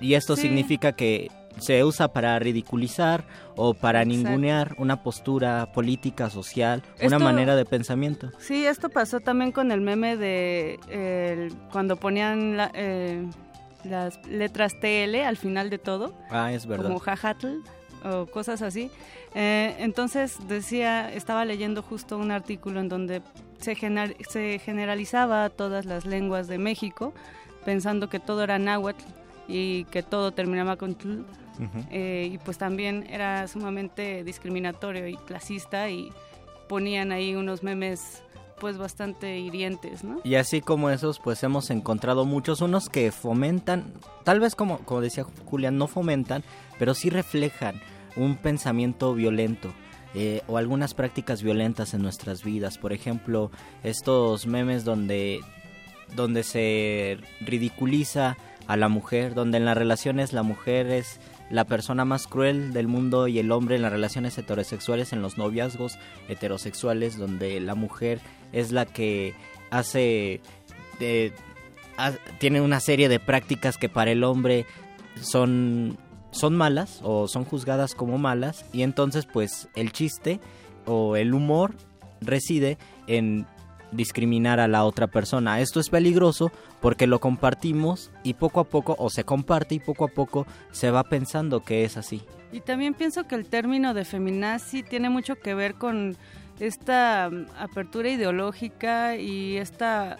Y 0.00 0.14
esto 0.14 0.36
sí. 0.36 0.42
significa 0.42 0.92
que 0.92 1.30
se 1.58 1.84
usa 1.84 2.08
para 2.12 2.38
ridiculizar 2.38 3.24
o 3.56 3.74
para 3.74 4.02
Exacto. 4.02 4.28
ningunear 4.28 4.74
una 4.78 5.02
postura 5.02 5.70
política, 5.72 6.30
social, 6.30 6.82
esto, 6.94 7.06
una 7.06 7.18
manera 7.18 7.56
de 7.56 7.64
pensamiento. 7.64 8.30
Sí, 8.38 8.66
esto 8.66 8.88
pasó 8.88 9.20
también 9.20 9.52
con 9.52 9.72
el 9.72 9.80
meme 9.80 10.16
de 10.16 10.78
eh, 10.88 11.50
cuando 11.72 11.96
ponían 11.96 12.56
la, 12.56 12.70
eh, 12.74 13.26
las 13.84 14.24
letras 14.26 14.78
TL 14.80 15.16
al 15.16 15.36
final 15.36 15.70
de 15.70 15.78
todo. 15.78 16.14
Ah, 16.30 16.52
es 16.52 16.66
verdad. 16.66 16.86
Como 16.86 16.98
jajatl. 16.98 17.58
o 18.04 18.26
cosas 18.26 18.62
así. 18.62 18.90
Eh, 19.34 19.76
entonces 19.78 20.36
decía, 20.48 21.12
estaba 21.12 21.44
leyendo 21.44 21.82
justo 21.82 22.16
un 22.16 22.30
artículo 22.30 22.80
en 22.80 22.88
donde 22.88 23.22
se, 23.58 23.76
se 24.28 24.58
generalizaba 24.58 25.50
todas 25.50 25.84
las 25.84 26.06
lenguas 26.06 26.48
de 26.48 26.58
México, 26.58 27.12
pensando 27.64 28.08
que 28.08 28.18
todo 28.18 28.42
era 28.42 28.58
náhuatl 28.58 29.04
y 29.50 29.84
que 29.90 30.02
todo 30.02 30.32
terminaba 30.32 30.76
con 30.76 30.94
tl. 30.94 31.24
Eh, 31.90 32.30
y 32.32 32.38
pues 32.38 32.56
también 32.56 33.06
era 33.10 33.46
sumamente 33.46 34.24
discriminatorio 34.24 35.06
y 35.08 35.16
clasista 35.16 35.90
y 35.90 36.10
ponían 36.68 37.12
ahí 37.12 37.34
unos 37.34 37.62
memes 37.62 38.22
pues 38.58 38.78
bastante 38.78 39.38
hirientes, 39.38 40.04
¿no? 40.04 40.20
Y 40.22 40.36
así 40.36 40.60
como 40.60 40.90
esos, 40.90 41.18
pues 41.18 41.42
hemos 41.42 41.70
encontrado 41.70 42.24
muchos, 42.24 42.60
unos 42.60 42.88
que 42.88 43.10
fomentan, 43.10 43.92
tal 44.22 44.38
vez 44.38 44.54
como, 44.54 44.78
como 44.78 45.00
decía 45.00 45.24
Julián, 45.46 45.78
no 45.78 45.86
fomentan, 45.86 46.44
pero 46.78 46.94
sí 46.94 47.10
reflejan 47.10 47.80
un 48.16 48.36
pensamiento 48.36 49.14
violento. 49.14 49.72
Eh, 50.12 50.42
o 50.48 50.56
algunas 50.56 50.92
prácticas 50.92 51.40
violentas 51.40 51.94
en 51.94 52.02
nuestras 52.02 52.42
vidas. 52.42 52.78
Por 52.78 52.92
ejemplo, 52.92 53.52
estos 53.84 54.44
memes 54.44 54.84
donde, 54.84 55.38
donde 56.16 56.42
se 56.42 57.18
ridiculiza 57.40 58.36
a 58.70 58.76
la 58.76 58.88
mujer, 58.88 59.34
donde 59.34 59.58
en 59.58 59.64
las 59.64 59.76
relaciones 59.76 60.32
la 60.32 60.44
mujer 60.44 60.86
es 60.86 61.18
la 61.50 61.64
persona 61.64 62.04
más 62.04 62.28
cruel 62.28 62.72
del 62.72 62.86
mundo 62.86 63.26
y 63.26 63.40
el 63.40 63.50
hombre 63.50 63.74
en 63.74 63.82
las 63.82 63.90
relaciones 63.90 64.38
heterosexuales, 64.38 65.12
en 65.12 65.22
los 65.22 65.36
noviazgos 65.36 65.98
heterosexuales, 66.28 67.18
donde 67.18 67.58
la 67.58 67.74
mujer 67.74 68.20
es 68.52 68.70
la 68.70 68.86
que 68.86 69.34
hace... 69.70 70.40
tiene 72.38 72.60
una 72.60 72.78
serie 72.78 73.08
de 73.08 73.18
prácticas 73.18 73.76
que 73.76 73.88
para 73.88 74.12
el 74.12 74.22
hombre 74.22 74.66
son, 75.20 75.98
son 76.30 76.56
malas 76.56 77.00
o 77.02 77.26
son 77.26 77.44
juzgadas 77.44 77.96
como 77.96 78.18
malas 78.18 78.64
y 78.72 78.82
entonces 78.82 79.26
pues 79.26 79.68
el 79.74 79.90
chiste 79.90 80.38
o 80.86 81.16
el 81.16 81.34
humor 81.34 81.74
reside 82.20 82.78
en 83.08 83.48
discriminar 83.92 84.60
a 84.60 84.68
la 84.68 84.84
otra 84.84 85.06
persona. 85.06 85.60
Esto 85.60 85.80
es 85.80 85.88
peligroso 85.88 86.52
porque 86.80 87.06
lo 87.06 87.20
compartimos 87.20 88.10
y 88.22 88.34
poco 88.34 88.60
a 88.60 88.64
poco, 88.64 88.96
o 88.98 89.10
se 89.10 89.24
comparte 89.24 89.74
y 89.74 89.80
poco 89.80 90.04
a 90.04 90.08
poco 90.08 90.46
se 90.70 90.90
va 90.90 91.04
pensando 91.04 91.60
que 91.60 91.84
es 91.84 91.96
así. 91.96 92.22
Y 92.52 92.60
también 92.60 92.94
pienso 92.94 93.26
que 93.26 93.36
el 93.36 93.46
término 93.46 93.94
de 93.94 94.04
feminazi 94.04 94.82
tiene 94.82 95.08
mucho 95.08 95.36
que 95.36 95.54
ver 95.54 95.74
con 95.74 96.16
esta 96.58 97.30
mm, 97.30 97.46
apertura 97.58 98.10
ideológica 98.10 99.16
y 99.16 99.56
esta 99.56 100.18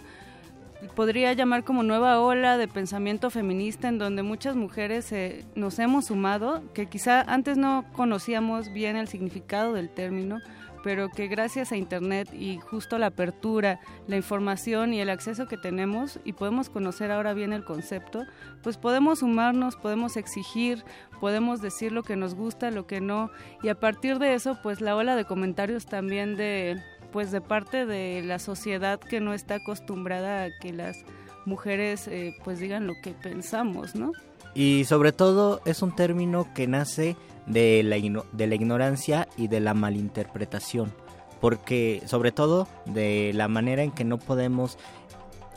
podría 0.95 1.33
llamar 1.33 1.63
como 1.63 1.83
nueva 1.83 2.19
ola 2.19 2.57
de 2.57 2.67
pensamiento 2.67 3.29
feminista 3.29 3.87
en 3.87 3.99
donde 3.99 4.23
muchas 4.23 4.55
mujeres 4.55 5.11
eh, 5.11 5.45
nos 5.55 5.77
hemos 5.77 6.05
sumado, 6.05 6.63
que 6.73 6.87
quizá 6.87 7.21
antes 7.21 7.57
no 7.57 7.85
conocíamos 7.93 8.73
bien 8.73 8.95
el 8.95 9.07
significado 9.07 9.73
del 9.73 9.89
término, 9.89 10.39
pero 10.83 11.09
que 11.09 11.27
gracias 11.27 11.71
a 11.71 11.77
Internet 11.77 12.29
y 12.33 12.59
justo 12.59 12.97
la 12.97 13.07
apertura, 13.07 13.79
la 14.07 14.15
información 14.15 14.93
y 14.93 15.01
el 15.01 15.09
acceso 15.09 15.47
que 15.47 15.57
tenemos 15.57 16.19
y 16.23 16.33
podemos 16.33 16.69
conocer 16.69 17.11
ahora 17.11 17.33
bien 17.33 17.53
el 17.53 17.63
concepto, 17.63 18.23
pues 18.63 18.77
podemos 18.77 19.19
sumarnos, 19.19 19.75
podemos 19.75 20.17
exigir, 20.17 20.83
podemos 21.19 21.61
decir 21.61 21.91
lo 21.91 22.03
que 22.03 22.15
nos 22.15 22.35
gusta, 22.35 22.71
lo 22.71 22.87
que 22.87 23.01
no 23.01 23.31
y 23.63 23.69
a 23.69 23.79
partir 23.79 24.19
de 24.19 24.33
eso 24.33 24.57
pues 24.61 24.81
la 24.81 24.95
ola 24.95 25.15
de 25.15 25.25
comentarios 25.25 25.85
también 25.85 26.35
de 26.35 26.81
pues 27.11 27.31
de 27.31 27.41
parte 27.41 27.85
de 27.85 28.21
la 28.23 28.39
sociedad 28.39 28.99
que 28.99 29.19
no 29.19 29.33
está 29.33 29.55
acostumbrada 29.55 30.45
a 30.45 30.49
que 30.59 30.71
las 30.71 30.97
mujeres 31.45 32.07
eh, 32.07 32.35
pues 32.43 32.59
digan 32.59 32.87
lo 32.87 32.93
que 33.01 33.11
pensamos, 33.11 33.95
¿no? 33.95 34.11
Y 34.53 34.83
sobre 34.85 35.11
todo 35.11 35.61
es 35.65 35.81
un 35.81 35.95
término 35.95 36.47
que 36.53 36.67
nace 36.67 37.15
de 37.45 37.83
la, 37.83 37.97
de 38.31 38.47
la 38.47 38.55
ignorancia 38.55 39.27
y 39.37 39.47
de 39.47 39.59
la 39.59 39.73
malinterpretación. 39.73 40.93
Porque 41.39 42.03
sobre 42.05 42.31
todo 42.31 42.67
de 42.85 43.31
la 43.33 43.47
manera 43.47 43.83
en 43.83 43.91
que 43.91 44.03
no 44.03 44.19
podemos 44.19 44.77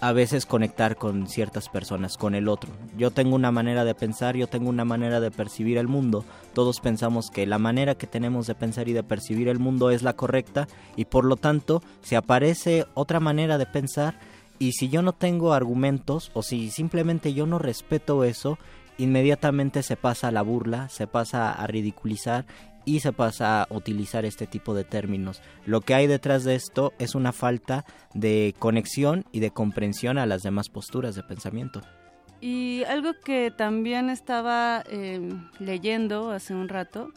a 0.01 0.13
veces 0.13 0.45
conectar 0.45 0.97
con 0.97 1.27
ciertas 1.29 1.71
personas, 1.71 2.19
con 2.19 2.35
el 2.35 2.49
otro. 2.49 2.71
Yo 2.97 3.11
tengo 3.11 3.35
una 3.35 3.51
manera 3.51 3.85
de 3.85 3.95
pensar, 3.95 4.37
yo 4.37 4.47
tengo 4.47 4.69
una 4.69 4.85
manera 4.85 5.19
de 5.19 5.31
percibir 5.31 5.79
el 5.79 5.89
mundo. 5.89 6.27
Todos 6.53 6.81
pensamos 6.81 7.31
que 7.31 7.47
la 7.47 7.59
manera 7.59 7.95
que 7.95 8.07
tenemos 8.07 8.47
de 8.47 8.55
pensar 8.55 8.87
y 8.89 8.93
de 8.93 9.03
percibir 9.03 9.49
el 9.49 9.59
mundo 9.59 9.91
es 9.91 10.03
la 10.03 10.15
correcta 10.15 10.69
y 10.97 11.07
por 11.07 11.25
lo 11.25 11.37
tanto, 11.37 11.83
si 12.03 12.17
aparece 12.17 12.85
otra 12.93 13.19
manera 13.19 13.57
de 13.57 13.65
pensar 13.65 14.19
y 14.59 14.73
si 14.73 14.91
yo 14.91 15.01
no 15.01 15.15
tengo 15.15 15.55
argumentos 15.55 16.31
o 16.35 16.43
si 16.43 16.71
simplemente 16.71 17.33
yo 17.33 17.47
no 17.47 17.59
respeto 17.59 18.25
eso, 18.25 18.59
inmediatamente 18.99 19.83
se 19.83 19.97
pasa 19.97 20.29
a 20.29 20.33
la 20.33 20.43
burla, 20.43 20.89
se 20.89 21.07
pasa 21.07 21.53
a 21.53 21.67
ridiculizar 21.67 22.45
y 22.85 23.01
se 23.01 23.13
pasa 23.13 23.63
a 23.63 23.67
utilizar 23.71 24.25
este 24.25 24.47
tipo 24.47 24.75
de 24.75 24.85
términos. 24.85 25.43
Lo 25.67 25.81
que 25.81 25.95
hay 25.95 26.07
detrás 26.07 26.45
de 26.45 26.55
esto 26.55 26.93
es 26.99 27.15
una 27.15 27.33
falta 27.33 27.85
de 28.13 28.55
conexión 28.59 29.25
y 29.33 29.41
de 29.41 29.51
comprensión 29.51 30.19
a 30.19 30.27
las 30.27 30.43
demás 30.43 30.69
posturas 30.69 31.15
de 31.15 31.23
pensamiento. 31.23 31.81
Y 32.41 32.85
algo 32.85 33.13
que 33.25 33.51
también 33.51 34.11
estaba 34.11 34.85
eh, 34.91 35.21
leyendo 35.59 36.31
hace 36.31 36.55
un 36.55 36.69
rato 36.69 37.09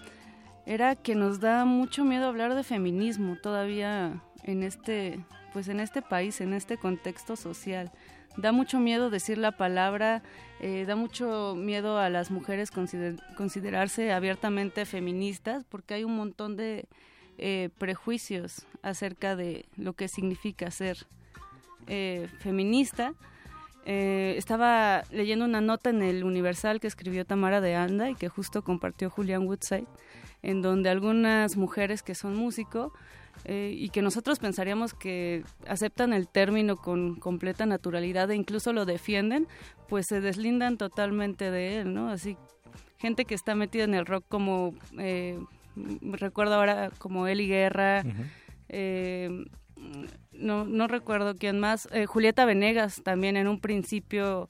era 0.66 0.96
que 0.96 1.16
nos 1.16 1.40
da 1.40 1.66
mucho 1.66 2.06
miedo 2.06 2.28
hablar 2.28 2.56
de 2.56 2.64
feminismo 2.64 3.38
todavía 3.42 4.22
en 4.44 4.64
este, 4.64 5.20
pues 5.52 5.68
en 5.68 5.82
este 5.82 6.02
país, 6.02 6.40
en 6.40 6.54
este 6.54 6.78
contexto 6.78 7.36
social 7.36 7.92
da 8.38 8.52
mucho 8.52 8.80
miedo 8.80 9.10
decir 9.10 9.38
la 9.38 9.52
palabra, 9.52 10.22
eh, 10.60 10.86
da 10.88 10.96
mucho 10.96 11.56
miedo 11.56 12.00
a 12.00 12.10
las 12.10 12.32
mujeres 12.32 12.72
considerarse 12.72 14.12
abiertamente 14.12 14.86
feministas 14.86 15.64
porque 15.66 15.94
hay 15.94 16.04
un 16.04 16.16
montón 16.16 16.56
de 16.56 16.88
eh, 17.38 17.70
prejuicios 17.78 18.66
acerca 18.82 19.36
de 19.36 19.66
lo 19.76 19.94
que 19.94 20.08
significa 20.08 20.72
ser 20.72 21.06
eh, 21.86 22.28
feminista. 22.40 23.14
estaba 23.86 25.04
leyendo 25.12 25.46
una 25.46 25.62
nota 25.62 25.92
en 25.92 26.02
el 26.02 26.24
Universal 26.24 26.80
que 26.80 26.88
escribió 26.88 27.24
Tamara 27.24 27.62
de 27.62 27.76
Anda 27.76 28.10
y 28.10 28.16
que 28.16 28.28
justo 28.28 28.64
compartió 28.64 29.12
Julian 29.12 29.48
Woodside, 29.48 29.88
en 30.42 30.64
donde 30.64 30.90
algunas 30.90 31.56
mujeres 31.56 32.02
que 32.02 32.16
son 32.16 32.36
músicos 32.36 32.92
eh, 33.46 33.74
y 33.76 33.90
que 33.90 34.02
nosotros 34.02 34.40
pensaríamos 34.40 34.94
que 34.94 35.44
aceptan 35.68 36.14
el 36.14 36.28
término 36.28 36.78
con 36.78 37.16
completa 37.16 37.66
naturalidad 37.66 38.32
e 38.32 38.36
incluso 38.36 38.74
lo 38.74 38.86
defienden, 38.86 39.48
pues 39.88 40.08
se 40.08 40.22
deslindan 40.22 40.78
totalmente 40.78 41.52
de 41.52 41.80
él, 41.80 41.94
¿no? 41.94 42.10
Así, 42.10 42.38
gente 42.98 43.26
que 43.26 43.36
está 43.36 43.56
metida 43.56 43.84
en 43.84 43.94
el 43.94 44.06
rock 44.06 44.26
como, 44.28 44.74
eh, 44.98 45.40
recuerdo 46.02 46.56
ahora 46.56 46.92
como 46.98 47.28
Eli 47.28 47.48
Guerra, 47.48 48.04
eh, 48.70 49.46
no, 50.32 50.66
no 50.66 50.88
recuerdo 50.88 51.36
quién 51.36 51.60
más, 51.60 51.88
Julieta 52.08 52.46
Venegas 52.46 53.02
también 53.04 53.38
en 53.38 53.48
un 53.48 53.60
principio 53.60 54.50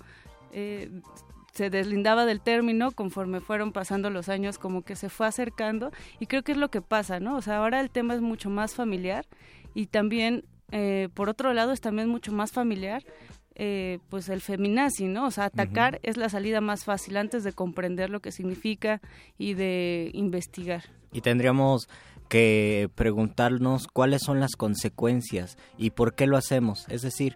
se 1.58 1.72
deslindaba 1.72 2.26
del 2.26 2.40
término 2.40 2.92
conforme 2.92 3.42
fueron 3.42 3.72
pasando 3.72 4.12
los 4.12 4.30
años, 4.30 4.60
como 4.60 4.84
que 4.84 4.96
se 4.96 5.10
fue 5.10 5.26
acercando 5.26 5.92
y 6.20 6.28
creo 6.28 6.44
que 6.44 6.52
es 6.52 6.58
lo 6.58 6.70
que 6.70 6.82
pasa, 6.82 7.20
¿no? 7.20 7.36
O 7.36 7.42
sea, 7.42 7.58
ahora 7.58 7.82
el 7.82 7.90
tema 7.90 8.14
es 8.14 8.22
mucho 8.22 8.52
más 8.52 8.76
familiar 8.76 9.26
y 9.74 9.88
también, 9.88 10.46
eh, 10.72 11.10
por 11.16 11.30
otro 11.30 11.54
lado, 11.54 11.72
es 11.72 11.82
también 11.82 12.10
mucho 12.10 12.32
más 12.32 12.52
familiar 12.52 13.04
eh, 13.56 13.98
pues 14.10 14.30
el 14.30 14.42
feminazi, 14.42 15.08
¿no? 15.08 15.26
O 15.26 15.32
sea, 15.32 15.46
atacar 15.46 16.00
es 16.04 16.16
la 16.16 16.30
salida 16.30 16.62
más 16.62 16.84
fácil 16.86 17.18
antes 17.18 17.44
de 17.44 17.54
comprender 17.54 18.12
lo 18.12 18.20
que 18.20 18.32
significa 18.32 19.02
y 19.40 19.56
de 19.56 20.12
investigar. 20.14 20.84
Y 21.12 21.22
tendríamos 21.22 21.90
que 22.30 22.92
preguntarnos 22.94 23.88
cuáles 23.88 24.22
son 24.24 24.40
las 24.40 24.56
consecuencias 24.56 25.58
y 25.76 25.90
por 25.90 26.14
qué 26.14 26.28
lo 26.28 26.38
hacemos. 26.38 26.86
Es 26.90 27.02
decir, 27.02 27.36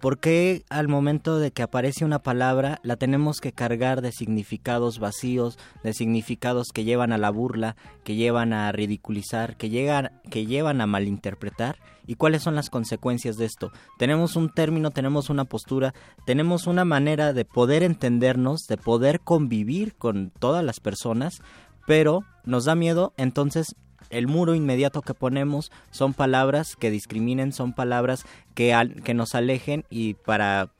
¿Por 0.00 0.20
qué 0.20 0.64
al 0.70 0.86
momento 0.86 1.40
de 1.40 1.50
que 1.50 1.64
aparece 1.64 2.04
una 2.04 2.20
palabra 2.20 2.78
la 2.84 2.94
tenemos 2.94 3.40
que 3.40 3.52
cargar 3.52 4.00
de 4.00 4.12
significados 4.12 5.00
vacíos, 5.00 5.58
de 5.82 5.92
significados 5.92 6.68
que 6.72 6.84
llevan 6.84 7.12
a 7.12 7.18
la 7.18 7.30
burla, 7.30 7.74
que 8.04 8.14
llevan 8.14 8.52
a 8.52 8.70
ridiculizar, 8.70 9.56
que, 9.56 9.70
llegan, 9.70 10.12
que 10.30 10.46
llevan 10.46 10.80
a 10.80 10.86
malinterpretar? 10.86 11.78
¿Y 12.06 12.14
cuáles 12.14 12.42
son 12.44 12.54
las 12.54 12.70
consecuencias 12.70 13.36
de 13.36 13.46
esto? 13.46 13.72
Tenemos 13.98 14.36
un 14.36 14.50
término, 14.50 14.92
tenemos 14.92 15.30
una 15.30 15.46
postura, 15.46 15.92
tenemos 16.24 16.68
una 16.68 16.84
manera 16.84 17.32
de 17.32 17.44
poder 17.44 17.82
entendernos, 17.82 18.66
de 18.68 18.76
poder 18.76 19.18
convivir 19.18 19.96
con 19.96 20.30
todas 20.30 20.64
las 20.64 20.78
personas, 20.78 21.42
pero 21.88 22.20
nos 22.44 22.66
da 22.66 22.76
miedo, 22.76 23.14
entonces 23.16 23.74
el 24.10 24.26
muro 24.26 24.54
inmediato 24.54 25.02
que 25.02 25.14
ponemos 25.14 25.70
son 25.90 26.14
palabras 26.14 26.76
que 26.76 26.90
discriminen, 26.90 27.52
son 27.52 27.72
palabras 27.72 28.24
que, 28.54 28.74
que 29.04 29.14
nos 29.14 29.34
alejen 29.34 29.84
y 29.90 30.14
para 30.14 30.70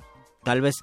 tal 0.44 0.60
vez 0.60 0.76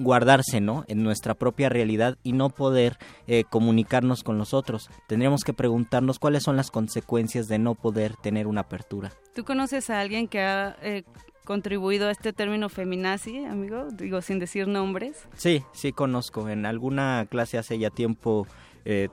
guardarse 0.00 0.60
¿no? 0.60 0.84
en 0.88 1.02
nuestra 1.02 1.34
propia 1.34 1.68
realidad 1.68 2.16
y 2.22 2.32
no 2.32 2.50
poder 2.50 2.96
eh, 3.26 3.44
comunicarnos 3.44 4.22
con 4.22 4.38
los 4.38 4.54
otros. 4.54 4.90
Tendríamos 5.06 5.44
que 5.44 5.52
preguntarnos 5.52 6.18
cuáles 6.18 6.42
son 6.42 6.56
las 6.56 6.70
consecuencias 6.70 7.46
de 7.48 7.58
no 7.58 7.74
poder 7.74 8.16
tener 8.16 8.46
una 8.46 8.62
apertura. 8.62 9.12
¿Tú 9.34 9.44
conoces 9.44 9.90
a 9.90 10.00
alguien 10.00 10.26
que 10.26 10.40
ha 10.40 10.76
eh, 10.82 11.04
contribuido 11.44 12.08
a 12.08 12.10
este 12.10 12.32
término 12.32 12.68
feminazi, 12.68 13.44
amigo? 13.44 13.88
Digo, 13.92 14.22
sin 14.22 14.38
decir 14.38 14.66
nombres. 14.68 15.28
Sí, 15.36 15.62
sí 15.72 15.92
conozco. 15.92 16.48
En 16.48 16.66
alguna 16.66 17.26
clase 17.28 17.58
hace 17.58 17.78
ya 17.78 17.90
tiempo 17.90 18.46
eh, 18.84 19.08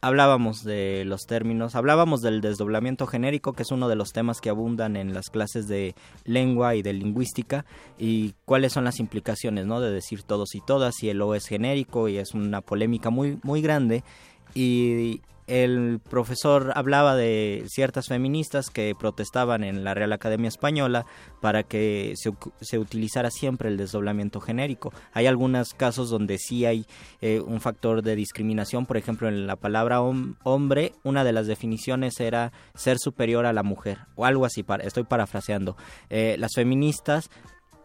hablábamos 0.00 0.62
de 0.64 1.04
los 1.04 1.26
términos, 1.26 1.74
hablábamos 1.74 2.20
del 2.20 2.40
desdoblamiento 2.40 3.06
genérico, 3.06 3.52
que 3.52 3.62
es 3.62 3.70
uno 3.70 3.88
de 3.88 3.96
los 3.96 4.12
temas 4.12 4.40
que 4.40 4.50
abundan 4.50 4.96
en 4.96 5.14
las 5.14 5.30
clases 5.30 5.68
de 5.68 5.94
lengua 6.24 6.74
y 6.74 6.82
de 6.82 6.92
lingüística, 6.92 7.64
y 7.98 8.34
cuáles 8.44 8.72
son 8.72 8.84
las 8.84 9.00
implicaciones, 9.00 9.66
¿no? 9.66 9.80
De 9.80 9.90
decir 9.90 10.22
todos 10.22 10.54
y 10.54 10.60
todas, 10.60 10.94
si 10.96 11.08
el 11.08 11.20
O 11.22 11.34
es 11.34 11.46
genérico, 11.46 12.08
y 12.08 12.18
es 12.18 12.34
una 12.34 12.60
polémica 12.60 13.10
muy, 13.10 13.38
muy 13.42 13.60
grande, 13.60 14.04
y 14.54 15.20
el 15.48 16.00
profesor 16.08 16.72
hablaba 16.74 17.16
de 17.16 17.64
ciertas 17.68 18.06
feministas 18.06 18.68
que 18.68 18.94
protestaban 18.98 19.64
en 19.64 19.82
la 19.82 19.94
Real 19.94 20.12
Academia 20.12 20.48
Española 20.48 21.06
para 21.40 21.62
que 21.62 22.14
se, 22.16 22.78
utilizara 22.78 23.30
siempre 23.30 23.70
el 23.70 23.78
desdoblamiento 23.78 24.40
genérico. 24.40 24.92
Hay 25.14 25.26
algunos 25.26 25.72
casos 25.72 26.10
donde 26.10 26.38
sí 26.38 26.66
hay 26.66 26.86
eh, 27.22 27.40
un 27.40 27.60
factor 27.60 28.02
de 28.02 28.14
discriminación, 28.14 28.84
por 28.84 28.98
ejemplo, 28.98 29.26
en 29.28 29.46
la 29.46 29.56
palabra 29.56 30.02
hombre, 30.02 30.92
una 31.02 31.24
de 31.24 31.32
las 31.32 31.46
definiciones 31.46 32.20
era 32.20 32.52
ser 32.74 32.98
superior 32.98 33.46
a 33.46 33.54
la 33.54 33.62
mujer, 33.62 33.98
o 34.16 34.26
algo 34.26 34.44
así, 34.44 34.64
estoy 34.82 35.04
parafraseando. 35.04 35.76
Eh, 36.10 36.36
las 36.38 36.52
feministas 36.54 37.30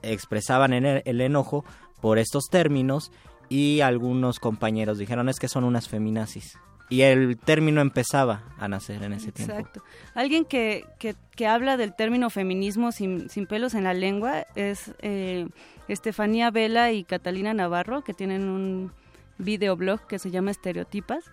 expresaban 0.02 0.74
el, 0.74 1.02
el 1.06 1.22
enojo 1.22 1.64
por 2.02 2.20
estos 2.20 2.50
términos 2.52 3.12
y 3.48 3.80
algunos 3.80 4.40
compañeros 4.40 4.98
dijeron 4.98 5.30
es 5.30 5.40
que 5.40 5.48
son 5.48 5.64
unas 5.64 5.88
feminazis 5.88 6.58
y 6.90 7.02
el 7.02 7.38
término 7.38 7.82
empezaba 7.82 8.44
a 8.58 8.68
nacer 8.68 9.02
en 9.04 9.14
ese 9.14 9.32
tiempo. 9.32 9.54
Exacto. 9.54 9.84
Alguien 10.14 10.46
que, 10.46 10.86
que, 11.00 11.48
habla 11.48 11.78
del 11.78 11.96
término 11.96 12.30
feminismo 12.30 12.92
sin, 12.92 13.30
sin 13.30 13.48
pelos 13.48 13.74
en 13.74 13.84
la 13.84 13.94
lengua 13.94 14.46
es 14.56 14.94
eh, 15.00 15.48
Estefanía 15.88 16.52
Vela 16.52 16.92
y 16.92 17.04
Catalina 17.04 17.54
Navarro, 17.54 18.04
que 18.04 18.14
tienen 18.14 18.48
un 18.48 18.92
videoblog 19.38 20.06
que 20.08 20.20
se 20.20 20.30
llama 20.30 20.52
Estereotipas. 20.52 21.26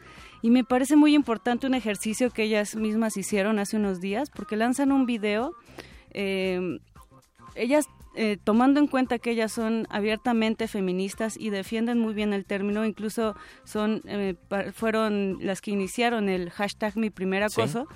Y 0.42 0.50
me 0.50 0.64
parece 0.64 0.96
muy 0.96 1.14
importante 1.14 1.66
un 1.66 1.74
ejercicio 1.74 2.30
que 2.30 2.44
ellas 2.44 2.74
mismas 2.74 3.16
hicieron 3.16 3.58
hace 3.58 3.76
unos 3.76 4.00
días, 4.00 4.30
porque 4.30 4.56
lanzan 4.56 4.92
un 4.92 5.04
video. 5.04 5.52
Eh, 6.12 6.78
ellas 7.54 7.86
eh, 8.16 8.38
tomando 8.42 8.80
en 8.80 8.88
cuenta 8.88 9.20
que 9.20 9.30
ellas 9.30 9.52
son 9.52 9.86
abiertamente 9.88 10.66
feministas 10.66 11.36
y 11.38 11.50
defienden 11.50 12.00
muy 12.00 12.12
bien 12.12 12.32
el 12.32 12.44
término, 12.44 12.84
incluso 12.84 13.36
son 13.62 14.02
eh, 14.06 14.34
fueron 14.74 15.38
las 15.40 15.60
que 15.60 15.70
iniciaron 15.70 16.28
el 16.28 16.50
hashtag 16.50 16.96
mi 16.96 17.10
primer 17.10 17.44
acoso. 17.44 17.86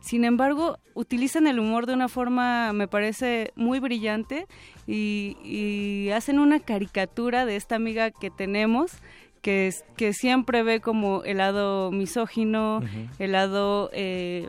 Sin 0.00 0.24
embargo, 0.24 0.78
utilizan 0.92 1.46
el 1.46 1.58
humor 1.58 1.86
de 1.86 1.94
una 1.94 2.08
forma, 2.08 2.74
me 2.74 2.86
parece, 2.86 3.52
muy 3.56 3.80
brillante 3.80 4.46
y, 4.86 6.10
hacen 6.14 6.38
una 6.38 6.60
caricatura 6.60 7.46
de 7.46 7.56
esta 7.56 7.76
amiga 7.76 8.10
que 8.10 8.30
tenemos. 8.30 8.92
Que, 9.40 9.72
que 9.96 10.12
siempre 10.12 10.62
ve 10.62 10.78
como 10.80 11.24
el 11.24 11.38
lado 11.38 11.90
misógino, 11.90 12.80
el 13.18 13.32
lado 13.32 13.90
eh, 13.92 14.48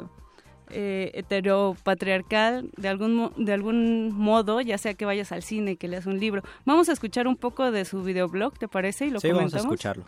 eh, 0.69 1.11
heteropatriarcal 1.13 2.69
de 2.77 2.87
algún, 2.87 3.31
de 3.37 3.53
algún 3.53 4.11
modo, 4.11 4.61
ya 4.61 4.77
sea 4.77 4.93
que 4.93 5.05
vayas 5.05 5.31
al 5.31 5.43
cine, 5.43 5.75
que 5.75 5.87
leas 5.87 6.05
un 6.05 6.19
libro. 6.19 6.43
Vamos 6.65 6.89
a 6.89 6.93
escuchar 6.93 7.27
un 7.27 7.35
poco 7.35 7.71
de 7.71 7.85
su 7.85 8.03
videoblog, 8.03 8.57
¿te 8.57 8.67
parece? 8.67 9.07
Y 9.07 9.09
lo 9.09 9.19
sí, 9.19 9.31
vamos 9.31 9.53
a 9.53 9.57
escucharlo. 9.57 10.05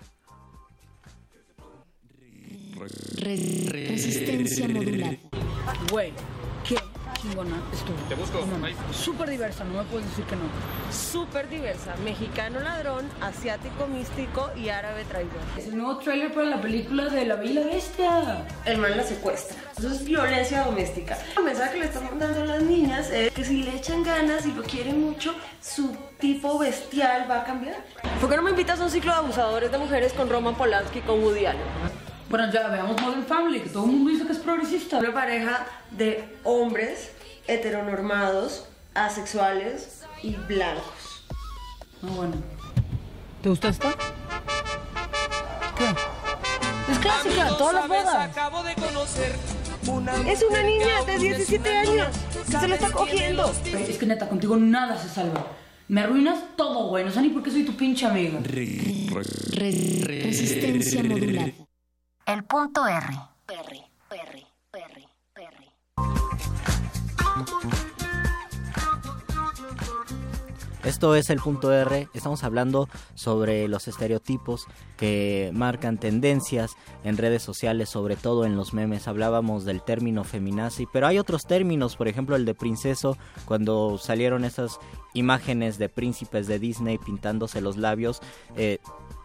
Resistencia 3.18 4.68
modular. 4.68 5.18
Güey, 5.92 6.12
¿qué? 6.68 6.76
Chingona 7.26 7.56
estuvo. 7.74 7.98
Te 8.08 8.16
busco. 8.16 8.40
Súper 8.92 9.30
diversa, 9.30 9.64
no 9.64 9.80
me 9.82 9.84
puedes 9.84 10.08
decir 10.10 10.26
que 10.26 10.36
no. 10.36 10.44
Súper 10.92 11.50
diversa. 11.50 11.96
Mexicano 12.04 12.60
ladrón, 12.60 13.10
asiático 13.22 13.88
místico 13.88 14.52
y 14.56 14.70
árabe 14.70 15.04
traidor. 15.06 15.42
Es 15.58 15.68
el 15.68 15.78
nuevo 15.78 15.98
trailer 15.98 16.34
para 16.34 16.48
la 16.48 16.62
película 16.62 17.06
de 17.06 17.26
La 17.26 17.36
Bella 17.36 17.66
Bestia. 17.66 18.46
El 18.66 18.78
mal 18.78 18.96
la 18.96 19.04
secuestra. 19.04 19.58
Eso 19.78 19.90
es 19.90 20.06
violencia 20.06 20.64
doméstica. 20.64 21.18
El 21.38 21.44
mensaje 21.44 21.74
que 21.74 21.80
le 21.80 21.86
están 21.86 22.06
mandando 22.06 22.42
a 22.42 22.46
las 22.46 22.64
niñas 22.64 23.10
es 23.10 23.32
que 23.32 23.44
si 23.44 23.64
le 23.64 23.76
echan 23.76 24.04
ganas 24.04 24.46
y 24.46 24.52
lo 24.52 24.64
quieren 24.64 25.02
mucho, 25.02 25.34
su 25.62 25.96
tipo 26.20 26.58
bestial 26.60 27.30
va 27.30 27.42
a 27.42 27.44
cambiar. 27.44 27.76
¿Por 28.20 28.30
qué 28.30 28.36
no 28.36 28.44
me 28.44 28.52
invitas 28.52 28.80
a 28.80 28.84
un 28.84 28.92
ciclo 28.92 29.12
de 29.12 29.18
abusadores 29.18 29.72
de 29.72 29.78
mujeres 29.78 30.14
con 30.14 30.30
Roman 30.30 30.56
Polanski 30.56 31.00
y 31.00 31.02
con 31.02 31.24
Woody 31.24 31.46
Allen? 31.46 31.62
Bueno, 32.30 32.52
ya 32.52 32.68
veamos 32.68 33.00
Modern 33.00 33.26
Family, 33.26 33.60
que 33.60 33.70
todo 33.70 33.86
el 33.86 33.92
mundo 33.92 34.10
dice 34.10 34.26
que 34.26 34.34
es 34.34 34.40
progresista. 34.40 34.98
Una 34.98 35.14
pareja 35.14 35.68
de 35.92 36.38
hombres 36.44 37.12
heteronormados, 37.48 38.66
asexuales 38.94 40.02
y 40.22 40.36
blancos. 40.36 41.26
Ah, 42.04 42.08
bueno. 42.16 42.36
¿Te 43.42 43.50
gusta 43.50 43.70
esta? 43.70 43.92
¿Qué? 45.78 46.92
Es 46.92 47.00
clásica, 47.00 47.50
todas 47.58 47.74
las 47.74 47.88
bodas. 47.88 48.30
Es 50.28 50.44
una 50.44 50.64
niña 50.64 51.04
de 51.06 51.20
17 51.20 51.78
años 51.78 52.08
que 52.50 52.58
se 52.58 52.68
lo 52.68 52.74
está 52.76 52.92
cogiendo. 52.92 53.52
Es 53.66 53.98
que 53.98 54.06
neta, 54.06 54.28
contigo 54.28 54.58
nada 54.58 54.98
se 54.98 55.10
salva. 55.10 55.46
Me 55.88 56.02
arruinas 56.02 56.40
todo, 56.56 56.88
güey. 56.90 57.06
No 57.06 57.12
sé 57.12 57.22
ni 57.22 57.30
por 57.30 57.44
qué 57.44 57.52
soy 57.52 57.64
tu 57.64 57.74
pinche 57.76 58.08
amiga. 58.08 58.40
Resistencia 59.52 61.04
modular. 61.04 61.54
El 62.26 62.44
punto 62.46 62.88
R. 62.88 63.06
R, 63.48 63.60
R, 63.60 63.85
Esto 70.86 71.16
es 71.16 71.32
el 71.32 71.40
punto 71.40 71.74
R, 71.74 72.10
estamos 72.14 72.44
hablando 72.44 72.88
sobre 73.16 73.68
los 73.68 73.88
estereotipos 73.88 74.68
que 74.98 75.50
marcan 75.52 75.98
tendencias 75.98 76.76
en 77.04 77.18
redes 77.18 77.42
sociales, 77.42 77.90
sobre 77.90 78.16
todo 78.16 78.46
en 78.46 78.56
los 78.56 78.74
memes. 78.74 79.08
Hablábamos 79.08 79.66
del 79.66 79.82
término 79.82 80.24
feminazi, 80.24 80.86
pero 80.86 81.08
hay 81.08 81.18
otros 81.18 81.46
términos, 81.48 81.96
por 81.96 82.08
ejemplo 82.08 82.36
el 82.36 82.46
de 82.46 82.54
princeso, 82.54 83.18
cuando 83.46 83.98
salieron 83.98 84.46
esas 84.46 84.80
imágenes 85.16 85.80
de 85.80 85.90
príncipes 85.90 86.46
de 86.46 86.60
Disney 86.60 87.00
pintándose 87.00 87.62
los 87.62 87.78
labios. 87.78 88.22
Eh, 88.56 88.78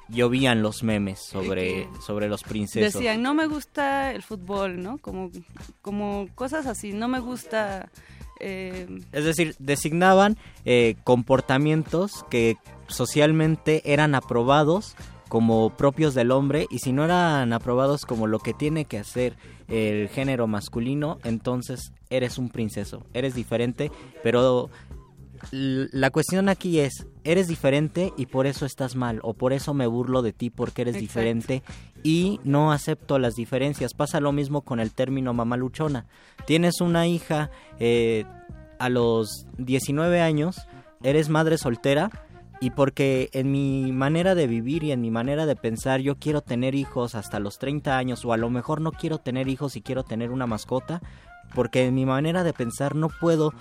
llovían 0.08 0.62
los 0.62 0.82
memes 0.82 1.20
sobre, 1.20 1.88
sobre 2.04 2.28
los 2.28 2.42
princesos. 2.42 2.94
Decían, 2.94 3.22
no 3.22 3.34
me 3.34 3.46
gusta 3.46 4.12
el 4.12 4.22
fútbol, 4.22 4.82
¿no? 4.82 4.98
Como, 4.98 5.30
como 5.82 6.26
cosas 6.34 6.66
así, 6.66 6.92
no 6.94 7.06
me 7.06 7.20
gusta... 7.20 7.90
Eh... 8.40 8.86
Es 9.12 9.24
decir, 9.24 9.54
designaban 9.58 10.36
eh, 10.64 10.96
comportamientos 11.04 12.24
que 12.30 12.56
socialmente 12.88 13.92
eran 13.92 14.14
aprobados 14.14 14.96
como 15.28 15.70
propios 15.70 16.14
del 16.14 16.32
hombre 16.32 16.66
y 16.70 16.80
si 16.80 16.92
no 16.92 17.04
eran 17.04 17.52
aprobados 17.52 18.04
como 18.04 18.26
lo 18.26 18.40
que 18.40 18.52
tiene 18.52 18.84
que 18.84 18.98
hacer 18.98 19.36
el 19.68 20.08
género 20.08 20.48
masculino, 20.48 21.18
entonces 21.22 21.92
eres 22.10 22.36
un 22.36 22.48
princeso, 22.48 23.06
eres 23.14 23.36
diferente, 23.36 23.92
pero 24.24 24.70
la 25.50 26.10
cuestión 26.10 26.48
aquí 26.48 26.80
es, 26.80 27.06
eres 27.24 27.48
diferente 27.48 28.12
y 28.16 28.26
por 28.26 28.46
eso 28.46 28.66
estás 28.66 28.96
mal, 28.96 29.20
o 29.22 29.34
por 29.34 29.52
eso 29.52 29.74
me 29.74 29.86
burlo 29.86 30.22
de 30.22 30.32
ti 30.32 30.50
porque 30.50 30.82
eres 30.82 30.98
diferente 30.98 31.62
y 32.02 32.40
no 32.44 32.72
acepto 32.72 33.18
las 33.18 33.34
diferencias. 33.34 33.94
Pasa 33.94 34.20
lo 34.20 34.32
mismo 34.32 34.62
con 34.62 34.80
el 34.80 34.92
término 34.92 35.34
mamaluchona. 35.34 36.06
Tienes 36.46 36.80
una 36.80 37.06
hija 37.06 37.50
eh, 37.78 38.24
a 38.78 38.88
los 38.88 39.46
19 39.58 40.20
años, 40.20 40.66
eres 41.02 41.28
madre 41.28 41.58
soltera 41.58 42.10
y 42.60 42.70
porque 42.70 43.30
en 43.32 43.50
mi 43.50 43.90
manera 43.90 44.34
de 44.34 44.46
vivir 44.46 44.84
y 44.84 44.92
en 44.92 45.00
mi 45.00 45.10
manera 45.10 45.46
de 45.46 45.56
pensar 45.56 46.00
yo 46.00 46.16
quiero 46.16 46.42
tener 46.42 46.74
hijos 46.74 47.14
hasta 47.14 47.40
los 47.40 47.58
30 47.58 47.96
años 47.96 48.24
o 48.24 48.32
a 48.34 48.36
lo 48.36 48.50
mejor 48.50 48.82
no 48.82 48.92
quiero 48.92 49.18
tener 49.18 49.48
hijos 49.48 49.76
y 49.76 49.82
quiero 49.82 50.04
tener 50.04 50.30
una 50.30 50.46
mascota, 50.46 51.00
porque 51.54 51.86
en 51.86 51.94
mi 51.94 52.04
manera 52.04 52.44
de 52.44 52.52
pensar 52.52 52.94
no 52.94 53.08
puedo 53.08 53.52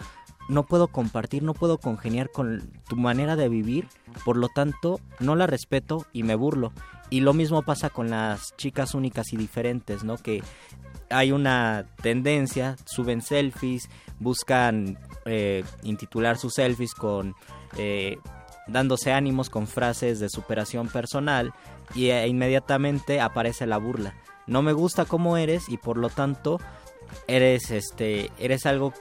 no 0.49 0.65
puedo 0.65 0.87
compartir, 0.87 1.43
no 1.43 1.53
puedo 1.53 1.77
congeniar 1.77 2.31
con 2.31 2.71
tu 2.87 2.95
manera 2.95 3.35
de 3.35 3.47
vivir, 3.47 3.87
por 4.25 4.35
lo 4.35 4.49
tanto 4.49 4.99
no 5.19 5.35
la 5.35 5.47
respeto 5.47 6.05
y 6.11 6.23
me 6.23 6.35
burlo. 6.35 6.73
Y 7.11 7.21
lo 7.21 7.33
mismo 7.33 7.61
pasa 7.61 7.89
con 7.89 8.09
las 8.09 8.55
chicas 8.57 8.93
únicas 8.93 9.31
y 9.31 9.37
diferentes, 9.37 10.03
¿no? 10.03 10.17
Que 10.17 10.43
hay 11.09 11.31
una 11.31 11.85
tendencia, 12.01 12.75
suben 12.85 13.21
selfies, 13.21 13.89
buscan 14.19 14.97
eh, 15.25 15.63
intitular 15.83 16.37
sus 16.37 16.55
selfies 16.55 16.93
con 16.93 17.35
eh, 17.77 18.17
dándose 18.67 19.11
ánimos 19.11 19.49
con 19.49 19.67
frases 19.67 20.19
de 20.19 20.29
superación 20.29 20.87
personal 20.87 21.53
y 21.95 22.09
e 22.09 22.27
inmediatamente 22.27 23.21
aparece 23.21 23.65
la 23.65 23.77
burla. 23.77 24.15
No 24.47 24.61
me 24.63 24.73
gusta 24.73 25.05
cómo 25.05 25.37
eres 25.37 25.69
y 25.69 25.77
por 25.77 25.97
lo 25.97 26.09
tanto 26.09 26.59
eres 27.27 27.71
este 27.71 28.31
eres 28.39 28.65
algo 28.65 28.93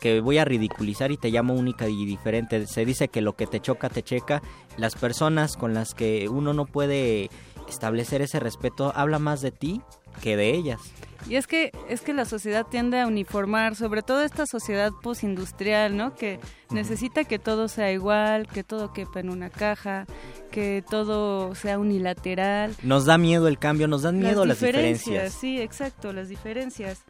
que 0.00 0.20
voy 0.20 0.38
a 0.38 0.44
ridiculizar 0.44 1.12
y 1.12 1.16
te 1.16 1.30
llamo 1.30 1.54
única 1.54 1.88
y 1.88 2.04
diferente. 2.04 2.66
Se 2.66 2.84
dice 2.84 3.08
que 3.08 3.20
lo 3.20 3.34
que 3.34 3.46
te 3.46 3.60
choca 3.60 3.88
te 3.88 4.02
checa. 4.02 4.42
Las 4.76 4.96
personas 4.96 5.56
con 5.56 5.74
las 5.74 5.94
que 5.94 6.28
uno 6.28 6.54
no 6.54 6.66
puede 6.66 7.30
establecer 7.68 8.22
ese 8.22 8.40
respeto 8.40 8.92
habla 8.94 9.18
más 9.18 9.40
de 9.40 9.50
ti 9.50 9.80
que 10.20 10.36
de 10.36 10.50
ellas. 10.50 10.80
Y 11.28 11.36
es 11.36 11.46
que 11.46 11.70
es 11.88 12.00
que 12.00 12.12
la 12.12 12.24
sociedad 12.24 12.66
tiende 12.68 13.00
a 13.00 13.06
uniformar, 13.06 13.76
sobre 13.76 14.02
todo 14.02 14.22
esta 14.22 14.44
sociedad 14.46 14.90
postindustrial, 15.02 15.96
¿no? 15.96 16.14
Que 16.14 16.40
necesita 16.70 17.24
que 17.24 17.38
todo 17.38 17.68
sea 17.68 17.92
igual, 17.92 18.48
que 18.48 18.64
todo 18.64 18.92
quepa 18.92 19.20
en 19.20 19.30
una 19.30 19.48
caja, 19.48 20.06
que 20.50 20.82
todo 20.88 21.54
sea 21.54 21.78
unilateral. 21.78 22.74
Nos 22.82 23.04
da 23.04 23.18
miedo 23.18 23.46
el 23.46 23.58
cambio, 23.58 23.86
nos 23.86 24.02
dan 24.02 24.18
miedo 24.18 24.44
las, 24.44 24.60
diferencias. 24.60 25.32
Sí, 25.32 25.60
exacto, 25.60 26.12
las 26.12 26.28
diferencias. 26.28 27.04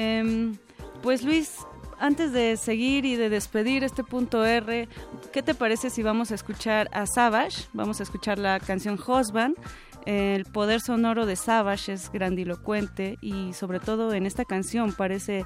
Em, 0.00 0.56
pues 1.02 1.24
Luis, 1.24 1.66
antes 1.98 2.32
de 2.32 2.56
seguir 2.56 3.04
y 3.04 3.16
de 3.16 3.28
despedir 3.28 3.82
este 3.82 4.04
punto 4.04 4.44
R, 4.44 4.88
¿qué 5.32 5.42
te 5.42 5.54
parece 5.54 5.90
si 5.90 6.04
vamos 6.04 6.30
a 6.30 6.36
escuchar 6.36 6.88
a 6.92 7.04
Savage? 7.04 7.64
Vamos 7.72 7.98
a 7.98 8.04
escuchar 8.04 8.38
la 8.38 8.60
canción 8.60 8.96
Husband. 8.96 9.56
El 10.06 10.44
poder 10.44 10.80
sonoro 10.80 11.26
de 11.26 11.34
Savage 11.34 11.94
es 11.94 12.12
grandilocuente 12.12 13.18
y 13.20 13.52
sobre 13.54 13.80
todo 13.80 14.14
en 14.14 14.24
esta 14.24 14.44
canción 14.44 14.92
parece 14.92 15.44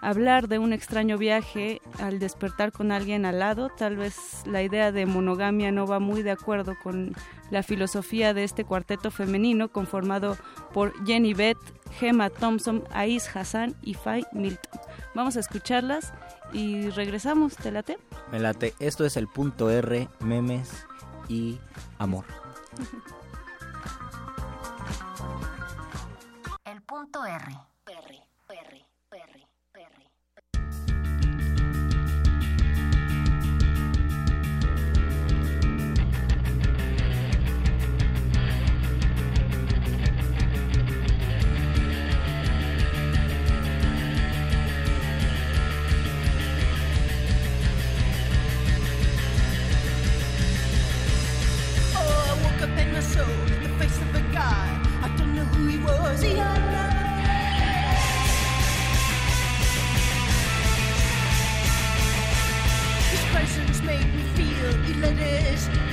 hablar 0.00 0.48
de 0.48 0.58
un 0.58 0.72
extraño 0.72 1.18
viaje 1.18 1.80
al 1.98 2.18
despertar 2.18 2.72
con 2.72 2.92
alguien 2.92 3.24
al 3.24 3.38
lado. 3.38 3.68
Tal 3.68 3.96
vez 3.96 4.16
la 4.46 4.62
idea 4.62 4.92
de 4.92 5.06
monogamia 5.06 5.72
no 5.72 5.86
va 5.86 5.98
muy 5.98 6.22
de 6.22 6.30
acuerdo 6.30 6.74
con 6.82 7.14
la 7.50 7.62
filosofía 7.62 8.34
de 8.34 8.44
este 8.44 8.64
cuarteto 8.64 9.10
femenino 9.10 9.68
conformado 9.68 10.36
por 10.72 10.92
Jenny 11.06 11.34
Beth, 11.34 11.58
Gemma 11.98 12.30
Thompson, 12.30 12.84
Ais 12.90 13.34
Hassan 13.34 13.74
y 13.82 13.94
Fay 13.94 14.24
Milton. 14.32 14.80
Vamos 15.14 15.36
a 15.36 15.40
escucharlas 15.40 16.12
y 16.52 16.90
regresamos. 16.90 17.56
¿Te 17.56 17.70
late? 17.70 17.98
Me 18.30 18.40
late. 18.40 18.74
Esto 18.78 19.04
es 19.04 19.16
el 19.16 19.28
punto 19.28 19.70
R, 19.70 20.08
memes 20.20 20.86
y 21.28 21.58
amor. 21.98 22.24
El 26.64 26.80
punto 26.80 27.26
R. 27.26 27.71
This 56.12 56.30
presence 63.30 63.82
made 63.82 64.14
me 64.14 64.22
feel 64.34 64.74
elated. 64.90 65.91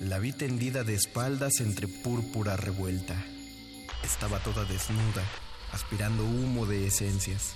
La 0.00 0.18
vi 0.18 0.32
tendida 0.32 0.84
de 0.84 0.94
espaldas 0.94 1.60
entre 1.60 1.88
púrpura 1.88 2.56
revuelta. 2.56 3.14
Estaba 4.02 4.38
toda 4.40 4.64
desnuda, 4.64 5.24
aspirando 5.72 6.24
humo 6.24 6.66
de 6.66 6.86
esencias, 6.86 7.54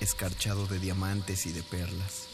escarchado 0.00 0.66
de 0.66 0.78
diamantes 0.78 1.44
y 1.46 1.52
de 1.52 1.62
perlas. 1.62 2.28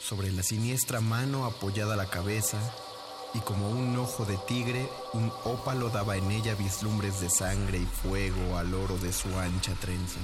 Sobre 0.00 0.30
la 0.30 0.42
siniestra 0.42 1.00
mano 1.00 1.46
apoyada 1.46 1.96
la 1.96 2.08
cabeza, 2.08 2.58
y 3.34 3.40
como 3.40 3.70
un 3.70 3.96
ojo 3.98 4.24
de 4.24 4.38
tigre, 4.46 4.88
un 5.12 5.32
ópalo 5.44 5.90
daba 5.90 6.16
en 6.16 6.30
ella 6.30 6.54
vislumbres 6.54 7.20
de 7.20 7.28
sangre 7.28 7.78
y 7.78 7.86
fuego 7.86 8.56
al 8.56 8.72
oro 8.72 8.96
de 8.98 9.12
su 9.12 9.36
ancha 9.38 9.74
trenza. 9.74 10.20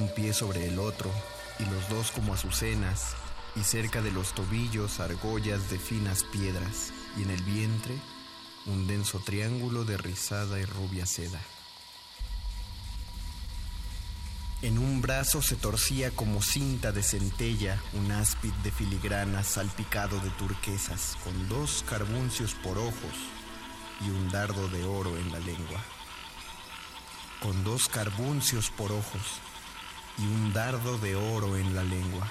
Un 0.00 0.08
pie 0.08 0.32
sobre 0.32 0.66
el 0.66 0.78
otro 0.78 1.10
y 1.58 1.64
los 1.66 1.88
dos 1.90 2.10
como 2.10 2.32
azucenas, 2.32 3.14
y 3.54 3.60
cerca 3.60 4.00
de 4.00 4.10
los 4.10 4.32
tobillos 4.34 5.00
argollas 5.00 5.70
de 5.70 5.78
finas 5.78 6.24
piedras, 6.24 6.92
y 7.18 7.22
en 7.22 7.30
el 7.30 7.42
vientre 7.42 7.94
un 8.66 8.86
denso 8.86 9.18
triángulo 9.18 9.84
de 9.84 9.98
rizada 9.98 10.58
y 10.58 10.64
rubia 10.64 11.04
seda. 11.04 11.40
En 14.62 14.78
un 14.78 15.00
brazo 15.00 15.40
se 15.42 15.56
torcía 15.56 16.10
como 16.10 16.42
cinta 16.42 16.92
de 16.92 17.02
centella 17.02 17.80
un 17.94 18.12
áspid 18.12 18.52
de 18.62 18.70
filigrana 18.70 19.42
salpicado 19.42 20.18
de 20.20 20.30
turquesas, 20.30 21.16
con 21.24 21.48
dos 21.48 21.84
carbuncios 21.88 22.54
por 22.54 22.78
ojos 22.78 23.16
y 24.00 24.10
un 24.10 24.30
dardo 24.30 24.68
de 24.68 24.84
oro 24.84 25.16
en 25.16 25.32
la 25.32 25.38
lengua. 25.40 25.82
Con 27.42 27.64
dos 27.64 27.88
carbuncios 27.88 28.70
por 28.70 28.92
ojos 28.92 29.40
y 30.20 30.26
un 30.26 30.52
dardo 30.52 30.98
de 30.98 31.16
oro 31.16 31.56
en 31.56 31.74
la 31.74 31.82
lengua. 31.82 32.26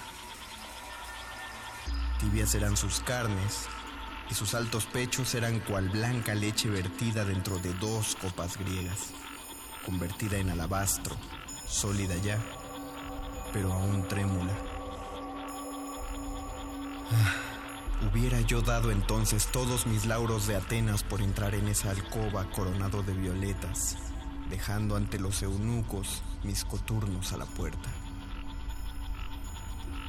Tibias 2.19 2.53
eran 2.55 2.77
sus 2.77 2.99
carnes 2.99 3.67
y 4.29 4.33
sus 4.33 4.53
altos 4.53 4.85
pechos 4.85 5.33
eran 5.35 5.59
cual 5.59 5.89
blanca 5.89 6.35
leche 6.35 6.69
vertida 6.69 7.25
dentro 7.25 7.57
de 7.59 7.73
dos 7.75 8.15
copas 8.15 8.57
griegas, 8.57 9.11
convertida 9.85 10.37
en 10.37 10.49
alabastro 10.49 11.15
sólida 11.67 12.15
ya, 12.17 12.39
pero 13.53 13.71
aún 13.73 14.07
trémula. 14.07 14.53
Ah, 17.11 17.49
Hubiera 18.01 18.39
yo 18.39 18.61
dado 18.61 18.91
entonces 18.91 19.47
todos 19.47 19.85
mis 19.85 20.05
lauros 20.05 20.47
de 20.47 20.55
Atenas 20.55 21.03
por 21.03 21.21
entrar 21.21 21.53
en 21.53 21.67
esa 21.67 21.89
alcoba 21.91 22.49
coronado 22.49 23.03
de 23.03 23.13
violetas, 23.13 23.97
dejando 24.49 24.95
ante 24.95 25.19
los 25.19 25.43
eunucos 25.43 26.23
mis 26.43 26.65
coturnos 26.65 27.33
a 27.33 27.37
la 27.37 27.45
puerta. 27.45 27.89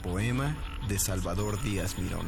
Poema 0.02 0.56
de 0.88 0.98
Salvador 0.98 1.60
Díaz 1.62 1.98
Mirón. 1.98 2.26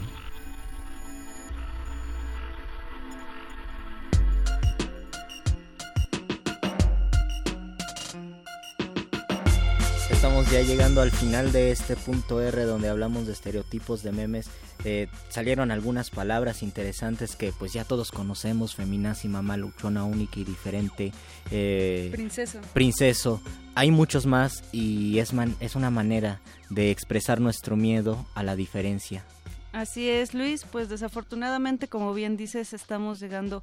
Estamos 10.42 10.66
ya 10.66 10.68
llegando 10.74 11.00
al 11.02 11.12
final 11.12 11.52
de 11.52 11.70
este 11.70 11.94
punto 11.94 12.40
R 12.40 12.64
donde 12.64 12.88
hablamos 12.88 13.26
de 13.28 13.32
estereotipos 13.32 14.02
de 14.02 14.10
memes. 14.10 14.50
Eh, 14.84 15.06
salieron 15.28 15.70
algunas 15.70 16.10
palabras 16.10 16.64
interesantes 16.64 17.36
que 17.36 17.52
pues 17.56 17.72
ya 17.72 17.84
todos 17.84 18.10
conocemos, 18.10 18.74
feminazi, 18.74 19.28
mamá, 19.28 19.56
luchona, 19.56 20.02
única 20.02 20.40
y 20.40 20.44
diferente. 20.44 21.12
eh, 21.52 22.08
Princeso. 22.10 22.58
Princeso. 22.74 23.40
Hay 23.76 23.92
muchos 23.92 24.26
más 24.26 24.64
y 24.72 25.20
es, 25.20 25.32
man- 25.32 25.54
es 25.60 25.76
una 25.76 25.90
manera 25.90 26.40
de 26.70 26.90
expresar 26.90 27.40
nuestro 27.40 27.76
miedo 27.76 28.26
a 28.34 28.42
la 28.42 28.56
diferencia. 28.56 29.24
Así 29.72 30.08
es, 30.08 30.34
Luis. 30.34 30.64
Pues 30.64 30.88
desafortunadamente, 30.88 31.86
como 31.86 32.14
bien 32.14 32.36
dices, 32.36 32.72
estamos 32.72 33.20
llegando 33.20 33.62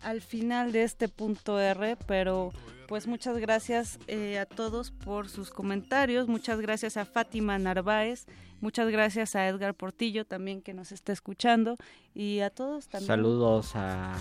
al 0.00 0.20
final 0.20 0.70
de 0.70 0.84
este 0.84 1.08
punto 1.08 1.58
R, 1.58 1.96
pero 2.06 2.52
pues 2.90 3.06
muchas 3.06 3.38
gracias 3.38 4.00
eh, 4.08 4.40
a 4.40 4.46
todos 4.46 4.90
por 4.90 5.28
sus 5.28 5.52
comentarios, 5.52 6.26
muchas 6.26 6.60
gracias 6.60 6.96
a 6.96 7.04
Fátima 7.04 7.56
Narváez, 7.56 8.26
muchas 8.60 8.90
gracias 8.90 9.36
a 9.36 9.46
Edgar 9.46 9.74
Portillo 9.74 10.24
también 10.24 10.60
que 10.60 10.74
nos 10.74 10.90
está 10.90 11.12
escuchando. 11.12 11.76
Y 12.16 12.40
a 12.40 12.50
todos 12.50 12.88
también. 12.88 13.06
Saludos 13.06 13.76
a, 13.76 14.16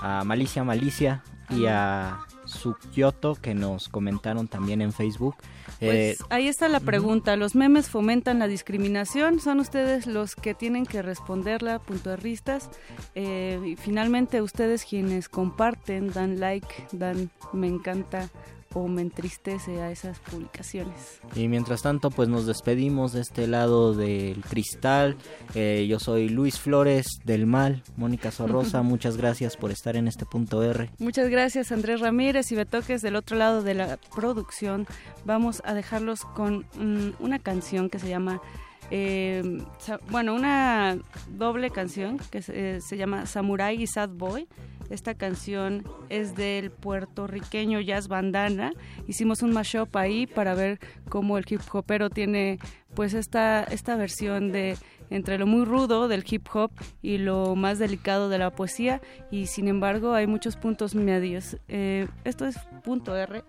a 0.00 0.24
Malicia 0.24 0.64
Malicia 0.64 1.22
y 1.50 1.66
a 1.66 2.18
Sukyoto 2.44 3.34
que 3.34 3.54
nos 3.54 3.88
comentaron 3.88 4.48
también 4.48 4.80
en 4.80 4.92
Facebook. 4.92 5.36
Pues 5.78 6.20
Eh, 6.20 6.24
ahí 6.30 6.48
está 6.48 6.68
la 6.68 6.80
pregunta. 6.80 7.36
¿Los 7.36 7.54
memes 7.54 7.88
fomentan 7.88 8.38
la 8.38 8.46
discriminación? 8.46 9.40
¿Son 9.40 9.60
ustedes 9.60 10.06
los 10.06 10.34
que 10.34 10.54
tienen 10.54 10.86
que 10.86 11.02
responderla, 11.02 11.78
puntuarristas? 11.78 12.70
Eh, 13.14 13.60
y 13.64 13.76
finalmente, 13.76 14.42
ustedes 14.42 14.84
quienes 14.84 15.28
comparten, 15.28 16.12
dan 16.12 16.40
like, 16.40 16.68
dan 16.92 17.30
me 17.52 17.68
encanta 17.68 18.30
o 18.76 18.88
me 18.88 19.00
entristece 19.00 19.80
a 19.80 19.90
esas 19.90 20.18
publicaciones. 20.18 21.22
Y 21.34 21.48
mientras 21.48 21.80
tanto, 21.80 22.10
pues 22.10 22.28
nos 22.28 22.44
despedimos 22.44 23.14
de 23.14 23.22
este 23.22 23.46
lado 23.46 23.94
del 23.94 24.44
cristal. 24.44 25.16
Eh, 25.54 25.86
yo 25.88 25.98
soy 25.98 26.28
Luis 26.28 26.58
Flores 26.58 27.06
del 27.24 27.46
Mal, 27.46 27.82
Mónica 27.96 28.30
Sorrosa, 28.30 28.82
muchas 28.82 29.16
gracias 29.16 29.56
por 29.56 29.70
estar 29.70 29.96
en 29.96 30.08
este 30.08 30.26
punto 30.26 30.62
R. 30.62 30.90
Muchas 30.98 31.30
gracias 31.30 31.72
Andrés 31.72 32.00
Ramírez 32.00 32.52
y 32.52 32.54
Betoques 32.54 33.00
del 33.00 33.16
otro 33.16 33.38
lado 33.38 33.62
de 33.62 33.72
la 33.72 33.98
producción. 34.14 34.86
Vamos 35.24 35.62
a 35.64 35.72
dejarlos 35.72 36.26
con 36.26 36.66
mm, 36.78 37.14
una 37.18 37.38
canción 37.38 37.88
que 37.88 37.98
se 37.98 38.10
llama, 38.10 38.42
eh, 38.90 39.62
bueno, 40.10 40.34
una 40.34 40.98
doble 41.30 41.70
canción 41.70 42.18
que 42.30 42.42
se, 42.42 42.76
eh, 42.76 42.80
se 42.80 42.96
llama 42.96 43.26
Samurai 43.26 43.80
y 43.80 43.86
Sad 43.86 44.10
Boy. 44.10 44.48
Esta 44.90 45.14
canción 45.14 45.84
es 46.08 46.36
del 46.36 46.70
puertorriqueño 46.70 47.80
Jazz 47.80 48.08
Bandana. 48.08 48.72
Hicimos 49.08 49.42
un 49.42 49.52
mashup 49.52 49.96
ahí 49.96 50.26
para 50.26 50.54
ver 50.54 50.78
cómo 51.08 51.38
el 51.38 51.44
hip 51.48 51.60
hopero 51.72 52.08
tiene 52.08 52.58
pues 52.94 53.14
esta, 53.14 53.64
esta 53.64 53.96
versión 53.96 54.52
de 54.52 54.76
entre 55.10 55.38
lo 55.38 55.46
muy 55.46 55.64
rudo 55.64 56.08
del 56.08 56.24
hip 56.28 56.46
hop 56.52 56.70
y 57.02 57.18
lo 57.18 57.54
más 57.54 57.78
delicado 57.78 58.28
de 58.28 58.38
la 58.38 58.50
poesía 58.50 59.00
y 59.30 59.46
sin 59.46 59.68
embargo 59.68 60.14
hay 60.14 60.26
muchos 60.26 60.56
puntos 60.56 60.94
medios. 60.94 61.56
Eh, 61.68 62.08
esto 62.24 62.46
es 62.46 62.56
punto 62.84 63.16
R. 63.16 63.44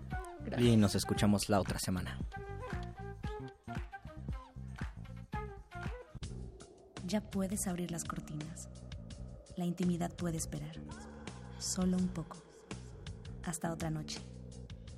Y 0.58 0.76
nos 0.76 0.94
escuchamos 0.94 1.48
la 1.48 1.60
otra 1.60 1.78
semana. 1.78 2.18
Ya 7.08 7.22
puedes 7.22 7.66
abrir 7.66 7.90
las 7.90 8.04
cortinas. 8.04 8.68
La 9.56 9.64
intimidad 9.64 10.12
puede 10.14 10.36
esperar. 10.36 10.76
Solo 11.58 11.96
un 11.96 12.08
poco. 12.08 12.36
Hasta 13.44 13.72
otra 13.72 13.88
noche. 13.88 14.20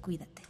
Cuídate. 0.01 0.50